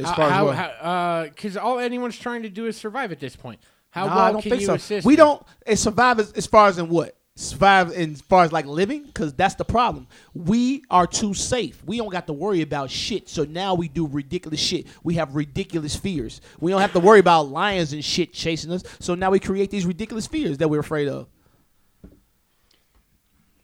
as 0.00 0.06
How- 0.06 0.14
far 0.14 0.24
as 0.26 0.32
how, 0.32 0.44
what? 0.46 0.56
how, 0.56 1.24
because 1.24 1.56
all 1.56 1.78
anyone's 1.78 2.18
trying 2.18 2.42
to 2.42 2.48
do 2.48 2.66
is 2.66 2.76
survive 2.76 3.12
at 3.12 3.20
this 3.20 3.36
point. 3.36 3.60
How 3.90 4.06
Nah, 4.06 4.14
well 4.16 4.24
I 4.24 4.32
don't 4.32 4.42
can 4.42 4.50
think 4.50 4.60
you 4.62 4.66
so. 4.68 4.74
assist? 4.74 5.06
we 5.06 5.16
don't 5.16 5.42
and 5.66 5.78
survive 5.78 6.18
as, 6.18 6.32
as 6.32 6.46
far 6.46 6.66
as 6.68 6.78
in 6.78 6.88
what? 6.88 7.16
Survive 7.34 7.92
in 7.92 8.12
as 8.12 8.20
far 8.20 8.44
as 8.44 8.52
like 8.52 8.66
living, 8.66 9.04
because 9.04 9.32
that's 9.32 9.54
the 9.54 9.64
problem. 9.64 10.06
We 10.34 10.82
are 10.90 11.06
too 11.06 11.32
safe. 11.32 11.82
We 11.86 11.96
don't 11.96 12.10
got 12.10 12.26
to 12.26 12.32
worry 12.34 12.60
about 12.60 12.90
shit. 12.90 13.26
So 13.30 13.44
now 13.44 13.74
we 13.74 13.88
do 13.88 14.06
ridiculous 14.06 14.60
shit. 14.60 14.86
We 15.02 15.14
have 15.14 15.34
ridiculous 15.34 15.96
fears. 15.96 16.42
We 16.60 16.70
don't 16.72 16.82
have 16.82 16.92
to 16.92 17.00
worry 17.00 17.20
about 17.20 17.48
lions 17.48 17.94
and 17.94 18.04
shit 18.04 18.34
chasing 18.34 18.70
us. 18.70 18.82
So 19.00 19.14
now 19.14 19.30
we 19.30 19.38
create 19.40 19.70
these 19.70 19.86
ridiculous 19.86 20.26
fears 20.26 20.58
that 20.58 20.68
we're 20.68 20.80
afraid 20.80 21.08
of. 21.08 21.26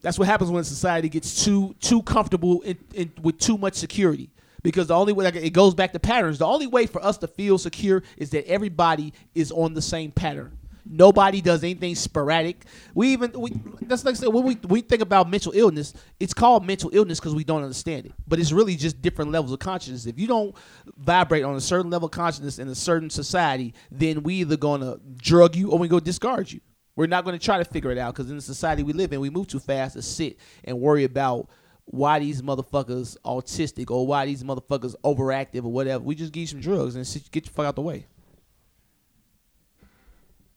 That's 0.08 0.18
what 0.18 0.26
happens 0.26 0.50
when 0.50 0.64
society 0.64 1.10
gets 1.10 1.44
too 1.44 1.76
too 1.80 2.02
comfortable 2.02 2.62
in, 2.62 2.78
in, 2.94 3.12
with 3.20 3.38
too 3.38 3.58
much 3.58 3.74
security. 3.74 4.30
Because 4.62 4.86
the 4.86 4.94
only 4.94 5.12
way 5.12 5.26
like, 5.26 5.36
it 5.36 5.50
goes 5.50 5.74
back 5.74 5.92
to 5.92 5.98
patterns. 5.98 6.38
The 6.38 6.46
only 6.46 6.66
way 6.66 6.86
for 6.86 7.04
us 7.04 7.18
to 7.18 7.28
feel 7.28 7.58
secure 7.58 8.02
is 8.16 8.30
that 8.30 8.48
everybody 8.48 9.12
is 9.34 9.52
on 9.52 9.74
the 9.74 9.82
same 9.82 10.10
pattern. 10.10 10.56
Nobody 10.86 11.42
does 11.42 11.62
anything 11.62 11.94
sporadic. 11.94 12.64
We 12.94 13.08
even 13.08 13.32
we 13.38 13.52
that's 13.82 14.02
like 14.02 14.14
I 14.14 14.18
said, 14.20 14.28
when 14.30 14.44
we 14.44 14.54
we 14.66 14.80
think 14.80 15.02
about 15.02 15.28
mental 15.28 15.52
illness, 15.54 15.92
it's 16.18 16.32
called 16.32 16.64
mental 16.64 16.88
illness 16.94 17.20
because 17.20 17.34
we 17.34 17.44
don't 17.44 17.62
understand 17.62 18.06
it. 18.06 18.12
But 18.26 18.40
it's 18.40 18.50
really 18.50 18.76
just 18.76 19.02
different 19.02 19.30
levels 19.30 19.52
of 19.52 19.58
consciousness. 19.58 20.06
If 20.06 20.18
you 20.18 20.26
don't 20.26 20.56
vibrate 20.96 21.44
on 21.44 21.54
a 21.54 21.60
certain 21.60 21.90
level 21.90 22.06
of 22.06 22.12
consciousness 22.12 22.58
in 22.58 22.68
a 22.68 22.74
certain 22.74 23.10
society, 23.10 23.74
then 23.90 24.22
we 24.22 24.36
either 24.36 24.56
gonna 24.56 24.96
drug 25.18 25.54
you 25.54 25.70
or 25.70 25.78
we 25.78 25.86
go 25.86 26.00
discard 26.00 26.50
you. 26.50 26.60
We're 26.98 27.06
not 27.06 27.24
going 27.24 27.38
to 27.38 27.44
try 27.44 27.58
to 27.58 27.64
figure 27.64 27.92
it 27.92 27.98
out 27.98 28.12
because 28.12 28.28
in 28.28 28.34
the 28.34 28.42
society 28.42 28.82
we 28.82 28.92
live 28.92 29.12
in, 29.12 29.20
we 29.20 29.30
move 29.30 29.46
too 29.46 29.60
fast 29.60 29.94
to 29.94 30.02
sit 30.02 30.36
and 30.64 30.80
worry 30.80 31.04
about 31.04 31.48
why 31.84 32.18
these 32.18 32.42
motherfuckers 32.42 33.16
autistic 33.24 33.88
or 33.92 34.04
why 34.04 34.26
these 34.26 34.42
motherfuckers 34.42 34.96
overactive 35.04 35.64
or 35.64 35.70
whatever. 35.70 36.02
We 36.02 36.16
just 36.16 36.32
give 36.32 36.40
you 36.40 36.46
some 36.48 36.58
drugs 36.58 36.96
and 36.96 37.06
sit, 37.06 37.30
get 37.30 37.46
your 37.46 37.52
fuck 37.52 37.66
out 37.66 37.76
the 37.76 37.82
way. 37.82 38.06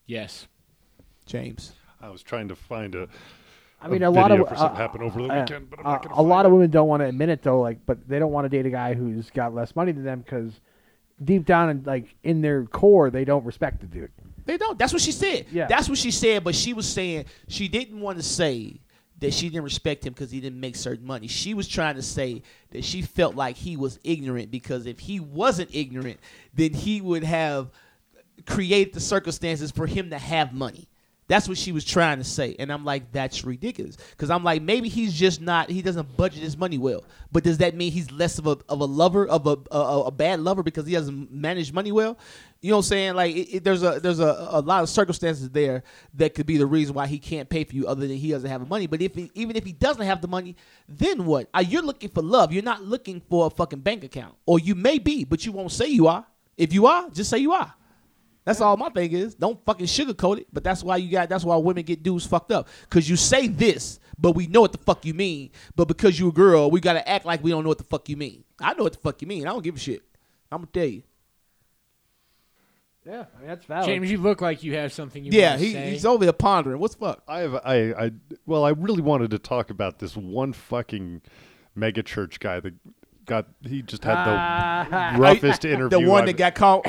Yes. 0.08 0.48
James. 1.28 1.74
I 2.02 2.10
was 2.10 2.24
trying 2.24 2.48
to 2.48 2.56
find 2.56 2.96
a. 2.96 3.08
I 3.80 3.88
mean, 3.88 4.02
a 4.02 4.10
a, 4.10 4.10
lot 4.10 4.32
of 4.32 4.40
video 4.40 4.50
for 4.50 4.56
something 4.58 4.78
uh, 4.78 4.82
happened 4.82 5.04
over 5.04 5.22
the 5.22 5.32
uh, 5.32 5.42
weekend, 5.42 5.70
but 5.70 5.78
I'm 5.82 5.86
uh, 5.86 5.92
not 5.92 6.04
gonna 6.04 6.16
a 6.20 6.24
lot 6.24 6.38
find 6.38 6.48
of 6.48 6.54
women 6.54 6.72
don't 6.72 6.88
want 6.88 7.02
to 7.02 7.06
admit 7.06 7.30
it 7.30 7.44
though. 7.44 7.62
Like, 7.62 7.86
but 7.86 8.08
they 8.08 8.18
don't 8.18 8.32
want 8.32 8.46
to 8.46 8.50
date 8.50 8.66
a 8.66 8.72
guy 8.72 8.96
who's 8.96 9.30
got 9.30 9.54
less 9.54 9.76
money 9.76 9.92
than 9.92 10.04
them 10.04 10.22
because 10.22 10.60
deep 11.24 11.46
down 11.46 11.70
and 11.70 11.86
like 11.86 12.16
in 12.24 12.42
their 12.42 12.66
core, 12.66 13.12
they 13.12 13.26
don't 13.26 13.46
respect 13.46 13.82
the 13.82 13.86
dude. 13.86 14.10
They 14.52 14.58
don't. 14.58 14.78
That's 14.78 14.92
what 14.92 15.02
she 15.02 15.14
said. 15.14 15.46
Yeah. 15.50 15.68
That's 15.68 15.88
what 15.88 15.98
she 15.98 16.12
said, 16.12 16.44
but 16.44 16.56
she 16.56 16.74
was 16.74 16.86
saying 16.86 17.24
she 17.48 17.70
didn't 17.70 18.02
want 18.02 18.18
to 18.18 18.24
say 18.24 18.82
that 19.20 19.34
she 19.34 19.48
didn't 19.48 19.64
respect 19.64 20.06
him 20.06 20.12
because 20.12 20.30
he 20.30 20.42
didn't 20.42 20.60
make 20.60 20.76
certain 20.76 21.06
money. 21.06 21.28
She 21.28 21.54
was 21.54 21.70
trying 21.70 21.96
to 21.96 22.02
say 22.02 22.42
that 22.72 22.84
she 22.84 23.02
felt 23.02 23.34
like 23.34 23.56
he 23.56 23.78
was 23.78 23.98
ignorant 24.04 24.52
because 24.52 24.88
if 24.88 25.00
he 25.00 25.22
wasn't 25.22 25.74
ignorant, 25.74 26.20
then 26.54 26.74
he 26.74 27.00
would 27.00 27.24
have 27.24 27.70
created 28.46 28.94
the 28.94 29.00
circumstances 29.00 29.72
for 29.72 29.88
him 29.88 30.10
to 30.10 30.18
have 30.18 30.54
money. 30.54 30.90
That's 31.30 31.48
what 31.48 31.58
she 31.58 31.72
was 31.72 31.86
trying 31.86 32.18
to 32.18 32.26
say. 32.26 32.58
And 32.60 32.74
I'm 32.74 32.84
like, 32.84 33.14
that's 33.14 33.46
ridiculous. 33.46 33.96
Because 33.96 34.30
I'm 34.30 34.44
like, 34.44 34.62
maybe 34.62 34.90
he's 34.90 35.14
just 35.14 35.40
not, 35.40 35.70
he 35.70 35.82
doesn't 35.82 36.18
budget 36.18 36.44
his 36.44 36.58
money 36.58 36.78
well. 36.78 37.06
But 37.32 37.46
does 37.46 37.60
that 37.60 37.74
mean 37.74 37.94
he's 37.94 38.12
less 38.12 38.38
of 38.38 38.48
a, 38.48 38.58
of 38.68 38.82
a 38.82 38.86
lover, 38.86 39.26
of 39.30 39.48
a, 39.48 39.56
a, 39.72 40.02
a 40.08 40.12
bad 40.12 40.42
lover 40.42 40.62
because 40.62 40.86
he 40.86 40.92
doesn't 40.92 41.32
manage 41.32 41.72
money 41.72 41.94
well? 41.94 42.18
You 42.64 42.70
know 42.70 42.78
what 42.78 42.86
I'm 42.86 42.90
saying? 42.90 43.16
Like, 43.16 43.36
it, 43.36 43.56
it- 43.56 43.64
there's 43.64 43.82
a 43.84 44.00
there's 44.00 44.20
a, 44.20 44.48
a 44.52 44.62
lot 44.62 44.84
of 44.84 44.90
circumstances 44.90 45.50
there 45.50 45.84
that 46.14 46.36
could 46.36 46.46
be 46.46 46.58
the 46.58 46.66
reason 46.66 46.94
why 46.94 47.08
he 47.08 47.18
can't 47.18 47.50
pay 47.50 47.64
for 47.64 47.76
you 47.76 47.88
other 47.88 48.08
than 48.08 48.16
he 48.18 48.30
doesn't 48.32 48.50
have 48.50 48.62
the 48.62 48.68
money. 48.68 48.86
But 48.88 49.02
if 49.02 49.16
he, 49.16 49.32
even 49.34 49.56
if 49.56 49.66
he 49.66 49.72
doesn't 49.74 50.06
have 50.06 50.22
the 50.22 50.28
money, 50.28 50.56
then 50.88 51.26
what? 51.26 51.50
Uh, 51.54 51.64
you're 51.68 51.82
looking 51.82 52.10
for 52.10 52.22
love. 52.22 52.54
You're 52.54 52.64
not 52.64 52.84
looking 52.84 53.20
for 53.30 53.48
a 53.48 53.50
fucking 53.50 53.80
bank 53.80 54.04
account. 54.04 54.36
Or 54.46 54.60
you 54.60 54.76
may 54.76 55.00
be, 55.00 55.24
but 55.24 55.44
you 55.46 55.52
won't 55.52 55.72
say 55.72 55.88
you 55.88 56.08
are. 56.08 56.26
If 56.56 56.72
you 56.74 56.86
are, 56.86 57.10
just 57.10 57.32
say 57.32 57.40
you 57.40 57.52
are. 57.54 57.74
That's 58.46 58.62
all 58.62 58.78
my 58.78 58.90
thing 58.90 59.12
is. 59.12 59.34
Don't 59.36 59.64
fucking 59.66 59.86
sugarcoat 59.88 60.40
it. 60.40 60.48
But 60.54 60.64
that's 60.64 60.84
why 60.84 60.98
you 60.98 61.10
got. 61.12 61.30
That's 61.30 61.44
why 61.44 61.56
women 61.58 61.84
get 61.84 62.04
dudes 62.04 62.28
fucked 62.28 62.52
up. 62.52 62.68
Cause 62.92 63.10
you 63.10 63.16
say 63.16 63.48
this, 63.48 64.00
but 64.20 64.34
we 64.34 64.46
know 64.46 64.62
what 64.62 64.72
the 64.72 64.78
fuck 64.78 65.04
you 65.06 65.16
mean. 65.16 65.50
But 65.76 65.88
because 65.88 66.20
you're 66.20 66.30
a 66.30 66.34
girl, 66.34 66.70
we 66.70 66.80
gotta 66.80 67.08
act 67.10 67.26
like 67.26 67.44
we 67.44 67.50
don't 67.50 67.64
know 67.64 67.70
what 67.70 67.78
the 67.80 67.84
fuck 67.86 68.08
you 68.08 68.18
mean. 68.18 68.44
I 68.60 68.74
know 68.76 68.84
what 68.84 68.94
the 68.94 69.00
fuck 69.00 69.20
you 69.24 69.28
mean. 69.28 69.48
I 69.48 69.52
don't 69.52 69.64
give 69.64 69.76
a 69.76 69.80
shit. 69.80 70.04
I'm 70.52 70.60
gonna 70.60 70.70
tell 70.72 70.86
you. 70.86 71.02
Yeah, 73.06 73.26
I 73.36 73.40
mean 73.40 73.48
that's 73.48 73.66
valid. 73.66 73.86
James, 73.88 74.12
you 74.12 74.18
look 74.20 74.42
like 74.42 74.62
you 74.64 74.76
have 74.76 74.94
something 74.94 75.24
you 75.24 75.32
Yeah, 75.34 75.52
want 75.52 75.60
to 75.62 75.66
he, 75.68 75.74
say. 75.74 75.90
he's 75.92 76.06
over 76.06 76.24
there 76.24 76.34
pondering. 76.34 76.80
What's 76.80 76.96
fuck? 76.96 77.24
I 77.28 77.40
have 77.40 77.56
I 77.56 77.76
I 77.94 78.12
well 78.46 78.64
I 78.64 78.70
really 78.70 79.02
wanted 79.02 79.32
to 79.32 79.40
talk 79.40 79.70
about 79.72 80.00
this 80.00 80.16
one 80.16 80.54
fucking 80.54 81.22
mega 81.76 82.04
church 82.04 82.40
guy 82.40 82.60
that 82.60 82.74
got 83.26 83.48
he 83.64 83.82
just 83.82 84.04
had 84.04 84.26
the 84.26 85.18
roughest 85.20 85.66
interview. 85.66 86.00
The 86.00 86.08
one 86.10 86.24
I've- 86.24 86.32
that 86.34 86.38
got 86.38 86.56
caught 86.56 86.86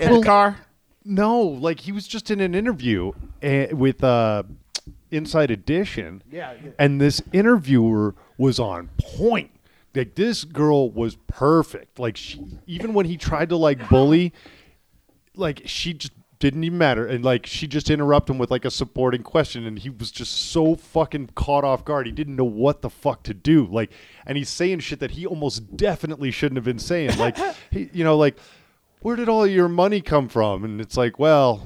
in 0.00 0.12
the 0.20 0.22
car. 0.22 0.56
no, 1.04 1.40
like 1.40 1.80
he 1.80 1.92
was 1.92 2.08
just 2.08 2.30
in 2.30 2.40
an 2.40 2.54
interview 2.56 3.12
uh, 3.42 3.66
with 3.72 4.02
uh, 4.02 4.42
Inside 5.12 5.50
Edition. 5.52 6.22
Yeah, 6.30 6.54
yeah. 6.64 6.70
and 6.78 7.00
this 7.00 7.22
interviewer 7.32 8.14
was 8.36 8.58
on 8.58 8.88
point. 8.98 9.50
Like 9.94 10.14
this 10.16 10.42
girl 10.44 10.90
was 10.90 11.16
perfect. 11.28 11.98
Like 12.00 12.16
she, 12.16 12.42
even 12.66 12.94
when 12.94 13.06
he 13.06 13.16
tried 13.16 13.50
to 13.50 13.56
like 13.56 13.88
bully, 13.90 14.32
like 15.36 15.62
she 15.66 15.94
just 15.94 16.12
didn't 16.42 16.64
even 16.64 16.76
matter. 16.76 17.06
And 17.06 17.24
like 17.24 17.46
she 17.46 17.68
just 17.68 17.88
interrupted 17.88 18.34
him 18.34 18.38
with 18.38 18.50
like 18.50 18.64
a 18.64 18.70
supporting 18.70 19.22
question 19.22 19.64
and 19.64 19.78
he 19.78 19.88
was 19.88 20.10
just 20.10 20.50
so 20.50 20.74
fucking 20.74 21.30
caught 21.36 21.62
off 21.62 21.84
guard. 21.84 22.06
He 22.06 22.12
didn't 22.12 22.34
know 22.34 22.44
what 22.44 22.82
the 22.82 22.90
fuck 22.90 23.22
to 23.24 23.34
do. 23.34 23.64
Like 23.64 23.92
and 24.26 24.36
he's 24.36 24.48
saying 24.48 24.80
shit 24.80 24.98
that 24.98 25.12
he 25.12 25.24
almost 25.24 25.76
definitely 25.76 26.32
shouldn't 26.32 26.56
have 26.56 26.64
been 26.64 26.80
saying. 26.80 27.16
Like 27.16 27.38
he 27.70 27.90
you 27.92 28.02
know 28.02 28.16
like 28.16 28.36
where 29.02 29.14
did 29.14 29.28
all 29.28 29.46
your 29.46 29.68
money 29.68 30.00
come 30.00 30.28
from? 30.28 30.64
And 30.64 30.80
it's 30.80 30.96
like 30.96 31.16
well 31.16 31.64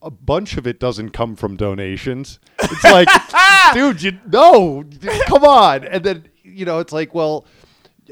a 0.00 0.10
bunch 0.10 0.56
of 0.56 0.64
it 0.64 0.78
doesn't 0.78 1.10
come 1.10 1.34
from 1.34 1.56
donations. 1.56 2.38
It's 2.60 2.84
like 2.84 3.08
dude 3.74 4.02
you 4.02 4.20
no 4.30 4.84
come 5.26 5.42
on. 5.42 5.82
And 5.82 6.04
then 6.04 6.28
you 6.44 6.64
know 6.64 6.78
it's 6.78 6.92
like 6.92 7.12
well 7.12 7.44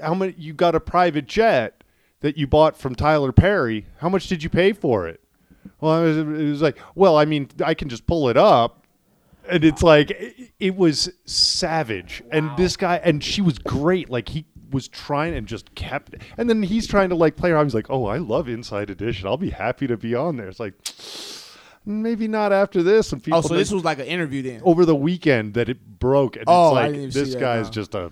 how 0.03 0.13
many 0.13 0.35
you 0.37 0.55
got 0.55 0.75
a 0.75 0.81
private 0.81 1.29
jet 1.29 1.84
that 2.25 2.39
you 2.39 2.47
bought 2.47 2.75
from 2.75 2.95
Tyler 2.95 3.33
Perry, 3.33 3.85
how 3.99 4.09
much 4.09 4.29
did 4.29 4.43
you 4.43 4.49
pay 4.49 4.73
for 4.73 5.07
it? 5.07 5.21
Well, 5.79 6.03
it 6.03 6.07
was, 6.07 6.17
it 6.17 6.49
was 6.49 6.63
like, 6.63 6.79
well, 6.95 7.19
I 7.19 7.27
mean, 7.27 7.51
I 7.63 7.75
can 7.75 7.91
just 7.91 8.07
pull 8.07 8.31
it 8.31 8.37
up. 8.39 8.87
And 9.47 9.63
it's 9.63 9.83
like, 9.83 10.11
it, 10.13 10.53
it 10.59 10.75
was 10.75 11.11
savage. 11.27 12.23
And 12.33 12.51
this 12.57 12.79
guy, 12.79 12.99
and 13.05 13.23
she 13.23 13.43
was 13.43 13.59
great. 13.59 14.09
Like, 14.09 14.31
he 14.31 14.47
was 14.71 14.89
trying 14.89 15.35
and 15.35 15.47
just 15.47 15.75
kept, 15.75 16.15
and 16.39 16.49
then 16.49 16.63
he's 16.63 16.87
trying 16.87 17.11
to 17.11 17.15
like 17.15 17.37
play 17.37 17.51
around. 17.51 17.67
He's 17.67 17.75
like, 17.75 17.91
oh, 17.91 18.07
I 18.07 18.17
love 18.17 18.49
Inside 18.49 18.89
Edition. 18.89 19.27
I'll 19.27 19.37
be 19.37 19.51
happy 19.51 19.87
to 19.87 19.99
be 19.99 20.15
on 20.15 20.39
there. 20.39 20.49
It's 20.49 20.59
like, 20.59 20.73
maybe 21.85 22.27
not 22.27 22.55
after 22.55 22.83
this. 22.83 23.13
And 23.13 23.21
oh, 23.21 23.25
people 23.25 23.39
Oh, 23.41 23.43
so 23.43 23.55
this 23.55 23.71
was 23.71 23.85
like 23.85 23.99
an 23.99 24.07
interview 24.07 24.41
then. 24.41 24.63
over 24.65 24.87
the 24.87 24.97
weekend 24.97 25.53
that 25.55 25.69
it 25.69 25.99
broke. 26.01 26.37
And 26.37 26.47
Oh, 26.47 26.69
it's 26.71 26.79
I 26.79 26.81
like, 26.81 26.87
didn't 26.87 27.01
even 27.01 27.13
see 27.13 27.21
this 27.21 27.35
guy's 27.35 27.69
just 27.69 27.95
a 27.95 28.11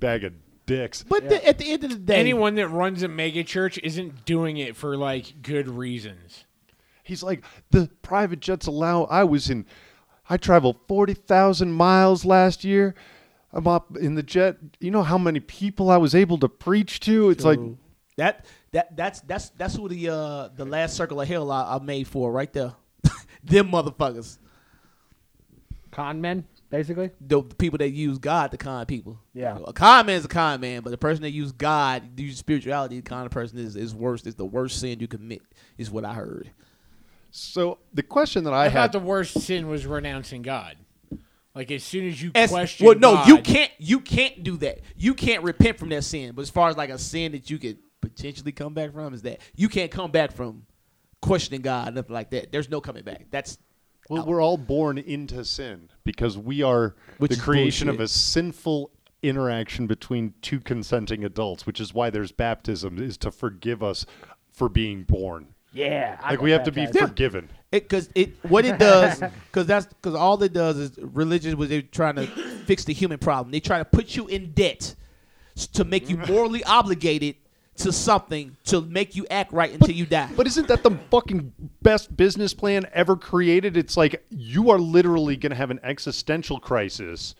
bag 0.00 0.24
of 0.24 0.32
dicks. 0.66 1.02
But 1.02 1.28
the, 1.28 1.46
at 1.46 1.58
the 1.58 1.72
end 1.72 1.84
of 1.84 1.90
the 1.90 1.96
day, 1.96 2.16
Anyone 2.20 2.54
that 2.56 2.68
runs 2.68 3.02
a 3.02 3.08
mega 3.08 3.44
church 3.44 3.78
isn't 3.82 4.24
doing 4.24 4.56
it 4.56 4.76
for 4.76 4.96
like 4.96 5.42
good 5.42 5.68
reasons. 5.68 6.44
He's 7.02 7.22
like, 7.22 7.44
the 7.70 7.90
private 8.02 8.40
jets 8.40 8.66
allow. 8.66 9.04
I 9.04 9.24
was 9.24 9.50
in, 9.50 9.66
I 10.30 10.36
traveled 10.36 10.76
40,000 10.88 11.72
miles 11.72 12.24
last 12.24 12.64
year. 12.64 12.94
I'm 13.52 13.66
up 13.66 13.96
in 13.96 14.14
the 14.14 14.22
jet. 14.22 14.56
You 14.80 14.90
know 14.90 15.02
how 15.02 15.18
many 15.18 15.40
people 15.40 15.90
I 15.90 15.98
was 15.98 16.14
able 16.14 16.38
to 16.38 16.48
preach 16.48 17.00
to? 17.00 17.30
It's 17.30 17.44
like 17.44 17.58
That 18.16 18.46
that 18.72 18.96
that's 18.96 19.20
that's 19.22 19.50
that's 19.50 19.74
who 19.76 19.88
the 19.88 20.08
uh 20.08 20.48
the 20.54 20.64
last 20.64 20.96
circle 20.96 21.20
of 21.20 21.28
hell 21.28 21.50
I, 21.50 21.76
I 21.76 21.78
made 21.82 22.06
for 22.06 22.32
right 22.32 22.50
there. 22.52 22.72
Them 23.44 23.70
motherfuckers. 23.70 24.38
Con 25.90 26.20
men, 26.22 26.46
basically. 26.72 27.10
The, 27.20 27.42
the 27.42 27.54
people 27.54 27.78
that 27.78 27.90
use 27.90 28.18
God 28.18 28.50
to 28.50 28.56
con 28.56 28.84
people. 28.86 29.20
Yeah. 29.32 29.58
A 29.64 29.72
con 29.72 30.06
man 30.06 30.16
is 30.16 30.24
a 30.24 30.28
con 30.28 30.60
man, 30.60 30.82
but 30.82 30.90
the 30.90 30.98
person 30.98 31.22
that 31.22 31.30
use 31.30 31.52
God, 31.52 32.18
use 32.18 32.36
spirituality, 32.38 32.96
the 32.96 33.02
kind 33.02 33.26
of 33.26 33.30
person 33.30 33.58
is 33.58 33.76
is 33.76 33.94
worse. 33.94 34.26
Is 34.26 34.34
the 34.34 34.44
worst 34.44 34.80
sin 34.80 34.98
you 34.98 35.06
commit. 35.06 35.42
Is 35.78 35.88
what 35.88 36.04
I 36.04 36.14
heard. 36.14 36.50
so. 37.30 37.78
The 37.94 38.02
question 38.02 38.42
that 38.44 38.52
I, 38.52 38.62
I 38.62 38.68
had 38.68 38.72
thought 38.72 38.92
the 38.92 39.06
worst 39.06 39.40
sin 39.40 39.68
was 39.68 39.86
renouncing 39.86 40.42
God. 40.42 40.76
Like 41.54 41.70
as 41.70 41.84
soon 41.84 42.08
as 42.08 42.20
you 42.20 42.32
As- 42.34 42.50
question, 42.50 42.86
well, 42.86 42.98
no, 42.98 43.14
God, 43.14 43.28
you 43.28 43.38
can't. 43.38 43.70
You 43.78 44.00
can't 44.00 44.42
do 44.42 44.56
that. 44.58 44.80
You 44.96 45.12
can't 45.14 45.42
repent 45.44 45.78
from 45.78 45.90
that 45.90 46.02
sin. 46.02 46.32
But 46.34 46.42
as 46.42 46.50
far 46.50 46.70
as 46.70 46.76
like 46.76 46.90
a 46.90 46.98
sin 46.98 47.32
that 47.32 47.50
you 47.50 47.58
could 47.58 47.78
potentially 48.00 48.52
come 48.52 48.72
back 48.74 48.92
from, 48.92 49.12
is 49.12 49.22
that 49.22 49.40
you 49.54 49.68
can't 49.68 49.90
come 49.90 50.10
back 50.10 50.32
from 50.32 50.64
questioning 51.20 51.60
God, 51.60 51.94
nothing 51.94 52.14
like 52.14 52.30
that. 52.30 52.50
There's 52.50 52.70
no 52.70 52.80
coming 52.80 53.04
back. 53.04 53.26
That's 53.30 53.58
Well, 54.12 54.22
oh. 54.22 54.26
we're 54.26 54.42
all 54.42 54.56
born 54.58 54.98
into 54.98 55.44
sin 55.44 55.88
because 56.04 56.36
we 56.38 56.62
are 56.62 56.94
Which 57.18 57.30
the 57.30 57.36
is 57.36 57.42
creation 57.42 57.88
of 57.88 57.96
bullshit. 57.96 58.10
a 58.14 58.18
sinful 58.18 58.90
interaction 59.22 59.86
between 59.86 60.34
two 60.42 60.60
consenting 60.60 61.24
adults, 61.24 61.66
which 61.66 61.80
is 61.80 61.94
why 61.94 62.10
there's 62.10 62.32
baptism 62.32 62.98
is 63.02 63.16
to 63.18 63.30
forgive 63.30 63.82
us 63.82 64.04
for 64.52 64.68
being 64.68 65.04
born. 65.04 65.54
Yeah. 65.72 66.18
I 66.22 66.30
Like 66.30 66.38
got 66.38 66.44
we 66.44 66.50
have 66.50 66.64
to 66.64 66.72
be 66.72 66.84
baptized. 66.84 67.08
forgiven. 67.08 67.48
it 67.70 67.84
because 67.88 68.10
it 68.14 68.34
what 68.44 68.64
it 68.66 68.78
does 68.78 69.20
because 69.50 69.66
that's 69.66 69.86
because 69.86 70.14
all 70.14 70.42
it 70.42 70.52
does 70.52 70.76
is 70.76 70.98
religion 70.98 71.56
was 71.56 71.70
they 71.70 71.80
trying 71.82 72.16
to 72.16 72.26
fix 72.26 72.84
the 72.84 72.92
human 72.92 73.18
problem. 73.18 73.50
They 73.52 73.60
try 73.60 73.78
to 73.78 73.84
put 73.86 74.14
you 74.14 74.26
in 74.26 74.52
debt 74.52 74.94
s- 75.56 75.66
to 75.68 75.84
make 75.84 76.10
you 76.10 76.16
morally 76.28 76.62
obligated 76.64 77.36
to 77.76 77.92
something 77.92 78.56
to 78.64 78.80
make 78.82 79.16
you 79.16 79.26
act 79.30 79.52
right 79.52 79.72
until 79.72 79.94
you 79.94 80.06
die. 80.06 80.28
But 80.36 80.46
isn't 80.46 80.68
that 80.68 80.82
the 80.82 80.92
fucking 81.10 81.52
best 81.80 82.16
business 82.16 82.54
plan 82.54 82.86
ever 82.92 83.16
created? 83.16 83.76
It's 83.76 83.96
like 83.96 84.24
you 84.30 84.70
are 84.70 84.78
literally 84.78 85.36
going 85.36 85.50
to 85.50 85.56
have 85.56 85.70
an 85.70 85.80
existential 85.82 86.60
crisis 86.60 87.34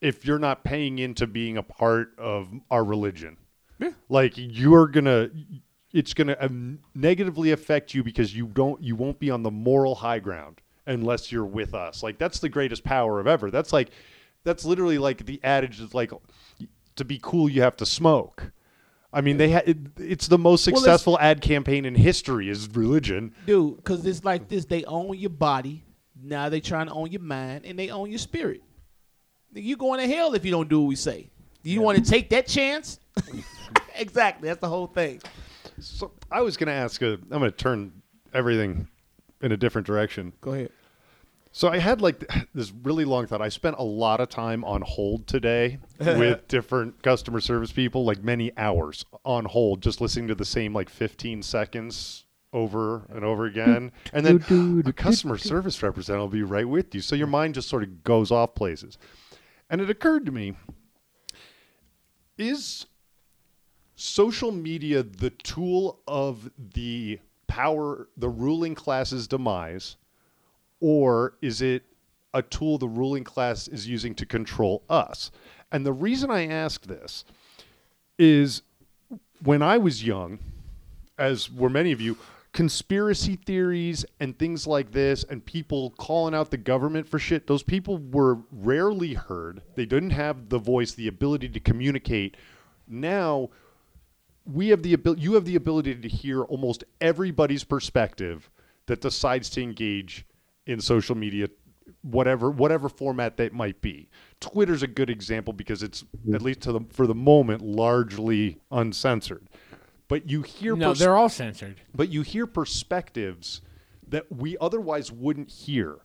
if 0.00 0.24
you're 0.24 0.38
not 0.38 0.64
paying 0.64 0.98
into 0.98 1.26
being 1.26 1.56
a 1.56 1.62
part 1.62 2.12
of 2.18 2.48
our 2.70 2.84
religion. 2.84 3.36
Yeah. 3.78 3.90
Like 4.08 4.34
you're 4.36 4.86
going 4.86 5.06
to 5.06 5.30
it's 5.92 6.12
going 6.12 6.26
to 6.28 6.44
um, 6.44 6.80
negatively 6.94 7.52
affect 7.52 7.94
you 7.94 8.02
because 8.02 8.34
you 8.34 8.46
don't 8.46 8.82
you 8.82 8.94
won't 8.94 9.18
be 9.18 9.30
on 9.30 9.42
the 9.42 9.50
moral 9.50 9.94
high 9.94 10.18
ground 10.18 10.60
unless 10.86 11.32
you're 11.32 11.44
with 11.44 11.74
us. 11.74 12.02
Like 12.02 12.18
that's 12.18 12.40
the 12.40 12.48
greatest 12.48 12.84
power 12.84 13.20
of 13.20 13.26
ever. 13.26 13.50
That's 13.50 13.72
like 13.72 13.90
that's 14.44 14.64
literally 14.64 14.98
like 14.98 15.24
the 15.24 15.40
adage 15.42 15.80
is 15.80 15.94
like 15.94 16.12
to 16.96 17.04
be 17.04 17.18
cool 17.22 17.48
you 17.48 17.62
have 17.62 17.76
to 17.76 17.86
smoke. 17.86 18.50
I 19.12 19.22
mean, 19.22 19.38
they 19.38 19.52
ha- 19.52 19.62
it, 19.64 19.78
it's 19.96 20.26
the 20.28 20.36
most 20.38 20.66
Well, 20.66 20.76
successful 20.76 21.18
ad 21.18 21.40
campaign 21.40 21.84
in 21.86 21.94
history 21.94 22.48
is 22.50 22.68
religion. 22.74 23.34
dude 23.46 23.76
because 23.76 24.04
it's 24.06 24.22
like 24.24 24.48
this 24.48 24.64
they 24.66 24.84
own 24.84 25.16
your 25.18 25.30
body 25.30 25.82
now 26.22 26.48
they 26.48 26.60
trying 26.60 26.86
to 26.88 26.92
own 26.92 27.10
your 27.10 27.22
mind 27.22 27.64
and 27.64 27.78
they 27.78 27.88
own 27.90 28.10
your 28.10 28.18
spirit 28.18 28.62
you 29.54 29.76
going 29.76 30.00
to 30.00 30.06
hell 30.14 30.34
if 30.34 30.44
you 30.44 30.50
don't 30.50 30.68
do 30.68 30.80
what 30.80 30.88
we 30.88 30.96
say 30.96 31.30
Do 31.62 31.70
you 31.70 31.80
want 31.80 31.96
to 32.04 32.10
take 32.10 32.28
that 32.30 32.46
chance 32.46 32.98
exactly 33.96 34.48
that's 34.48 34.60
the 34.60 34.68
whole 34.68 34.86
thing 34.88 35.20
So 35.80 36.12
I 36.30 36.40
was 36.42 36.56
going 36.56 36.66
to 36.66 36.72
ask. 36.74 37.00
A, 37.02 37.12
I'm 37.14 37.28
going 37.28 37.42
to 37.42 37.50
turn 37.52 38.02
everything 38.34 38.88
in 39.40 39.52
a 39.52 39.56
different 39.56 39.86
direction. 39.86 40.32
go 40.40 40.52
ahead 40.52 40.70
So 41.58 41.66
I 41.66 41.78
had 41.78 42.00
like 42.00 42.24
this 42.54 42.72
really 42.84 43.04
long 43.04 43.26
thought. 43.26 43.42
I 43.42 43.48
spent 43.48 43.78
a 43.80 43.82
lot 43.82 44.20
of 44.20 44.28
time 44.28 44.64
on 44.64 44.80
hold 44.82 45.26
today 45.26 45.78
with 45.98 46.46
different 46.46 47.02
customer 47.02 47.40
service 47.40 47.72
people, 47.72 48.04
like 48.04 48.22
many 48.22 48.56
hours 48.56 49.04
on 49.24 49.44
hold, 49.44 49.82
just 49.82 50.00
listening 50.00 50.28
to 50.28 50.36
the 50.36 50.44
same 50.44 50.72
like 50.72 50.88
15 50.88 51.42
seconds 51.42 52.26
over 52.52 53.06
and 53.10 53.24
over 53.24 53.44
again. 53.46 53.90
And 54.12 54.24
then 54.24 54.84
a 54.86 54.92
customer 54.92 55.36
service 55.36 55.82
representative 55.82 56.30
will 56.30 56.38
be 56.38 56.44
right 56.44 56.68
with 56.68 56.94
you. 56.94 57.00
So 57.00 57.16
your 57.16 57.26
mind 57.26 57.56
just 57.56 57.68
sort 57.68 57.82
of 57.82 58.04
goes 58.04 58.30
off 58.30 58.54
places. 58.54 58.96
And 59.68 59.80
it 59.80 59.90
occurred 59.90 60.26
to 60.26 60.32
me 60.32 60.54
is 62.38 62.86
social 63.96 64.52
media 64.52 65.02
the 65.02 65.30
tool 65.30 65.98
of 66.06 66.52
the 66.56 67.18
power, 67.48 68.06
the 68.16 68.28
ruling 68.28 68.76
class's 68.76 69.26
demise? 69.26 69.96
Or 70.80 71.34
is 71.40 71.62
it 71.62 71.84
a 72.34 72.42
tool 72.42 72.78
the 72.78 72.88
ruling 72.88 73.24
class 73.24 73.68
is 73.68 73.88
using 73.88 74.14
to 74.16 74.26
control 74.26 74.82
us? 74.88 75.30
And 75.72 75.84
the 75.84 75.92
reason 75.92 76.30
I 76.30 76.46
ask 76.46 76.86
this 76.86 77.24
is 78.18 78.62
when 79.42 79.62
I 79.62 79.78
was 79.78 80.04
young, 80.04 80.38
as 81.18 81.50
were 81.50 81.70
many 81.70 81.92
of 81.92 82.00
you, 82.00 82.16
conspiracy 82.52 83.36
theories 83.36 84.04
and 84.20 84.38
things 84.38 84.66
like 84.66 84.92
this, 84.92 85.24
and 85.24 85.44
people 85.44 85.90
calling 85.98 86.34
out 86.34 86.50
the 86.50 86.56
government 86.56 87.08
for 87.08 87.18
shit, 87.18 87.46
those 87.46 87.62
people 87.62 87.98
were 87.98 88.38
rarely 88.50 89.14
heard. 89.14 89.62
They 89.74 89.86
didn't 89.86 90.10
have 90.10 90.48
the 90.48 90.58
voice, 90.58 90.92
the 90.92 91.08
ability 91.08 91.50
to 91.50 91.60
communicate. 91.60 92.36
Now, 92.86 93.50
we 94.44 94.68
have 94.68 94.82
the 94.82 94.94
ability 94.94 95.20
you 95.22 95.34
have 95.34 95.44
the 95.44 95.56
ability 95.56 95.94
to 95.94 96.08
hear 96.08 96.42
almost 96.42 96.82
everybody's 97.00 97.64
perspective 97.64 98.50
that 98.86 99.02
decides 99.02 99.50
to 99.50 99.62
engage 99.62 100.24
in 100.68 100.80
social 100.80 101.16
media 101.16 101.48
whatever 102.02 102.50
whatever 102.50 102.88
format 102.88 103.36
that 103.36 103.52
might 103.52 103.80
be. 103.80 104.08
Twitter's 104.40 104.82
a 104.82 104.86
good 104.86 105.10
example 105.10 105.52
because 105.52 105.82
it's 105.82 106.02
mm-hmm. 106.02 106.34
at 106.34 106.42
least 106.42 106.60
to 106.62 106.72
the, 106.72 106.80
for 106.90 107.06
the 107.06 107.14
moment 107.14 107.62
largely 107.62 108.60
uncensored. 108.70 109.48
But 110.06 110.30
you 110.30 110.42
hear 110.42 110.76
no, 110.76 110.90
pers- 110.90 111.00
they're 111.00 111.16
all 111.16 111.28
censored. 111.28 111.80
but 111.94 112.08
you 112.08 112.22
hear 112.22 112.46
perspectives 112.46 113.60
that 114.06 114.30
we 114.30 114.56
otherwise 114.60 115.12
wouldn't 115.12 115.50
hear. 115.50 115.98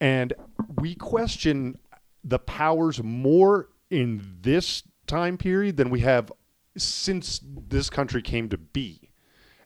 And 0.00 0.32
we 0.80 0.94
question 0.94 1.78
the 2.24 2.38
powers 2.38 3.02
more 3.02 3.68
in 3.90 4.38
this 4.40 4.82
time 5.06 5.36
period 5.36 5.76
than 5.76 5.90
we 5.90 6.00
have 6.00 6.32
since 6.76 7.40
this 7.44 7.90
country 7.90 8.22
came 8.22 8.48
to 8.48 8.56
be. 8.56 9.10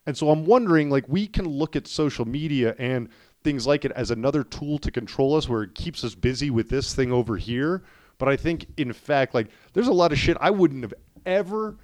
And 0.05 0.17
so 0.17 0.31
i'm 0.31 0.45
wondering 0.47 0.89
like 0.89 1.05
we 1.09 1.27
can 1.27 1.49
look 1.49 1.75
at 1.75 1.89
social 1.89 2.25
media 2.25 2.77
and 2.79 3.09
things 3.47 3.67
like 3.67 3.85
it 3.85 3.93
as 3.93 4.11
another 4.11 4.43
tool 4.43 4.79
to 4.79 4.91
control 4.91 5.37
us 5.37 5.49
where 5.49 5.63
it 5.63 5.75
keeps 5.75 6.03
us 6.03 6.15
busy 6.15 6.51
with 6.51 6.69
this 6.69 6.95
thing 6.95 7.13
over 7.13 7.37
here. 7.37 7.83
But 8.19 8.29
i 8.29 8.37
think 8.37 8.67
in 8.77 8.93
fact 8.93 9.35
like 9.35 9.49
there's 9.75 9.89
a 9.89 9.93
lot 9.93 10.11
of 10.11 10.19
shit 10.19 10.39
i 10.41 10.51
wouldn't 10.51 10.83
have 10.83 10.95
ever 11.27 11.77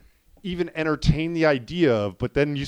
even 0.42 0.70
entertained 0.74 1.36
the 1.36 1.44
idea 1.44 1.94
of 1.94 2.16
but 2.16 2.32
then 2.32 2.56
you 2.56 2.64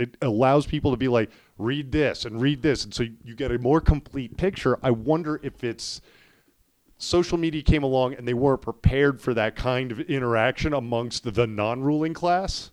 it 0.00 0.16
allows 0.22 0.66
people 0.66 0.90
to 0.90 0.96
be 0.96 1.08
like 1.08 1.30
read 1.58 1.92
this 1.92 2.24
and 2.24 2.40
read 2.40 2.62
this. 2.62 2.84
And 2.84 2.94
so 2.94 3.04
you 3.24 3.34
get 3.34 3.52
a 3.52 3.58
more 3.58 3.80
complete 3.80 4.36
picture. 4.36 4.78
I 4.82 4.90
wonder 4.90 5.40
if 5.42 5.62
it's 5.62 6.00
social 6.98 7.38
media 7.38 7.62
came 7.62 7.82
along 7.82 8.14
and 8.14 8.26
they 8.26 8.34
weren't 8.34 8.62
prepared 8.62 9.20
for 9.20 9.34
that 9.34 9.56
kind 9.56 9.92
of 9.92 10.00
interaction 10.00 10.72
amongst 10.72 11.34
the 11.34 11.46
non-ruling 11.46 12.12
class 12.12 12.70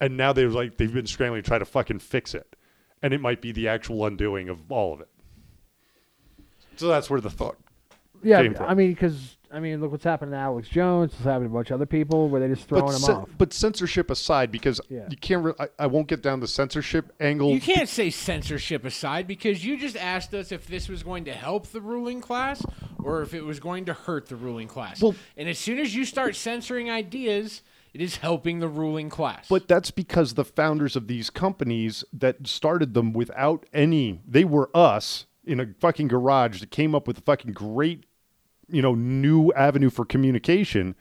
and 0.00 0.16
now 0.16 0.32
they're 0.32 0.48
like 0.48 0.78
they've 0.78 0.94
been 0.94 1.06
scrambling 1.06 1.42
to 1.42 1.46
try 1.46 1.58
to 1.58 1.64
fucking 1.66 1.98
fix 1.98 2.34
it 2.34 2.51
and 3.02 3.12
it 3.12 3.20
might 3.20 3.40
be 3.40 3.52
the 3.52 3.68
actual 3.68 4.04
undoing 4.06 4.48
of 4.48 4.60
all 4.70 4.92
of 4.92 5.00
it 5.00 5.08
so 6.76 6.88
that's 6.88 7.10
where 7.10 7.20
the 7.20 7.30
thought 7.30 7.56
Yeah, 8.22 8.42
came 8.42 8.54
from. 8.54 8.66
I 8.68 8.74
mean, 8.74 8.90
because 8.92 9.36
I 9.54 9.60
mean, 9.60 9.82
look 9.82 9.90
what's 9.92 10.04
happening 10.04 10.30
to 10.32 10.38
Alex 10.38 10.66
Jones. 10.68 11.12
What's 11.12 11.24
happening 11.24 11.50
to 11.50 11.54
a 11.54 11.58
bunch 11.58 11.70
of 11.70 11.74
other 11.74 11.84
people 11.86 12.30
where 12.30 12.40
they 12.40 12.48
just 12.48 12.66
throwing 12.66 12.86
but, 12.86 12.92
him 12.94 12.98
cen- 13.00 13.16
off. 13.16 13.28
but 13.36 13.52
censorship 13.52 14.10
aside 14.10 14.50
because 14.50 14.80
Yeah. 14.88 15.06
you 15.10 15.16
can't 15.18 15.44
re- 15.44 15.52
I, 15.60 15.68
I 15.80 15.86
won't 15.88 16.06
get 16.08 16.22
down 16.22 16.40
the 16.40 16.48
censorship 16.48 17.12
angle 17.20 17.50
You 17.50 17.60
can't 17.60 17.88
say 17.88 18.08
censorship 18.08 18.86
aside 18.86 19.26
because 19.26 19.62
you 19.64 19.76
just 19.78 19.96
asked 19.96 20.32
us 20.32 20.52
if 20.52 20.66
this 20.66 20.88
was 20.88 21.02
going 21.02 21.26
to 21.26 21.32
help 21.34 21.66
the 21.66 21.82
ruling 21.82 22.22
class 22.22 22.64
or 23.04 23.20
if 23.20 23.34
it 23.34 23.42
was 23.44 23.60
going 23.60 23.84
to 23.84 23.92
hurt 23.92 24.28
the 24.28 24.36
ruling 24.36 24.68
class. 24.68 25.02
Well- 25.02 25.14
and 25.36 25.46
as 25.50 25.58
soon 25.58 25.78
as 25.78 25.94
you 25.94 26.06
start 26.06 26.34
censoring 26.34 26.88
ideas, 26.90 27.60
it 27.94 28.00
is 28.00 28.16
helping 28.16 28.60
the 28.60 28.68
ruling 28.68 29.10
class. 29.10 29.48
But 29.48 29.68
that's 29.68 29.90
because 29.90 30.34
the 30.34 30.44
founders 30.44 30.96
of 30.96 31.08
these 31.08 31.30
companies 31.30 32.04
that 32.12 32.46
started 32.46 32.94
them 32.94 33.12
without 33.12 33.66
any, 33.72 34.20
they 34.26 34.44
were 34.44 34.70
us 34.74 35.26
in 35.44 35.60
a 35.60 35.68
fucking 35.80 36.08
garage 36.08 36.60
that 36.60 36.70
came 36.70 36.94
up 36.94 37.06
with 37.06 37.18
a 37.18 37.22
fucking 37.22 37.52
great, 37.52 38.04
you 38.68 38.80
know, 38.80 38.94
new 38.94 39.52
avenue 39.52 39.90
for 39.90 40.04
communication. 40.04 40.94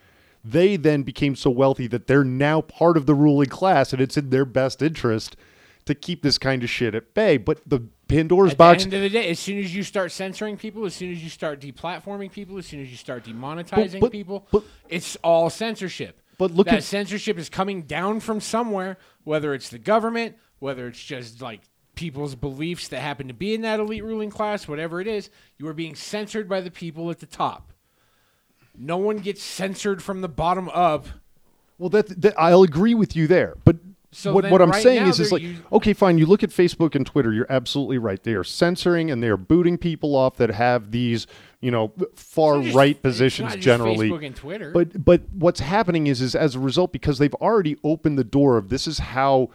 They 0.43 0.75
then 0.75 1.03
became 1.03 1.35
so 1.35 1.49
wealthy 1.49 1.87
that 1.87 2.07
they're 2.07 2.23
now 2.23 2.61
part 2.61 2.97
of 2.97 3.05
the 3.05 3.13
ruling 3.13 3.49
class 3.49 3.93
and 3.93 4.01
it's 4.01 4.17
in 4.17 4.29
their 4.29 4.45
best 4.45 4.81
interest 4.81 5.35
to 5.85 5.95
keep 5.95 6.23
this 6.23 6.37
kind 6.37 6.63
of 6.63 6.69
shit 6.69 6.93
at 6.93 7.13
bay. 7.13 7.37
But 7.37 7.61
the 7.65 7.87
Pandora's 8.07 8.51
At 8.51 8.57
box. 8.57 8.83
At 8.83 8.89
the 8.89 8.97
end 8.97 9.05
of 9.05 9.11
the 9.11 9.17
day, 9.17 9.29
as 9.29 9.39
soon 9.39 9.59
as 9.59 9.73
you 9.73 9.83
start 9.83 10.11
censoring 10.11 10.57
people, 10.57 10.85
as 10.85 10.93
soon 10.93 11.11
as 11.11 11.23
you 11.23 11.29
start 11.29 11.61
deplatforming 11.61 12.31
people, 12.31 12.57
as 12.57 12.65
soon 12.65 12.81
as 12.81 12.89
you 12.89 12.97
start 12.97 13.23
demonetizing 13.23 14.01
but- 14.01 14.11
people, 14.11 14.47
but- 14.51 14.63
it's 14.89 15.15
all 15.23 15.49
censorship. 15.49 16.20
But 16.41 16.49
look 16.55 16.65
that 16.65 16.77
at- 16.77 16.83
censorship 16.83 17.37
is 17.37 17.49
coming 17.49 17.83
down 17.83 18.19
from 18.19 18.41
somewhere, 18.41 18.97
whether 19.23 19.53
it's 19.53 19.69
the 19.69 19.77
government, 19.77 20.37
whether 20.57 20.87
it's 20.87 21.03
just 21.03 21.39
like 21.39 21.61
people's 21.93 22.33
beliefs 22.33 22.87
that 22.87 22.99
happen 22.99 23.27
to 23.27 23.33
be 23.35 23.53
in 23.53 23.61
that 23.61 23.79
elite 23.79 24.03
ruling 24.03 24.31
class, 24.31 24.67
whatever 24.67 24.99
it 24.99 25.05
is, 25.05 25.29
you 25.59 25.67
are 25.67 25.73
being 25.73 25.93
censored 25.93 26.49
by 26.49 26.59
the 26.59 26.71
people 26.71 27.11
at 27.11 27.19
the 27.19 27.27
top. 27.27 27.73
no 28.75 28.97
one 28.97 29.17
gets 29.19 29.43
censored 29.43 30.01
from 30.01 30.21
the 30.21 30.27
bottom 30.27 30.67
up. 30.69 31.05
Well, 31.77 31.89
that, 31.89 32.19
that 32.19 32.33
I'll 32.39 32.63
agree 32.63 32.95
with 32.95 33.15
you 33.15 33.27
there, 33.27 33.53
but 33.63 33.75
So 34.13 34.33
what 34.33 34.49
what 34.51 34.61
I'm 34.61 34.71
right 34.71 34.83
saying 34.83 35.07
is, 35.07 35.21
is 35.21 35.31
like, 35.31 35.43
okay, 35.71 35.93
fine. 35.93 36.17
You 36.17 36.25
look 36.25 36.43
at 36.43 36.49
Facebook 36.49 36.95
and 36.95 37.05
Twitter. 37.05 37.31
You're 37.31 37.49
absolutely 37.49 37.97
right. 37.97 38.21
They 38.21 38.33
are 38.33 38.43
censoring 38.43 39.09
and 39.09 39.23
they 39.23 39.29
are 39.29 39.37
booting 39.37 39.77
people 39.77 40.15
off 40.15 40.35
that 40.35 40.49
have 40.49 40.91
these, 40.91 41.27
you 41.61 41.71
know, 41.71 41.93
far 42.15 42.61
just- 42.61 42.75
right 42.75 43.01
positions 43.01 43.55
generally. 43.55 44.09
Facebook 44.09 44.25
and 44.25 44.35
Twitter. 44.35 44.71
But 44.71 45.05
but 45.05 45.21
what's 45.31 45.61
happening 45.61 46.07
is 46.07 46.21
is 46.21 46.35
as 46.35 46.55
a 46.55 46.59
result 46.59 46.91
because 46.91 47.19
they've 47.19 47.33
already 47.35 47.77
opened 47.85 48.17
the 48.17 48.25
door 48.25 48.57
of 48.57 48.67
this 48.67 48.85
is 48.85 48.99
how 48.99 49.49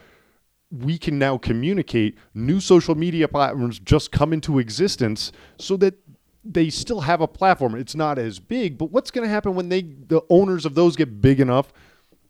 we 0.70 0.96
can 0.96 1.18
now 1.18 1.36
communicate. 1.36 2.16
New 2.34 2.60
social 2.60 2.94
media 2.94 3.28
platforms 3.28 3.78
just 3.78 4.10
come 4.10 4.32
into 4.32 4.58
existence 4.58 5.32
so 5.58 5.76
that 5.76 5.94
they 6.42 6.70
still 6.70 7.02
have 7.02 7.20
a 7.20 7.28
platform. 7.28 7.74
It's 7.74 7.94
not 7.94 8.18
as 8.18 8.38
big, 8.38 8.78
but 8.78 8.90
what's 8.90 9.10
going 9.10 9.26
to 9.26 9.30
happen 9.30 9.54
when 9.54 9.68
they 9.68 9.82
the 9.82 10.22
owners 10.30 10.64
of 10.64 10.74
those 10.74 10.96
get 10.96 11.20
big 11.20 11.40
enough? 11.40 11.72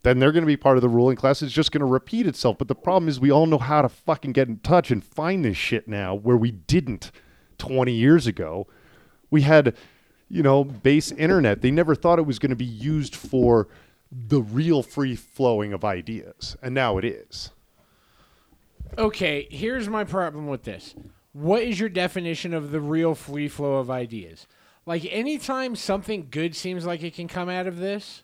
Then 0.07 0.21
they're 0.21 0.31
going 0.31 0.45
to 0.45 0.47
be 0.47 0.57
part 0.57 0.79
of 0.79 0.83
the 0.83 0.89
ruling 0.89 1.17
class. 1.17 1.43
It's 1.43 1.53
just 1.53 1.73
going 1.73 1.81
to 1.81 1.85
repeat 1.85 2.29
itself. 2.29 2.59
But 2.59 2.69
the 2.69 2.77
problem 2.77 3.09
is, 3.09 3.19
we 3.19 3.33
all 3.33 3.47
know 3.47 3.59
how 3.59 3.83
to 3.83 3.89
fucking 3.89 4.35
get 4.35 4.47
in 4.47 4.59
touch 4.61 4.93
and 4.93 5.03
find 5.03 5.45
this 5.45 5.57
shit 5.57 5.89
now, 5.89 6.15
where 6.15 6.37
we 6.37 6.53
didn't 6.53 7.11
20 7.59 7.91
years 7.91 8.29
ago. 8.29 8.69
We 9.33 9.43
had, 9.43 9.75
you 10.29 10.45
know, 10.45 10.63
base 10.63 11.11
internet. 11.11 11.61
They 11.61 11.73
never 11.73 11.97
thought 11.97 12.21
it 12.21 12.23
was 12.25 12.39
going 12.39 12.51
to 12.51 12.57
be 12.57 12.65
used 12.65 13.17
for 13.17 13.67
the 14.13 14.41
real 14.41 14.85
free 14.85 15.17
flowing 15.17 15.73
of 15.73 15.85
ideas, 15.85 16.57
and 16.63 16.73
now 16.73 16.99
it 16.99 17.05
is. 17.05 17.51
Okay, 18.97 19.49
here's 19.51 19.89
my 19.89 20.05
problem 20.05 20.47
with 20.47 20.63
this. 20.63 20.95
What 21.33 21.65
is 21.65 21.81
your 21.81 21.89
definition 21.89 22.55
of 22.55 22.71
the 22.71 22.81
real 22.81 23.17
free 23.17 23.49
flow 23.49 23.79
of 23.79 23.91
ideas? 23.91 24.47
Like 24.87 25.05
anytime 25.11 25.75
something 25.75 26.29
good 26.31 26.55
seems 26.55 26.87
like 26.87 27.03
it 27.03 27.15
can 27.15 27.27
come 27.27 27.49
out 27.49 27.67
of 27.67 27.79
this, 27.79 28.23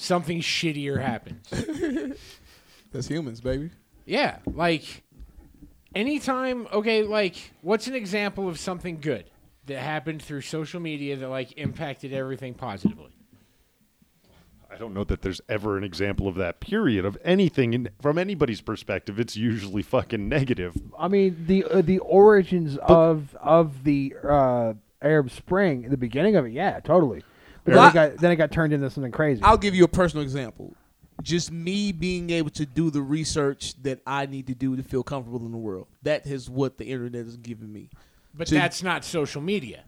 something 0.00 0.40
shittier 0.40 1.00
happens. 1.00 1.48
That's 2.92 3.06
humans, 3.08 3.40
baby. 3.40 3.70
yeah, 4.06 4.38
like 4.46 5.02
anytime 5.94 6.66
okay, 6.72 7.02
like 7.02 7.52
what's 7.62 7.86
an 7.86 7.94
example 7.94 8.48
of 8.48 8.58
something 8.58 8.98
good 9.00 9.24
that 9.66 9.78
happened 9.78 10.22
through 10.22 10.40
social 10.40 10.80
media 10.80 11.16
that 11.16 11.28
like 11.28 11.56
impacted 11.56 12.12
everything 12.12 12.54
positively? 12.54 13.10
I 14.72 14.76
don't 14.76 14.94
know 14.94 15.04
that 15.04 15.22
there's 15.22 15.40
ever 15.48 15.76
an 15.76 15.82
example 15.84 16.28
of 16.28 16.36
that 16.36 16.60
period 16.60 17.04
of 17.04 17.18
anything 17.24 17.74
in, 17.74 17.88
from 18.00 18.18
anybody's 18.18 18.60
perspective. 18.60 19.18
It's 19.18 19.36
usually 19.36 19.82
fucking 19.82 20.28
negative. 20.28 20.80
I 20.98 21.08
mean, 21.08 21.44
the 21.46 21.64
uh, 21.64 21.82
the 21.82 21.98
origins 21.98 22.76
of 22.78 23.34
of 23.40 23.82
the 23.84 24.14
uh, 24.22 24.74
Arab 25.02 25.30
Spring, 25.30 25.88
the 25.88 25.96
beginning 25.96 26.36
of 26.36 26.46
it, 26.46 26.52
yeah, 26.52 26.78
totally. 26.80 27.22
But 27.64 27.74
then, 27.74 27.88
it 27.88 27.94
got, 27.94 28.16
then 28.18 28.32
it 28.32 28.36
got 28.36 28.50
turned 28.50 28.72
into 28.72 28.88
something 28.90 29.12
crazy. 29.12 29.42
I'll 29.42 29.58
give 29.58 29.74
you 29.74 29.84
a 29.84 29.88
personal 29.88 30.22
example. 30.22 30.74
Just 31.22 31.52
me 31.52 31.92
being 31.92 32.30
able 32.30 32.50
to 32.50 32.64
do 32.64 32.90
the 32.90 33.02
research 33.02 33.74
that 33.82 34.00
I 34.06 34.24
need 34.26 34.46
to 34.46 34.54
do 34.54 34.74
to 34.76 34.82
feel 34.82 35.02
comfortable 35.02 35.44
in 35.44 35.52
the 35.52 35.58
world. 35.58 35.86
That 36.02 36.26
is 36.26 36.48
what 36.48 36.78
the 36.78 36.86
internet 36.86 37.26
has 37.26 37.36
given 37.36 37.70
me. 37.72 37.90
But 38.34 38.46
To- 38.48 38.54
that's 38.54 38.82
not 38.82 39.04
social 39.04 39.42
media. 39.42 39.84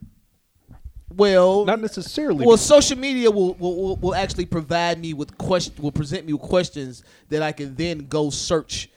Well, 1.14 1.66
Not 1.66 1.80
necessarily. 1.80 2.46
well, 2.46 2.56
social 2.56 2.96
media 2.98 3.30
will, 3.30 3.54
will, 3.54 3.76
will, 3.76 3.96
will 3.96 4.14
actually 4.14 4.46
provide 4.46 4.98
me 4.98 5.12
with 5.12 5.36
question, 5.36 5.74
will 5.78 5.92
present 5.92 6.26
me 6.26 6.32
with 6.32 6.42
questions 6.42 7.04
that 7.28 7.42
I 7.42 7.52
can 7.52 7.74
then 7.74 8.06
go 8.08 8.30
search, 8.30 8.88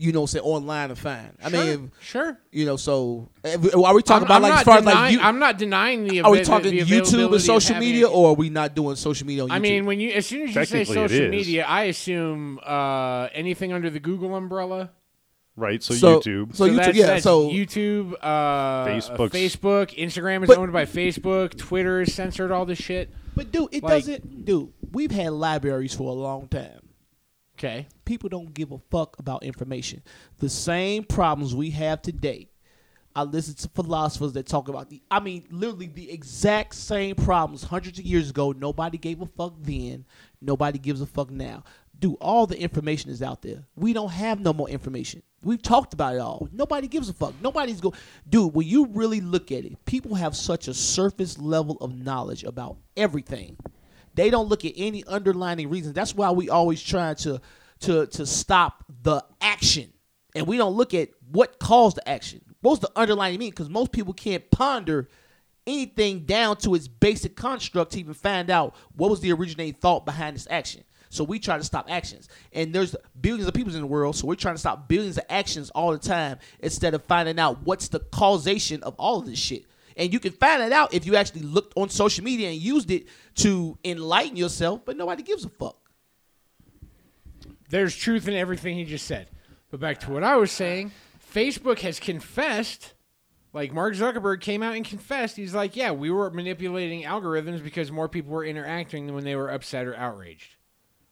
you 0.00 0.12
know, 0.12 0.26
say 0.26 0.38
online 0.38 0.90
and 0.90 0.98
find. 0.98 1.32
I 1.42 1.50
Sure, 1.50 1.64
mean, 1.64 1.92
sure. 2.00 2.38
you 2.52 2.64
know, 2.64 2.76
so 2.76 3.28
are 3.44 3.94
we 3.94 4.02
talking 4.02 4.12
I'm- 4.12 4.22
about 4.22 4.34
I'm 4.36 4.42
like 4.42 4.52
as 4.58 4.62
far 4.62 4.78
as 4.78 4.84
like 4.84 5.12
you, 5.12 5.20
I'm 5.20 5.38
not 5.40 5.58
denying 5.58 6.04
the. 6.04 6.20
are 6.22 6.30
we 6.30 6.42
talking 6.42 6.70
the 6.70 6.82
YouTube 6.82 7.32
and 7.32 7.40
social 7.42 7.76
media, 7.78 8.06
a- 8.06 8.10
or 8.10 8.30
are 8.30 8.34
we 8.34 8.48
not 8.48 8.74
doing 8.76 8.94
social 8.96 9.26
media 9.26 9.42
on 9.42 9.48
YouTube? 9.50 9.52
I 9.54 9.58
mean, 9.58 9.86
when 9.86 9.98
you 10.00 10.12
as 10.12 10.24
soon 10.26 10.42
as 10.48 10.54
you 10.54 10.64
say 10.64 10.84
social 10.84 11.28
media, 11.28 11.64
I 11.66 11.84
assume 11.84 12.60
uh, 12.64 13.28
anything 13.34 13.72
under 13.72 13.90
the 13.90 14.00
Google 14.00 14.34
umbrella. 14.36 14.90
right? 15.56 15.82
So, 15.82 15.94
So- 15.94 16.20
YouTube. 16.20 16.54
so 16.54 16.68
YouTube, 16.68 16.76
that's, 16.76 16.96
yeah, 16.96 17.06
that's 17.06 17.24
so- 17.24 17.48
YouTube, 17.50 18.14
uh, 18.22 18.86
Facebook's- 18.86 19.32
Facebook, 19.34 19.90
Instagram 19.98 20.44
is 20.44 20.46
But- 20.46 20.58
owned 20.58 20.72
by 20.72 20.84
Facebook, 20.84 21.56
Twitter 21.58 22.00
is 22.02 22.14
censored, 22.14 22.52
all 22.52 22.64
this 22.64 22.78
shit. 22.78 23.10
but 23.34 23.50
dude, 23.50 23.66
it 23.72 23.82
like- 23.82 24.04
doesn't. 24.04 24.44
Dude, 24.44 24.68
we've 24.92 25.10
had 25.10 25.32
libraries 25.32 25.92
for 25.94 26.10
a 26.10 26.14
long 26.14 26.46
time. 26.46 26.78
Okay, 27.58 27.88
people 28.04 28.28
don't 28.28 28.54
give 28.54 28.70
a 28.70 28.78
fuck 28.78 29.18
about 29.18 29.42
information. 29.42 30.00
The 30.38 30.48
same 30.48 31.02
problems 31.02 31.56
we 31.56 31.70
have 31.70 32.00
today. 32.00 32.50
I 33.16 33.24
listen 33.24 33.54
to 33.54 33.68
philosophers 33.70 34.32
that 34.34 34.46
talk 34.46 34.68
about 34.68 34.90
the 34.90 35.02
I 35.10 35.18
mean 35.18 35.44
literally 35.50 35.88
the 35.88 36.08
exact 36.08 36.76
same 36.76 37.16
problems 37.16 37.64
hundreds 37.64 37.98
of 37.98 38.04
years 38.04 38.30
ago. 38.30 38.52
Nobody 38.52 38.96
gave 38.96 39.20
a 39.20 39.26
fuck 39.26 39.54
then. 39.58 40.04
Nobody 40.40 40.78
gives 40.78 41.00
a 41.00 41.06
fuck 41.06 41.32
now. 41.32 41.64
Dude, 41.98 42.14
all 42.20 42.46
the 42.46 42.56
information 42.56 43.10
is 43.10 43.22
out 43.22 43.42
there. 43.42 43.64
We 43.74 43.92
don't 43.92 44.12
have 44.12 44.38
no 44.38 44.52
more 44.52 44.68
information. 44.68 45.24
We've 45.42 45.60
talked 45.60 45.94
about 45.94 46.14
it 46.14 46.20
all. 46.20 46.48
Nobody 46.52 46.86
gives 46.86 47.08
a 47.08 47.12
fuck. 47.12 47.34
Nobody's 47.42 47.80
go 47.80 47.92
Dude, 48.28 48.54
when 48.54 48.68
you 48.68 48.86
really 48.86 49.20
look 49.20 49.50
at 49.50 49.64
it, 49.64 49.84
people 49.84 50.14
have 50.14 50.36
such 50.36 50.68
a 50.68 50.74
surface 50.74 51.38
level 51.38 51.76
of 51.80 51.96
knowledge 51.96 52.44
about 52.44 52.76
everything. 52.96 53.56
They 54.14 54.30
don't 54.30 54.48
look 54.48 54.64
at 54.64 54.72
any 54.76 55.04
underlining 55.04 55.68
reasons. 55.70 55.94
That's 55.94 56.14
why 56.14 56.30
we 56.30 56.50
always 56.50 56.82
try 56.82 57.14
to 57.14 57.40
to 57.80 58.06
to 58.06 58.26
stop 58.26 58.84
the 59.02 59.24
action, 59.40 59.92
and 60.34 60.46
we 60.46 60.56
don't 60.56 60.74
look 60.74 60.94
at 60.94 61.10
what 61.30 61.58
caused 61.58 61.96
the 61.96 62.08
action. 62.08 62.40
What's 62.60 62.80
the 62.80 62.90
underlying 62.96 63.38
meaning? 63.38 63.50
Because 63.50 63.70
most 63.70 63.92
people 63.92 64.12
can't 64.12 64.50
ponder 64.50 65.08
anything 65.66 66.20
down 66.20 66.56
to 66.56 66.74
its 66.74 66.88
basic 66.88 67.36
construct 67.36 67.92
to 67.92 68.00
even 68.00 68.14
find 68.14 68.50
out 68.50 68.74
what 68.96 69.10
was 69.10 69.20
the 69.20 69.32
originating 69.32 69.74
thought 69.74 70.04
behind 70.06 70.34
this 70.34 70.48
action. 70.50 70.82
So 71.10 71.24
we 71.24 71.38
try 71.38 71.56
to 71.56 71.64
stop 71.64 71.86
actions, 71.88 72.28
and 72.52 72.74
there's 72.74 72.94
billions 73.20 73.48
of 73.48 73.54
people 73.54 73.74
in 73.74 73.80
the 73.80 73.86
world. 73.86 74.16
So 74.16 74.26
we're 74.26 74.34
trying 74.34 74.56
to 74.56 74.60
stop 74.60 74.88
billions 74.88 75.16
of 75.18 75.24
actions 75.28 75.70
all 75.70 75.92
the 75.92 75.98
time 75.98 76.38
instead 76.60 76.94
of 76.94 77.04
finding 77.04 77.38
out 77.38 77.62
what's 77.64 77.88
the 77.88 78.00
causation 78.00 78.82
of 78.82 78.94
all 78.98 79.20
of 79.20 79.26
this 79.26 79.38
shit. 79.38 79.64
And 79.98 80.12
you 80.12 80.20
can 80.20 80.32
find 80.32 80.62
it 80.62 80.72
out 80.72 80.94
if 80.94 81.04
you 81.04 81.16
actually 81.16 81.42
looked 81.42 81.74
on 81.76 81.90
social 81.90 82.24
media 82.24 82.48
and 82.48 82.56
used 82.56 82.90
it 82.90 83.08
to 83.36 83.76
enlighten 83.84 84.36
yourself, 84.36 84.82
but 84.84 84.96
nobody 84.96 85.22
gives 85.22 85.44
a 85.44 85.48
fuck. 85.50 85.76
there's 87.70 87.94
truth 87.94 88.26
in 88.28 88.34
everything 88.34 88.76
he 88.76 88.84
just 88.84 89.06
said. 89.06 89.28
But 89.70 89.80
back 89.80 90.00
to 90.00 90.10
what 90.10 90.24
I 90.24 90.36
was 90.36 90.50
saying, 90.50 90.92
Facebook 91.34 91.80
has 91.80 92.00
confessed. 92.00 92.94
Like 93.52 93.72
Mark 93.72 93.94
Zuckerberg 93.94 94.40
came 94.40 94.62
out 94.62 94.74
and 94.76 94.84
confessed. 94.84 95.36
He's 95.36 95.54
like, 95.54 95.74
"Yeah, 95.76 95.90
we 95.90 96.10
were 96.10 96.30
manipulating 96.30 97.02
algorithms 97.02 97.62
because 97.62 97.90
more 97.90 98.08
people 98.08 98.32
were 98.32 98.44
interacting 98.44 99.06
than 99.06 99.14
when 99.14 99.24
they 99.24 99.36
were 99.36 99.48
upset 99.48 99.86
or 99.86 99.94
outraged." 99.96 100.56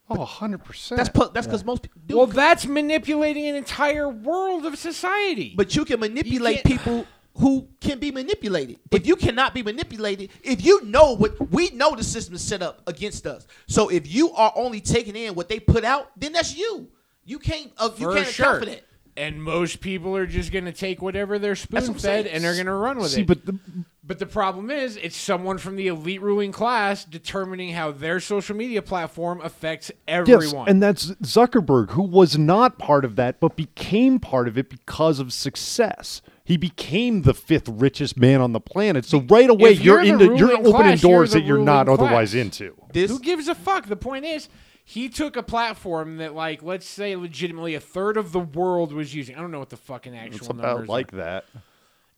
Oh, 0.09 0.15
100%. 0.25 0.95
That's 0.95 1.09
pu- 1.09 1.29
that's 1.33 1.45
because 1.45 1.65
most 1.65 1.81
people. 1.83 2.17
Well, 2.17 2.27
that's 2.27 2.65
manipulating 2.65 3.45
an 3.47 3.55
entire 3.55 4.07
world 4.07 4.65
of 4.65 4.77
society. 4.77 5.53
but 5.57 5.75
you 5.75 5.83
can 5.83 5.99
manipulate 5.99 6.63
can't- 6.63 6.79
people 6.79 7.05
who 7.37 7.67
can 7.79 7.99
be 7.99 8.11
manipulated. 8.11 8.79
if 8.91 9.05
you 9.05 9.15
cannot 9.15 9.53
be 9.53 9.63
manipulated, 9.63 10.29
if 10.43 10.63
you 10.65 10.83
know 10.85 11.15
what 11.15 11.49
we 11.51 11.69
know, 11.69 11.95
the 11.95 12.03
system 12.03 12.35
is 12.35 12.41
set 12.41 12.61
up 12.61 12.81
against 12.87 13.27
us. 13.27 13.45
So 13.67 13.89
if 13.89 14.11
you 14.11 14.31
are 14.31 14.51
only 14.55 14.81
taking 14.81 15.15
in 15.15 15.35
what 15.35 15.47
they 15.49 15.59
put 15.59 15.83
out, 15.83 16.11
then 16.19 16.33
that's 16.33 16.55
you. 16.57 16.89
You 17.25 17.39
can't. 17.39 17.71
Uh, 17.77 17.89
you 17.97 18.11
can't 18.11 18.27
sure. 18.27 18.45
account 18.45 18.63
for 18.63 18.69
that. 18.71 18.83
And 19.17 19.41
most 19.41 19.81
people 19.81 20.15
are 20.15 20.27
just 20.27 20.51
going 20.51 20.65
to 20.65 20.71
take 20.71 21.01
whatever 21.01 21.39
they're 21.39 21.55
spoon 21.55 21.83
I'm 21.83 21.93
fed 21.95 22.27
and 22.27 22.43
they're 22.43 22.53
going 22.53 22.67
to 22.67 22.73
run 22.73 22.99
with 22.99 23.09
See, 23.11 23.21
it. 23.21 23.27
but 23.27 23.45
the, 23.47 23.57
But 24.03 24.19
the 24.19 24.27
problem 24.27 24.69
is, 24.69 24.95
it's 24.95 25.17
someone 25.17 25.57
from 25.57 25.75
the 25.75 25.87
elite 25.87 26.21
ruling 26.21 26.51
class 26.51 27.03
determining 27.03 27.73
how 27.73 27.91
their 27.91 28.19
social 28.19 28.55
media 28.55 28.83
platform 28.83 29.41
affects 29.41 29.89
Yes, 29.89 29.97
everyone. 30.07 30.69
and 30.69 30.83
that's 30.83 31.07
Zuckerberg, 31.23 31.91
who 31.91 32.03
was 32.03 32.37
not 32.37 32.77
part 32.77 33.03
of 33.03 33.15
that, 33.15 33.39
but 33.39 33.55
became 33.55 34.19
part 34.19 34.47
of 34.47 34.55
it 34.55 34.69
because 34.69 35.19
of 35.19 35.33
success. 35.33 36.21
He 36.47 36.55
became 36.55 37.23
the 37.23 37.33
fifth 37.33 37.67
richest 37.67 38.15
man 38.15 38.39
on 38.39 38.53
the 38.53 38.61
planet. 38.61 39.03
So 39.03 39.19
right 39.19 39.49
away, 39.49 39.73
you're, 39.73 40.01
you're 40.01 40.13
into 40.13 40.37
you're 40.37 40.53
opening 40.53 40.71
class, 40.71 41.03
you're 41.03 41.11
doors 41.11 41.31
that 41.33 41.43
you're 41.43 41.57
not 41.57 41.87
ruling 41.87 42.05
otherwise 42.05 42.33
into. 42.33 42.73
This 42.93 43.11
Who 43.11 43.19
gives 43.19 43.49
a 43.49 43.55
fuck? 43.55 43.87
The 43.87 43.97
point 43.97 44.23
is, 44.23 44.47
he 44.85 45.09
took 45.09 45.35
a 45.35 45.43
platform 45.43 46.15
that, 46.17 46.33
like, 46.33 46.63
let's 46.63 46.85
say, 46.87 47.17
legitimately 47.17 47.75
a 47.75 47.81
third 47.81 48.15
of 48.15 48.31
the 48.31 48.39
world 48.39 48.93
was 48.93 49.13
using. 49.13 49.35
I 49.35 49.41
don't 49.41 49.51
know 49.51 49.59
what 49.59 49.71
the 49.71 49.75
fucking 49.75 50.15
actual 50.15 50.37
It's 50.37 50.47
numbers 50.47 50.63
about 50.63 50.79
are. 50.83 50.85
like 50.85 51.11
that. 51.11 51.43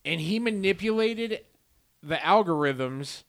and 0.05 0.21
he 0.21 0.37
manipulated 0.37 1.39
the 2.03 2.17
algorithms 2.17 3.23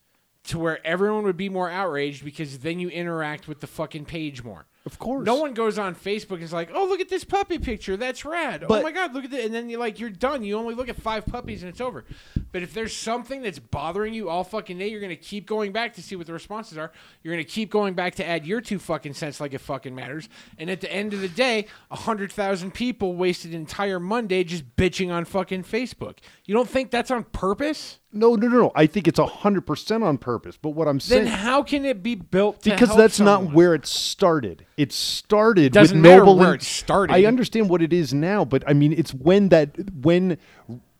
to 0.44 0.58
where 0.58 0.86
everyone 0.86 1.24
would 1.24 1.38
be 1.38 1.48
more 1.48 1.70
outraged 1.70 2.24
because 2.26 2.58
then 2.58 2.78
you 2.78 2.90
interact 2.90 3.48
with 3.48 3.60
the 3.60 3.66
fucking 3.66 4.04
page 4.04 4.44
more. 4.44 4.66
Of 4.86 4.98
course. 4.98 5.26
No 5.26 5.34
one 5.34 5.52
goes 5.52 5.78
on 5.78 5.94
Facebook 5.94 6.36
and 6.36 6.42
is 6.42 6.54
like, 6.54 6.70
"Oh, 6.72 6.86
look 6.86 7.00
at 7.00 7.10
this 7.10 7.22
puppy 7.22 7.58
picture. 7.58 7.98
That's 7.98 8.24
rad. 8.24 8.64
Oh 8.64 8.66
but- 8.66 8.80
oh 8.80 8.82
my 8.82 8.92
god, 8.92 9.12
look 9.12 9.26
at 9.26 9.32
it." 9.32 9.44
And 9.44 9.54
then 9.54 9.68
you're 9.68 9.78
like, 9.78 10.00
"You're 10.00 10.08
done. 10.08 10.42
You 10.42 10.56
only 10.56 10.74
look 10.74 10.88
at 10.88 10.96
five 10.96 11.26
puppies 11.26 11.62
and 11.62 11.68
it's 11.68 11.82
over." 11.82 12.04
But 12.50 12.62
if 12.62 12.72
there's 12.72 12.96
something 12.96 13.42
that's 13.42 13.58
bothering 13.58 14.14
you 14.14 14.28
all 14.30 14.42
fucking 14.42 14.78
day, 14.78 14.88
you're 14.88 15.00
gonna 15.00 15.16
keep 15.16 15.46
going 15.46 15.70
back 15.70 15.94
to 15.94 16.02
see 16.02 16.16
what 16.16 16.26
the 16.26 16.32
responses 16.32 16.78
are. 16.78 16.90
You're 17.22 17.34
gonna 17.34 17.44
keep 17.44 17.70
going 17.70 17.94
back 17.94 18.14
to 18.16 18.26
add 18.26 18.46
your 18.46 18.60
two 18.62 18.78
fucking 18.78 19.14
cents 19.14 19.38
like 19.40 19.52
it 19.54 19.58
fucking 19.60 19.94
matters. 19.94 20.28
And 20.58 20.70
at 20.70 20.80
the 20.80 20.90
end 20.92 21.12
of 21.12 21.20
the 21.20 21.28
day, 21.28 21.66
a 21.90 21.96
hundred 21.96 22.32
thousand 22.32 22.72
people 22.72 23.14
wasted 23.14 23.52
an 23.52 23.58
entire 23.60 24.00
Monday 24.00 24.42
just 24.44 24.76
bitching 24.76 25.12
on 25.12 25.26
fucking 25.26 25.64
Facebook. 25.64 26.16
You 26.46 26.54
don't 26.54 26.68
think 26.68 26.90
that's 26.90 27.10
on 27.10 27.24
purpose? 27.24 27.98
No, 28.12 28.34
no, 28.34 28.48
no, 28.48 28.58
no. 28.58 28.72
I 28.74 28.86
think 28.86 29.06
it's 29.06 29.20
hundred 29.20 29.66
percent 29.66 30.02
on 30.02 30.18
purpose. 30.18 30.56
But 30.56 30.70
what 30.70 30.88
I'm 30.88 30.98
saying, 30.98 31.24
Then 31.24 31.32
how 31.32 31.62
can 31.62 31.84
it 31.84 32.02
be 32.02 32.16
built? 32.16 32.62
To 32.62 32.70
because 32.70 32.88
help 32.88 32.98
that's 32.98 33.16
someone? 33.16 33.44
not 33.46 33.54
where 33.54 33.74
it 33.74 33.86
started. 33.86 34.66
It 34.76 34.92
started 34.92 35.72
Doesn't 35.72 35.98
with 35.98 36.02
matter 36.02 36.20
noble. 36.20 36.36
where 36.36 36.54
it 36.54 36.62
started. 36.62 37.14
I 37.14 37.24
understand 37.26 37.68
what 37.68 37.82
it 37.82 37.92
is 37.92 38.12
now, 38.12 38.44
but 38.44 38.64
I 38.66 38.72
mean, 38.72 38.92
it's 38.92 39.14
when 39.14 39.50
that 39.50 39.76
when 39.94 40.38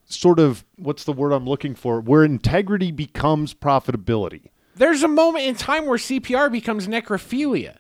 sort 0.05 0.39
of 0.39 0.65
what's 0.77 1.05
the 1.05 1.13
word 1.13 1.33
I'm 1.33 1.47
looking 1.47 1.75
for? 1.75 2.01
Where 2.01 2.25
integrity 2.25 2.93
becomes 2.93 3.55
profitability. 3.55 4.51
There's 4.77 5.03
a 5.03 5.09
moment 5.09 5.47
in 5.47 5.57
time 5.57 5.87
where 5.87 5.99
CPR 5.99 6.51
becomes 6.51 6.87
necrophilia. 6.87 7.79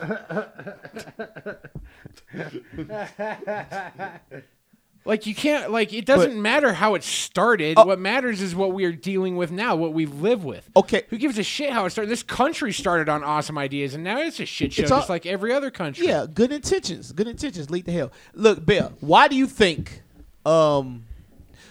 like 5.04 5.26
you 5.26 5.34
can't 5.34 5.70
like 5.70 5.92
it 5.92 6.06
doesn't 6.06 6.40
matter 6.40 6.72
how 6.72 6.94
it 6.94 7.02
started. 7.04 7.74
Oh. 7.78 7.84
what 7.86 7.98
matters 7.98 8.40
is 8.40 8.54
what 8.54 8.72
we 8.72 8.84
are 8.84 8.92
dealing 8.92 9.36
with 9.36 9.50
now, 9.50 9.76
what 9.76 9.92
we 9.92 10.06
live 10.06 10.44
with. 10.44 10.68
Okay. 10.76 11.02
Who 11.10 11.18
gives 11.18 11.38
a 11.38 11.42
shit 11.42 11.70
how 11.70 11.84
it 11.84 11.90
started? 11.90 12.10
This 12.10 12.22
country 12.22 12.72
started 12.72 13.08
on 13.08 13.22
awesome 13.22 13.58
ideas 13.58 13.94
and 13.94 14.02
now 14.04 14.20
it's 14.20 14.40
a 14.40 14.46
shit 14.46 14.72
show 14.72 14.82
It's 14.82 14.90
all- 14.90 15.00
just 15.00 15.10
like 15.10 15.26
every 15.26 15.52
other 15.52 15.70
country. 15.70 16.06
Yeah, 16.06 16.26
good 16.32 16.52
intentions. 16.52 17.12
Good 17.12 17.28
intentions 17.28 17.70
lead 17.70 17.84
to 17.86 17.92
hell. 17.92 18.12
Look, 18.32 18.64
Bill, 18.64 18.92
why 19.00 19.28
do 19.28 19.36
you 19.36 19.46
think? 19.46 20.02
Um, 20.46 21.04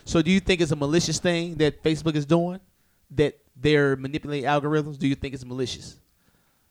so 0.05 0.21
do 0.21 0.31
you 0.31 0.39
think 0.39 0.61
it's 0.61 0.71
a 0.71 0.75
malicious 0.75 1.19
thing 1.19 1.55
that 1.55 1.83
Facebook 1.83 2.15
is 2.15 2.25
doing? 2.25 2.59
That 3.11 3.37
they're 3.55 3.95
manipulating 3.95 4.49
algorithms? 4.49 4.97
Do 4.97 5.07
you 5.07 5.15
think 5.15 5.33
it's 5.33 5.45
malicious? 5.45 5.97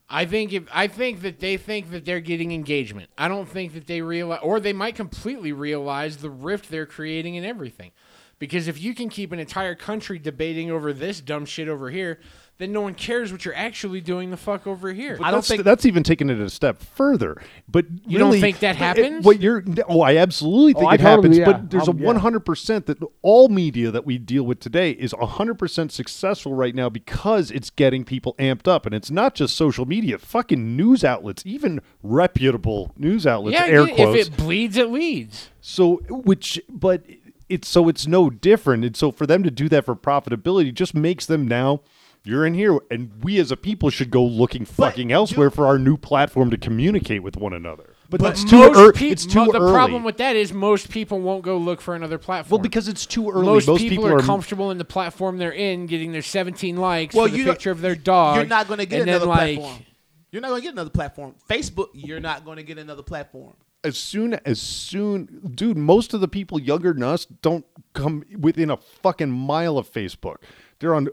I 0.09 0.25
think 0.25 0.53
if 0.53 0.63
I 0.71 0.87
think 0.87 1.21
that 1.21 1.39
they 1.39 1.57
think 1.57 1.91
that 1.91 2.05
they're 2.05 2.19
getting 2.19 2.51
engagement. 2.51 3.09
I 3.17 3.27
don't 3.27 3.47
think 3.47 3.73
that 3.73 3.87
they 3.87 4.01
realize, 4.01 4.39
or 4.43 4.59
they 4.59 4.73
might 4.73 4.95
completely 4.95 5.51
realize 5.51 6.17
the 6.17 6.29
rift 6.29 6.69
they're 6.69 6.85
creating 6.85 7.35
in 7.35 7.45
everything. 7.45 7.91
Because 8.39 8.67
if 8.67 8.81
you 8.81 8.93
can 8.93 9.09
keep 9.09 9.31
an 9.31 9.39
entire 9.39 9.75
country 9.75 10.19
debating 10.19 10.69
over 10.69 10.91
this 10.91 11.21
dumb 11.21 11.45
shit 11.45 11.67
over 11.67 11.89
here, 11.89 12.19
then 12.59 12.71
no 12.71 12.81
one 12.81 12.93
cares 12.93 13.31
what 13.31 13.43
you're 13.45 13.55
actually 13.55 13.99
doing 13.99 14.29
the 14.29 14.37
fuck 14.37 14.67
over 14.67 14.93
here. 14.93 15.17
I 15.21 15.31
don't 15.31 15.39
that's, 15.39 15.47
think- 15.47 15.63
that's 15.63 15.85
even 15.87 16.03
taking 16.03 16.29
it 16.29 16.39
a 16.39 16.49
step 16.49 16.81
further. 16.81 17.41
But 17.67 17.85
You 18.05 18.19
don't 18.19 18.39
think 18.39 18.59
that 18.59 18.75
it- 18.75 18.77
happens? 18.77 19.25
what 19.25 19.41
you're? 19.41 19.63
Oh, 19.89 20.01
I 20.01 20.17
absolutely 20.17 20.73
think 20.73 20.85
I 20.91 20.93
it 20.95 20.97
totally- 20.99 21.15
happens. 21.15 21.37
yeah. 21.39 21.45
But 21.45 21.69
there's 21.71 21.87
Um, 21.89 21.97
a 21.97 21.99
yeah. 22.01 22.05
100 22.07 22.39
percent 22.41 22.85
that 22.85 22.99
all 23.23 23.49
media 23.49 23.89
that 23.91 24.05
we 24.05 24.17
deal 24.19 24.43
with 24.43 24.59
today 24.59 24.91
is 24.91 25.13
100 25.15 25.55
percent 25.55 25.91
successful 25.91 26.53
right 26.53 26.75
now 26.75 26.89
because 26.89 27.49
it's 27.51 27.69
getting 27.71 28.03
people 28.05 28.35
amped 28.37 28.67
up, 28.67 28.85
and 28.85 28.93
it's 28.93 29.09
not 29.11 29.33
just 29.35 29.55
social 29.55 29.85
media. 29.85 30.17
Fucking 30.19 30.75
news 30.77 31.03
outlets, 31.03 31.43
even 31.45 31.81
reputable 32.03 32.91
news 32.97 33.25
outlets, 33.27 33.55
yeah, 33.55 33.65
air 33.65 33.87
if 33.87 34.15
it 34.27 34.37
bleeds, 34.37 34.77
it 34.77 34.89
leads. 34.89 35.49
So, 35.59 35.97
which, 36.09 36.61
but 36.69 37.03
it's 37.49 37.67
so 37.67 37.89
it's 37.89 38.05
no 38.07 38.29
different. 38.29 38.85
And 38.85 38.95
so 38.95 39.11
for 39.11 39.25
them 39.25 39.43
to 39.43 39.51
do 39.51 39.67
that 39.69 39.85
for 39.85 39.95
profitability 39.95 40.73
just 40.73 40.93
makes 40.93 41.25
them 41.25 41.47
now. 41.47 41.81
You're 42.25 42.45
in 42.45 42.53
here, 42.53 42.79
and 42.89 43.11
we 43.21 43.37
as 43.39 43.51
a 43.51 43.57
people 43.57 43.89
should 43.89 44.09
go 44.09 44.23
looking 44.23 44.63
fucking 44.63 45.11
elsewhere 45.11 45.49
for 45.49 45.67
our 45.67 45.77
new 45.77 45.97
platform 45.97 46.51
to 46.51 46.57
communicate 46.57 47.21
with 47.21 47.35
one 47.35 47.51
another. 47.51 47.95
But, 48.09 48.21
that's 48.21 48.45
too, 48.45 48.59
most 48.59 48.77
ear- 48.79 48.93
peop- 48.93 49.11
it's 49.11 49.25
too 49.25 49.43
mo- 49.45 49.51
the 49.51 49.59
early. 49.59 49.73
problem 49.73 50.03
with 50.05 50.17
that 50.17 50.35
is 50.37 50.53
most 50.53 50.89
people 50.89 51.19
won't 51.19 51.43
go 51.43 51.57
look 51.57 51.81
for 51.81 51.95
another 51.95 52.17
platform. 52.17 52.51
well, 52.59 52.63
because 52.63 52.87
it's 52.87 53.05
too 53.05 53.29
early. 53.29 53.45
most, 53.45 53.67
Most, 53.67 53.81
people, 53.81 54.05
are, 54.07 54.19
comfortable 54.19 54.71
in 54.71 54.77
the 54.77 54.85
platform 54.85 55.37
they're 55.37 55.51
in, 55.51 55.85
getting 55.85 56.13
their 56.13 56.21
17 56.21 56.77
likes 56.77 57.13
Well, 57.13 57.25
for 57.25 57.31
the 57.31 57.37
you 57.37 57.43
don't- 57.43 57.55
picture 57.55 57.71
of 57.71 57.81
their 57.81 57.95
dog. 57.95 58.37
You're 58.37 58.45
not 58.45 58.67
going 58.67 58.79
to 58.79 58.85
get 58.85 58.99
and 59.01 59.09
then, 59.09 59.15
another 59.15 59.25
like, 59.29 59.57
platform. 59.59 59.85
You're 60.31 60.41
not 60.41 60.47
going 60.49 60.61
to 60.61 60.65
get 60.65 60.73
another 60.73 60.89
platform. 60.91 61.35
Facebook, 61.49 61.87
you're 61.93 62.19
not 62.21 62.45
going 62.45 62.55
to 62.57 62.63
get 62.63 62.77
another 62.77 63.03
platform. 63.03 63.53
as 63.83 63.97
soon 63.97 64.35
as 64.45 64.61
soon, 64.61 65.51
dude. 65.55 65.77
Most 65.77 66.13
of 66.13 66.21
the 66.21 66.29
people 66.29 66.57
younger 66.57 66.93
than 66.93 67.03
us 67.03 67.25
don't 67.25 67.65
come 67.93 68.23
within 68.39 68.69
a 68.69 68.77
fucking 68.77 69.29
mile 69.29 69.77
of 69.77 69.91
Facebook. 69.91 70.37
They're 70.79 70.95
on 70.95 71.09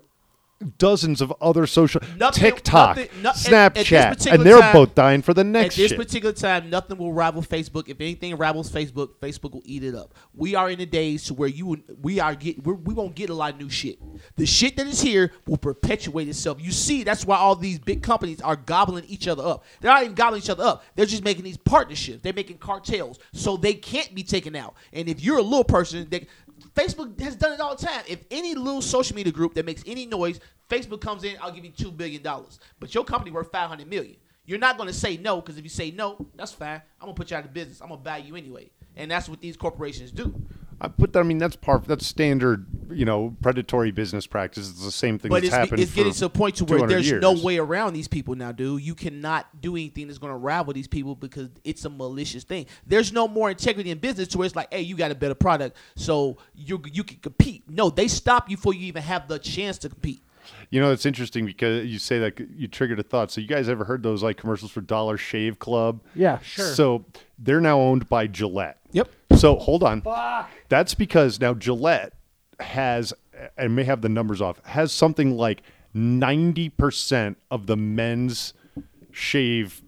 dozens 0.78 1.20
of 1.20 1.32
other 1.40 1.66
social 1.66 2.00
Nothing- 2.18 2.42
TikTok, 2.42 2.96
nothing- 2.96 3.22
no- 3.22 3.30
at- 3.30 3.76
at 3.76 3.86
Snapchat, 3.86 4.32
and 4.32 4.42
they're 4.44 4.60
time- 4.60 4.72
both 4.72 4.94
dying 4.94 5.22
for 5.22 5.32
the 5.32 5.44
next 5.44 5.74
At 5.74 5.78
this 5.78 5.88
shit. 5.90 5.98
particular 5.98 6.32
time, 6.34 6.68
nothing 6.70 6.98
will 6.98 7.12
rival 7.12 7.42
Facebook. 7.42 7.88
If 7.88 8.00
anything 8.00 8.36
rivals 8.36 8.70
Facebook, 8.70 9.10
Facebook 9.22 9.52
will 9.52 9.62
eat 9.64 9.82
it 9.84 9.94
up. 9.94 10.14
We 10.34 10.54
are 10.54 10.70
in 10.70 10.78
the 10.78 10.86
days 10.86 11.24
to 11.24 11.34
where 11.34 11.48
you 11.48 11.82
we 12.00 12.20
are 12.20 12.34
get 12.34 12.62
we're, 12.64 12.74
we 12.74 12.92
won't 12.94 13.14
get 13.14 13.30
a 13.30 13.34
lot 13.34 13.54
of 13.54 13.60
new 13.60 13.70
shit. 13.70 13.98
The 14.36 14.46
shit 14.46 14.76
that 14.76 14.86
is 14.86 15.00
here 15.00 15.32
will 15.46 15.56
perpetuate 15.56 16.28
itself. 16.28 16.58
You 16.60 16.72
see, 16.72 17.04
that's 17.04 17.24
why 17.24 17.36
all 17.38 17.56
these 17.56 17.78
big 17.78 18.02
companies 18.02 18.40
are 18.40 18.56
gobbling 18.56 19.04
each 19.06 19.28
other 19.28 19.42
up. 19.44 19.64
They're 19.80 19.90
not 19.90 20.02
even 20.02 20.14
gobbling 20.14 20.42
each 20.42 20.50
other 20.50 20.64
up. 20.64 20.84
They're 20.94 21.06
just 21.06 21.24
making 21.24 21.44
these 21.44 21.56
partnerships. 21.56 22.22
They're 22.22 22.32
making 22.32 22.58
cartels 22.58 23.18
so 23.32 23.56
they 23.56 23.74
can't 23.74 24.14
be 24.14 24.22
taken 24.22 24.54
out. 24.56 24.74
And 24.92 25.08
if 25.08 25.22
you're 25.22 25.38
a 25.38 25.42
little 25.42 25.64
person, 25.64 26.06
they, 26.10 26.26
Facebook 26.80 27.20
has 27.20 27.36
done 27.36 27.52
it 27.52 27.60
all 27.60 27.76
the 27.76 27.86
time. 27.86 28.02
If 28.08 28.24
any 28.30 28.54
little 28.54 28.80
social 28.80 29.14
media 29.14 29.32
group 29.32 29.54
that 29.54 29.66
makes 29.66 29.82
any 29.86 30.06
noise, 30.06 30.40
Facebook 30.68 31.00
comes 31.00 31.24
in, 31.24 31.36
I'll 31.40 31.52
give 31.52 31.64
you 31.64 31.72
two 31.72 31.90
billion 31.90 32.22
dollars. 32.22 32.58
But 32.78 32.94
your 32.94 33.04
company 33.04 33.30
worth 33.30 33.50
five 33.52 33.68
hundred 33.68 33.88
million. 33.88 34.16
You're 34.46 34.58
not 34.58 34.78
to 34.78 34.92
say 34.92 35.16
no 35.16 35.40
because 35.40 35.58
if 35.58 35.64
you 35.64 35.70
say 35.70 35.90
no, 35.90 36.26
that's 36.34 36.52
fine. 36.52 36.80
I'm 37.00 37.06
gonna 37.06 37.14
put 37.14 37.30
you 37.30 37.36
out 37.36 37.44
of 37.44 37.52
business. 37.52 37.80
I'm 37.82 37.88
gonna 37.88 38.00
buy 38.00 38.18
you 38.18 38.34
anyway, 38.34 38.70
and 38.96 39.10
that's 39.10 39.28
what 39.28 39.40
these 39.40 39.56
corporations 39.56 40.10
do. 40.10 40.34
I 40.82 40.88
put 40.88 41.12
that. 41.12 41.20
I 41.20 41.22
mean, 41.24 41.38
that's 41.38 41.56
part. 41.56 41.84
That's 41.84 42.06
standard. 42.06 42.66
You 42.90 43.04
know, 43.04 43.36
predatory 43.42 43.90
business 43.90 44.26
practice. 44.26 44.70
It's 44.70 44.84
the 44.84 44.90
same 44.90 45.18
thing 45.18 45.28
But 45.28 45.42
that's 45.42 45.46
it's, 45.46 45.54
happened. 45.54 45.80
it's 45.80 45.94
getting 45.94 46.12
to 46.12 46.26
a 46.26 46.28
point 46.28 46.56
to 46.56 46.64
where 46.64 46.78
200 46.78 47.04
there's 47.04 47.22
no 47.22 47.32
way 47.32 47.58
around 47.58 47.92
these 47.92 48.08
people 48.08 48.34
now, 48.34 48.50
dude. 48.50 48.82
You 48.82 48.94
cannot 48.94 49.60
do 49.60 49.76
anything 49.76 50.06
that's 50.06 50.18
going 50.18 50.32
to 50.32 50.36
rival 50.36 50.72
these 50.72 50.88
people 50.88 51.14
because 51.14 51.50
it's 51.62 51.84
a 51.84 51.90
malicious 51.90 52.44
thing. 52.44 52.66
There's 52.86 53.12
no 53.12 53.28
more 53.28 53.50
integrity 53.50 53.90
in 53.90 53.98
business 53.98 54.28
to 54.28 54.38
where 54.38 54.46
it's 54.46 54.56
like, 54.56 54.72
hey, 54.72 54.80
you 54.80 54.96
got 54.96 55.10
a 55.10 55.14
better 55.14 55.34
product, 55.34 55.76
so 55.96 56.38
you 56.54 56.82
you 56.92 57.04
can 57.04 57.18
compete. 57.18 57.68
No, 57.68 57.90
they 57.90 58.08
stop 58.08 58.50
you 58.50 58.56
before 58.56 58.74
you 58.74 58.86
even 58.86 59.02
have 59.02 59.28
the 59.28 59.38
chance 59.38 59.78
to 59.78 59.88
compete. 59.88 60.22
You 60.70 60.80
know, 60.80 60.92
it's 60.92 61.06
interesting 61.06 61.46
because 61.46 61.86
you 61.86 61.98
say 61.98 62.18
that 62.20 62.38
you 62.38 62.68
triggered 62.68 62.98
a 62.98 63.02
thought. 63.02 63.30
So 63.30 63.40
you 63.40 63.46
guys 63.46 63.68
ever 63.68 63.84
heard 63.84 64.02
those 64.02 64.22
like 64.22 64.36
commercials 64.36 64.70
for 64.70 64.80
Dollar 64.80 65.16
Shave 65.16 65.58
Club? 65.58 66.00
Yeah. 66.14 66.38
Sure. 66.40 66.72
So 66.74 67.04
they're 67.38 67.60
now 67.60 67.78
owned 67.80 68.08
by 68.08 68.26
Gillette. 68.26 68.78
Yep. 68.92 69.08
So 69.36 69.56
hold 69.56 69.82
on. 69.82 70.02
That's 70.70 70.94
because 70.94 71.38
now 71.38 71.52
Gillette 71.52 72.14
has, 72.60 73.12
and 73.58 73.76
may 73.76 73.84
have 73.84 74.00
the 74.00 74.08
numbers 74.08 74.40
off, 74.40 74.64
has 74.64 74.92
something 74.92 75.36
like 75.36 75.62
ninety 75.92 76.70
percent 76.70 77.36
of 77.50 77.66
the 77.66 77.76
men's 77.76 78.54
shave 79.12 79.82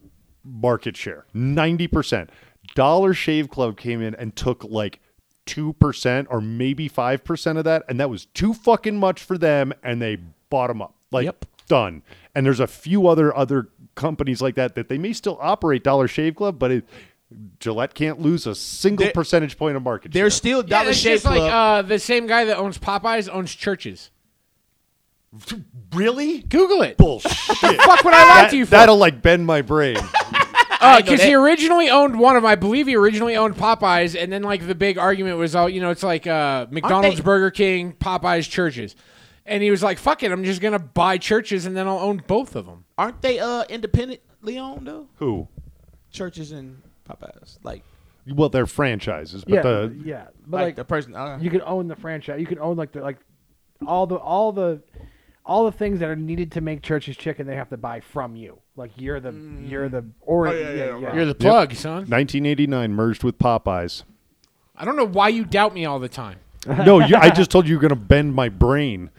market 0.45 0.97
share. 0.97 1.25
Ninety 1.33 1.87
percent. 1.87 2.29
Dollar 2.75 3.15
Shave 3.15 3.49
Club 3.49 3.77
came 3.77 4.03
in 4.03 4.15
and 4.17 4.35
took 4.37 4.65
like 4.65 5.01
two 5.47 5.73
percent 5.75 6.29
or 6.31 6.41
maybe 6.41 6.89
five 6.89 7.25
percent 7.25 7.59
of 7.59 7.65
that, 7.65 7.85
and 7.89 7.99
that 8.01 8.11
was 8.11 8.27
too 8.27 8.53
fucking 8.53 8.97
much 8.99 9.23
for 9.23 9.39
them, 9.39 9.73
and 9.83 10.03
they 10.03 10.19
bought 10.51 10.69
them 10.69 10.83
up. 10.83 10.95
Like 11.11 11.25
Yep. 11.27 11.45
done. 11.69 12.03
And 12.35 12.45
there's 12.47 12.61
a 12.61 12.67
few 12.67 13.07
other 13.07 13.35
other 13.37 13.69
companies 13.95 14.41
like 14.41 14.55
that 14.55 14.75
that 14.75 14.89
they 14.89 14.99
may 14.99 15.13
still 15.13 15.39
operate 15.41 15.85
Dollar 15.85 16.09
Shave 16.09 16.35
Club, 16.35 16.59
but 16.59 16.71
it, 16.71 16.85
Gillette 17.61 17.95
can't 17.95 18.21
lose 18.21 18.47
a 18.47 18.55
single 18.55 19.05
There- 19.07 19.13
percentage 19.13 19.57
point 19.59 19.77
of 19.77 19.83
market 19.83 20.13
share. 20.13 20.23
There's 20.23 20.35
still 20.35 20.59
Yeah, 20.63 20.79
Dollar 20.79 20.91
it's 20.91 20.99
Shave 20.99 21.15
just 21.23 21.25
like 21.25 21.41
uh, 21.53 21.83
the 21.83 21.99
same 21.99 22.27
guy 22.27 22.45
that 22.47 22.57
owns 22.57 22.79
Popeyes 22.79 23.29
owns 23.33 23.55
Church's. 23.55 24.11
really 25.95 26.41
Google 26.43 26.83
it. 26.83 26.97
bullshit. 26.97 27.31
Fuck 27.33 28.05
would 28.05 28.15
I 28.15 28.29
lie 28.29 28.43
That, 28.43 28.51
to 28.51 28.57
you 28.57 28.67
for? 28.67 28.71
that'll 28.73 28.99
like 28.99 29.23
bend 29.23 29.47
my 29.47 29.63
brain. 29.63 29.97
Because 30.97 31.23
he 31.23 31.33
originally 31.33 31.91
owned 31.91 32.19
one 32.19 32.35
of 32.35 32.43
them. 32.43 32.51
I 32.51 32.57
believe 32.57 32.89
he 32.89 32.97
originally 32.97 33.37
owned 33.37 33.55
Popeyes, 33.55 34.21
and 34.21 34.33
then 34.33 34.43
like 34.43 34.67
the 34.67 34.75
big 34.75 34.99
argument 34.99 35.39
was, 35.39 35.55
oh, 35.55 35.67
you 35.67 35.81
know, 35.81 35.91
it's 35.91 36.03
like 36.03 36.27
uh, 36.27 36.67
McDonald's, 36.73 37.19
they- 37.19 37.23
Burger 37.23 37.53
King, 37.53 37.93
Popeyes, 37.93 38.51
Church's, 38.51 38.97
and 39.47 39.63
he 39.63 39.71
was 39.71 39.81
like, 39.81 39.97
fuck 40.01 40.25
it, 40.25 40.33
I'm 40.33 40.43
just 40.43 40.61
gonna 40.61 40.81
buy 40.81 41.19
Church's, 41.19 41.67
and 41.67 41.77
then 41.77 41.87
I'll 41.87 42.01
own 42.01 42.21
both 42.27 42.57
of 42.57 42.67
them. 42.67 42.85
Aren't 42.99 43.23
they 43.23 43.39
uh 43.39 43.63
independently 43.69 44.59
owned 44.59 44.89
though? 44.89 45.07
Who? 45.19 45.47
Church's 46.11 46.51
and 46.51 46.83
Popeyes, 47.09 47.59
like 47.63 47.83
Well, 48.27 48.49
they're 48.49 48.67
franchises, 48.67 49.45
but 49.45 49.55
Yeah. 49.55 49.63
the 49.63 49.97
yeah. 50.05 50.25
But 50.47 50.57
like, 50.57 50.65
like, 50.65 50.77
the 50.77 50.85
person. 50.85 51.15
Uh, 51.15 51.39
you 51.41 51.51
can 51.51 51.63
own 51.63 51.89
the 51.89 51.97
franchise. 51.97 52.41
You 52.41 52.47
can 52.47 52.59
own 52.59 52.77
like 52.77 52.93
the 52.93 53.01
like 53.01 53.19
all 53.87 54.07
the 54.07 54.17
all 54.17 54.53
the 54.53 54.81
all 55.45 55.65
the 55.65 55.73
things 55.73 55.99
that 56.01 56.09
are 56.09 56.17
needed 56.17 56.53
to 56.53 56.61
make 56.61 56.83
Church's 56.83 57.17
chicken. 57.17 57.47
They 57.47 57.57
have 57.57 57.71
to 57.71 57.77
buy 57.77 58.01
from 58.01 58.37
you. 58.37 58.59
Like 58.77 58.93
you're 58.97 59.21
the 59.21 59.33
you're 59.67 59.89
the 59.89 60.05
or 60.21 60.49
Oh, 60.49 60.53
yeah, 60.53 60.73
yeah, 60.73 60.85
right. 60.85 61.15
You're 61.15 61.27
the 61.27 61.35
plug, 61.35 61.75
son. 61.75 62.07
1989 62.09 62.93
merged 62.93 63.25
with 63.25 63.39
Popeyes. 63.39 64.05
I 64.77 64.85
don't 64.85 64.97
know 64.97 65.07
why 65.07 65.29
you 65.29 65.45
doubt 65.45 65.75
me 65.75 65.85
all 65.85 65.99
the 65.99 66.09
time. 66.09 66.39
no, 66.67 67.01
you, 67.01 67.17
I 67.17 67.31
just 67.31 67.51
told 67.51 67.67
you 67.67 67.73
you're 67.73 67.81
going 67.81 67.91
to 67.91 67.97
bend 67.97 68.35
my 68.35 68.49
brain. 68.49 69.11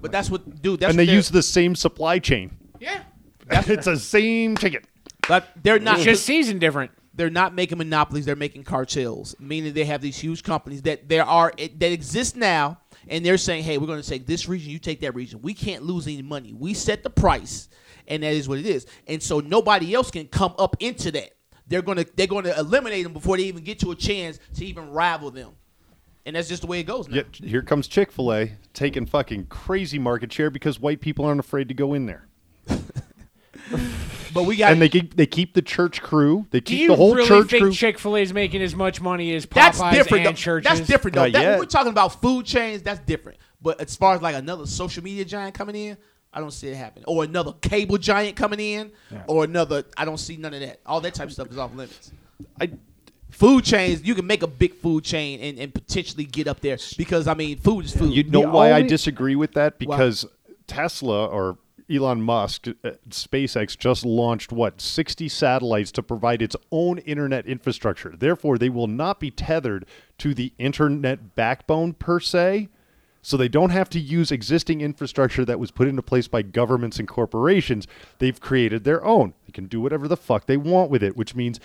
but 0.00 0.10
that's 0.10 0.30
what, 0.30 0.62
dude. 0.62 0.80
That's 0.80 0.90
and 0.90 0.98
they 0.98 1.04
use 1.04 1.28
the 1.28 1.42
same 1.42 1.74
supply 1.74 2.18
chain. 2.18 2.56
Yeah. 2.80 3.02
it's 3.50 3.84
the 3.84 3.98
same 3.98 4.56
chicken. 4.56 4.82
But 5.28 5.48
they're 5.62 5.78
not 5.78 5.96
It's 5.96 6.04
just 6.04 6.24
seasoned 6.24 6.60
different. 6.60 6.90
They're 7.20 7.28
not 7.28 7.54
making 7.54 7.76
monopolies. 7.76 8.24
They're 8.24 8.34
making 8.34 8.64
cartels, 8.64 9.36
meaning 9.38 9.74
they 9.74 9.84
have 9.84 10.00
these 10.00 10.16
huge 10.16 10.42
companies 10.42 10.80
that 10.82 11.06
there 11.06 11.24
are 11.24 11.52
that 11.58 11.92
exist 11.92 12.34
now, 12.34 12.78
and 13.08 13.24
they're 13.24 13.36
saying, 13.36 13.62
"Hey, 13.64 13.76
we're 13.76 13.86
going 13.86 14.00
to 14.00 14.08
take 14.08 14.26
this 14.26 14.48
region, 14.48 14.70
you 14.70 14.78
take 14.78 15.00
that 15.00 15.14
region. 15.14 15.42
We 15.42 15.52
can't 15.52 15.82
lose 15.82 16.06
any 16.06 16.22
money. 16.22 16.54
We 16.54 16.72
set 16.72 17.02
the 17.02 17.10
price, 17.10 17.68
and 18.08 18.22
that 18.22 18.32
is 18.32 18.48
what 18.48 18.56
it 18.56 18.64
is. 18.64 18.86
And 19.06 19.22
so 19.22 19.40
nobody 19.40 19.92
else 19.92 20.10
can 20.10 20.28
come 20.28 20.54
up 20.58 20.76
into 20.80 21.10
that. 21.12 21.32
They're 21.66 21.82
gonna 21.82 22.06
they're 22.16 22.26
going 22.26 22.44
to 22.44 22.58
eliminate 22.58 23.04
them 23.04 23.12
before 23.12 23.36
they 23.36 23.42
even 23.44 23.64
get 23.64 23.78
to 23.80 23.90
a 23.90 23.94
chance 23.94 24.38
to 24.54 24.64
even 24.64 24.88
rival 24.88 25.30
them, 25.30 25.50
and 26.24 26.36
that's 26.36 26.48
just 26.48 26.62
the 26.62 26.68
way 26.68 26.80
it 26.80 26.84
goes 26.84 27.06
now. 27.06 27.16
Yet 27.16 27.36
here 27.36 27.60
comes 27.60 27.86
Chick 27.86 28.10
Fil 28.12 28.32
A 28.32 28.52
taking 28.72 29.04
fucking 29.04 29.46
crazy 29.46 29.98
market 29.98 30.32
share 30.32 30.48
because 30.48 30.80
white 30.80 31.02
people 31.02 31.26
aren't 31.26 31.40
afraid 31.40 31.68
to 31.68 31.74
go 31.74 31.92
in 31.92 32.06
there, 32.06 32.26
But 34.32 34.44
we 34.44 34.56
got 34.56 34.72
and 34.72 34.80
they 34.80 34.88
keep 34.88 35.16
they 35.16 35.26
keep 35.26 35.54
the 35.54 35.62
church 35.62 36.00
crew. 36.02 36.46
They 36.50 36.60
Do 36.60 36.64
keep 36.64 36.80
you 36.80 36.88
the 36.88 36.96
whole 36.96 37.14
really 37.14 37.28
church 37.28 37.50
think 37.50 37.62
crew. 37.62 37.72
Chick 37.72 37.98
Fil 37.98 38.16
A 38.16 38.20
is 38.22 38.32
making 38.32 38.62
as 38.62 38.74
much 38.74 39.00
money 39.00 39.34
as 39.34 39.46
Popeyes 39.46 39.54
That's 39.78 39.78
different. 39.96 40.26
and 40.26 40.36
though. 40.36 40.38
Church's? 40.40 40.68
That's 40.68 40.80
different 40.88 41.14
though. 41.16 41.24
Not 41.24 41.32
That, 41.32 41.42
yet. 41.42 41.58
we're 41.58 41.64
talking 41.66 41.90
about 41.92 42.20
food 42.20 42.46
chains, 42.46 42.82
that's 42.82 43.00
different. 43.00 43.38
But 43.62 43.80
as 43.80 43.96
far 43.96 44.14
as 44.14 44.22
like 44.22 44.34
another 44.36 44.66
social 44.66 45.02
media 45.04 45.24
giant 45.24 45.54
coming 45.54 45.74
in, 45.76 45.96
I 46.32 46.40
don't 46.40 46.52
see 46.52 46.68
it 46.68 46.76
happening. 46.76 47.04
Or 47.08 47.24
another 47.24 47.52
cable 47.60 47.98
giant 47.98 48.36
coming 48.36 48.60
in, 48.60 48.92
or 49.26 49.44
another. 49.44 49.84
I 49.96 50.04
don't 50.04 50.18
see 50.18 50.36
none 50.36 50.54
of 50.54 50.60
that. 50.60 50.80
All 50.86 51.00
that 51.00 51.14
type 51.14 51.26
of 51.26 51.32
stuff 51.32 51.50
is 51.50 51.58
off 51.58 51.74
limits. 51.74 52.12
I, 52.60 52.70
Food 53.30 53.64
chains, 53.64 54.02
you 54.04 54.14
can 54.16 54.26
make 54.26 54.42
a 54.42 54.46
big 54.48 54.74
food 54.74 55.04
chain 55.04 55.40
and, 55.40 55.58
and 55.58 55.72
potentially 55.72 56.24
get 56.24 56.48
up 56.48 56.60
there 56.60 56.76
because 56.98 57.28
I 57.28 57.34
mean, 57.34 57.58
food 57.58 57.84
is 57.84 57.96
food. 57.96 58.12
You 58.12 58.24
know 58.24 58.40
why 58.40 58.70
I 58.70 58.78
only- 58.78 58.88
disagree 58.88 59.36
with 59.36 59.52
that? 59.52 59.78
Because 59.78 60.26
Tesla 60.66 61.26
or 61.26 61.56
Elon 61.90 62.22
Musk, 62.22 62.68
uh, 62.68 62.90
SpaceX 63.08 63.76
just 63.76 64.04
launched 64.04 64.52
what 64.52 64.80
60 64.80 65.28
satellites 65.28 65.90
to 65.92 66.02
provide 66.02 66.40
its 66.40 66.56
own 66.70 66.98
internet 66.98 67.46
infrastructure. 67.46 68.14
Therefore, 68.16 68.58
they 68.58 68.68
will 68.68 68.86
not 68.86 69.20
be 69.20 69.30
tethered 69.30 69.86
to 70.18 70.34
the 70.34 70.52
internet 70.58 71.34
backbone 71.34 71.94
per 71.94 72.20
se. 72.20 72.68
So 73.22 73.36
they 73.36 73.48
don't 73.48 73.70
have 73.70 73.90
to 73.90 74.00
use 74.00 74.32
existing 74.32 74.80
infrastructure 74.80 75.44
that 75.44 75.60
was 75.60 75.70
put 75.70 75.88
into 75.88 76.00
place 76.00 76.26
by 76.26 76.40
governments 76.40 76.98
and 76.98 77.06
corporations. 77.06 77.86
They've 78.18 78.40
created 78.40 78.84
their 78.84 79.04
own. 79.04 79.34
They 79.46 79.52
can 79.52 79.66
do 79.66 79.80
whatever 79.80 80.08
the 80.08 80.16
fuck 80.16 80.46
they 80.46 80.56
want 80.56 80.90
with 80.90 81.02
it, 81.02 81.18
which 81.18 81.34
means 81.34 81.60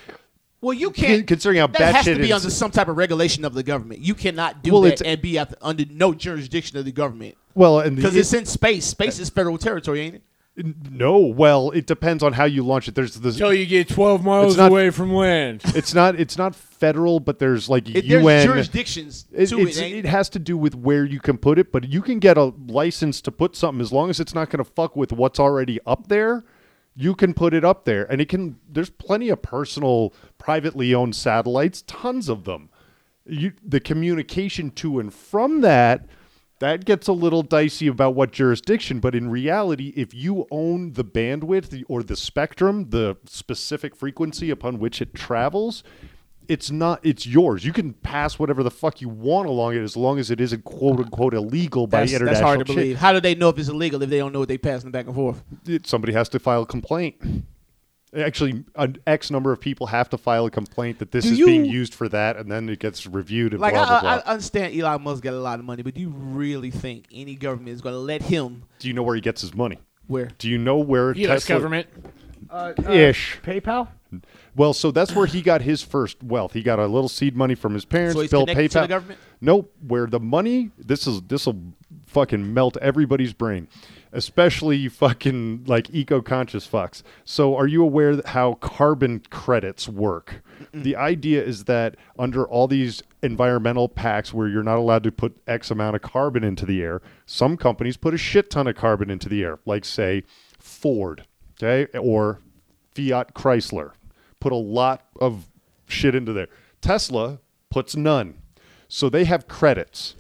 well, 0.60 0.74
you 0.74 0.92
can't. 0.92 1.26
considering 1.28 1.60
how 1.60 1.68
that 1.68 1.96
has 1.96 2.06
to 2.06 2.18
be 2.18 2.34
under 2.34 2.50
some 2.50 2.72
type 2.72 2.88
of 2.88 2.98
regulation 2.98 3.46
of 3.46 3.54
the 3.54 3.64
government. 3.64 4.02
You 4.02 4.16
cannot 4.16 4.64
do 4.64 4.74
Well, 4.74 4.82
that 4.82 5.02
and 5.02 5.22
be 5.22 5.38
at 5.38 5.52
the, 5.52 5.58
under 5.66 5.86
no 5.90 6.14
jurisdiction 6.14 6.78
of 6.78 6.84
the 6.84 6.92
government 6.92 7.38
well, 7.56 7.80
and 7.80 7.96
because 7.96 8.16
it's 8.16 8.34
in 8.34 8.46
space. 8.46 8.86
Space 8.86 9.18
is 9.20 9.30
federal 9.30 9.58
territory, 9.58 10.02
ain't 10.02 10.16
it? 10.16 10.24
no. 10.90 11.18
Well, 11.20 11.72
it 11.72 11.86
depends 11.86 12.24
on 12.24 12.32
how 12.32 12.46
you 12.46 12.64
launch 12.64 12.88
it. 12.88 12.96
There's 12.96 13.16
the 13.16 13.28
Until 13.30 13.54
you 13.54 13.66
get 13.66 13.90
12 13.90 14.24
miles 14.24 14.56
not- 14.56 14.72
away 14.72 14.90
from 14.90 15.14
land. 15.14 15.62
it's 15.76 15.94
not 15.94 16.18
it's 16.18 16.38
not 16.38 16.56
federal, 16.56 17.20
but 17.20 17.40
there's 17.40 17.68
like 17.68 17.90
It, 17.90 18.06
UN. 18.06 18.24
there's 18.24 18.46
jurisdictions 18.46 19.26
It, 19.34 19.48
to 19.48 19.60
it's- 19.60 19.78
it. 19.78 19.82
Ain't 19.84 19.96
it 19.98 20.06
has 20.06 20.30
to 20.30 20.40
do 20.40 20.56
with 20.58 20.74
where 20.76 21.04
you 21.04 21.20
can 21.20 21.38
put 21.38 21.60
it, 21.60 21.72
but 21.74 21.90
you 21.90 22.02
can 22.02 22.20
get 22.20 22.38
a 22.38 22.54
license 22.68 23.20
to 23.22 23.32
put 23.32 23.56
something 23.58 23.82
as 23.82 23.92
long 23.92 24.10
as 24.10 24.20
it's 24.22 24.34
not 24.34 24.50
going 24.50 24.64
to 24.64 24.70
fuck 24.72 24.96
with 24.96 25.12
what's 25.12 25.40
already 25.42 25.80
up 25.86 26.08
there. 26.08 26.46
You 26.96 27.16
can 27.16 27.34
put 27.34 27.54
it 27.54 27.66
up 27.66 27.84
there, 27.84 28.10
and 28.10 28.22
it 28.22 28.30
can. 28.30 28.56
There's 28.70 28.90
plenty 28.90 29.28
of 29.28 29.42
personal, 29.42 30.14
privately 30.38 30.94
owned 30.94 31.18
satellites, 31.18 31.84
tons 31.86 32.30
of 32.30 32.46
them. 32.46 32.70
You, 33.26 33.52
the 33.62 33.82
communication 33.82 34.70
to 34.72 35.00
and 35.00 35.14
from 35.14 35.60
that, 35.60 36.06
that 36.60 36.86
gets 36.86 37.08
a 37.08 37.14
little 37.14 37.42
dicey 37.42 37.88
about 37.88 38.16
what 38.16 38.32
jurisdiction. 38.32 39.00
But 39.00 39.14
in 39.16 39.30
reality, 39.30 39.94
if 39.96 40.14
you 40.14 40.48
own 40.52 40.94
the 40.94 41.04
bandwidth 41.04 41.84
or 41.88 42.02
the 42.04 42.16
spectrum, 42.16 42.90
the 42.92 43.18
specific 43.26 43.96
frequency 43.96 44.50
upon 44.50 44.80
which 44.80 45.02
it 45.02 45.14
travels, 45.14 45.84
it's 46.48 46.72
not 46.72 47.00
it's 47.04 47.26
yours. 47.26 47.66
You 47.66 47.74
can 47.74 47.94
pass 47.94 48.38
whatever 48.40 48.64
the 48.64 48.72
fuck 48.72 49.02
you 49.02 49.10
want 49.10 49.48
along 49.48 49.76
it 49.76 49.82
as 49.82 49.98
long 49.98 50.20
as 50.20 50.32
it 50.32 50.40
isn't 50.40 50.64
quote 50.64 51.00
unquote 51.00 51.34
illegal 51.34 51.88
by 51.88 52.02
that's, 52.02 52.12
that's 52.12 52.22
international 52.22 52.48
hard 52.48 52.60
to 52.60 52.66
shit. 52.68 52.76
believe. 52.76 52.98
How 52.98 53.12
do 53.14 53.20
they 53.20 53.36
know 53.36 53.50
if 53.50 53.58
it's 53.58 53.70
illegal 53.70 54.02
if 54.04 54.10
they 54.10 54.20
don't 54.20 54.32
know 54.32 54.40
what 54.40 54.48
they're 54.48 54.58
passing 54.58 54.92
back 54.92 55.08
and 55.08 55.16
forth? 55.16 55.44
It- 55.68 55.88
somebody 55.88 56.14
has 56.14 56.30
to 56.30 56.40
file 56.40 56.62
a 56.62 56.66
complaint. 56.66 57.16
Actually, 58.16 58.64
an 58.76 58.98
X 59.06 59.30
number 59.30 59.52
of 59.52 59.60
people 59.60 59.88
have 59.88 60.10
to 60.10 60.18
file 60.18 60.46
a 60.46 60.52
complaint 60.52 61.00
that 61.00 61.12
this 61.12 61.26
Do 61.26 61.32
is 61.32 61.40
being 61.40 61.66
used 61.66 61.94
for 61.94 62.08
that, 62.10 62.38
and 62.38 62.50
then 62.50 62.70
it 62.70 62.80
gets 62.80 63.06
reviewed 63.06 63.54
and 63.54 63.62
Like 63.62 63.74
blah 63.74 63.86
blah 63.86 63.98
I, 63.98 64.02
blah. 64.02 64.10
I, 64.10 64.18
I 64.18 64.32
understand 64.34 64.80
Elon 64.80 65.02
Musk 65.04 65.24
got 65.24 65.34
a 65.34 65.40
lot 65.40 65.60
of 65.60 65.66
money, 65.66 65.84
but 65.84 65.94
do 65.94 66.02
you 66.02 66.10
really 66.10 66.72
think 66.72 67.06
any 67.12 67.36
government 67.36 67.70
is 67.70 67.82
going 67.82 67.94
to 67.94 68.00
let 68.00 68.22
him? 68.22 68.64
Do 68.80 68.88
you 68.88 68.94
know 68.94 69.04
where 69.04 69.16
he 69.16 69.22
gets 69.22 69.42
his 69.42 69.54
money? 69.54 69.80
Where? 70.08 70.30
Do 70.38 70.50
you 70.50 70.58
know 70.58 70.78
where 70.78 71.14
U.S. 71.14 71.42
Tesla 71.42 71.56
government. 71.56 71.88
Uh, 72.50 72.74
ish? 72.90 73.40
PayPal. 73.44 73.90
Well, 74.56 74.74
so 74.74 74.92
that's 74.92 75.14
where 75.14 75.26
he 75.26 75.42
got 75.42 75.62
his 75.62 75.82
first 75.82 76.24
wealth. 76.24 76.54
He 76.54 76.62
got 76.62 76.80
a 76.80 76.88
little 76.88 77.10
seed 77.10 77.36
money 77.36 77.56
from 77.56 77.74
his 77.74 77.84
parents. 77.84 78.16
So 78.16 78.22
he's 78.22 78.32
built 78.32 78.48
connected 78.48 78.72
to 78.72 78.78
PayPal. 78.78 78.82
the 78.84 78.88
government? 78.88 79.20
Nope. 79.42 79.74
Where 79.86 80.08
the 80.08 80.20
money? 80.20 80.72
This 80.78 81.08
is 81.08 81.22
this 81.24 81.46
will 81.46 81.60
fucking 82.08 82.54
melt 82.54 82.78
everybody's 82.78 83.34
brain, 83.34 83.68
especially 84.16 84.78
you 84.78 84.90
fucking 84.90 85.66
like 85.68 85.90
eco-conscious 85.94 86.68
fucks. 86.68 87.04
So, 87.24 87.56
are 87.56 87.68
you 87.68 87.84
aware 87.84 88.16
that 88.16 88.28
how 88.28 88.56
carbon 88.56 89.22
credits 89.30 89.88
work? 89.88 90.42
The 90.74 90.96
idea 90.96 91.44
is 91.44 91.66
that 91.66 91.96
under 92.18 92.46
all 92.46 92.68
these 92.68 93.04
environmental 93.22 93.90
packs 93.90 94.34
where 94.34 94.48
you're 94.48 94.64
not 94.64 94.78
allowed 94.78 95.04
to 95.04 95.12
put 95.12 95.38
X 95.48 95.70
amount 95.70 95.96
of 95.96 96.02
carbon 96.02 96.44
into 96.44 96.66
the 96.66 96.82
air, 96.82 97.02
some 97.26 97.58
companies 97.58 97.98
put 97.98 98.14
a 98.14 98.18
shit 98.18 98.50
ton 98.50 98.68
of 98.68 98.76
carbon 98.76 99.10
into 99.10 99.30
the 99.30 99.44
air, 99.44 99.60
like 99.66 99.86
say 99.86 100.24
Ford, 100.60 101.26
okay, 101.62 101.88
or 101.98 102.40
Fiat 102.96 103.34
Chrysler 103.34 103.92
put 104.40 104.54
a 104.54 104.56
lot 104.56 105.08
of 105.20 105.48
shit 105.88 106.14
into 106.14 106.32
there. 106.32 106.48
Tesla 106.80 107.40
puts 107.72 107.96
none. 107.96 108.36
So 108.88 109.10
they 109.10 109.26
have 109.26 109.48
credits 109.48 110.16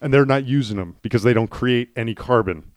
and 0.00 0.14
they're 0.14 0.24
not 0.24 0.46
using 0.46 0.78
them 0.78 0.96
because 1.02 1.22
they 1.22 1.34
don't 1.34 1.50
create 1.50 1.90
any 1.94 2.14
carbon. 2.14 2.69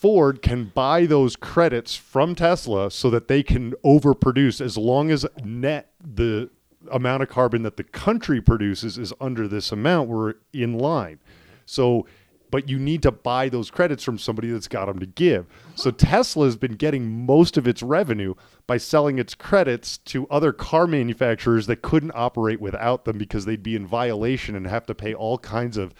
Ford 0.00 0.40
can 0.40 0.72
buy 0.74 1.04
those 1.04 1.36
credits 1.36 1.94
from 1.94 2.34
Tesla 2.34 2.90
so 2.90 3.10
that 3.10 3.28
they 3.28 3.42
can 3.42 3.72
overproduce 3.84 4.58
as 4.58 4.78
long 4.78 5.10
as 5.10 5.26
net 5.44 5.92
the 6.02 6.48
amount 6.90 7.22
of 7.22 7.28
carbon 7.28 7.64
that 7.64 7.76
the 7.76 7.84
country 7.84 8.40
produces 8.40 8.96
is 8.96 9.12
under 9.20 9.46
this 9.46 9.70
amount, 9.70 10.08
we're 10.08 10.36
in 10.54 10.78
line. 10.78 11.18
So, 11.66 12.06
but 12.50 12.66
you 12.66 12.78
need 12.78 13.02
to 13.02 13.12
buy 13.12 13.50
those 13.50 13.70
credits 13.70 14.02
from 14.02 14.18
somebody 14.18 14.50
that's 14.50 14.68
got 14.68 14.86
them 14.86 15.00
to 15.00 15.06
give. 15.06 15.44
So 15.74 15.90
Tesla 15.90 16.46
has 16.46 16.56
been 16.56 16.76
getting 16.76 17.26
most 17.26 17.58
of 17.58 17.68
its 17.68 17.82
revenue 17.82 18.34
by 18.66 18.78
selling 18.78 19.18
its 19.18 19.34
credits 19.34 19.98
to 19.98 20.26
other 20.28 20.54
car 20.54 20.86
manufacturers 20.86 21.66
that 21.66 21.82
couldn't 21.82 22.12
operate 22.14 22.58
without 22.60 23.04
them 23.04 23.18
because 23.18 23.44
they'd 23.44 23.62
be 23.62 23.76
in 23.76 23.86
violation 23.86 24.56
and 24.56 24.66
have 24.66 24.86
to 24.86 24.94
pay 24.94 25.12
all 25.12 25.36
kinds 25.36 25.76
of 25.76 25.92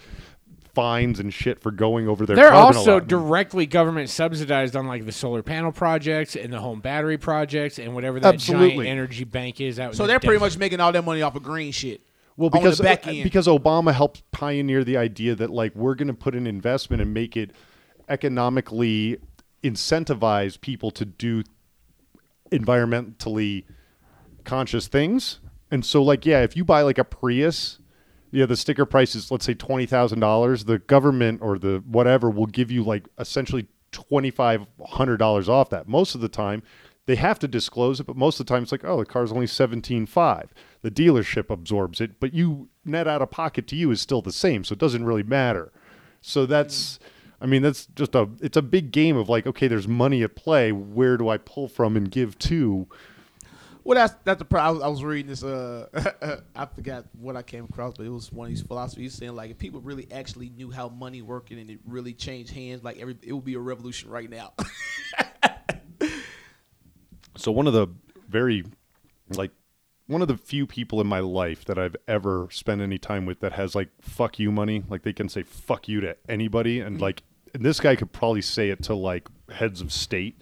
fines 0.75 1.21
and 1.21 1.33
shit 1.33 1.61
for 1.61 1.71
going 1.71 2.09
over 2.09 2.27
their 2.27 2.37
They're 2.37 2.53
also 2.53 2.93
allotment. 2.93 3.09
directly 3.09 3.67
government 3.67 4.11
subsidized 4.11 4.77
on 4.77 4.87
like 4.87 5.07
the 5.07 5.13
solar 5.13 5.43
panel 5.43 5.73
projects 5.73 6.37
and 6.37 6.53
the 6.53 6.61
home 6.61 6.81
battery 6.81 7.19
projects 7.19 7.79
and 7.79 7.95
whatever 7.95 8.21
that 8.21 8.35
Absolutely. 8.35 8.77
giant 8.77 8.89
energy 8.89 9.25
bank 9.25 9.61
is 9.61 9.81
out. 9.81 9.95
So 9.95 10.05
the 10.05 10.09
they're 10.09 10.21
pretty 10.21 10.41
much 10.41 10.57
making 10.57 10.81
all 10.81 10.93
their 10.93 11.03
money 11.03 11.23
off 11.23 11.35
of 11.37 11.43
green 11.43 11.73
shit. 11.73 12.03
Well, 12.37 12.51
on 12.53 12.53
the 12.53 12.59
because 12.61 12.81
back 12.81 13.07
uh, 13.07 13.11
end. 13.11 13.25
because 13.25 13.47
Obama 13.47 13.93
helped 13.93 14.29
pioneer 14.31 14.85
the 14.85 14.97
idea 14.97 15.35
that 15.35 15.51
like 15.51 15.75
we're 15.75 15.95
going 15.95 16.09
to 16.09 16.15
put 16.15 16.35
an 16.35 16.47
investment 16.47 17.03
and 17.03 17.13
make 17.13 17.37
it 17.37 17.51
economically 18.09 19.19
incentivize 19.63 20.61
people 20.61 20.91
to 20.93 21.05
do 21.05 21.43
environmentally 22.51 23.65
conscious 24.45 24.89
things. 24.89 25.41
And 25.71 25.85
so, 25.85 26.03
like, 26.03 26.25
yeah, 26.27 26.43
if 26.43 26.57
you 26.57 26.65
buy 26.65 26.83
like 26.83 26.99
a 26.99 27.05
Prius, 27.05 27.79
yeah, 28.31 28.47
the 28.47 28.57
sticker 28.57 28.87
price 28.87 29.15
is 29.15 29.31
let's 29.31 29.45
say 29.45 29.55
twenty 29.55 29.87
thousand 29.87 30.21
dollars. 30.21 30.65
The 30.65 30.79
government 30.79 31.41
or 31.43 31.59
the 31.59 31.83
whatever 31.87 32.31
will 32.31 32.47
give 32.47 32.71
you 32.71 32.83
like 32.83 33.09
essentially 33.19 33.67
twenty 33.93 34.31
five 34.31 34.67
hundred 34.87 35.17
dollars 35.17 35.49
off 35.49 35.71
that. 35.71 35.89
Most 35.89 36.15
of 36.15 36.21
the 36.21 36.29
time, 36.29 36.63
they 37.07 37.17
have 37.17 37.39
to 37.41 37.49
disclose 37.49 37.99
it, 37.99 38.07
but 38.07 38.17
most 38.17 38.39
of 38.39 38.47
the 38.47 38.53
time 38.53 38.63
it's 38.63 38.73
like, 38.73 38.85
oh, 38.85 38.99
the 38.99 39.07
car's 39.07 39.33
only 39.33 39.47
seventeen 39.47 40.07
five. 40.07 40.53
The 40.83 40.91
dealership 40.91 41.51
absorbs 41.51 42.01
it, 42.01 42.21
but 42.21 42.33
you 42.33 42.69
net 42.85 43.09
out 43.09 43.23
of 43.23 43.31
pocket 43.31 43.67
to 43.69 43.77
you 43.77 43.91
is 43.91 44.01
still 44.01 44.23
the 44.23 44.33
same, 44.33 44.65
so 44.65 44.73
it 44.75 44.79
doesn't 44.79 45.05
really 45.05 45.25
matter. 45.25 45.73
So 46.21 46.47
that's. 46.47 46.99
I 47.43 47.47
mean, 47.47 47.63
that's 47.63 47.87
just 47.87 48.15
a. 48.15 48.29
It's 48.43 48.59
a 48.59 48.63
big 48.63 48.93
game 48.93 49.17
of 49.17 49.29
like, 49.29 49.47
okay, 49.47 49.67
there's 49.67 49.89
money 49.89 50.23
at 50.23 50.37
play. 50.37 50.73
Where 50.73 51.17
do 51.17 51.31
I 51.31 51.39
pull 51.39 51.69
from 51.69 51.97
and 51.97 52.11
give 52.11 52.39
to? 52.41 52.87
Well, 53.83 53.97
that's 53.97 54.15
that's 54.25 54.39
the 54.39 54.45
problem. 54.45 54.83
I 54.83 54.89
was, 54.89 55.03
reading 55.03 55.29
this. 55.29 55.43
Uh, 55.43 56.41
I 56.57 56.67
forgot 56.67 57.07
what 57.19 57.37
I 57.37 57.43
came 57.43 57.65
across, 57.65 57.95
but 57.97 58.07
it 58.07 58.11
was 58.11 58.31
one 58.31 58.47
of 58.47 58.51
these 58.51 58.63
philosophies 58.63 59.15
saying 59.15 59.35
like 59.35 59.51
if 59.51 59.59
people 59.59 59.81
really 59.81 60.07
actually 60.13 60.51
knew 60.51 60.71
how 60.71 60.89
money 60.89 61.23
working 61.23 61.59
and 61.59 61.71
it 61.71 61.81
really 61.87 62.13
changed 62.13 62.53
hands, 62.53 62.85
like 62.85 62.99
every 62.99 63.17
it 63.23 63.33
would 63.33 63.45
be 63.45 63.55
a 63.55 63.61
revolution 63.61 64.11
right 64.11 64.29
now. 64.29 64.53
So 67.41 67.51
one 67.51 67.67
of 67.67 67.73
the 67.73 67.89
very 68.29 68.65
like 69.31 69.53
one 70.07 70.21
of 70.21 70.29
the 70.29 70.37
few 70.37 70.67
people 70.67 71.01
in 71.01 71.07
my 71.07 71.21
life 71.21 71.65
that 71.65 71.79
I've 71.79 71.97
ever 72.07 72.49
spent 72.51 72.83
any 72.83 72.99
time 72.99 73.25
with 73.25 73.41
that 73.41 73.53
has 73.53 73.75
like 73.75 73.89
fuck 74.01 74.39
you 74.39 74.53
money, 74.53 74.85
like 74.89 75.03
they 75.03 75.15
can 75.15 75.29
say 75.29 75.43
fuck 75.43 75.89
you 75.89 76.01
to 76.03 76.17
anybody 76.29 76.81
and 76.81 77.01
like 77.01 77.23
and 77.55 77.65
this 77.65 77.81
guy 77.81 77.97
could 77.97 78.13
probably 78.13 78.43
say 78.43 78.69
it 78.69 78.83
to 78.85 78.95
like 78.95 79.29
heads 79.51 79.81
of 79.81 79.91
state. 79.91 80.41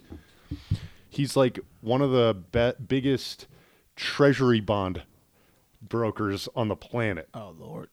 He's 1.09 1.35
like 1.35 1.59
one 1.81 2.01
of 2.01 2.11
the 2.11 2.37
be- 2.51 2.83
biggest 2.85 3.47
treasury 3.95 4.59
bond 4.59 5.03
brokers 5.81 6.47
on 6.55 6.67
the 6.67 6.75
planet. 6.75 7.29
Oh 7.33 7.55
Lord. 7.57 7.89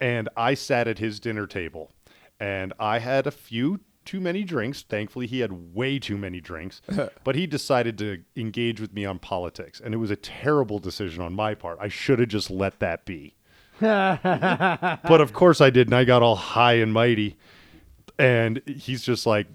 and 0.00 0.28
I 0.36 0.54
sat 0.54 0.88
at 0.88 0.98
his 0.98 1.20
dinner 1.20 1.46
table, 1.46 1.92
and 2.38 2.72
I 2.80 2.98
had 3.00 3.26
a 3.26 3.30
few 3.30 3.80
too 4.06 4.20
many 4.20 4.42
drinks. 4.44 4.82
Thankfully, 4.82 5.26
he 5.26 5.40
had 5.40 5.74
way 5.74 5.98
too 5.98 6.16
many 6.16 6.40
drinks, 6.40 6.80
but 7.24 7.34
he 7.34 7.46
decided 7.46 7.98
to 7.98 8.22
engage 8.34 8.80
with 8.80 8.92
me 8.94 9.04
on 9.04 9.18
politics, 9.18 9.80
and 9.80 9.92
it 9.92 9.98
was 9.98 10.10
a 10.10 10.16
terrible 10.16 10.78
decision 10.78 11.22
on 11.22 11.34
my 11.34 11.54
part. 11.54 11.78
I 11.80 11.88
should 11.88 12.18
have 12.18 12.28
just 12.28 12.50
let 12.50 12.80
that 12.80 13.04
be. 13.04 13.34
but 13.80 15.20
of 15.20 15.32
course 15.32 15.60
I 15.60 15.70
did, 15.70 15.88
and 15.88 15.94
I 15.94 16.04
got 16.04 16.22
all 16.22 16.36
high 16.36 16.74
and 16.74 16.92
mighty. 16.92 17.36
And 18.18 18.60
he's 18.66 19.02
just 19.02 19.26
like, 19.26 19.46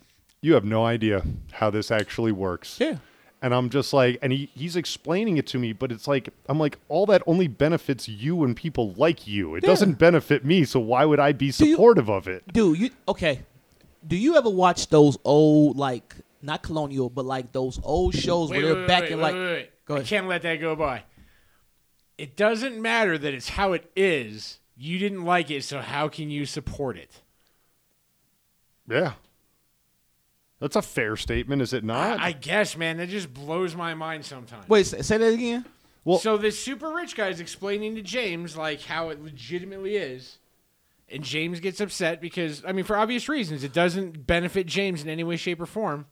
"You 0.45 0.53
have 0.53 0.63
no 0.63 0.85
idea 0.85 1.23
how 1.53 1.69
this 1.69 1.89
actually 1.91 2.31
works." 2.31 2.79
Yeah. 2.79 2.97
And 3.41 3.53
I'm 3.53 3.69
just 3.69 3.93
like, 3.93 4.17
and 4.21 4.31
he, 4.31 4.49
he's 4.55 4.75
explaining 4.75 5.37
it 5.37 5.45
to 5.47 5.59
me, 5.59 5.71
but 5.73 5.91
it's 5.91 6.07
like, 6.07 6.29
I'm 6.47 6.57
like, 6.57 6.79
all 6.87 7.05
that 7.07 7.21
only 7.27 7.47
benefits 7.47 8.07
you 8.07 8.43
and 8.43 8.55
people 8.55 8.93
like 8.93 9.27
you. 9.27 9.53
It 9.55 9.61
doesn't 9.61 9.99
benefit 9.99 10.43
me, 10.43 10.63
so 10.65 10.79
why 10.79 11.05
would 11.05 11.19
I 11.19 11.31
be 11.31 11.47
you- 11.47 11.51
supportive 11.51 12.09
of 12.09 12.27
it? 12.27 12.51
Dude, 12.51 12.79
you 12.79 12.89
okay? 13.07 13.41
Do 14.07 14.15
you 14.15 14.35
ever 14.35 14.49
watch 14.49 14.87
those 14.89 15.17
old 15.23 15.77
like 15.77 16.15
not 16.41 16.63
colonial, 16.63 17.09
but 17.09 17.25
like 17.25 17.51
those 17.51 17.79
old 17.83 18.15
shows 18.15 18.49
Wait, 18.49 18.57
where 18.63 18.65
they're 18.67 18.81
wait, 18.81 18.87
back 18.87 19.01
wait, 19.03 19.11
in 19.11 19.17
wait, 19.17 19.23
like? 19.23 19.33
wait, 19.35 19.53
wait. 19.53 19.69
Go 19.85 19.93
I 19.93 19.97
ahead. 19.97 20.07
can't 20.07 20.27
let 20.27 20.41
that 20.43 20.55
go 20.61 20.75
by. 20.75 21.03
It 22.17 22.35
doesn't 22.35 22.81
matter 22.81 23.17
that 23.17 23.33
it's 23.33 23.49
how 23.49 23.73
it 23.73 23.91
is. 23.95 24.59
You 24.77 24.97
didn't 24.99 25.23
like 25.25 25.51
it, 25.51 25.63
so 25.63 25.81
how 25.81 26.07
can 26.07 26.29
you 26.29 26.45
support 26.45 26.97
it? 26.97 27.21
Yeah. 28.89 29.13
That's 30.59 30.75
a 30.75 30.81
fair 30.81 31.17
statement, 31.17 31.61
is 31.61 31.73
it 31.73 31.83
not? 31.83 32.19
I 32.19 32.31
guess, 32.31 32.77
man, 32.77 32.97
that 32.97 33.09
just 33.09 33.33
blows 33.33 33.75
my 33.75 33.93
mind 33.93 34.25
sometimes. 34.25 34.67
Wait, 34.69 34.85
say, 34.85 35.01
say 35.01 35.17
that 35.17 35.33
again. 35.33 35.65
Well- 36.05 36.19
so 36.19 36.37
this 36.37 36.57
super 36.59 36.89
rich 36.91 37.15
guy 37.15 37.27
is 37.29 37.39
explaining 37.39 37.95
to 37.95 38.01
James 38.01 38.55
like 38.55 38.81
how 38.83 39.09
it 39.09 39.21
legitimately 39.23 39.97
is, 39.97 40.37
and 41.09 41.23
James 41.23 41.59
gets 41.59 41.81
upset 41.81 42.21
because 42.21 42.63
I 42.65 42.71
mean, 42.71 42.85
for 42.85 42.95
obvious 42.95 43.27
reasons, 43.27 43.63
it 43.63 43.73
doesn't 43.73 44.25
benefit 44.25 44.65
James 44.65 45.03
in 45.03 45.09
any 45.09 45.23
way, 45.23 45.35
shape, 45.35 45.59
or 45.59 45.65
form. 45.65 46.05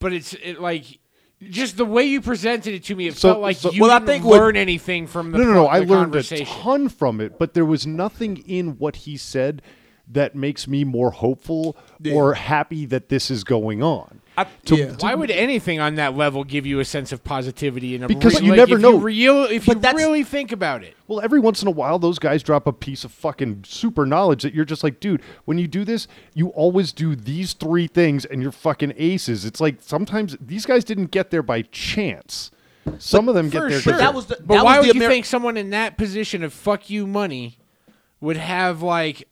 But 0.00 0.12
it's 0.12 0.32
it 0.34 0.60
like 0.60 0.98
just 1.42 1.76
the 1.76 1.84
way 1.84 2.04
you 2.04 2.20
presented 2.20 2.74
it 2.74 2.84
to 2.84 2.94
me, 2.96 3.06
it 3.06 3.16
So- 3.16 3.28
felt 3.32 3.40
like 3.42 3.56
so- 3.58 3.70
you 3.70 3.82
Well, 3.82 3.96
didn't 3.96 4.06
think 4.08 4.24
what- 4.24 4.40
learn 4.40 4.56
anything 4.56 5.06
from 5.06 5.30
the 5.30 5.38
no, 5.38 5.44
no, 5.44 5.52
no. 5.52 5.62
the 5.64 5.68
I 5.68 5.78
learned 5.80 6.14
a 6.16 6.22
ton 6.22 6.88
from 6.88 7.20
it, 7.20 7.38
but 7.38 7.54
there 7.54 7.64
was 7.64 7.86
nothing 7.86 8.38
in 8.38 8.78
what 8.78 8.96
he 8.96 9.16
said 9.16 9.62
that 10.10 10.34
makes 10.34 10.66
me 10.66 10.84
more 10.84 11.10
hopeful 11.10 11.76
or 12.10 12.34
happy 12.34 12.86
that 12.86 13.08
this 13.08 13.30
is 13.30 13.44
going 13.44 13.82
on. 13.82 14.20
I, 14.38 14.46
To- 14.66 14.76
yeah. 14.76 14.92
Why 15.00 15.14
would 15.16 15.30
anything 15.32 15.80
on 15.80 15.96
that 15.96 16.16
level 16.16 16.44
give 16.44 16.64
you 16.64 16.78
a 16.78 16.84
sense 16.84 17.10
of 17.10 17.24
positivity 17.24 17.96
and 17.96 18.04
a 18.04 18.08
Because 18.08 18.40
re- 18.40 18.46
you 18.46 18.52
like, 18.52 18.58
never 18.58 18.76
if 18.76 18.80
know. 18.80 18.92
You 18.92 18.98
real, 18.98 19.42
if 19.44 19.66
But 19.66 19.82
you 19.82 19.92
really 19.96 20.22
think 20.22 20.52
about 20.52 20.84
it, 20.84 20.94
Well, 21.08 21.20
every 21.20 21.40
once 21.40 21.60
in 21.60 21.66
a 21.66 21.72
while, 21.72 21.98
those 21.98 22.20
guys 22.20 22.44
drop 22.44 22.66
a 22.68 22.72
piece 22.72 23.02
of 23.04 23.10
fucking 23.10 23.64
super 23.66 24.06
knowledge 24.06 24.44
that 24.44 24.54
you're 24.54 24.64
just 24.64 24.84
like, 24.84 25.00
dude, 25.00 25.22
when 25.44 25.58
you 25.58 25.66
do 25.66 25.84
this, 25.84 26.06
you 26.34 26.48
always 26.50 26.92
do 26.92 27.16
these 27.16 27.52
three 27.52 27.88
things 27.88 28.24
and 28.24 28.40
you're 28.40 28.52
fucking 28.52 28.92
aces. 28.96 29.44
It's 29.44 29.60
like 29.60 29.78
sometimes 29.80 30.36
these 30.40 30.64
guys 30.66 30.84
didn't 30.84 31.10
get 31.10 31.30
there 31.32 31.42
by 31.42 31.62
chance. 31.62 32.52
Some 32.98 33.28
of 33.28 33.34
them 33.34 33.50
get 33.50 33.60
there. 33.68 33.70
sure. 33.80 33.92
because- 33.92 34.00
that 34.00 34.14
was 34.14 34.26
the- 34.26 34.36
but 34.36 34.54
that 34.54 34.64
why 34.64 34.78
was 34.78 34.86
would 34.86 34.96
the 34.96 35.00
you 35.02 35.08
think 35.08 35.26
someone 35.26 35.56
in 35.56 35.70
that 35.70 35.98
position 35.98 36.44
of 36.44 36.52
fuck 36.52 36.88
you 36.88 37.06
money 37.08 37.58
would 38.20 38.36
have 38.36 38.82
like 38.82 39.26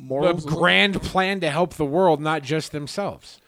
a 0.00 0.04
morals? 0.06 0.44
grand 0.44 1.00
plan 1.02 1.40
to 1.40 1.50
help 1.50 1.74
the 1.74 1.84
world, 1.84 2.20
not 2.20 2.42
just 2.42 2.72
themselves? 2.72 3.40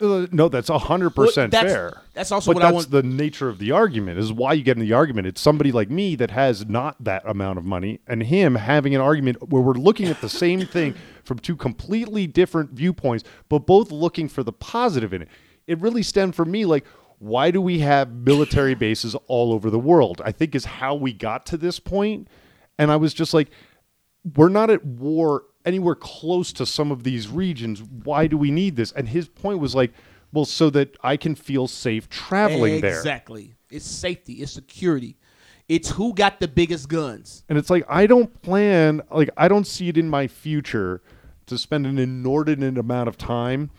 Uh, 0.00 0.26
no, 0.32 0.48
that's 0.48 0.68
hundred 0.68 1.10
percent 1.10 1.52
Well, 1.52 1.62
that's- 1.62 1.72
fair. 1.72 2.02
that's 2.12 2.32
also 2.32 2.50
but 2.50 2.56
what 2.56 2.64
I 2.64 2.72
that's 2.72 2.74
want- 2.74 2.90
the 2.90 3.02
nature 3.04 3.48
of 3.48 3.58
the 3.58 3.70
argument. 3.70 4.18
Is 4.18 4.32
why 4.32 4.52
you 4.54 4.64
get 4.64 4.76
in 4.76 4.82
the 4.82 4.92
argument. 4.92 5.28
It's 5.28 5.40
somebody 5.40 5.70
like 5.70 5.90
me 5.90 6.16
that 6.16 6.32
has 6.32 6.66
not 6.66 7.02
that 7.04 7.22
amount 7.24 7.58
of 7.60 7.64
money, 7.64 8.00
and 8.08 8.24
him 8.24 8.56
having 8.56 8.96
an 8.96 9.00
argument 9.00 9.50
where 9.50 9.62
we're 9.62 9.74
looking 9.74 10.08
at 10.08 10.20
the 10.20 10.28
same 10.28 10.66
thing 10.66 10.94
from 11.24 11.38
two 11.38 11.54
completely 11.54 12.26
different 12.26 12.70
viewpoints, 12.72 13.22
but 13.48 13.60
both 13.60 13.92
looking 13.92 14.28
for 14.28 14.42
the 14.42 14.52
positive 14.52 15.12
in 15.12 15.22
it. 15.22 15.28
It 15.68 15.78
really 15.80 16.02
stemmed 16.02 16.34
for 16.34 16.44
me 16.44 16.64
like. 16.64 16.84
Why 17.18 17.52
do 17.52 17.60
we 17.60 17.78
have 17.78 18.10
military 18.12 18.74
bases 18.74 19.14
all 19.28 19.52
over 19.52 19.70
the 19.70 19.78
world? 19.78 20.20
I 20.24 20.32
think 20.32 20.56
is 20.56 20.64
how 20.64 20.96
we 20.96 21.12
got 21.12 21.46
to 21.46 21.56
this 21.56 21.78
point. 21.78 22.26
And 22.78 22.90
I 22.90 22.96
was 22.96 23.14
just 23.14 23.32
like, 23.32 23.48
we're 24.36 24.48
not 24.48 24.70
at 24.70 24.84
war 24.84 25.44
anywhere 25.64 25.94
close 25.94 26.52
to 26.54 26.66
some 26.66 26.90
of 26.90 27.04
these 27.04 27.28
regions. 27.28 27.82
Why 27.82 28.26
do 28.26 28.36
we 28.36 28.50
need 28.50 28.76
this? 28.76 28.92
And 28.92 29.08
his 29.08 29.28
point 29.28 29.58
was 29.58 29.74
like, 29.74 29.92
well, 30.32 30.44
so 30.44 30.70
that 30.70 30.96
I 31.02 31.16
can 31.16 31.34
feel 31.34 31.68
safe 31.68 32.08
traveling 32.08 32.80
there. 32.80 32.98
Exactly. 32.98 33.54
It's 33.70 33.84
safety. 33.84 34.34
It's 34.34 34.52
security. 34.52 35.16
It's 35.68 35.90
who 35.90 36.14
got 36.14 36.40
the 36.40 36.48
biggest 36.48 36.88
guns. 36.88 37.44
And 37.48 37.56
it's 37.56 37.70
like 37.70 37.84
I 37.88 38.06
don't 38.06 38.40
plan, 38.42 39.02
like 39.10 39.30
I 39.36 39.48
don't 39.48 39.66
see 39.66 39.88
it 39.88 39.96
in 39.96 40.08
my 40.08 40.26
future 40.26 41.02
to 41.46 41.58
spend 41.58 41.86
an 41.86 41.98
inordinate 41.98 42.78
amount 42.78 43.08
of 43.08 43.16
time 43.16 43.70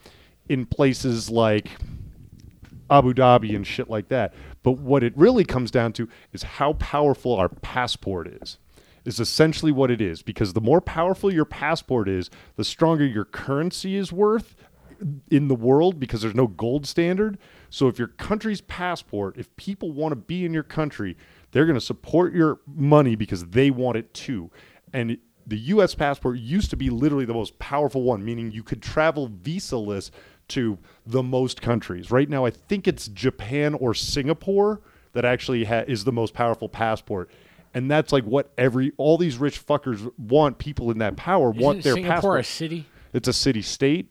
in 0.49 0.65
places 0.65 1.29
like 1.29 1.69
Abu 2.89 3.13
Dhabi 3.13 3.55
and 3.55 3.65
shit 3.65 3.89
like 3.89 4.09
that. 4.09 4.33
But 4.61 4.73
what 4.73 5.03
it 5.03 5.13
really 5.17 5.43
comes 5.43 5.71
down 5.71 5.93
to 5.93 6.07
is 6.31 6.43
how 6.43 6.73
powerful 6.73 7.33
our 7.33 7.49
passport 7.49 8.27
is. 8.27 8.57
Is 9.05 9.19
essentially 9.19 9.71
what 9.71 9.91
it 9.91 9.99
is 9.99 10.21
because 10.21 10.53
the 10.53 10.61
more 10.61 10.79
powerful 10.79 11.33
your 11.33 11.45
passport 11.45 12.07
is, 12.07 12.29
the 12.55 12.63
stronger 12.63 13.05
your 13.05 13.25
currency 13.25 13.97
is 13.97 14.13
worth 14.13 14.55
in 15.29 15.47
the 15.47 15.55
world 15.55 15.99
because 15.99 16.21
there's 16.21 16.35
no 16.35 16.47
gold 16.47 16.85
standard. 16.85 17.37
So 17.69 17.87
if 17.87 17.99
your 17.99 18.07
country's 18.07 18.61
passport, 18.61 19.37
if 19.37 19.53
people 19.55 19.91
want 19.91 20.11
to 20.13 20.15
be 20.15 20.45
in 20.45 20.53
your 20.53 20.63
country, 20.63 21.17
they're 21.51 21.65
going 21.65 21.79
to 21.79 21.85
support 21.85 22.33
your 22.33 22.59
money 22.65 23.15
because 23.15 23.45
they 23.47 23.69
want 23.69 23.97
it 23.97 24.13
too. 24.13 24.51
And 24.93 25.17
the 25.45 25.57
US 25.57 25.95
passport 25.95 26.37
used 26.37 26.69
to 26.69 26.77
be 26.77 26.89
literally 26.89 27.25
the 27.25 27.33
most 27.33 27.59
powerful 27.59 28.03
one, 28.03 28.23
meaning 28.23 28.51
you 28.51 28.63
could 28.63 28.81
travel 28.81 29.27
visa-less 29.27 30.11
to 30.49 30.77
the 31.05 31.23
most 31.23 31.61
countries. 31.61 32.11
Right 32.11 32.29
now 32.29 32.45
I 32.45 32.49
think 32.49 32.87
it's 32.87 33.07
Japan 33.07 33.73
or 33.75 33.93
Singapore 33.93 34.81
that 35.13 35.25
actually 35.25 35.65
ha- 35.65 35.83
is 35.87 36.03
the 36.03 36.11
most 36.11 36.33
powerful 36.33 36.69
passport. 36.69 37.29
And 37.73 37.89
that's 37.89 38.11
like 38.13 38.23
what 38.23 38.51
every 38.57 38.91
all 38.97 39.17
these 39.17 39.37
rich 39.37 39.65
fuckers 39.65 40.11
want 40.17 40.57
people 40.59 40.91
in 40.91 40.99
that 40.99 41.15
power 41.15 41.49
want 41.49 41.79
Isn't 41.79 41.83
their 41.83 41.93
Singapore 41.95 42.13
passport. 42.15 42.39
a 42.41 42.43
city? 42.43 42.85
It's 43.13 43.27
a 43.27 43.33
city 43.33 43.61
state, 43.61 44.09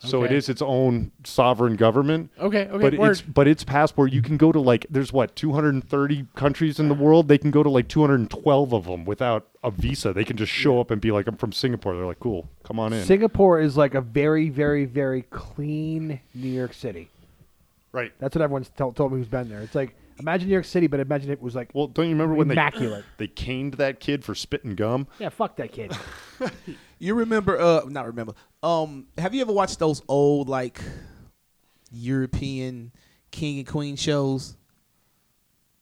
so 0.00 0.22
it 0.22 0.26
Okay. 0.26 0.36
is 0.36 0.48
its 0.48 0.62
own 0.62 1.10
sovereign 1.24 1.76
government. 1.76 2.30
Okay, 2.40 2.66
okay, 2.68 2.78
But 2.90 2.98
word. 2.98 3.10
its 3.10 3.20
but 3.22 3.46
its 3.48 3.62
passport, 3.64 4.12
you 4.12 4.20
can 4.22 4.36
go 4.36 4.50
to 4.52 4.58
like 4.60 4.86
there's 4.90 5.12
what 5.12 5.36
230 5.36 6.26
countries 6.34 6.78
in 6.80 6.88
the 6.88 6.94
world. 6.94 7.28
They 7.28 7.38
can 7.38 7.50
go 7.52 7.62
to 7.62 7.70
like 7.70 7.86
212 7.88 8.72
of 8.72 8.84
them 8.86 9.04
without 9.04 9.46
a 9.62 9.70
visa. 9.70 10.12
They 10.12 10.24
can 10.24 10.36
just 10.36 10.52
show 10.52 10.80
up 10.80 10.90
and 10.90 11.00
be 11.00 11.10
like, 11.12 11.26
"I'm 11.28 11.36
from 11.36 11.52
Singapore." 11.52 11.94
They're 11.96 12.06
like, 12.06 12.20
"Cool, 12.20 12.48
come 12.64 12.78
on 12.80 12.92
in." 12.92 13.04
Singapore 13.04 13.60
is 13.60 13.76
like 13.76 13.94
a 13.94 14.00
very, 14.00 14.48
very, 14.50 14.84
very 14.86 15.22
clean 15.30 16.20
New 16.34 16.48
York 16.50 16.72
City. 16.74 17.10
right. 17.92 18.12
That's 18.18 18.34
what 18.36 18.42
everyone's 18.42 18.68
told, 18.70 18.96
told 18.96 19.12
me 19.12 19.18
who's 19.18 19.28
been 19.28 19.48
there. 19.48 19.60
It's 19.62 19.74
like 19.74 19.94
imagine 20.18 20.48
New 20.48 20.52
York 20.54 20.64
City, 20.64 20.86
but 20.86 21.00
imagine 21.00 21.30
it 21.30 21.40
was 21.40 21.54
like, 21.54 21.70
Well, 21.74 21.86
don't 21.86 22.06
you 22.06 22.12
remember 22.12 22.34
when 22.34 22.50
Immaculate. 22.50 23.04
they 23.16 23.26
they 23.26 23.32
caned 23.32 23.74
that 23.74 24.00
kid 24.00 24.24
for 24.24 24.34
spitting 24.34 24.74
gum? 24.74 25.06
yeah, 25.18 25.28
fuck 25.28 25.56
that 25.56 25.72
kid. 25.72 25.92
You 27.00 27.14
remember? 27.14 27.56
Uh, 27.60 27.82
not 27.86 28.06
remember. 28.06 28.32
Um, 28.60 29.06
have 29.16 29.32
you 29.32 29.40
ever 29.40 29.52
watched 29.52 29.78
those 29.78 30.02
old 30.08 30.48
like 30.48 30.80
European 31.92 32.92
king 33.30 33.58
and 33.58 33.66
queen 33.66 33.96
shows? 33.96 34.56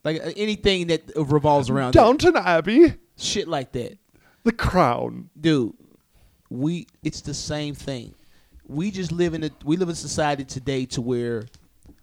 Like 0.04 0.20
uh, 0.22 0.32
anything 0.36 0.88
that 0.88 1.10
revolves 1.16 1.70
around 1.70 1.94
that. 1.94 2.00
Downton 2.00 2.36
Abbey, 2.36 2.94
shit 3.16 3.48
like 3.48 3.72
that. 3.72 3.98
The 4.44 4.52
Crown. 4.52 5.30
dude 5.40 5.72
we 6.48 6.86
it's 7.02 7.22
the 7.22 7.34
same 7.34 7.74
thing 7.74 8.14
we 8.68 8.88
just 8.92 9.10
live 9.10 9.34
in 9.34 9.42
a 9.42 9.50
we 9.64 9.76
live 9.76 9.88
in 9.88 9.94
a 9.94 9.96
society 9.96 10.44
today 10.44 10.86
to 10.86 11.00
where 11.00 11.42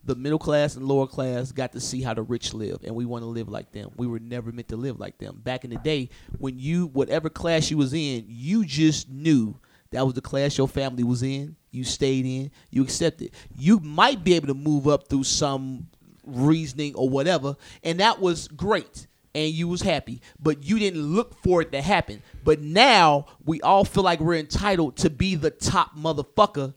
the 0.06 0.16
middle 0.16 0.40
class 0.40 0.76
and 0.76 0.86
lower 0.86 1.08
class 1.08 1.52
got 1.52 1.72
to 1.72 1.80
see 1.80 2.02
how 2.02 2.14
the 2.14 2.22
rich 2.22 2.54
live 2.54 2.80
and 2.84 2.96
we 2.96 3.06
want 3.06 3.24
to 3.24 3.28
live 3.28 3.48
like 3.48 3.72
them. 3.72 3.92
We 3.96 4.08
were 4.08 4.20
never 4.20 4.52
meant 4.52 4.68
to 4.70 4.76
live 4.76 5.00
like 5.00 5.18
them. 5.18 5.40
Back 5.44 5.64
in 5.64 5.70
the 5.70 5.78
day 5.78 6.10
when 6.38 6.60
you 6.60 6.88
whatever 6.88 7.30
class 7.30 7.72
you 7.72 7.78
was 7.78 7.94
in 7.94 8.26
you 8.28 8.66
just 8.66 9.10
knew 9.10 9.58
that 9.92 10.06
was 10.06 10.16
the 10.16 10.22
class 10.22 10.58
your 10.58 10.68
family 10.68 11.04
was 11.04 11.24
in 11.24 11.56
you 11.72 11.84
stayed 11.84 12.26
in 12.26 12.52
you 12.70 12.84
accepted. 12.84 13.32
You 13.58 13.80
might 13.80 14.24
be 14.24 14.34
able 14.34 14.48
to 14.48 14.54
move 14.54 14.88
up 14.88 15.08
through 15.08 15.24
some 15.24 15.88
reasoning 16.26 16.96
or 16.96 17.10
whatever 17.10 17.56
and 17.84 18.00
that 18.00 18.20
was 18.20 18.48
great 18.50 19.08
and 19.36 19.52
you 19.52 19.68
was 19.68 19.82
happy 19.82 20.22
but 20.40 20.64
you 20.64 20.80
didn't 20.80 21.02
look 21.02 21.42
for 21.42 21.62
it 21.62 21.72
to 21.72 21.82
happen. 21.82 22.22
But 22.44 22.60
now 22.60 23.28
we 23.46 23.62
all 23.62 23.86
feel 23.86 24.04
like 24.04 24.20
we're 24.20 24.36
entitled 24.36 24.98
to 24.98 25.10
be 25.10 25.36
the 25.36 25.52
top 25.52 25.96
motherfucker 25.96 26.74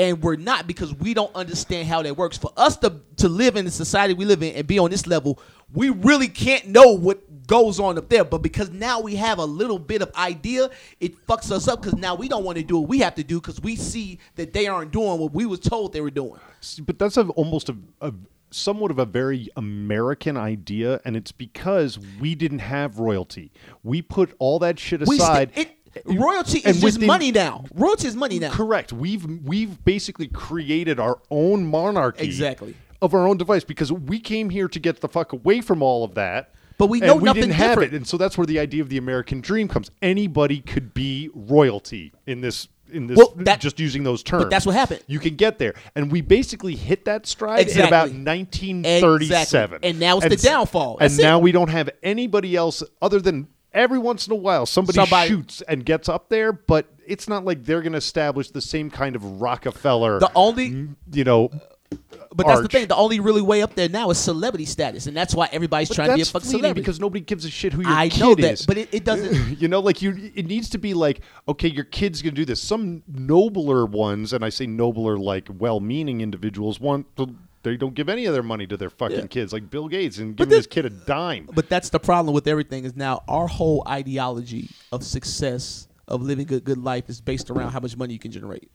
and 0.00 0.22
we're 0.22 0.36
not 0.36 0.66
because 0.66 0.94
we 0.94 1.12
don't 1.12 1.34
understand 1.34 1.86
how 1.86 2.02
that 2.02 2.16
works 2.16 2.38
for 2.38 2.50
us 2.56 2.76
to 2.78 3.00
to 3.16 3.28
live 3.28 3.56
in 3.56 3.64
the 3.64 3.70
society 3.70 4.14
we 4.14 4.24
live 4.24 4.42
in 4.42 4.54
and 4.54 4.66
be 4.66 4.78
on 4.78 4.90
this 4.90 5.06
level 5.06 5.38
we 5.72 5.90
really 5.90 6.28
can't 6.28 6.66
know 6.66 6.92
what 6.92 7.46
goes 7.46 7.80
on 7.80 7.98
up 7.98 8.08
there. 8.08 8.24
But 8.24 8.38
because 8.38 8.70
now 8.70 9.00
we 9.00 9.16
have 9.16 9.38
a 9.38 9.44
little 9.44 9.78
bit 9.78 10.02
of 10.02 10.14
idea, 10.14 10.70
it 11.00 11.26
fucks 11.26 11.50
us 11.50 11.68
up 11.68 11.82
because 11.82 11.98
now 11.98 12.14
we 12.14 12.28
don't 12.28 12.44
want 12.44 12.58
to 12.58 12.64
do 12.64 12.78
what 12.78 12.88
we 12.88 13.00
have 13.00 13.16
to 13.16 13.24
do 13.24 13.40
because 13.40 13.60
we 13.60 13.76
see 13.76 14.18
that 14.36 14.52
they 14.52 14.66
aren't 14.68 14.92
doing 14.92 15.18
what 15.18 15.32
we 15.32 15.46
was 15.46 15.60
told 15.60 15.92
they 15.92 16.00
were 16.00 16.10
doing. 16.10 16.38
but 16.86 16.98
that's 16.98 17.16
a, 17.16 17.26
almost 17.30 17.68
a, 17.68 17.76
a 18.00 18.12
somewhat 18.50 18.90
of 18.90 18.98
a 18.98 19.04
very 19.04 19.48
American 19.56 20.36
idea, 20.36 21.00
and 21.04 21.16
it's 21.16 21.32
because 21.32 21.98
we 22.20 22.34
didn't 22.34 22.60
have 22.60 22.98
royalty. 22.98 23.52
We 23.82 24.02
put 24.02 24.34
all 24.38 24.58
that 24.60 24.78
shit 24.78 25.02
aside. 25.02 25.50
it, 25.54 25.76
royalty 26.04 26.58
and 26.64 26.74
is 26.76 26.80
just 26.80 26.94
within- 26.96 27.06
money 27.06 27.32
now. 27.32 27.64
Royalty 27.74 28.06
is 28.08 28.16
money 28.16 28.38
now. 28.38 28.50
Correct. 28.50 28.92
We've 28.92 29.24
we've 29.44 29.84
basically 29.84 30.28
created 30.28 30.98
our 31.00 31.20
own 31.30 31.66
monarchy. 31.66 32.24
Exactly. 32.24 32.74
Of 33.02 33.14
our 33.14 33.26
own 33.26 33.36
device 33.38 33.64
because 33.64 33.90
we 33.90 34.20
came 34.20 34.50
here 34.50 34.68
to 34.68 34.78
get 34.78 35.00
the 35.00 35.08
fuck 35.08 35.32
away 35.32 35.60
from 35.62 35.82
all 35.82 36.04
of 36.04 36.14
that. 36.16 36.52
But 36.76 36.86
we 36.88 36.98
and 37.00 37.08
know 37.08 37.16
we 37.16 37.24
nothing 37.24 37.42
didn't 37.42 37.54
have 37.54 37.70
different. 37.72 37.92
it, 37.92 37.96
and 37.96 38.06
so 38.06 38.16
that's 38.16 38.38
where 38.38 38.46
the 38.46 38.58
idea 38.58 38.82
of 38.82 38.88
the 38.88 38.96
American 38.98 39.40
dream 39.40 39.68
comes. 39.68 39.90
Anybody 40.00 40.60
could 40.60 40.94
be 40.94 41.28
royalty 41.34 42.12
in 42.26 42.40
this 42.40 42.68
in 42.92 43.06
this 43.06 43.16
Well, 43.18 43.32
that- 43.36 43.60
just 43.60 43.78
using 43.78 44.02
those 44.02 44.22
terms. 44.22 44.46
that's 44.50 44.66
what 44.66 44.74
happened. 44.74 45.00
You 45.06 45.18
can 45.20 45.36
get 45.36 45.58
there, 45.58 45.74
and 45.94 46.10
we 46.10 46.22
basically 46.22 46.74
hit 46.74 47.04
that 47.04 47.26
stride 47.26 47.68
in 47.68 47.80
about 47.86 48.10
1937. 48.12 49.76
Exactly. 49.76 49.88
And 49.90 50.00
now 50.00 50.18
it's 50.18 50.26
the 50.28 50.34
s- 50.34 50.42
downfall. 50.42 50.98
And 51.00 51.12
it. 51.12 51.22
now 51.22 51.38
we 51.38 51.52
don't 51.52 51.68
have 51.70 51.90
anybody 52.02 52.56
else 52.56 52.82
other 53.00 53.20
than 53.20 53.48
every 53.72 53.98
once 53.98 54.26
in 54.26 54.32
a 54.32 54.36
while 54.36 54.66
somebody, 54.66 54.96
Somebody- 54.96 55.28
shoots 55.28 55.62
and 55.62 55.84
gets 55.84 56.08
up 56.08 56.28
there, 56.28 56.52
but 56.52 56.86
it's 57.06 57.28
not 57.28 57.44
like 57.44 57.64
they're 57.64 57.82
going 57.82 57.92
to 57.92 57.98
establish 57.98 58.50
the 58.50 58.60
same 58.60 58.90
kind 58.90 59.16
of 59.16 59.40
Rockefeller. 59.40 60.20
The 60.20 60.30
only- 60.34 60.88
you 61.12 61.24
know. 61.24 61.50
But 62.32 62.46
that's 62.46 62.60
the 62.60 62.68
thing. 62.68 62.86
The 62.86 62.94
only 62.94 63.18
really 63.18 63.42
way 63.42 63.60
up 63.62 63.74
there 63.74 63.88
now 63.88 64.10
is 64.10 64.18
celebrity 64.18 64.64
status, 64.64 65.08
and 65.08 65.16
that's 65.16 65.34
why 65.34 65.48
everybody's 65.50 65.88
But 65.88 65.96
trying 65.96 66.08
to 66.10 66.14
be 66.14 66.22
a 66.22 66.24
fucking 66.24 66.48
celebrity. 66.48 66.80
because 66.80 67.00
nobody 67.00 67.24
gives 67.24 67.44
a 67.44 67.50
shit 67.50 67.72
who 67.72 67.82
your 67.82 67.90
I 67.90 68.08
kid 68.08 68.20
know 68.20 68.34
that, 68.36 68.52
is. 68.52 68.66
but 68.66 68.78
it, 68.78 68.88
it 68.92 69.04
doesn't. 69.04 69.60
you 69.60 69.66
know, 69.66 69.80
like 69.80 70.00
you, 70.00 70.30
it 70.36 70.46
needs 70.46 70.70
to 70.70 70.78
be 70.78 70.94
like, 70.94 71.22
okay, 71.48 71.66
your 71.68 71.82
kid's 71.82 72.22
gonna 72.22 72.36
do 72.36 72.44
this. 72.44 72.62
Some 72.62 73.02
nobler 73.08 73.84
ones, 73.84 74.32
and 74.32 74.44
I 74.44 74.48
say 74.50 74.68
nobler, 74.68 75.18
like 75.18 75.48
well-meaning 75.58 76.20
individuals, 76.20 76.78
want 76.78 77.06
to, 77.16 77.34
they 77.62 77.76
don't 77.76 77.94
give 77.94 78.08
any 78.08 78.24
of 78.26 78.32
their 78.32 78.42
money 78.42 78.66
to 78.66 78.76
their 78.76 78.90
fucking 78.90 79.18
Yeah. 79.18 79.26
kids, 79.26 79.52
like 79.52 79.70
Bill 79.70 79.88
Gates, 79.88 80.18
and 80.18 80.36
giving 80.36 80.50
his 80.50 80.60
this- 80.60 80.66
kid 80.66 80.86
a 80.86 80.90
dime. 80.90 81.48
But 81.52 81.68
that's 81.68 81.90
the 81.90 82.00
problem 82.00 82.34
with 82.34 82.46
everything 82.46 82.84
is 82.84 82.96
now 82.96 83.22
our 83.28 83.46
whole 83.46 83.82
ideology 83.86 84.70
of 84.92 85.04
success 85.04 85.86
of 86.08 86.22
living 86.22 86.52
a 86.52 86.60
good 86.60 86.78
life 86.78 87.08
is 87.08 87.20
based 87.20 87.50
around 87.50 87.70
how 87.72 87.80
much 87.80 87.96
money 87.96 88.12
you 88.14 88.18
can 88.18 88.32
generate. 88.32 88.70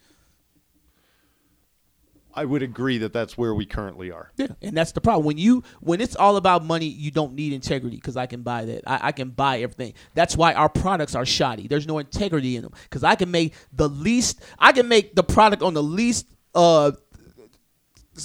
I 2.38 2.44
would 2.44 2.62
agree 2.64 2.98
that 2.98 3.14
that's 3.14 3.38
where 3.38 3.56
we 3.56 3.66
currently 3.66 4.12
are. 4.12 4.30
Yeah, 4.36 4.48
and 4.62 4.76
that's 4.76 4.91
the 4.91 4.99
problem. 4.99 5.26
When 5.26 5.38
you 5.38 5.64
when 5.80 6.02
it's 6.02 6.18
all 6.18 6.36
about 6.36 6.66
money, 6.66 6.86
you 6.86 7.10
don't 7.10 7.34
need 7.34 7.53
integrity 7.53 7.95
because 7.95 8.18
I 8.18 8.26
can 8.26 8.41
buy 8.41 8.66
that. 8.66 8.84
I, 8.86 9.07
I 9.07 9.12
can 9.14 9.30
buy 9.30 9.62
everything. 9.62 9.94
That's 10.16 10.36
why 10.36 10.53
our 10.53 10.68
products 10.68 11.16
are 11.16 11.26
shoddy. 11.26 11.70
There's 11.70 11.88
no 11.88 11.98
integrity 11.98 12.57
in 12.57 12.64
them 12.64 12.74
because 12.84 13.06
I 13.06 13.16
can 13.16 13.32
make 13.32 13.53
the 13.72 13.88
least. 13.88 14.41
I 14.60 14.74
can 14.74 14.90
make 14.90 15.16
the 15.16 15.24
product 15.24 15.64
on 15.64 15.74
the 15.74 15.84
least. 15.84 16.28
Uh, 16.53 16.91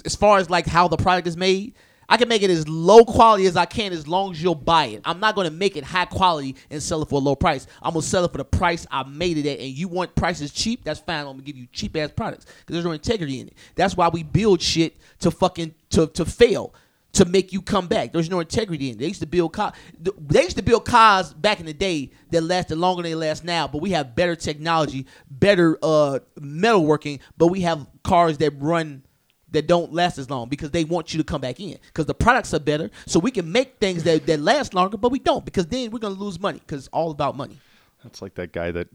as 0.05 0.17
far 0.17 0.39
as 0.39 0.51
like 0.51 0.67
how 0.67 0.89
the 0.89 0.97
product 0.97 1.27
is 1.27 1.37
made, 1.37 1.75
I 2.11 2.17
can 2.17 2.29
make 2.29 2.43
it 2.43 2.51
as 2.51 2.67
low 2.67 3.05
quality 3.05 3.47
as 3.47 3.57
I 3.57 3.67
can 3.67 3.93
as 3.93 4.09
long 4.09 4.33
as 4.33 4.43
you'll 4.43 4.57
buy 4.57 4.87
it. 4.87 5.03
I'm 5.05 5.21
not 5.21 5.37
gonna 5.37 5.51
make 5.51 5.77
it 5.77 5.85
high 5.85 6.07
quality 6.07 6.57
and 6.69 6.83
sell 6.83 7.01
it 7.03 7.09
for 7.09 7.21
a 7.21 7.23
low 7.23 7.37
price. 7.37 7.69
I'm 7.81 7.93
gonna 7.93 8.03
sell 8.03 8.25
it 8.25 8.33
for 8.33 8.39
the 8.39 8.45
price 8.45 8.85
I 8.91 9.05
made 9.05 9.39
it 9.39 9.47
at. 9.47 9.61
And 9.61 9.69
you 9.69 9.87
want 9.87 10.17
prices 10.17 10.51
cheap? 10.51 10.83
That's 10.83 10.99
fine. 10.99 11.21
I'm 11.21 11.27
gonna 11.27 11.43
give 11.43 11.57
you 11.57 11.69
cheap 11.73 11.97
ass 11.97 12.11
products 12.11 12.47
because 12.47 12.75
there's 12.75 12.85
no 12.85 12.91
integrity 12.91 13.39
in 13.39 13.47
it. 13.47 13.55
That's 13.77 13.97
why 13.97 14.09
we 14.09 14.25
build 14.25 14.61
shit 14.61 14.97
to 15.21 15.31
fucking 15.31 15.73
to 15.91 16.09
to 16.09 16.25
fail. 16.25 16.75
To 17.15 17.25
make 17.25 17.53
you 17.53 17.61
come 17.61 17.89
back, 17.89 18.13
there's 18.13 18.31
no 18.31 18.39
integrity 18.39 18.89
in 18.89 18.95
it. 18.95 18.99
They 19.01 19.09
used 19.09 19.19
to 19.19 19.27
build 19.27 19.53
cars. 19.53 19.75
They 19.99 20.45
used 20.45 20.57
to 20.59 20.63
build 20.63 20.85
cars 20.85 21.33
back 21.33 21.59
in 21.59 21.67
the 21.67 21.73
day 21.73 22.13
that 22.31 22.41
lasted 22.41 22.79
longer 22.79 23.03
than 23.03 23.11
they 23.11 23.17
last 23.17 23.43
now. 23.43 23.67
But 23.67 23.83
we 23.83 23.91
have 23.91 24.15
better 24.15 24.37
technology, 24.37 25.07
better 25.29 25.77
uh, 25.83 26.21
metalworking. 26.39 27.19
But 27.37 27.49
we 27.49 27.63
have 27.63 27.85
cars 28.05 28.39
that 28.39 28.53
run 28.61 29.03
that 29.53 29.67
don't 29.67 29.93
last 29.93 30.19
as 30.19 30.31
long 30.31 30.49
because 30.49 30.71
they 30.71 30.85
want 30.85 31.13
you 31.13 31.19
to 31.19 31.25
come 31.25 31.41
back 31.41 31.59
in 31.61 31.79
because 31.87 32.07
the 32.07 32.15
products 32.15 32.55
are 32.55 32.61
better. 32.61 32.91
So 33.07 33.19
we 33.19 33.31
can 33.31 33.51
make 33.51 33.79
things 33.79 34.05
that, 34.05 34.27
that 34.27 34.41
last 34.41 34.75
longer, 34.75 34.97
but 34.97 35.11
we 35.11 35.19
don't 35.19 35.45
because 35.45 35.67
then 35.67 35.91
we're 35.91 35.99
gonna 35.99 36.15
lose 36.15 36.39
money 36.41 36.59
because 36.61 36.81
it's 36.87 36.89
all 36.93 37.11
about 37.11 37.37
money. 37.37 37.59
That's 38.05 38.23
like 38.23 38.35
that 38.37 38.53
guy 38.53 38.71
that 38.71 38.89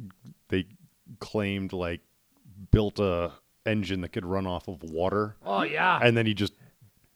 they 0.49 0.65
claimed 1.19 1.73
like 1.73 2.02
built 2.72 2.99
a 2.99 3.32
engine 3.65 4.02
that 4.02 4.10
could 4.14 4.26
run 4.26 4.48
off 4.48 4.68
of 4.68 4.84
water, 4.84 5.36
Oh 5.45 5.64
yeah. 5.64 5.99
and 6.02 6.15
then 6.15 6.26
he 6.26 6.34
just 6.34 6.53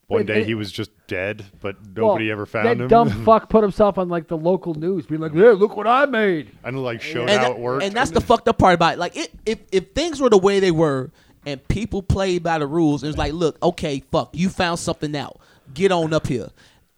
one 0.07 0.21
Wait, 0.21 0.25
day 0.27 0.37
and- 0.39 0.45
he 0.47 0.55
was 0.55 0.71
just 0.71 0.89
dead, 1.07 1.45
but 1.61 1.75
nobody 1.95 2.25
Well, 2.25 2.31
ever 2.31 2.45
found 2.47 2.65
that 2.65 2.77
him. 2.79 2.87
dumb 2.87 3.09
fuck 3.25 3.47
put 3.49 3.61
himself 3.61 3.97
on 3.99 4.09
like 4.09 4.27
the 4.27 4.37
local 4.37 4.73
news, 4.73 5.05
being 5.05 5.21
like, 5.21 5.33
"Hey, 5.33 5.51
look 5.51 5.77
what 5.77 5.85
I 5.87 6.05
made." 6.07 6.49
and 6.63 6.81
like 6.83 7.01
showed 7.01 7.29
and, 7.29 7.39
how 7.39 7.49
that- 7.49 7.51
it 7.51 7.59
worked. 7.59 7.83
and 7.83 7.93
that's 7.95 8.09
the 8.11 8.21
fucked 8.21 8.47
up 8.47 8.57
part 8.57 8.73
about 8.75 8.93
it. 8.93 8.99
Like 8.99 9.15
it, 9.15 9.31
if 9.45 9.59
if 9.71 9.91
things 9.91 10.19
were 10.19 10.29
the 10.29 10.37
way 10.39 10.59
they 10.59 10.71
were 10.71 11.11
and 11.45 11.65
people 11.67 12.01
played 12.01 12.43
by 12.43 12.59
the 12.59 12.67
rules, 12.67 13.03
it 13.03 13.07
was 13.07 13.17
like, 13.17 13.33
look, 13.33 13.57
okay, 13.61 14.03
fuck, 14.11 14.29
you 14.33 14.49
found 14.49 14.79
something 14.79 15.15
out. 15.15 15.39
Get 15.73 15.91
on 15.91 16.13
up 16.13 16.27
here. 16.27 16.49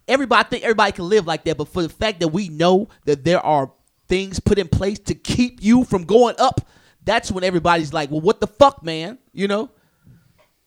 Everybody 0.07 0.39
I 0.39 0.49
think 0.49 0.63
everybody 0.63 0.91
can 0.91 1.09
live 1.09 1.27
like 1.27 1.43
that, 1.45 1.57
but 1.57 1.68
for 1.68 1.84
the 1.84 1.89
fact 1.89 2.19
that 2.19 2.30
we 2.30 2.49
know 2.49 2.89
that 3.05 3.23
there 3.23 3.45
are 3.45 3.72
things 4.07 4.39
put 4.39 4.59
in 4.59 4.68
place 4.68 4.99
to 4.99 5.15
keep 5.15 5.63
you 5.63 5.84
from 5.84 6.03
going 6.03 6.35
up, 6.38 6.68
that's 7.03 7.31
when 7.31 7.43
everybody's 7.43 7.93
like, 7.93 8.11
well, 8.11 8.22
what 8.22 8.39
the 8.39 8.47
fuck, 8.47 8.84
man? 8.84 9.18
You 9.31 9.47
know? 9.47 9.69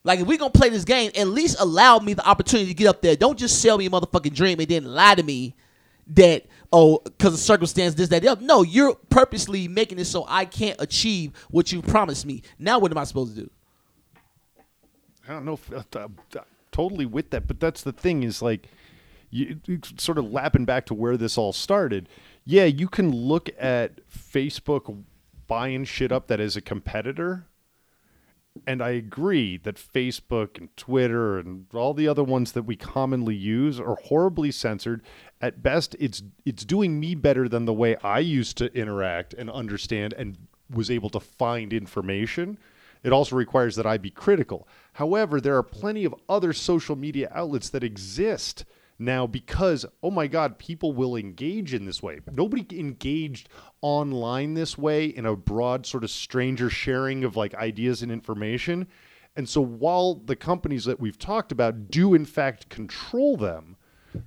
Like 0.05 0.20
if 0.20 0.26
we 0.26 0.36
gonna 0.36 0.51
play 0.51 0.68
this 0.68 0.84
game, 0.84 1.10
at 1.16 1.28
least 1.28 1.56
allow 1.59 1.98
me 1.98 2.12
the 2.12 2.26
opportunity 2.28 2.68
to 2.68 2.74
get 2.74 2.86
up 2.86 3.01
there. 3.01 3.16
Don't 3.16 3.38
just 3.38 3.60
sell 3.62 3.78
me 3.78 3.86
a 3.86 3.90
motherfucking 3.90 4.34
dream 4.34 4.60
and 4.60 4.68
then 4.68 4.84
lie 4.84 5.14
to 5.14 5.22
me 5.22 5.55
that 6.09 6.44
oh 6.70 7.01
because 7.02 7.32
of 7.32 7.40
circumstance 7.40 7.94
this 7.94 8.10
that 8.10 8.20
the 8.20 8.28
other. 8.28 8.44
No, 8.44 8.62
you're 8.62 8.94
purposely 9.09 9.66
making 9.66 9.98
it 9.98 10.05
so 10.05 10.26
I 10.28 10.44
can't 10.44 10.78
achieve 10.78 11.32
what 11.51 11.72
you 11.72 11.80
promised 11.80 12.26
me. 12.26 12.42
Now 12.59 12.78
what 12.78 12.92
am 12.92 12.98
I 12.98 13.05
supposed 13.05 13.34
to 13.34 13.42
do? 13.42 13.51
I 15.28 15.32
don't 15.32 15.44
know 15.44 15.55
if 15.55 15.72
uh, 15.72 15.82
uh, 15.96 16.09
totally 16.70 17.06
with 17.06 17.30
that, 17.30 17.46
but 17.46 17.60
that's 17.60 17.82
the 17.82 17.92
thing 17.92 18.22
is 18.22 18.42
like 18.42 18.68
you 19.30 19.60
you 19.66 19.80
sort 19.96 20.18
of 20.18 20.30
lapping 20.30 20.64
back 20.64 20.86
to 20.86 20.94
where 20.94 21.16
this 21.16 21.38
all 21.38 21.52
started. 21.52 22.09
Yeah, 22.44 22.64
you 22.64 22.88
can 22.88 23.10
look 23.10 23.48
at 23.59 24.06
Facebook 24.09 25.05
buying 25.46 25.84
shit 25.84 26.12
up 26.12 26.28
that 26.28 26.40
is 26.40 26.56
a 26.56 26.60
competitor. 26.60 27.46
And 28.68 28.80
I 28.80 28.90
agree 28.90 29.56
that 29.59 29.74
Facebook 29.74 30.59
and 30.59 30.68
Twitter 30.76 31.38
and 31.38 31.66
all 31.74 31.92
the 31.92 32.06
other 32.06 32.22
ones 32.22 32.52
that 32.52 32.62
we 32.62 32.76
commonly 32.76 33.34
use 33.34 33.80
are 33.80 33.96
horribly 34.05 34.52
censored. 34.52 35.02
At 35.40 35.60
best, 35.60 35.96
it's 35.98 36.22
it's 36.44 36.64
doing 36.64 37.01
me 37.01 37.16
better 37.16 37.48
than 37.48 37.64
the 37.64 37.72
way 37.72 37.96
I 37.96 38.20
used 38.20 38.56
to 38.59 38.72
interact 38.72 39.34
and 39.34 39.51
understand 39.51 40.12
and 40.12 40.38
was 40.70 40.88
able 40.88 41.10
to 41.10 41.20
find 41.20 41.72
information. 41.72 42.59
It 43.02 43.12
also 43.12 43.34
requires 43.34 43.74
that 43.76 43.86
I 43.86 43.98
be 43.98 44.10
critical. 44.10 44.68
However, 44.95 45.41
there 45.41 45.57
are 45.57 45.62
plenty 45.62 46.05
of 46.05 46.15
other 46.29 46.53
social 46.53 46.97
media 46.97 47.31
outlets 47.35 47.69
that 47.71 47.85
exist 47.85 48.65
now 48.99 49.27
because, 49.27 49.85
oh 50.03 50.11
my 50.11 50.27
God, 50.29 50.59
people 50.59 50.93
will 50.93 51.16
engage 51.16 51.75
in 51.75 51.85
this 51.85 52.03
way. 52.03 52.21
Nobody 52.33 52.79
engaged 52.79 53.49
online 53.81 54.55
this 54.55 54.79
way 54.79 55.07
in 55.07 55.27
a 55.27 55.37
broad 55.37 55.85
sort 55.85 56.05
of 56.05 56.11
stranger 56.11 56.71
sharing 56.71 57.25
of 57.25 57.37
like 57.37 57.55
ideas 57.55 58.03
and 58.03 58.12
information. 58.12 58.87
And 59.37 59.49
so 59.49 59.61
while 59.61 60.15
the 60.15 60.37
companies 60.37 60.85
that 60.85 61.01
we've 61.01 61.19
talked 61.19 61.51
about 61.51 61.91
do 61.91 62.15
in 62.15 62.25
fact 62.25 62.69
control 62.69 63.37
them, 63.37 63.77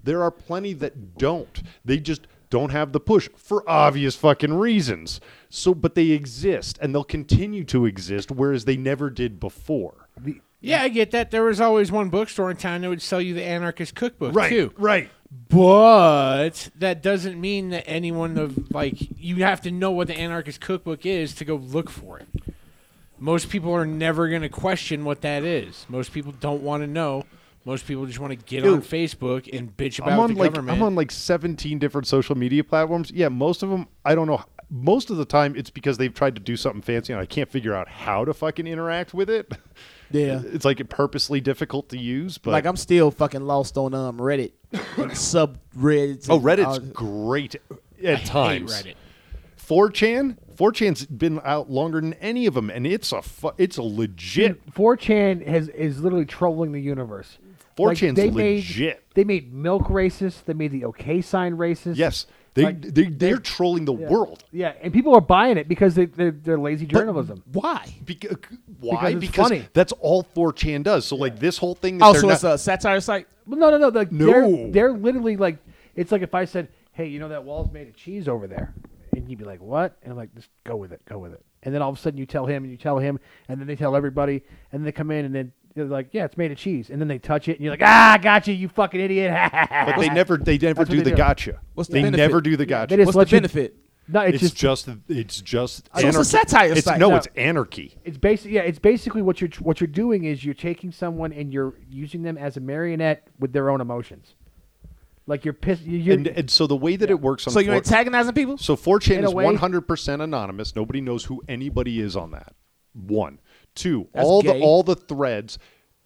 there 0.03 0.21
are 0.21 0.31
plenty 0.31 0.73
that 0.73 1.17
don't. 1.17 1.63
They 1.85 1.97
just 1.97 2.27
don't 2.49 2.71
have 2.71 2.91
the 2.91 2.99
push 2.99 3.29
for 3.37 3.63
obvious 3.69 4.17
fucking 4.17 4.53
reasons. 4.53 5.21
So, 5.49 5.73
but 5.73 5.95
they 5.95 6.11
exist 6.11 6.77
and 6.81 6.93
they'll 6.93 7.05
continue 7.05 7.63
to 7.65 7.85
exist, 7.85 8.31
whereas 8.31 8.65
they 8.65 8.75
never 8.75 9.09
did 9.09 9.39
before. 9.39 10.09
Yeah, 10.59 10.81
I 10.81 10.89
get 10.89 11.11
that. 11.11 11.31
There 11.31 11.43
was 11.43 11.61
always 11.61 11.91
one 11.91 12.09
bookstore 12.09 12.49
in 12.49 12.57
town 12.57 12.81
that 12.81 12.89
would 12.89 13.01
sell 13.01 13.21
you 13.21 13.33
the 13.33 13.43
Anarchist 13.43 13.95
Cookbook 13.95 14.33
too. 14.49 14.73
right. 14.77 15.09
But 15.49 16.69
that 16.75 17.03
doesn't 17.03 17.39
mean 17.39 17.69
that 17.69 17.83
anyone 17.85 18.37
of 18.37 18.71
like 18.73 18.95
you 19.19 19.43
have 19.43 19.61
to 19.61 19.71
know 19.71 19.91
what 19.91 20.07
the 20.07 20.17
Anarchist 20.17 20.61
Cookbook 20.61 21.05
is 21.05 21.35
to 21.35 21.45
go 21.45 21.55
look 21.55 21.89
for 21.89 22.19
it. 22.19 22.27
Most 23.19 23.49
people 23.49 23.73
are 23.73 23.85
never 23.85 24.29
going 24.29 24.43
to 24.43 24.49
question 24.49 25.03
what 25.03 25.21
that 25.21 25.43
is. 25.43 25.85
Most 25.89 26.13
people 26.13 26.33
don't 26.39 26.61
want 26.61 26.83
to 26.83 26.87
know. 26.87 27.25
Most 27.65 27.85
people 27.85 28.05
just 28.05 28.19
want 28.19 28.31
to 28.31 28.37
get 28.37 28.65
on 28.65 28.81
Facebook 28.81 29.49
and 29.51 29.75
bitch 29.75 29.99
about 29.99 30.13
I'm 30.13 30.19
on 30.19 30.33
the 30.33 30.39
like 30.39 30.53
government. 30.53 30.77
I'm 30.77 30.83
on 30.83 30.95
like 30.95 31.11
17 31.11 31.79
different 31.79 32.07
social 32.07 32.35
media 32.35 32.63
platforms. 32.63 33.11
Yeah, 33.11 33.27
most 33.27 33.63
of 33.63 33.69
them 33.69 33.87
I 34.05 34.15
don't 34.15 34.27
know. 34.27 34.43
Most 34.69 35.09
of 35.09 35.17
the 35.17 35.25
time, 35.25 35.55
it's 35.55 35.69
because 35.69 35.97
they've 35.97 36.13
tried 36.13 36.35
to 36.35 36.41
do 36.41 36.55
something 36.55 36.81
fancy 36.81 37.11
and 37.11 37.21
I 37.21 37.25
can't 37.25 37.49
figure 37.49 37.73
out 37.73 37.89
how 37.89 38.23
to 38.23 38.33
fucking 38.33 38.67
interact 38.67 39.13
with 39.13 39.29
it. 39.29 39.51
Yeah. 40.11 40.41
It's 40.45 40.65
like 40.65 40.87
purposely 40.89 41.41
difficult 41.41 41.89
to 41.89 41.97
use. 41.97 42.37
But 42.37 42.51
like 42.51 42.65
I'm 42.65 42.77
still 42.77 43.11
fucking 43.11 43.41
lost 43.41 43.77
on 43.77 43.93
um 43.93 44.17
Reddit 44.17 44.51
sub 45.15 45.57
Reddit. 45.77 46.27
oh, 46.29 46.35
and 46.35 46.43
Reddit's 46.45 46.65
all- 46.65 46.79
great 46.79 47.55
I 48.03 48.07
at 48.07 48.19
hate 48.19 48.27
times. 48.27 48.73
Reddit. 48.83 48.95
4chan, 49.67 50.37
4chan's 50.55 51.05
been 51.07 51.41
out 51.43 51.69
longer 51.69 51.99
than 51.99 52.13
any 52.15 52.45
of 52.45 52.53
them, 52.53 52.69
and 52.69 52.87
it's 52.87 53.11
a 53.11 53.21
fu- 53.21 53.51
it's 53.57 53.77
a 53.77 53.83
legit. 53.83 54.65
4chan 54.73 55.45
has 55.45 55.67
is 55.69 55.99
literally 56.01 56.25
trolling 56.25 56.71
the 56.71 56.81
universe. 56.81 57.37
4chan's 57.77 58.15
they 58.15 58.31
legit. 58.31 58.95
Made, 58.95 59.03
they 59.13 59.23
made 59.23 59.53
milk 59.53 59.83
racist. 59.87 60.45
They 60.45 60.53
made 60.53 60.71
the 60.71 60.85
okay 60.85 61.21
sign 61.21 61.57
racist. 61.57 61.97
Yes, 61.97 62.25
they 62.57 62.63
Like, 62.63 62.81
they 62.81 63.03
they're 63.05 63.37
trolling 63.37 63.85
the 63.85 63.93
world. 63.93 64.43
Yeah, 64.51 64.73
and 64.81 64.91
people 64.91 65.13
are 65.15 65.21
buying 65.21 65.57
it 65.57 65.67
because 65.67 65.93
they, 65.95 66.05
they're, 66.05 66.31
they're 66.31 66.57
lazy 66.59 66.85
journalism. 66.87 67.43
Why? 67.51 67.85
Beca- 68.03 68.43
why? 68.79 69.13
Because 69.13 69.13
it's 69.13 69.19
Because 69.31 69.49
funny. 69.49 69.67
that's 69.73 69.91
all 69.93 70.23
4chan 70.23 70.83
does. 70.83 71.05
So 71.05 71.15
like 71.15 71.37
this 71.39 71.57
whole 71.57 71.75
thing. 71.75 71.99
That 71.99 72.05
Oh, 72.05 72.11
they're 72.13 72.21
so 72.21 72.27
not- 72.27 72.33
it's 72.33 72.43
a 72.43 72.57
satire 72.57 72.99
site. 72.99 73.27
Well, 73.45 73.59
no, 73.59 73.69
no, 73.69 73.77
no. 73.77 73.87
Like 73.89 74.11
No. 74.11 74.25
They're, 74.25 74.71
they're 74.71 74.91
literally 74.93 75.37
like, 75.37 75.57
it's 75.95 76.11
like 76.11 76.21
if 76.23 76.33
I 76.33 76.45
said, 76.45 76.69
hey, 76.93 77.07
you 77.07 77.19
know 77.19 77.29
that 77.29 77.43
wall's 77.43 77.71
made 77.71 77.87
of 77.87 77.95
cheese 77.95 78.27
over 78.27 78.47
there. 78.47 78.73
And 79.15 79.29
you'd 79.29 79.39
be 79.39 79.45
like, 79.45 79.61
what? 79.61 79.97
And 80.03 80.11
I'm 80.11 80.17
like, 80.17 80.33
just 80.35 80.49
go 80.63 80.75
with 80.75 80.91
it, 80.91 81.01
go 81.05 81.17
with 81.19 81.33
it. 81.33 81.43
And 81.63 81.73
then 81.73 81.81
all 81.81 81.89
of 81.91 81.97
a 81.97 81.99
sudden 82.01 82.17
you 82.19 82.25
tell 82.25 82.45
him 82.45 82.63
and 82.63 82.71
you 82.71 82.77
tell 82.77 82.97
him, 82.99 83.19
and 83.47 83.59
then 83.59 83.67
they 83.67 83.75
tell 83.75 83.95
everybody, 83.95 84.43
and 84.71 84.79
then 84.81 84.83
they 84.83 84.91
come 84.91 85.11
in 85.11 85.25
and 85.25 85.33
then 85.33 85.51
they're 85.77 85.85
like, 85.85 86.09
yeah, 86.11 86.25
it's 86.25 86.37
made 86.37 86.51
of 86.51 86.57
cheese. 86.57 86.89
And 86.89 86.99
then 86.99 87.07
they 87.07 87.19
touch 87.19 87.47
it, 87.47 87.53
and 87.53 87.61
you're 87.61 87.71
like, 87.71 87.81
ah, 87.83 88.17
gotcha, 88.21 88.51
you 88.53 88.67
fucking 88.69 88.99
idiot. 88.99 89.33
but 89.51 89.97
they 89.97 90.09
never 90.13 90.37
they 90.37 90.57
never 90.57 90.75
That's 90.75 90.77
what 90.79 90.89
do 90.89 90.97
they 90.97 91.03
the 91.03 91.09
do. 91.11 91.15
gotcha. 91.15 91.59
What's 91.73 91.89
the 91.89 91.93
benefit? 91.93 92.11
they 92.11 92.17
benefit? 92.17 92.29
never 92.31 92.41
do 92.41 92.57
the 92.57 92.65
gotcha. 92.65 92.95
They 92.97 93.03
just 93.03 93.07
What's 93.07 93.15
let 93.17 93.29
the 93.29 93.35
you- 93.35 93.41
benefit? 93.41 93.75
no, 94.09 94.21
it's, 94.21 94.41
it's 94.41 94.53
just, 94.53 94.85
just 94.85 94.97
it's 95.09 95.41
just 95.41 95.89
So 95.99 96.07
it's 96.07 96.17
a 96.17 96.23
satire 96.25 96.71
It's, 96.71 96.83
site. 96.85 96.97
no, 96.99 97.09
No. 97.09 97.15
it's 97.17 97.27
anarchy. 97.35 97.97
it's 98.05 98.17
basically 98.17 98.53
yeah, 98.55 98.61
it's 98.61 98.79
basically 98.79 99.21
what 99.21 99.41
you're 99.41 99.49
what 99.59 99.81
you're 99.81 99.87
doing 99.89 100.23
is 100.23 100.45
you're 100.45 100.53
taking 100.53 100.91
someone 100.93 101.33
and 101.33 101.51
you're 101.51 101.73
using 101.89 102.21
them 102.23 102.37
as 102.37 102.55
a 102.55 102.61
marionette 102.61 103.27
with 103.39 103.51
their 103.53 103.69
own 103.69 103.81
emotions. 103.81 104.33
Like 105.29 105.43
you're 105.43 105.53
pissed. 105.53 105.81
You're, 105.83 106.15
And, 106.15 106.25
and 106.27 106.49
so 106.49 106.67
the 106.67 106.75
way 106.77 106.95
that 106.95 107.09
it 107.09 107.19
works 107.19 107.45
on 107.47 107.53
So 107.53 107.59
you're 107.59 107.73
four- 107.73 107.77
antagonizing 107.79 108.33
people? 108.33 108.57
So 108.57 108.77
4chan 108.77 109.17
In 109.17 109.25
a 109.25 109.27
is 109.27 109.33
way- 109.33 109.43
100% 109.45 110.21
anonymous. 110.23 110.73
Nobody 110.73 111.01
knows 111.01 111.25
who 111.25 111.43
anybody 111.49 111.99
is 111.99 112.15
on 112.15 112.31
that. 112.31 112.55
One, 112.93 113.39
two. 113.77 114.07
That's 114.13 114.25
all 114.25 114.41
gay. 114.41 114.59
the 114.59 114.65
all 114.65 114.83
the 114.83 114.95
threads 114.95 115.57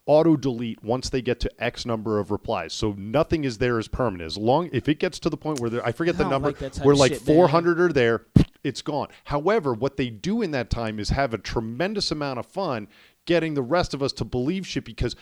auto 0.06 0.35
delete 0.35 0.84
once 0.84 1.10
they 1.10 1.22
get 1.22 1.39
to 1.39 1.64
X 1.64 1.85
number 1.85 2.19
of 2.19 2.31
replies. 2.31 2.73
So 2.73 2.93
nothing 2.98 3.43
is 3.43 3.60
there 3.60 3.80
as 3.80 3.88
permanent. 3.88 4.26
As 4.26 4.38
long 4.38 4.69
if 4.73 4.89
it 4.89 4.99
gets 4.99 5.19
to 5.19 5.30
the 5.30 5.38
point 5.38 5.60
where 5.60 5.69
there, 5.69 5.85
I 5.85 5.91
forget 5.91 6.15
I 6.15 6.19
the 6.19 6.30
number, 6.30 6.49
like 6.49 6.60
that 6.60 6.77
where 6.77 6.95
like 6.95 7.14
shit, 7.14 7.27
man. 7.27 7.38
400 7.38 7.80
are 7.80 7.93
there, 7.93 8.26
it's 8.64 8.81
gone. 8.81 9.07
However, 9.26 9.73
what 9.73 9.98
they 9.98 10.10
do 10.10 10.41
in 10.41 10.52
that 10.52 10.69
time 10.69 10.99
is 10.99 11.10
have 11.10 11.34
a 11.34 11.38
tremendous 11.38 12.11
amount 12.11 12.39
of 12.39 12.45
fun 12.45 12.88
getting 13.26 13.53
the 13.53 13.61
rest 13.61 13.93
of 13.93 14.02
us 14.02 14.11
to 14.14 14.26
believe 14.26 14.65
shit 14.65 14.85
because 14.85 15.15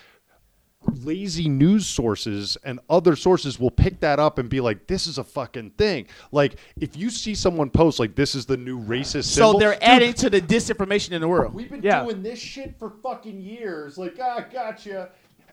lazy 1.03 1.49
news 1.49 1.85
sources 1.85 2.57
and 2.64 2.80
other 2.89 3.15
sources 3.15 3.60
will 3.60 3.72
pick 3.72 3.99
that 3.99 4.19
up 4.19 4.38
and 4.39 4.49
be 4.49 4.60
like, 4.61 4.88
"This 4.88 5.07
is 5.07 5.18
a 5.18 5.23
fucking 5.23 5.72
thing." 5.72 6.07
Like 6.31 6.56
if 6.80 6.95
you 6.95 7.10
see 7.10 7.35
someone 7.35 7.69
post 7.69 7.99
like, 7.99 8.15
"This 8.15 8.34
is 8.35 8.45
the 8.45 8.57
new 8.57 8.80
racist," 8.80 9.26
So 9.26 9.45
symbol," 9.51 9.60
they're 9.60 9.73
dude, 9.73 9.84
adding 9.84 10.14
to 10.14 10.30
the 10.30 10.41
disinformation 10.41 11.11
in 11.11 11.22
the 11.22 11.27
world. 11.27 11.53
We've 11.53 11.69
been 11.69 11.84
Yeah. 11.84 12.03
doing 12.03 12.23
this 12.23 12.39
shit 12.39 12.76
for 12.80 12.91
fucking 13.03 13.41
years. 13.41 13.97
Like, 13.97 14.18
ah, 14.22 14.45
gotcha. 14.51 15.10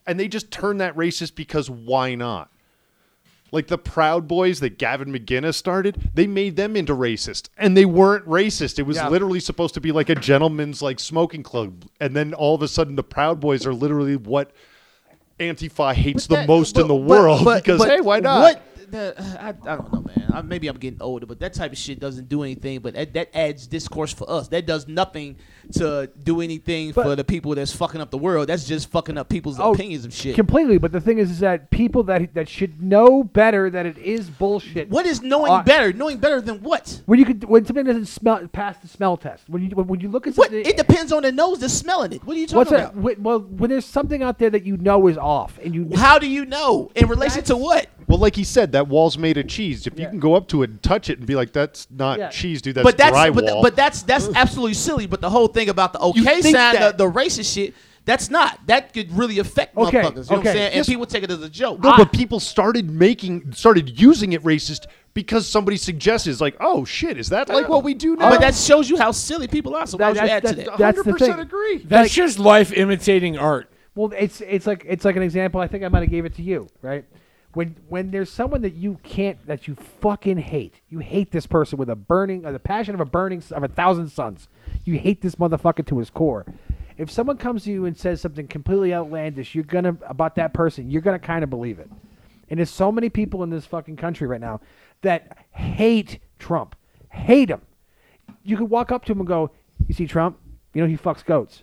And 0.07 0.19
they 0.21 0.29
just 0.29 0.51
turn 0.51 0.79
that 0.79 0.97
racist 0.97 1.35
because 1.35 1.69
why 1.69 2.15
not? 2.15 2.51
Like 3.53 3.69
the 3.69 3.79
Proud 3.79 4.27
Boys 4.29 4.61
that 4.61 4.77
Gavin 4.79 5.13
McInnes 5.13 5.55
started, 5.55 6.11
they 6.15 6.27
made 6.27 6.57
them 6.57 6.77
into 6.77 6.95
racist, 6.95 7.49
and 7.57 7.77
they 7.77 7.85
weren't 7.85 8.27
racist. 8.27 8.79
It 8.79 8.83
was 8.83 8.97
Yeah. 8.97 9.09
literally 9.09 9.41
supposed 9.41 9.75
to 9.75 9.81
be 9.81 9.93
like 9.93 10.09
a 10.09 10.15
gentleman's 10.15 10.83
like 10.83 10.99
smoking 11.01 11.43
club, 11.43 11.85
and 12.01 12.15
then 12.15 12.35
all 12.35 12.55
of 12.55 12.63
a 12.63 12.69
sudden, 12.69 12.95
the 12.97 13.03
Proud 13.05 13.41
Boys 13.41 13.67
are 13.67 13.75
literally 13.75 14.17
what 14.17 14.53
Antifa 15.39 15.93
hates 15.95 16.27
the 16.27 16.37
That- 16.37 16.49
most 16.49 16.77
in 16.79 16.89
the 16.89 16.95
but- 16.95 17.03
world 17.03 17.45
but- 17.45 17.63
because 17.63 17.79
but 17.79 17.89
hey, 17.91 18.01
why 18.01 18.21
not? 18.21 18.41
What? 18.43 18.63
The, 18.91 19.15
I, 19.41 19.49
I 19.49 19.53
don't 19.77 19.93
know, 19.93 20.05
man. 20.17 20.31
I, 20.33 20.43
maybe 20.43 20.69
I'm 20.69 20.77
getting 20.79 21.03
older, 21.03 21.27
but 21.27 21.41
that 21.41 21.55
type 21.55 21.73
of 21.73 21.79
shit 21.79 21.99
doesn't 21.99 22.29
do 22.29 22.43
anything. 22.43 22.81
But 22.81 22.95
that, 22.95 23.15
that 23.15 23.37
adds 23.37 23.67
discourse 23.67 24.13
for 24.13 24.29
us. 24.31 24.49
That 24.49 24.67
does 24.67 24.87
nothing 24.87 25.37
to 25.73 26.11
do 26.23 26.41
anything 26.41 26.93
But- 26.93 27.05
for 27.05 27.17
the 27.17 27.25
people 27.25 27.55
that's 27.55 27.73
fucking 27.73 28.01
up 28.01 28.11
the 28.11 28.19
world. 28.19 28.49
That's 28.49 28.67
just 28.67 28.91
fucking 28.91 29.19
up 29.19 29.29
people's 29.29 29.59
Oh, 29.59 29.73
opinions 29.75 30.05
of 30.05 30.15
shit. 30.15 30.35
completely. 30.37 30.79
But 30.79 30.93
the 30.93 31.01
thing 31.01 31.19
is, 31.19 31.31
is 31.31 31.41
that 31.41 31.71
people 31.71 32.03
that 32.05 32.35
that 32.35 32.49
should 32.49 32.81
know 32.83 33.25
better 33.25 33.71
that 33.71 33.87
it 33.87 33.99
is 33.99 34.29
bullshit. 34.31 34.89
what 34.91 35.07
is 35.07 35.23
knowing 35.23 35.53
Uh, 35.53 35.63
better? 35.63 35.93
Knowing 35.93 36.19
better 36.19 36.41
than 36.41 36.63
what? 36.63 37.03
When 37.07 37.19
you 37.19 37.25
could, 37.25 37.45
when 37.45 37.65
something 37.65 37.85
doesn't 37.85 38.07
smell 38.07 38.47
pass 38.49 38.77
the 38.79 38.89
smell 38.89 39.17
test. 39.17 39.49
When 39.49 39.63
you 39.63 39.71
when, 39.71 39.87
when 39.87 40.01
you 40.01 40.09
look 40.09 40.27
at 40.27 40.35
What? 40.37 40.51
something, 40.51 40.65
It 40.67 40.77
depends 40.77 41.13
on 41.13 41.23
the 41.23 41.33
nose 41.33 41.59
that's 41.61 41.75
smelling 41.75 42.13
it. 42.13 42.25
What 42.25 42.37
are 42.37 42.41
you 42.41 42.47
talking 42.47 42.57
what's 42.59 42.71
about? 42.95 43.21
well, 43.21 43.41
when 43.41 43.71
there's 43.71 43.85
something 43.85 44.23
out 44.23 44.39
there 44.39 44.51
that 44.51 44.65
you 44.65 44.77
know 44.77 45.07
is 45.09 45.19
off, 45.19 45.59
and 45.63 45.75
you 45.75 45.91
How 45.97 46.19
do 46.19 46.29
you 46.29 46.45
know 46.45 46.91
in 46.95 47.09
relation 47.09 47.43
to 47.45 47.57
what? 47.57 47.87
Well, 48.09 48.19
like 48.19 48.37
he 48.37 48.45
said, 48.45 48.73
that 48.73 48.89
wall's 48.89 49.19
made 49.19 49.37
of 49.37 49.49
cheese. 49.49 49.87
If 49.87 49.99
you 49.99 50.07
can 50.07 50.21
go 50.21 50.35
up 50.35 50.49
to 50.49 50.63
it 50.63 50.71
and 50.71 50.83
touch 50.83 51.11
it 51.11 51.19
and 51.19 51.27
be 51.27 51.35
like, 51.35 51.53
"That's 51.53 51.87
not 51.91 52.19
Yeah. 52.19 52.29
cheese, 52.31 52.63
dude. 52.63 52.77
That's, 52.77 52.85
but 52.85 52.97
that's 52.97 53.17
drywall." 53.17 53.35
but, 53.35 53.63
but 53.63 53.77
that's 53.77 54.03
that's 54.03 54.29
absolutely 54.35 54.75
silly. 54.75 55.07
But 55.07 55.21
the 55.21 55.31
whole 55.31 55.49
thing 55.49 55.69
about 55.69 55.93
the 55.93 56.01
okay 56.01 56.41
think 56.41 56.57
sign, 56.57 56.75
the, 56.75 56.79
that- 56.81 56.99
the 56.99 57.11
racist 57.11 57.53
shit, 57.53 57.75
that's 58.05 58.31
not. 58.31 58.61
That 58.67 58.93
could 58.95 59.11
really 59.17 59.39
affect 59.41 59.77
Okay, 59.77 59.99
motherfuckers. 59.99 60.05
You 60.05 60.13
know 60.15 60.21
what 60.21 60.31
I'm 60.33 60.39
okay. 60.39 60.53
saying? 60.53 60.67
And 60.67 60.75
Yes. 60.77 60.89
people 60.89 61.07
take 61.07 61.25
it 61.25 61.31
as 61.31 61.43
a 61.43 61.49
joke. 61.51 61.83
No, 61.83 61.91
I- 61.91 61.97
but 61.97 62.13
people 62.13 62.39
started 62.41 62.89
making, 62.91 63.53
started 63.53 64.01
using 64.01 64.33
it 64.33 64.43
racist 64.45 64.87
because 65.13 65.49
somebody 65.49 65.77
suggested. 65.77 66.31
It's 66.31 66.41
like, 66.41 66.57
oh 66.61 66.85
shit, 66.85 67.19
is 67.19 67.31
that 67.31 67.49
like 67.49 67.69
what 67.69 67.83
we 67.83 67.95
do 67.95 68.15
now? 68.15 68.31
but 68.31 68.41
that 68.41 68.55
shows 68.55 68.89
you 68.89 68.97
how 68.97 69.11
silly 69.11 69.49
people 69.49 69.75
are. 69.75 69.87
So 69.87 69.99
why 69.99 70.09
would 70.13 70.17
you 70.17 70.23
add 70.23 70.43
that's, 70.45 70.57
to 70.57 70.65
that? 70.65 70.79
that's 70.79 71.03
the 71.03 71.11
100% 71.13 71.19
thing. 71.19 71.39
agree. 71.41 71.79
That's 71.79 72.05
Like- 72.05 72.13
just 72.13 72.39
life 72.39 72.73
imitating 72.73 73.37
art. 73.37 73.69
Well, 73.97 74.13
it's 74.17 74.43
it's 74.43 74.67
like 74.67 74.85
it's 74.87 75.05
like 75.07 75.17
an 75.17 75.23
example. 75.23 75.59
I 75.61 75.67
think 75.69 75.83
I 75.83 75.89
might 75.89 76.01
have 76.03 76.11
gave 76.11 76.27
it 76.27 76.35
to 76.35 76.43
you, 76.43 76.69
right? 76.83 77.05
When 77.57 77.75
when 77.89 78.11
there's 78.11 78.31
someone 78.31 78.61
that 78.61 78.75
you 78.75 78.99
can't 79.03 79.47
that 79.47 79.67
you 79.67 79.77
fucking 79.77 80.37
hate, 80.37 80.83
you 80.91 80.99
hate 80.99 81.31
this 81.31 81.47
person 81.47 81.79
with 81.79 81.89
a 81.89 81.97
burning, 81.97 82.45
uh, 82.45 82.53
the 82.53 82.59
passion 82.59 82.95
of 82.95 83.01
a 83.01 83.07
burning 83.07 83.43
of 83.51 83.65
a 83.65 83.69
thousand 83.69 84.11
suns. 84.11 84.49
You 84.85 84.99
hate 84.99 85.23
this 85.23 85.37
motherfucker 85.37 85.87
to 85.87 85.99
his 85.99 86.11
core. 86.11 86.45
If 86.99 87.11
someone 87.11 87.39
comes 87.39 87.65
to 87.65 87.73
you 87.73 87.87
and 87.87 87.97
says 87.97 88.21
something 88.21 88.47
completely 88.47 88.93
outlandish, 88.93 89.55
you're 89.55 89.65
gonna 89.65 89.97
about 90.07 90.35
that 90.35 90.53
person, 90.53 90.91
you're 90.91 91.01
gonna 91.01 91.19
kind 91.19 91.43
of 91.43 91.49
believe 91.49 91.79
it. 91.79 91.89
And 92.51 92.59
there's 92.59 92.69
so 92.69 92.93
many 92.93 93.09
people 93.09 93.43
in 93.43 93.49
this 93.49 93.65
fucking 93.65 93.97
country 93.97 94.27
right 94.27 94.39
now 94.39 94.61
that 95.01 95.39
hate 95.53 96.19
Trump, 96.39 96.77
hate 97.09 97.49
him. 97.49 97.63
You 98.43 98.59
could 98.59 98.69
walk 98.69 98.93
up 98.93 99.07
to 99.07 99.13
him 99.13 99.21
and 99.21 99.27
go, 99.27 99.51
"You 99.89 99.95
see 99.95 100.07
Trump? 100.07 100.39
You 100.75 100.83
know 100.83 100.89
he 100.89 100.99
fucks 100.99 101.25
goats." 101.25 101.63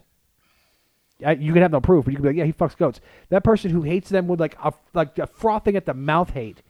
I, 1.26 1.34
you 1.34 1.53
can 1.53 1.61
have 1.61 1.72
no 1.72 1.81
proof, 1.81 2.06
but 2.06 2.11
you 2.11 2.18
can 2.18 2.23
be 2.23 2.30
like, 2.30 2.38
yeah, 2.38 2.45
he 2.45 2.53
fucks 2.53 2.76
goats. 2.77 2.99
That 3.30 3.44
person 3.44 3.72
who 3.72 3.81
hates 3.81 4.10
them 4.10 4.27
with 4.27 4.40
like 4.40 4.56
a 4.64 4.73
like 4.94 5.18
a 5.19 5.27
frothing 5.27 5.76
at 5.76 5.85
the 5.85 5.94
mouth 5.94 6.31
hate 6.31 6.61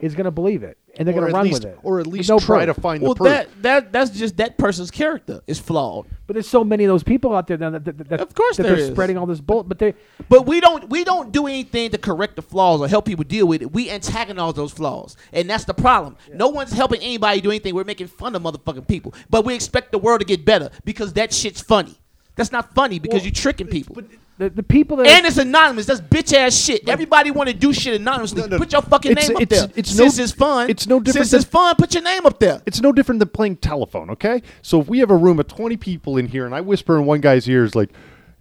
is 0.00 0.16
gonna 0.16 0.32
believe 0.32 0.64
it, 0.64 0.76
and 0.96 1.06
they're 1.06 1.14
gonna 1.14 1.32
run 1.32 1.44
least, 1.44 1.62
with 1.62 1.72
it, 1.74 1.78
or 1.84 2.00
at 2.00 2.08
least 2.08 2.28
no 2.28 2.40
try 2.40 2.64
proof. 2.64 2.74
to 2.74 2.80
find 2.82 3.00
Well, 3.02 3.14
the 3.14 3.18
proof. 3.18 3.28
that 3.28 3.62
that 3.62 3.92
that's 3.92 4.10
just 4.10 4.36
that 4.38 4.58
person's 4.58 4.90
character 4.90 5.40
is 5.46 5.60
flawed. 5.60 6.06
But 6.26 6.34
there's 6.34 6.48
so 6.48 6.64
many 6.64 6.82
of 6.84 6.88
those 6.88 7.04
people 7.04 7.34
out 7.36 7.46
there 7.46 7.56
now 7.56 7.70
that, 7.70 7.84
that, 7.84 8.08
that 8.08 8.20
Of 8.20 8.34
course 8.34 8.56
that 8.56 8.64
there 8.64 8.74
they're 8.74 8.86
is. 8.86 8.90
spreading 8.90 9.16
all 9.16 9.26
this 9.26 9.40
bull. 9.40 9.62
But 9.62 9.78
they 9.78 9.94
But 10.28 10.46
we 10.46 10.58
don't 10.60 10.90
we 10.90 11.04
don't 11.04 11.30
do 11.30 11.46
anything 11.46 11.90
to 11.90 11.98
correct 11.98 12.34
the 12.36 12.42
flaws 12.42 12.80
or 12.80 12.88
help 12.88 13.04
people 13.04 13.22
deal 13.24 13.46
with 13.46 13.62
it. 13.62 13.72
We 13.72 13.88
antagonize 13.90 14.54
those 14.54 14.72
flaws, 14.72 15.16
and 15.32 15.48
that's 15.48 15.64
the 15.64 15.74
problem. 15.74 16.16
No 16.34 16.48
one's 16.48 16.72
helping 16.72 17.00
anybody 17.00 17.40
do 17.40 17.50
anything. 17.50 17.74
We're 17.76 17.84
making 17.84 18.08
fun 18.08 18.34
of 18.34 18.42
motherfucking 18.42 18.88
people, 18.88 19.14
but 19.30 19.44
we 19.44 19.54
expect 19.54 19.92
the 19.92 19.98
world 19.98 20.18
to 20.20 20.26
get 20.26 20.44
better 20.44 20.70
because 20.84 21.12
that 21.12 21.32
shit's 21.32 21.60
funny. 21.62 21.96
That's 22.34 22.52
not 22.52 22.74
funny 22.74 22.98
because 22.98 23.20
Well, 23.20 23.24
you're 23.26 23.32
tricking 23.32 23.66
people. 23.66 23.94
but 23.94 24.04
the, 24.38 24.48
the 24.48 24.62
people 24.62 24.96
that 24.96 25.06
and 25.06 25.26
it's 25.26 25.36
anonymous. 25.36 25.84
That's 25.86 26.00
bitch 26.00 26.32
ass 26.32 26.56
shit. 26.56 26.88
Everybody 26.88 27.30
want 27.30 27.50
to 27.50 27.54
do 27.54 27.72
shit 27.72 28.00
anonymously. 28.00 28.40
No, 28.40 28.46
no, 28.48 28.58
put 28.58 28.72
your 28.72 28.80
fucking 28.82 29.12
it's- 29.12 29.28
name 29.28 29.36
up 29.36 29.48
there. 29.48 29.68
it's 29.76 29.94
no- 29.94 30.04
Since 30.04 30.18
it's 30.18 30.32
fun. 30.32 30.70
it's 30.70 30.86
no 30.86 30.98
different 31.00 31.28
Since 31.28 31.42
it's 31.42 31.50
than- 31.50 31.60
fun, 31.60 31.76
put 31.76 31.92
your 31.94 32.02
name 32.02 32.24
up 32.24 32.38
there. 32.38 32.62
it's 32.64 32.80
no 32.80 32.90
different 32.92 33.18
than 33.18 33.28
playing 33.28 33.56
telephone, 33.56 34.08
okay? 34.10 34.42
So 34.62 34.80
if 34.80 34.88
we 34.88 35.00
have 35.00 35.10
a 35.10 35.16
room 35.16 35.38
of 35.38 35.48
20 35.48 35.76
people 35.76 36.16
in 36.16 36.26
here 36.26 36.46
and 36.46 36.54
I 36.54 36.62
whisper 36.62 36.98
in 36.98 37.04
one 37.04 37.20
guy's 37.20 37.46
ears 37.48 37.74
like, 37.74 37.90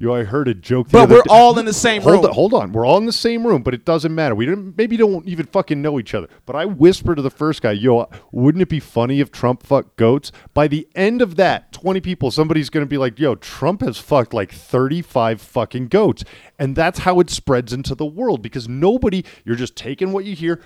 yo, 0.01 0.15
I 0.15 0.23
heard 0.23 0.47
a 0.47 0.53
joke 0.53 0.87
the 0.87 0.93
But 0.93 1.09
we're 1.09 1.21
day." 1.21 1.29
all 1.29 1.57
in 1.59 1.65
the 1.65 1.73
same 1.73 2.01
hold 2.01 2.15
room. 2.15 2.25
On, 2.25 2.33
hold 2.33 2.53
on. 2.53 2.71
We're 2.71 2.85
all 2.85 2.97
in 2.97 3.05
the 3.05 3.13
same 3.13 3.45
room, 3.45 3.61
but 3.61 3.73
it 3.73 3.85
doesn't 3.85 4.13
matter. 4.13 4.33
We 4.33 4.45
didn't, 4.45 4.75
maybe 4.77 4.97
don't 4.97 5.25
even 5.27 5.45
fucking 5.45 5.81
know 5.81 5.99
each 5.99 6.13
other. 6.15 6.27
But 6.45 6.55
I 6.55 6.65
whispered 6.65 7.15
to 7.15 7.21
the 7.21 7.29
first 7.29 7.61
guy, 7.61 7.73
yo, 7.73 8.09
wouldn't 8.31 8.61
it 8.63 8.69
be 8.69 8.79
funny 8.79 9.19
if 9.19 9.31
Trump 9.31 9.63
fucked 9.63 9.97
goats? 9.97 10.31
By 10.53 10.67
the 10.67 10.87
end 10.95 11.21
of 11.21 11.35
that, 11.35 11.71
20 11.71 12.01
people, 12.01 12.31
somebody's 12.31 12.69
going 12.69 12.85
to 12.85 12.89
be 12.89 12.97
like, 12.97 13.19
yo, 13.19 13.35
Trump 13.35 13.81
has 13.81 13.97
fucked 13.99 14.33
like 14.33 14.51
35 14.51 15.39
fucking 15.39 15.87
goats. 15.87 16.23
And 16.57 16.75
that's 16.75 16.99
how 16.99 17.19
it 17.19 17.29
spreads 17.29 17.71
into 17.71 17.93
the 17.93 18.05
world 18.05 18.41
because 18.41 18.67
nobody, 18.67 19.23
you're 19.45 19.55
just 19.55 19.75
taking 19.75 20.11
what 20.11 20.25
you 20.25 20.35
hear, 20.35 20.61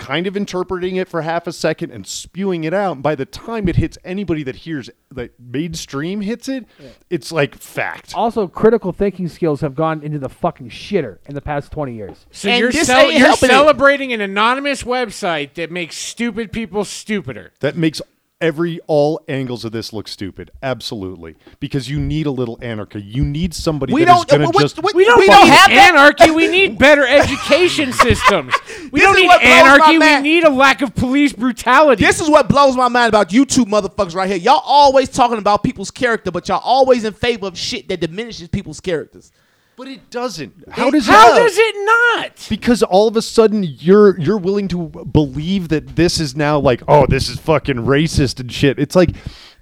kind 0.00 0.26
of 0.26 0.36
interpreting 0.36 0.96
it 0.96 1.08
for 1.08 1.22
half 1.22 1.46
a 1.46 1.52
second 1.52 1.92
and 1.92 2.04
spewing 2.06 2.64
it 2.64 2.74
out. 2.74 2.94
And 2.94 3.02
by 3.02 3.14
the 3.14 3.26
time 3.26 3.68
it 3.68 3.76
hits 3.76 3.98
anybody 4.04 4.42
that 4.42 4.56
hears 4.56 4.90
that 5.12 5.38
mainstream 5.38 6.22
hits 6.22 6.48
it, 6.48 6.66
it's 7.10 7.30
like 7.30 7.54
fact. 7.54 8.14
also 8.16 8.48
critical 8.48 8.92
thinking 8.92 9.28
skills 9.28 9.60
have 9.60 9.74
gone 9.74 10.02
into 10.02 10.18
the 10.18 10.28
fucking 10.28 10.70
shitter 10.70 11.18
in 11.26 11.34
the 11.34 11.40
past 11.42 11.70
twenty 11.70 11.94
years. 11.94 12.26
So 12.32 12.48
And 12.48 12.58
you're, 12.60 12.72
cel- 12.72 13.10
you're 13.10 13.20
helping 13.20 13.50
it. 13.50 13.52
celebrating 13.52 14.12
an 14.12 14.20
anonymous 14.20 14.82
website 14.82 15.54
that 15.54 15.70
makes 15.70 15.96
stupid 15.96 16.50
people 16.50 16.84
stupider. 16.84 17.52
That 17.60 17.76
makes 17.76 18.00
every 18.40 18.80
all 18.86 19.20
angles 19.28 19.64
of 19.64 19.72
this 19.72 19.92
look 19.92 20.08
stupid. 20.08 20.50
Absolutely, 20.62 21.36
because 21.60 21.88
you 21.90 21.98
need 22.00 22.26
a 22.26 22.30
little 22.30 22.58
anarchy. 22.62 23.02
You 23.02 23.24
need 23.24 23.52
somebody 23.54 23.92
We 23.92 24.04
that 24.04 24.10
is 24.16 24.24
don't. 24.24 24.28
going 24.28 24.40
to 24.42 24.46
what- 24.54 24.62
just. 24.62 24.82
what- 24.82 24.94
We 24.94 25.04
don't 25.04 25.18
we 25.18 25.26
don't 25.26 25.46
have 25.48 25.70
that. 25.70 25.90
anarchy. 25.94 26.30
We 26.30 26.46
need 26.48 26.78
better 26.78 27.06
education 27.06 27.92
systems. 27.92 28.54
We 28.92 29.00
This 29.00 29.02
don't 29.02 29.16
need 29.16 29.26
what 29.26 29.40
blows 29.40 29.50
my 29.50 29.58
anarchy. 29.68 29.98
We 29.98 30.20
need 30.20 30.44
a 30.44 30.50
lack 30.50 30.82
of 30.82 30.94
police 30.94 31.32
brutality. 31.32 32.04
This 32.04 32.20
is 32.20 32.28
what 32.30 32.48
blows 32.48 32.76
my 32.76 32.88
mind 32.88 33.08
about 33.10 33.32
you 33.32 33.44
two 33.44 33.64
motherfuckers 33.66 34.14
right 34.14 34.28
here. 34.28 34.38
Y'all 34.38 34.62
always 34.64 35.08
talking 35.08 35.38
about 35.38 35.62
people's 35.62 35.90
character, 35.90 36.30
but 36.30 36.48
y'all 36.48 36.60
always 36.64 37.04
in 37.04 37.12
favor 37.12 37.46
of 37.46 37.58
shit 37.58 37.88
that 37.88 38.00
diminishes 38.00 38.48
people's 38.48 38.80
characters. 38.80 39.32
But 39.80 39.88
it 39.88 40.10
doesn't. 40.10 40.52
How 40.70 40.88
It 40.88 40.90
does 40.90 41.06
How 41.06 41.34
it? 41.34 41.38
does 41.38 41.56
it 41.58 41.74
not? 41.86 42.46
Because 42.50 42.82
all 42.82 43.08
of 43.08 43.16
a 43.16 43.22
sudden 43.22 43.62
you're 43.64 44.20
you're 44.20 44.36
willing 44.36 44.68
to 44.68 44.88
believe 44.88 45.68
that 45.68 45.96
this 45.96 46.20
is 46.20 46.36
now 46.36 46.58
like 46.58 46.82
oh 46.86 47.06
this 47.06 47.30
is 47.30 47.38
fucking 47.38 47.76
racist 47.76 48.40
and 48.40 48.52
shit. 48.52 48.78
It's 48.78 48.94
like 48.94 49.10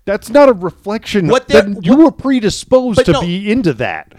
that's 0.07 0.29
not 0.29 0.49
a 0.49 0.53
reflection. 0.53 1.29
What 1.29 1.47
that 1.49 1.85
you 1.85 1.97
what- 1.97 2.05
were 2.05 2.11
predisposed 2.11 3.05
to 3.05 3.13
no. 3.13 3.21
be 3.21 3.49
into 3.49 3.73
that. 3.75 4.13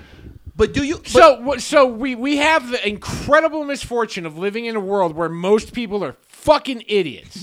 But 0.55 0.73
do 0.73 0.83
you? 0.83 0.97
But, 0.97 1.07
So, 1.07 1.57
so 1.57 1.85
we 1.85 2.15
we 2.15 2.37
have 2.37 2.69
the 2.69 2.87
incredible 2.87 3.65
misfortune 3.65 4.25
of 4.25 4.37
living 4.37 4.65
in 4.65 4.75
a 4.77 4.79
world 4.79 5.15
where 5.15 5.29
most 5.29 5.73
people 5.73 6.03
are 6.03 6.15
fucking 6.39 6.83
idiots, 6.87 7.41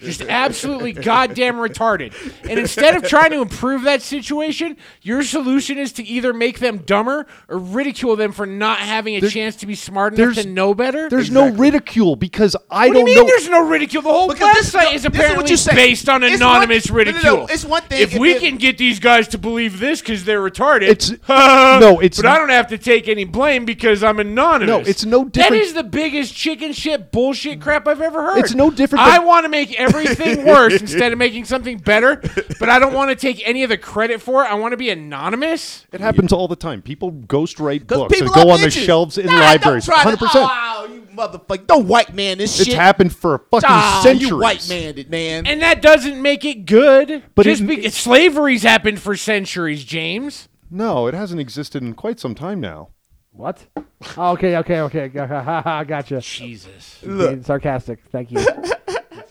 just 0.00 0.22
absolutely 0.22 0.92
goddamn 0.92 1.56
retarded. 1.56 2.12
And 2.48 2.58
instead 2.58 2.94
of 2.96 3.02
trying 3.02 3.30
to 3.32 3.42
improve 3.42 3.82
that 3.82 4.02
situation, 4.02 4.76
your 5.02 5.22
solution 5.22 5.78
is 5.78 5.92
to 5.94 6.04
either 6.04 6.32
make 6.32 6.60
them 6.60 6.78
dumber 6.78 7.26
or 7.48 7.58
ridicule 7.58 8.16
them 8.16 8.32
for 8.32 8.46
not 8.46 8.78
having 8.78 9.16
a 9.16 9.20
There- 9.20 9.30
chance 9.30 9.56
to 9.56 9.66
be 9.66 9.74
smart 9.74 10.14
enough 10.14 10.34
there's- 10.34 10.46
to 10.46 10.50
know 10.52 10.74
better. 10.74 11.08
There's 11.10 11.30
no 11.30 11.48
ridicule 11.50 12.16
because 12.16 12.54
I 12.70 12.86
what 12.88 12.92
do 12.94 12.98
you 13.00 13.04
don't 13.04 13.04
mean 13.06 13.14
know. 13.16 13.24
there's 13.26 13.48
no 13.48 13.66
ridicule? 13.68 14.02
The 14.02 14.08
whole 14.10 14.28
Because 14.28 14.54
this- 14.54 14.72
website 14.72 14.84
no, 14.84 14.90
is 14.92 14.92
this 14.92 14.96
is 15.00 15.04
what 15.04 15.14
apparently 15.14 15.50
you 15.50 15.56
say. 15.56 15.74
based 15.74 16.08
on 16.08 16.22
It's 16.22 16.36
anonymous 16.36 16.90
one- 16.90 17.04
no, 17.04 17.04
no, 17.04 17.10
no, 17.10 17.20
ridicule. 17.22 17.46
it's 17.50 17.64
one 17.64 17.82
thing 17.82 18.00
If 18.00 18.14
if 18.14 18.18
we 18.20 18.32
it- 18.32 18.40
can 18.40 18.56
get 18.56 18.78
these 18.78 18.98
guys 19.00 19.28
to 19.28 19.38
believe 19.38 19.80
this 19.80 20.00
because 20.00 20.24
they're 20.24 20.40
retarded, 20.40 20.88
It's- 20.88 21.12
no, 21.28 21.98
it's 22.00 22.16
but 22.18 22.26
I 22.26 22.34
n- 22.34 22.40
don't 22.40 22.50
have 22.50 22.68
to 22.68 22.78
take 22.78 23.08
any 23.08 23.24
blame 23.24 23.64
because 23.64 24.04
I'm 24.04 24.20
anonymous. 24.20 24.68
No, 24.86 24.90
it's 24.90 25.04
no 25.04 25.24
That 25.24 25.32
different- 25.32 25.62
is 25.62 25.72
the 25.74 25.82
biggest 25.84 26.34
chicken 26.34 26.72
shit 26.72 27.10
bullshit 27.10 27.60
crap 27.60 27.88
I've 27.88 28.00
ever 28.00 28.22
heard. 28.22 28.35
It's 28.36 28.54
no 28.54 28.70
different 28.70 29.04
I 29.04 29.18
want 29.18 29.44
to 29.44 29.48
make 29.48 29.78
everything 29.78 30.44
worse 30.46 30.80
instead 30.80 31.12
of 31.12 31.18
making 31.18 31.44
something 31.46 31.78
better, 31.78 32.16
but 32.58 32.68
I 32.68 32.78
don't 32.78 32.92
want 32.92 33.10
to 33.10 33.16
take 33.16 33.46
any 33.46 33.62
of 33.62 33.70
the 33.70 33.78
credit 33.78 34.20
for 34.20 34.44
it. 34.44 34.50
I 34.50 34.54
want 34.54 34.72
to 34.72 34.76
be 34.76 34.90
anonymous. 34.90 35.86
It 35.92 36.00
happens 36.00 36.32
all 36.32 36.48
the 36.48 36.56
time. 36.56 36.82
People 36.82 37.12
ghostwrite 37.12 37.86
'cause 37.86 37.98
books 37.98 38.20
and 38.20 38.30
go 38.30 38.50
on 38.50 38.60
the 38.60 38.70
shelves 38.70 39.18
in 39.18 39.26
Nah, 39.26 39.38
libraries. 39.40 39.86
Don't 39.86 39.94
try 40.02 40.04
100%. 40.14 40.48
Oh, 40.50 40.88
you 40.92 41.02
motherfucker! 41.16 41.66
Don't 41.66 41.86
white 41.88 42.14
man 42.14 42.38
this 42.38 42.56
shit. 42.56 42.68
It's 42.68 42.76
happened 42.76 43.14
for 43.14 43.38
fucking 43.50 43.68
Ah, 43.70 44.00
centuries. 44.02 44.28
you 44.30 44.38
white 44.38 44.68
man 44.68 44.98
it, 44.98 45.10
man. 45.10 45.46
And 45.46 45.62
that 45.62 45.82
doesn't 45.82 46.20
make 46.20 46.44
it 46.44 46.66
good. 46.66 47.22
But 47.34 47.44
Just 47.44 47.62
it- 47.62 47.66
be- 47.66 47.88
slavery's 47.90 48.62
happened 48.62 49.00
for 49.00 49.16
centuries, 49.16 49.84
James. 49.84 50.48
No, 50.70 51.06
it 51.06 51.14
hasn't 51.14 51.40
existed 51.40 51.82
in 51.82 51.94
quite 51.94 52.18
some 52.20 52.34
time 52.34 52.60
now. 52.60 52.88
What? 53.36 53.66
Oh, 54.16 54.32
okay, 54.32 54.56
okay, 54.56 54.80
okay. 54.80 55.08
Gotcha. 55.08 56.20
Jesus. 56.20 56.98
Being 57.02 57.42
sarcastic. 57.42 58.00
Thank 58.10 58.32
you. 58.32 58.38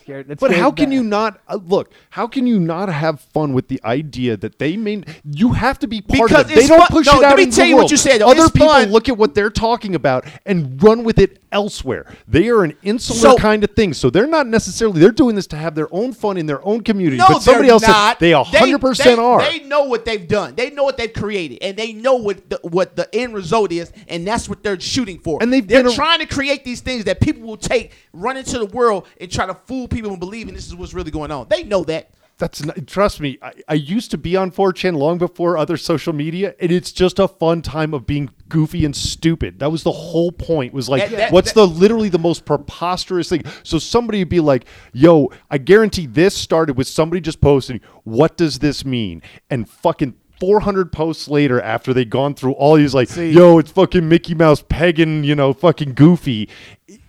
Scared. 0.05 0.27
But 0.27 0.39
scared 0.39 0.53
how 0.55 0.69
can 0.71 0.89
that- 0.89 0.95
you 0.95 1.03
not 1.03 1.41
uh, 1.47 1.57
look? 1.65 1.91
How 2.11 2.27
can 2.27 2.45
you 2.45 2.59
not 2.59 2.89
have 2.89 3.19
fun 3.19 3.53
with 3.53 3.67
the 3.69 3.81
idea 3.83 4.37
that 4.37 4.59
they 4.59 4.77
mean 4.77 5.03
you 5.23 5.53
have 5.53 5.79
to 5.79 5.87
be 5.87 5.99
part 6.01 6.29
Because 6.29 6.45
of 6.45 6.51
it? 6.51 6.55
They 6.55 6.67
don't 6.67 6.87
push 6.91 7.07
no, 7.07 7.13
it 7.13 7.21
let 7.23 7.31
out 7.31 7.37
me 7.37 7.43
into 7.43 7.55
tell 7.55 7.65
you 7.65 7.75
what 7.75 7.89
you 7.89 7.97
said. 7.97 8.21
Other 8.21 8.47
people 8.49 8.67
fun. 8.67 8.91
look 8.91 9.09
at 9.09 9.17
what 9.17 9.33
they're 9.33 9.49
talking 9.49 9.95
about 9.95 10.25
and 10.45 10.81
run 10.83 11.03
with 11.03 11.17
it 11.17 11.41
elsewhere. 11.51 12.05
They 12.27 12.49
are 12.49 12.63
an 12.63 12.77
insular 12.83 13.19
So- 13.31 13.35
kind 13.37 13.63
of 13.63 13.71
thing, 13.71 13.93
so 13.93 14.11
they're 14.11 14.27
not 14.27 14.45
necessarily. 14.45 14.99
They're 14.99 15.11
doing 15.11 15.35
this 15.35 15.47
to 15.47 15.55
have 15.55 15.73
their 15.73 15.91
own 15.91 16.13
fun 16.13 16.37
in 16.37 16.45
their 16.45 16.63
own 16.63 16.81
community. 16.81 17.17
No, 17.17 17.25
but 17.27 17.41
somebody 17.41 17.67
they're 17.67 17.73
else 17.73 17.81
not. 17.87 18.19
said 18.19 18.19
they 18.19 18.31
hundred 18.33 18.79
percent 18.81 19.19
are. 19.19 19.41
They 19.41 19.61
know 19.61 19.85
what 19.85 20.05
they've 20.05 20.27
done. 20.27 20.53
They 20.53 20.69
know 20.69 20.83
what 20.83 20.97
they've 20.97 21.11
created, 21.13 21.59
and 21.63 21.75
they 21.75 21.93
know 21.93 22.15
what 22.15 22.47
the, 22.47 22.59
what 22.61 22.95
the 22.95 23.09
end 23.15 23.33
result 23.33 23.71
is, 23.71 23.91
and 24.07 24.27
that's 24.27 24.47
what 24.47 24.61
they're 24.61 24.79
shooting 24.79 25.17
for. 25.17 25.39
And 25.41 25.51
they've 25.51 25.67
they're 25.67 25.87
a- 25.87 25.91
trying 25.91 26.19
to 26.19 26.27
create 26.27 26.63
these 26.63 26.81
things 26.81 27.05
that 27.05 27.19
people 27.21 27.41
will 27.41 27.57
take, 27.57 27.93
run 28.13 28.37
into 28.37 28.59
the 28.59 28.67
world, 28.67 29.07
and 29.19 29.31
try 29.31 29.47
to 29.47 29.55
fool 29.65 29.87
people 29.95 30.11
and 30.11 30.19
believing 30.19 30.53
this 30.53 30.67
is 30.67 30.75
what's 30.75 30.93
really 30.93 31.11
going 31.11 31.31
on. 31.31 31.47
They 31.49 31.63
know 31.63 31.83
that. 31.85 32.11
That's 32.37 32.65
not, 32.65 32.85
trust 32.85 33.21
me. 33.21 33.37
I, 33.41 33.53
I 33.69 33.73
used 33.75 34.11
to 34.11 34.17
be 34.17 34.35
on 34.35 34.51
4chan 34.51 34.97
long 34.97 35.17
before 35.17 35.57
other 35.57 35.77
social 35.77 36.11
media, 36.11 36.53
and 36.59 36.69
it's 36.69 36.91
just 36.91 37.17
a 37.17 37.29
fun 37.29 37.61
time 37.61 37.93
of 37.93 38.05
being 38.05 38.29
goofy 38.49 38.83
and 38.83 38.93
stupid. 38.93 39.59
That 39.59 39.71
was 39.71 39.83
the 39.83 39.93
whole 39.93 40.33
point. 40.33 40.73
Was 40.73 40.89
like, 40.89 41.09
That- 41.09 41.17
that- 41.17 41.31
what's 41.31 41.53
that- 41.53 41.61
the 41.61 41.65
literally 41.67 42.09
the 42.09 42.19
most 42.19 42.43
preposterous 42.43 43.29
thing? 43.29 43.43
So 43.63 43.79
somebody 43.79 44.19
would 44.19 44.27
be 44.27 44.41
like, 44.41 44.65
"Yo, 44.91 45.29
I 45.49 45.57
guarantee 45.59 46.07
this 46.07 46.35
started 46.35 46.75
with 46.77 46.87
somebody 46.89 47.21
just 47.21 47.39
posting, 47.39 47.79
what 48.03 48.35
does 48.35 48.59
this 48.59 48.83
mean?" 48.83 49.21
And 49.49 49.67
fucking. 49.69 50.15
400 50.37 50.91
posts 50.91 51.29
later, 51.29 51.61
after 51.61 51.93
they'd 51.93 52.09
gone 52.09 52.33
through 52.33 52.51
all 52.51 52.75
these, 52.75 52.93
like, 52.93 53.09
yo, 53.15 53.57
it's 53.57 53.71
fucking 53.71 54.09
Mickey 54.09 54.35
Mouse 54.35 54.61
pegging, 54.67 55.23
you 55.23 55.33
know, 55.33 55.53
fucking 55.53 55.93
goofy. 55.93 56.49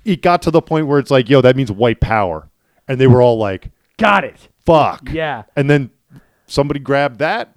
It 0.05 0.23
got 0.23 0.43
to 0.43 0.53
the 0.53 0.63
point 0.63 0.87
where 0.87 1.01
it's 1.01 1.11
like, 1.11 1.29
yo, 1.29 1.41
that 1.41 1.57
means 1.57 1.73
white 1.73 2.01
power. 2.01 2.49
And 2.89 3.01
they 3.01 3.07
were 3.07 3.21
all 3.23 3.39
like, 3.39 3.71
Got 3.99 4.25
it. 4.25 4.49
fuck. 4.65 5.09
Yeah. 5.11 5.45
And 5.57 5.69
then 5.71 5.91
somebody 6.47 6.81
grabbed 6.81 7.19
that. 7.19 7.53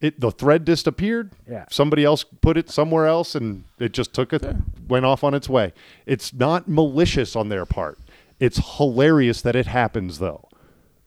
It 0.00 0.18
the 0.18 0.30
thread 0.30 0.64
disappeared. 0.64 1.32
Yeah. 1.48 1.66
Somebody 1.70 2.04
else 2.04 2.24
put 2.24 2.56
it 2.56 2.70
somewhere 2.70 3.06
else 3.06 3.34
and 3.34 3.64
it 3.78 3.92
just 3.92 4.14
took 4.14 4.32
it 4.32 4.42
went 4.88 5.04
off 5.04 5.22
on 5.22 5.34
its 5.34 5.48
way. 5.48 5.72
It's 6.06 6.32
not 6.32 6.66
malicious 6.68 7.36
on 7.36 7.50
their 7.50 7.66
part. 7.66 7.98
It's 8.38 8.76
hilarious 8.78 9.42
that 9.42 9.54
it 9.54 9.66
happens 9.66 10.18
though. 10.18 10.48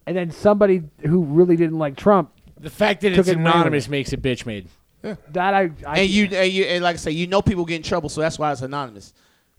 And 0.06 0.16
then 0.16 0.30
somebody 0.32 0.84
who 1.06 1.24
really 1.24 1.56
didn't 1.56 1.80
like 1.80 1.96
Trump, 1.98 2.32
The 2.60 2.70
fact 2.70 3.02
that 3.02 3.14
it's 3.14 3.28
it 3.28 3.38
and 3.38 3.48
anonymous 3.48 3.88
it. 3.88 3.90
makes 3.90 4.14
it 4.14 4.22
bitch 4.22 4.46
made. 4.46 4.68
that 5.02 5.54
I, 5.56 5.72
I 5.88 6.00
and 6.02 6.10
you, 6.10 6.26
and 6.26 6.52
you, 6.52 6.64
and 6.66 6.84
like 6.84 6.94
I 6.94 6.98
say, 6.98 7.12
you 7.12 7.26
know 7.26 7.42
people 7.42 7.66
get 7.66 7.78
in 7.78 7.84
trouble, 7.84 8.10
so 8.10 8.22
that's 8.22 8.38
why 8.38 8.52
it's 8.52 8.62
anonymous. 8.62 9.14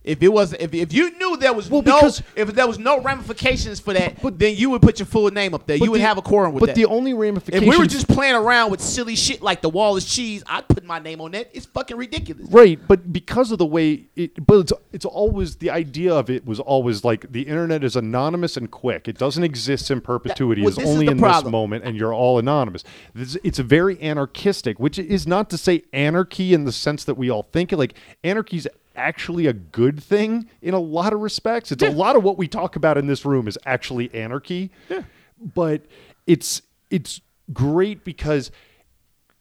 If 0.04 0.22
it 0.22 0.28
was, 0.28 0.52
if, 0.52 0.74
if 0.74 0.92
you 0.92 1.16
knew 1.16 1.38
there 1.38 1.54
was 1.54 1.70
Well, 1.70 1.80
no, 1.80 1.96
because- 1.96 2.22
if 2.36 2.52
there 2.54 2.66
was 2.66 2.78
no 2.78 3.00
ramifications 3.00 3.80
for 3.80 3.94
that, 3.94 4.18
then 4.38 4.54
you 4.54 4.68
would 4.70 4.82
put 4.82 4.98
your 4.98 5.06
full 5.06 5.30
name 5.30 5.54
up 5.54 5.66
there. 5.66 5.78
You 5.78 5.90
would 5.90 6.00
the- 6.00 6.04
have 6.04 6.18
a 6.18 6.22
quorum 6.22 6.52
with 6.52 6.60
But 6.60 6.66
that. 6.66 6.74
the 6.76 6.84
only 6.84 7.14
ramifications. 7.14 7.66
If 7.66 7.70
we 7.70 7.78
were 7.78 7.86
just 7.86 8.06
playing 8.06 8.34
around 8.34 8.70
with 8.70 8.82
silly 8.82 9.16
shit 9.16 9.40
like 9.40 9.62
the 9.62 9.70
wall 9.70 9.96
is 9.96 10.04
cheese, 10.04 10.42
I'd 10.46 10.68
put 10.68 10.84
my 10.84 10.98
name 10.98 11.22
on 11.22 11.30
that. 11.30 11.48
It's 11.54 11.64
fucking 11.64 11.96
ridiculous. 11.96 12.46
Right, 12.50 12.78
but 12.86 13.14
because 13.14 13.50
of 13.50 13.56
the 13.58 13.64
way 13.66 14.04
it, 14.14 14.46
but 14.46 14.58
it's 14.60 14.72
it's 14.92 15.04
always 15.06 15.56
the 15.56 15.70
idea 15.70 16.12
of 16.14 16.28
it 16.28 16.44
was 16.44 16.60
always 16.60 17.02
like 17.02 17.32
the 17.32 17.42
internet 17.42 17.82
is 17.82 17.96
anonymous 17.96 18.58
and 18.58 18.70
quick. 18.70 19.08
It 19.08 19.16
doesn't 19.16 19.42
exist 19.42 19.90
in 19.90 20.02
perpetuity. 20.02 20.60
well, 20.60 20.68
it's 20.78 20.86
only 20.86 21.06
in 21.06 21.18
problem. 21.18 21.44
this 21.44 21.50
moment, 21.50 21.84
and 21.84 21.96
you're 21.96 22.12
all 22.12 22.38
anonymous. 22.38 22.84
This, 23.14 23.38
it's 23.42 23.58
very 23.58 23.98
anarchistic, 24.02 24.78
which 24.78 24.98
is 24.98 25.26
not 25.26 25.48
to 25.50 25.56
say 25.56 25.82
anarchy 25.94 26.52
in 26.52 26.64
the 26.64 26.72
sense 26.72 27.04
that 27.04 27.14
we 27.14 27.30
all 27.30 27.44
think 27.44 27.72
it. 27.72 27.78
Like 27.78 27.94
anarchy's 28.22 28.66
actually 28.96 29.46
a 29.46 29.52
good 29.52 30.02
thing 30.02 30.48
in 30.62 30.74
a 30.74 30.78
lot 30.78 31.12
of 31.12 31.20
respects. 31.20 31.72
It's 31.72 31.82
a 31.82 31.90
lot 31.90 32.16
of 32.16 32.22
what 32.22 32.38
we 32.38 32.48
talk 32.48 32.76
about 32.76 32.98
in 32.98 33.06
this 33.06 33.24
room 33.24 33.48
is 33.48 33.58
actually 33.66 34.12
anarchy. 34.14 34.70
Yeah. 34.88 35.02
But 35.38 35.86
it's 36.26 36.62
it's 36.90 37.20
great 37.52 38.04
because 38.04 38.50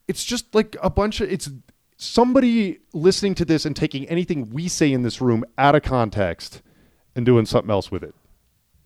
it's 0.08 0.24
just 0.24 0.54
like 0.54 0.76
a 0.82 0.90
bunch 0.90 1.20
of 1.20 1.30
it's 1.30 1.50
somebody 1.96 2.80
listening 2.92 3.34
to 3.36 3.44
this 3.44 3.64
and 3.64 3.74
taking 3.74 4.06
anything 4.08 4.50
we 4.50 4.68
say 4.68 4.92
in 4.92 5.02
this 5.02 5.20
room 5.20 5.44
out 5.56 5.74
of 5.74 5.82
context 5.82 6.62
and 7.14 7.24
doing 7.24 7.46
something 7.46 7.70
else 7.70 7.90
with 7.90 8.02
it. 8.02 8.14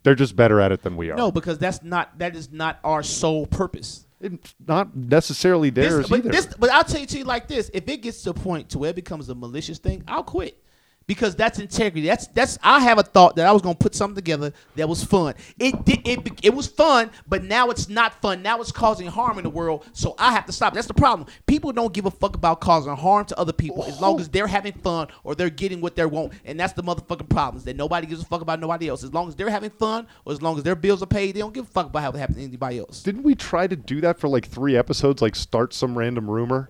They're 0.02 0.14
just 0.14 0.36
better 0.36 0.60
at 0.60 0.72
it 0.72 0.82
than 0.82 0.96
we 0.96 1.10
are. 1.10 1.16
No, 1.16 1.32
because 1.32 1.58
that's 1.58 1.82
not 1.82 2.18
that 2.18 2.36
is 2.36 2.52
not 2.52 2.78
our 2.84 3.02
sole 3.02 3.46
purpose. 3.46 4.06
It's 4.20 4.54
not 4.66 4.96
necessarily 4.96 5.70
This- 5.70 5.90
theirs 5.92 6.08
but 6.08 6.18
either. 6.20 6.30
this, 6.30 6.46
but 6.58 6.70
I'll 6.70 6.84
tell 6.84 7.00
you 7.00 7.06
to 7.06 7.18
you 7.18 7.24
like 7.24 7.48
this: 7.48 7.70
if 7.74 7.88
it 7.88 7.98
gets 7.98 8.22
to 8.22 8.30
a 8.30 8.34
point 8.34 8.70
to 8.70 8.78
where 8.78 8.90
it 8.90 8.96
becomes 8.96 9.28
a 9.28 9.34
malicious 9.34 9.78
thing, 9.78 10.02
I'll 10.08 10.22
quit. 10.24 10.62
Because 11.08 11.34
that's 11.34 11.58
integrity. 11.58 12.06
That's 12.06 12.28
that's. 12.28 12.58
I 12.62 12.78
have 12.80 12.98
a 12.98 13.02
thought 13.02 13.34
that 13.36 13.46
I 13.46 13.50
was 13.50 13.62
gonna 13.62 13.74
put 13.74 13.96
something 13.96 14.14
together 14.14 14.52
that 14.76 14.88
was 14.88 15.02
fun. 15.02 15.34
It 15.58 15.84
did. 15.84 16.06
It, 16.06 16.40
it 16.44 16.54
was 16.54 16.68
fun, 16.68 17.10
but 17.26 17.42
now 17.42 17.70
it's 17.70 17.88
not 17.88 18.20
fun. 18.22 18.42
Now 18.42 18.60
it's 18.60 18.70
causing 18.70 19.08
harm 19.08 19.38
in 19.38 19.44
the 19.44 19.50
world. 19.50 19.84
So 19.92 20.14
I 20.18 20.32
have 20.32 20.46
to 20.46 20.52
stop. 20.52 20.74
That's 20.74 20.86
the 20.86 20.94
problem. 20.94 21.26
People 21.46 21.72
don't 21.72 21.92
give 21.92 22.06
a 22.06 22.10
fuck 22.10 22.36
about 22.36 22.60
causing 22.60 22.94
harm 22.94 23.24
to 23.26 23.38
other 23.38 23.52
people 23.52 23.84
as 23.84 24.00
long 24.00 24.20
as 24.20 24.28
they're 24.28 24.46
having 24.46 24.74
fun 24.74 25.08
or 25.24 25.34
they're 25.34 25.50
getting 25.50 25.80
what 25.80 25.96
they 25.96 26.06
want. 26.06 26.34
And 26.44 26.60
that's 26.60 26.74
the 26.74 26.82
motherfucking 26.82 27.30
problems 27.30 27.64
that 27.64 27.76
nobody 27.76 28.06
gives 28.06 28.22
a 28.22 28.26
fuck 28.26 28.42
about 28.42 28.60
nobody 28.60 28.88
else. 28.88 29.02
As 29.02 29.12
long 29.12 29.28
as 29.28 29.34
they're 29.34 29.50
having 29.50 29.70
fun 29.70 30.06
or 30.26 30.32
as 30.32 30.42
long 30.42 30.58
as 30.58 30.62
their 30.62 30.76
bills 30.76 31.02
are 31.02 31.06
paid, 31.06 31.34
they 31.34 31.40
don't 31.40 31.54
give 31.54 31.64
a 31.64 31.70
fuck 31.70 31.86
about 31.86 32.02
how 32.02 32.10
it 32.10 32.18
happens 32.18 32.36
to 32.36 32.44
anybody 32.44 32.78
else. 32.78 33.02
Didn't 33.02 33.22
we 33.22 33.34
try 33.34 33.66
to 33.66 33.76
do 33.76 34.02
that 34.02 34.18
for 34.18 34.28
like 34.28 34.46
three 34.46 34.76
episodes? 34.76 35.22
Like 35.22 35.36
start 35.36 35.72
some 35.72 35.96
random 35.96 36.28
rumor. 36.28 36.68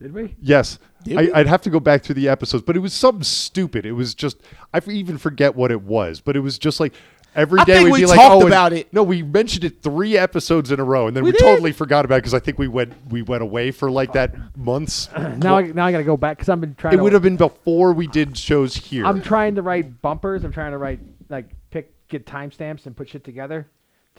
Did 0.00 0.12
we? 0.14 0.34
Yes, 0.40 0.78
Did 1.04 1.16
I, 1.18 1.20
we? 1.22 1.32
I'd 1.32 1.46
have 1.46 1.62
to 1.62 1.70
go 1.70 1.80
back 1.80 2.02
through 2.02 2.14
the 2.16 2.28
episodes, 2.28 2.62
but 2.64 2.76
it 2.76 2.80
was 2.80 2.92
something 2.92 3.22
stupid. 3.22 3.84
It 3.86 3.92
was 3.92 4.14
just 4.14 4.38
I 4.72 4.80
even 4.88 5.18
forget 5.18 5.54
what 5.54 5.70
it 5.70 5.82
was, 5.82 6.20
but 6.20 6.36
it 6.36 6.40
was 6.40 6.58
just 6.58 6.80
like 6.80 6.94
every 7.36 7.60
I 7.60 7.64
day 7.64 7.72
think 7.74 7.84
we'd 7.86 7.92
we 7.92 8.00
be 8.00 8.06
like, 8.06 8.18
talked 8.18 8.32
"Oh, 8.34 8.40
and- 8.40 8.48
about 8.48 8.72
it. 8.72 8.92
No, 8.92 9.02
we 9.02 9.22
mentioned 9.22 9.64
it 9.64 9.82
three 9.82 10.16
episodes 10.16 10.72
in 10.72 10.80
a 10.80 10.84
row, 10.84 11.06
and 11.06 11.16
then 11.16 11.22
we, 11.22 11.28
We 11.28 11.32
did? 11.32 11.44
totally 11.44 11.72
forgot 11.72 12.04
about 12.04 12.16
it 12.16 12.18
because 12.22 12.34
I 12.34 12.38
think 12.40 12.58
we 12.58 12.66
went 12.68 12.92
we 13.10 13.22
went 13.22 13.42
away 13.42 13.70
for 13.70 13.90
like 13.90 14.12
that 14.14 14.34
months. 14.56 15.08
Now, 15.36 15.58
I, 15.58 15.62
now 15.72 15.86
I 15.86 15.92
got 15.92 15.98
to 15.98 16.04
go 16.04 16.16
back 16.16 16.38
because 16.38 16.48
I've 16.48 16.60
been 16.60 16.74
trying. 16.74 16.94
it 16.94 16.96
to, 16.96 17.02
would 17.02 17.12
have 17.12 17.22
been 17.22 17.36
before 17.36 17.92
we 17.92 18.06
did 18.06 18.36
shows 18.36 18.74
here. 18.74 19.04
I'm 19.06 19.22
trying 19.22 19.54
to 19.56 19.62
write 19.62 20.00
bumpers. 20.02 20.44
I'm 20.44 20.52
trying 20.52 20.72
to 20.72 20.78
write 20.78 21.00
like 21.28 21.50
pick 21.70 21.92
get 22.08 22.26
timestamps 22.26 22.86
and 22.86 22.96
put 22.96 23.08
shit 23.10 23.22
together 23.22 23.68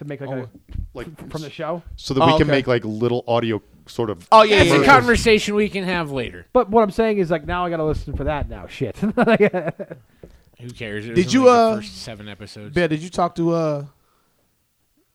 to 0.02 0.08
make 0.08 0.20
like 0.20 0.30
Oh, 0.30 0.34
a 0.42 0.50
like 0.94 1.30
from 1.32 1.42
the 1.42 1.50
show. 1.50 1.82
so 1.96 2.14
that 2.14 2.22
Oh, 2.22 2.26
we 2.26 2.32
can 2.34 2.44
okay. 2.44 2.52
make 2.52 2.68
like 2.68 2.84
little 2.84 3.24
audio 3.28 3.62
sort 3.88 4.10
of. 4.10 4.28
Oh 4.32 4.44
yeah, 4.44 4.58
That's 4.60 4.70
yeah, 4.72 4.82
a 4.82 4.86
conversation 4.86 5.56
we 5.56 5.70
can 5.70 5.84
have 5.84 6.12
later. 6.12 6.46
But 6.54 6.70
what 6.70 6.84
I'm 6.84 6.92
saying 6.92 7.20
is 7.20 7.30
like 7.32 7.46
now 7.46 7.66
I 7.66 7.70
got 7.70 7.78
to 7.78 7.86
listen 7.86 8.16
for 8.16 8.24
that 8.26 8.50
now. 8.50 8.68
Shit. 8.68 8.98
Who 10.62 10.70
cares? 10.76 11.08
It 11.08 11.16
Did 11.16 11.34
you, 11.34 11.50
only 11.50 11.60
uh, 11.60 11.76
first 11.78 12.02
seven 12.04 12.28
episodes? 12.30 12.74
Bear, 12.76 12.88
did 12.88 13.02
you 13.02 13.10
talk 13.10 13.36
to 13.36 13.52
uh? 13.52 13.86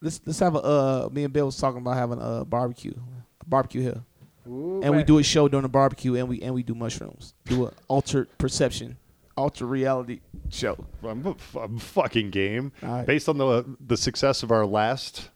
Let's 0.01 0.21
let's 0.25 0.39
have 0.41 0.55
a 0.55 0.59
uh. 0.59 1.09
Me 1.13 1.25
and 1.25 1.33
Bill 1.33 1.47
was 1.47 1.57
talking 1.57 1.79
about 1.81 1.97
having 1.97 2.19
a 2.21 2.45
barbecue, 2.45 2.95
a 3.41 3.49
barbecue 3.49 3.83
here, 3.83 4.03
and 4.45 4.97
we 4.97 5.03
do 5.05 5.19
a 5.19 5.23
show 5.23 5.49
during 5.49 5.63
the 5.63 5.69
barbecue, 5.69 6.17
and 6.17 6.29
we 6.29 6.41
and 6.43 6.55
we 6.55 6.63
do 6.63 6.75
mushrooms, 6.75 7.35
do 7.45 7.67
an 7.67 7.75
altered 7.89 8.29
perception, 8.39 8.97
altered 9.37 9.67
reality 9.67 10.21
show. 10.51 10.77
I'm, 11.03 11.27
a- 11.27 11.59
I'm 11.59 11.79
fucking 11.79 12.31
game 12.31 12.73
right. 12.83 13.07
based 13.07 13.29
on 13.29 13.39
the 13.39 13.65
the 13.85 13.97
success 13.97 14.43
of 14.43 14.51
our 14.51 14.67
last. 14.67 15.31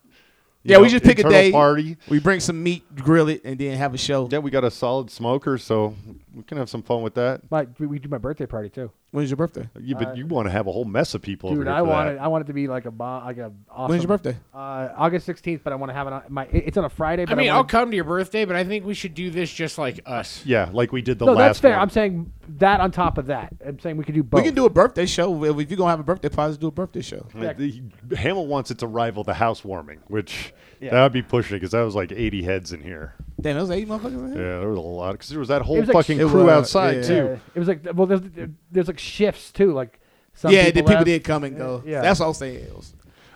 Yeah, 0.63 0.79
we 0.79 0.91
just 0.91 1.05
pick 1.05 1.19
a 1.19 1.29
day. 1.29 1.51
party. 1.51 1.97
We 2.11 2.21
bring 2.21 2.39
some 2.39 2.63
meat, 2.63 2.85
grill 2.95 3.29
it, 3.31 3.41
and 3.45 3.59
then 3.59 3.79
have 3.79 3.95
a 3.95 3.99
show. 3.99 4.29
Yeah, 4.31 4.39
we 4.41 4.51
got 4.51 4.63
a 4.63 4.71
solid 4.71 5.11
smoker, 5.11 5.57
so 5.57 5.95
we 6.35 6.43
can 6.45 6.59
have 6.59 6.71
some 6.71 6.83
fun 6.83 7.03
with 7.03 7.15
that. 7.15 7.43
My, 7.51 7.67
we, 7.79 7.87
we 7.87 7.99
do 7.99 8.09
my 8.09 8.19
birthday 8.19 8.47
party 8.47 8.69
too, 8.69 8.91
When's 9.13 9.29
your 9.31 9.37
birthday? 9.37 9.69
You, 9.81 9.97
but 9.97 10.09
Uh, 10.09 10.13
you 10.13 10.27
want 10.27 10.47
to 10.47 10.53
have 10.53 10.69
a 10.69 10.73
whole 10.73 10.85
mess 10.85 11.15
of 11.15 11.23
people. 11.23 11.51
dude. 11.51 11.61
over 11.61 11.65
here 11.71 11.75
I 11.75 11.79
for 11.81 11.85
want 11.85 12.09
that. 12.09 12.15
it. 12.15 12.19
I 12.19 12.29
want 12.29 12.45
it 12.45 12.47
to 12.47 12.53
be 12.53 12.69
like 12.69 12.85
a 12.87 12.91
bomb, 12.93 13.25
like 13.25 13.39
a 13.39 13.51
awesome. 13.69 13.91
When's 13.91 14.03
your 14.05 14.09
birthday? 14.09 14.37
Uh, 14.55 14.89
August 14.97 15.27
16th, 15.27 15.63
but 15.65 15.73
I 15.73 15.77
want 15.77 15.91
to 15.91 15.95
have 15.95 16.07
it 16.07 16.13
on 16.13 16.23
my. 16.29 16.47
It's 16.53 16.77
on 16.77 16.85
a 16.85 16.89
Friday. 16.89 17.25
But 17.25 17.33
I 17.33 17.35
mean, 17.37 17.49
wanna- 17.49 17.59
I'll 17.59 17.65
come 17.65 17.91
to 17.91 17.97
your 17.97 18.05
birthday, 18.05 18.45
but 18.45 18.55
I 18.55 18.63
think 18.63 18.85
we 18.85 18.95
should 18.95 19.15
do 19.15 19.31
this 19.31 19.51
just 19.53 19.79
like 19.79 20.01
us. 20.07 20.45
Yeah, 20.47 20.71
like 20.73 20.93
we 20.93 21.03
did 21.03 21.19
the 21.19 21.25
last 21.25 21.29
one. 21.29 21.35
no, 21.35 21.41
last 21.41 21.49
that's 21.49 21.61
fair. 21.61 21.73
one. 21.73 21.81
I'm 21.81 21.91
saying 21.91 22.33
that 22.59 22.81
on 22.81 22.93
top 22.93 23.19
of 23.19 23.27
that. 23.27 23.53
I'm 23.67 23.81
saying 23.81 23.97
we 23.97 24.05
could 24.05 24.15
do 24.15 24.23
both. 24.23 24.41
We 24.43 24.47
can 24.47 24.55
do 24.55 24.67
a 24.67 24.71
birthday 24.71 25.07
show. 25.07 25.43
If 25.45 25.71
you're 25.71 25.77
gonna 25.77 25.91
have 25.91 26.01
a 26.01 26.05
birthday 26.05 26.29
party, 26.29 26.51
let's 26.51 26.59
do 26.59 26.69
a 26.69 26.71
birthday 26.71 27.03
show. 27.03 27.27
The- 27.35 27.83
Hamill 28.17 28.47
wants 28.47 28.71
it 28.71 28.79
to 28.79 28.87
rival 28.87 29.25
the 29.25 29.35
housewarming, 29.35 30.01
which 30.07 30.55
Yeah. 30.81 30.91
that 30.93 31.03
would 31.03 31.13
be 31.13 31.23
pushing 31.23 31.57
because 31.57 31.73
that 31.73 31.83
was 31.83 31.95
like 31.95 32.11
80 32.13 32.43
heads 32.43 32.73
in 32.73 32.83
here. 32.83 33.15
Damn, 33.41 33.57
those 33.57 33.71
eight 33.71 33.87
motherfuckers 33.89 34.15
in 34.15 34.29
Yeah, 34.33 34.59
there 34.61 34.69
was 34.69 34.79
a 34.79 34.81
lot 34.81 35.13
because 35.13 35.29
there 35.29 35.39
was 35.39 35.49
that 35.49 35.63
whole 35.63 35.77
was 35.79 35.89
like- 35.89 35.97
fucking 35.97 36.21
It 36.21 36.29
crew 36.29 36.45
was, 36.45 36.53
outside 36.53 36.97
yeah. 36.97 37.03
too. 37.03 37.15
Yeah, 37.15 37.37
it 37.55 37.59
was 37.59 37.69
like 37.69 37.81
well, 37.95 38.07
there's 38.07 38.23
there's 38.71 38.87
like 38.89 38.99
shifts 38.99 39.53
too. 39.53 39.73
Like 39.73 40.01
some 40.35 40.53
Yeah, 40.53 40.65
the 40.65 40.73
people 40.73 40.83
people 40.89 40.95
left. 40.97 41.05
did 41.07 41.25
come 41.25 41.45
and 41.45 41.57
go. 41.57 41.83
Yeah. 41.87 42.01
That's 42.03 42.21
all 42.21 42.29
I'm 42.29 42.35
saying. 42.35 42.67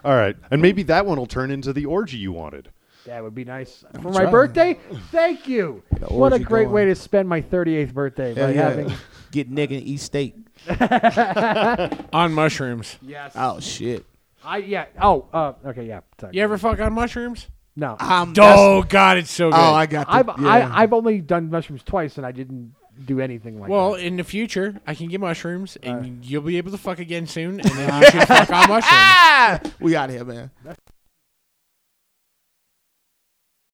All 0.04 0.14
right, 0.14 0.36
and 0.50 0.60
maybe 0.62 0.82
that 0.84 1.06
one 1.06 1.18
will 1.18 1.26
turn 1.26 1.50
into 1.50 1.72
the 1.72 1.86
orgy 1.86 2.16
you 2.18 2.32
wanted. 2.32 2.70
That 3.06 3.22
would 3.22 3.34
be 3.34 3.44
nice 3.44 3.84
for 4.00 4.12
try. 4.12 4.24
my 4.24 4.30
birthday. 4.30 4.78
Thank 5.10 5.46
you. 5.46 5.82
What 6.08 6.32
a 6.32 6.36
orgy 6.36 6.44
great 6.44 6.70
way 6.70 6.86
to 6.86 6.94
spend 6.94 7.28
my 7.28 7.42
38th 7.42 7.92
birthday 7.92 8.34
Hell 8.34 8.46
by 8.48 8.54
yeah. 8.54 8.62
having. 8.62 8.92
Get 9.30 9.50
nigga 9.50 9.76
and 9.78 9.86
eat 9.86 10.00
steak. 10.00 10.34
On 12.14 12.32
mushrooms. 12.32 12.96
Yes. 13.02 13.32
Oh 13.36 13.60
shit. 13.60 14.04
I 14.44 14.58
yeah. 14.58 14.86
Oh. 15.00 15.26
Uh. 15.32 15.52
Okay. 15.66 15.86
Yeah. 15.86 16.00
Sorry. 16.20 16.36
You 16.36 16.42
ever 16.42 16.58
fuck 16.58 16.78
on 16.80 16.92
mushrooms? 16.92 17.48
No. 17.76 17.96
Um, 17.98 18.34
that's- 18.34 18.56
Oh 18.58 18.82
God, 18.82 19.18
it's 19.18 19.30
so 19.32 19.50
good. 19.50 19.56
oh, 19.56 19.74
I 19.74 19.86
got. 19.86 20.06
The, 20.06 20.12
I've 20.12 20.26
yeah. 20.40 20.48
I, 20.72 20.82
I've 20.82 20.92
only 20.92 21.20
done 21.20 21.50
mushrooms 21.50 21.82
twice, 21.82 22.16
and 22.18 22.24
I 22.26 22.30
didn't 22.32 22.72
do 23.04 23.20
anything 23.20 23.58
like 23.58 23.68
well, 23.68 23.92
that. 23.94 24.02
in 24.04 24.16
the 24.16 24.22
future, 24.22 24.80
I 24.86 24.94
can 24.94 25.08
get 25.08 25.20
mushrooms, 25.20 25.76
and 25.82 26.04
Uh. 26.06 26.08
you'll 26.22 26.42
be 26.42 26.58
able 26.58 26.70
to 26.70 26.78
fuck 26.78 27.00
again 27.00 27.26
soon, 27.26 27.58
and 27.60 27.70
then 27.70 28.02
you 28.02 28.06
can 28.12 28.26
fuck 28.26 28.50
on 28.50 28.68
mushrooms. 28.68 28.84
Ah! 28.92 29.60
We 29.80 29.96
out 29.96 30.10
of 30.10 30.14
here, 30.14 30.24
man. 30.24 30.50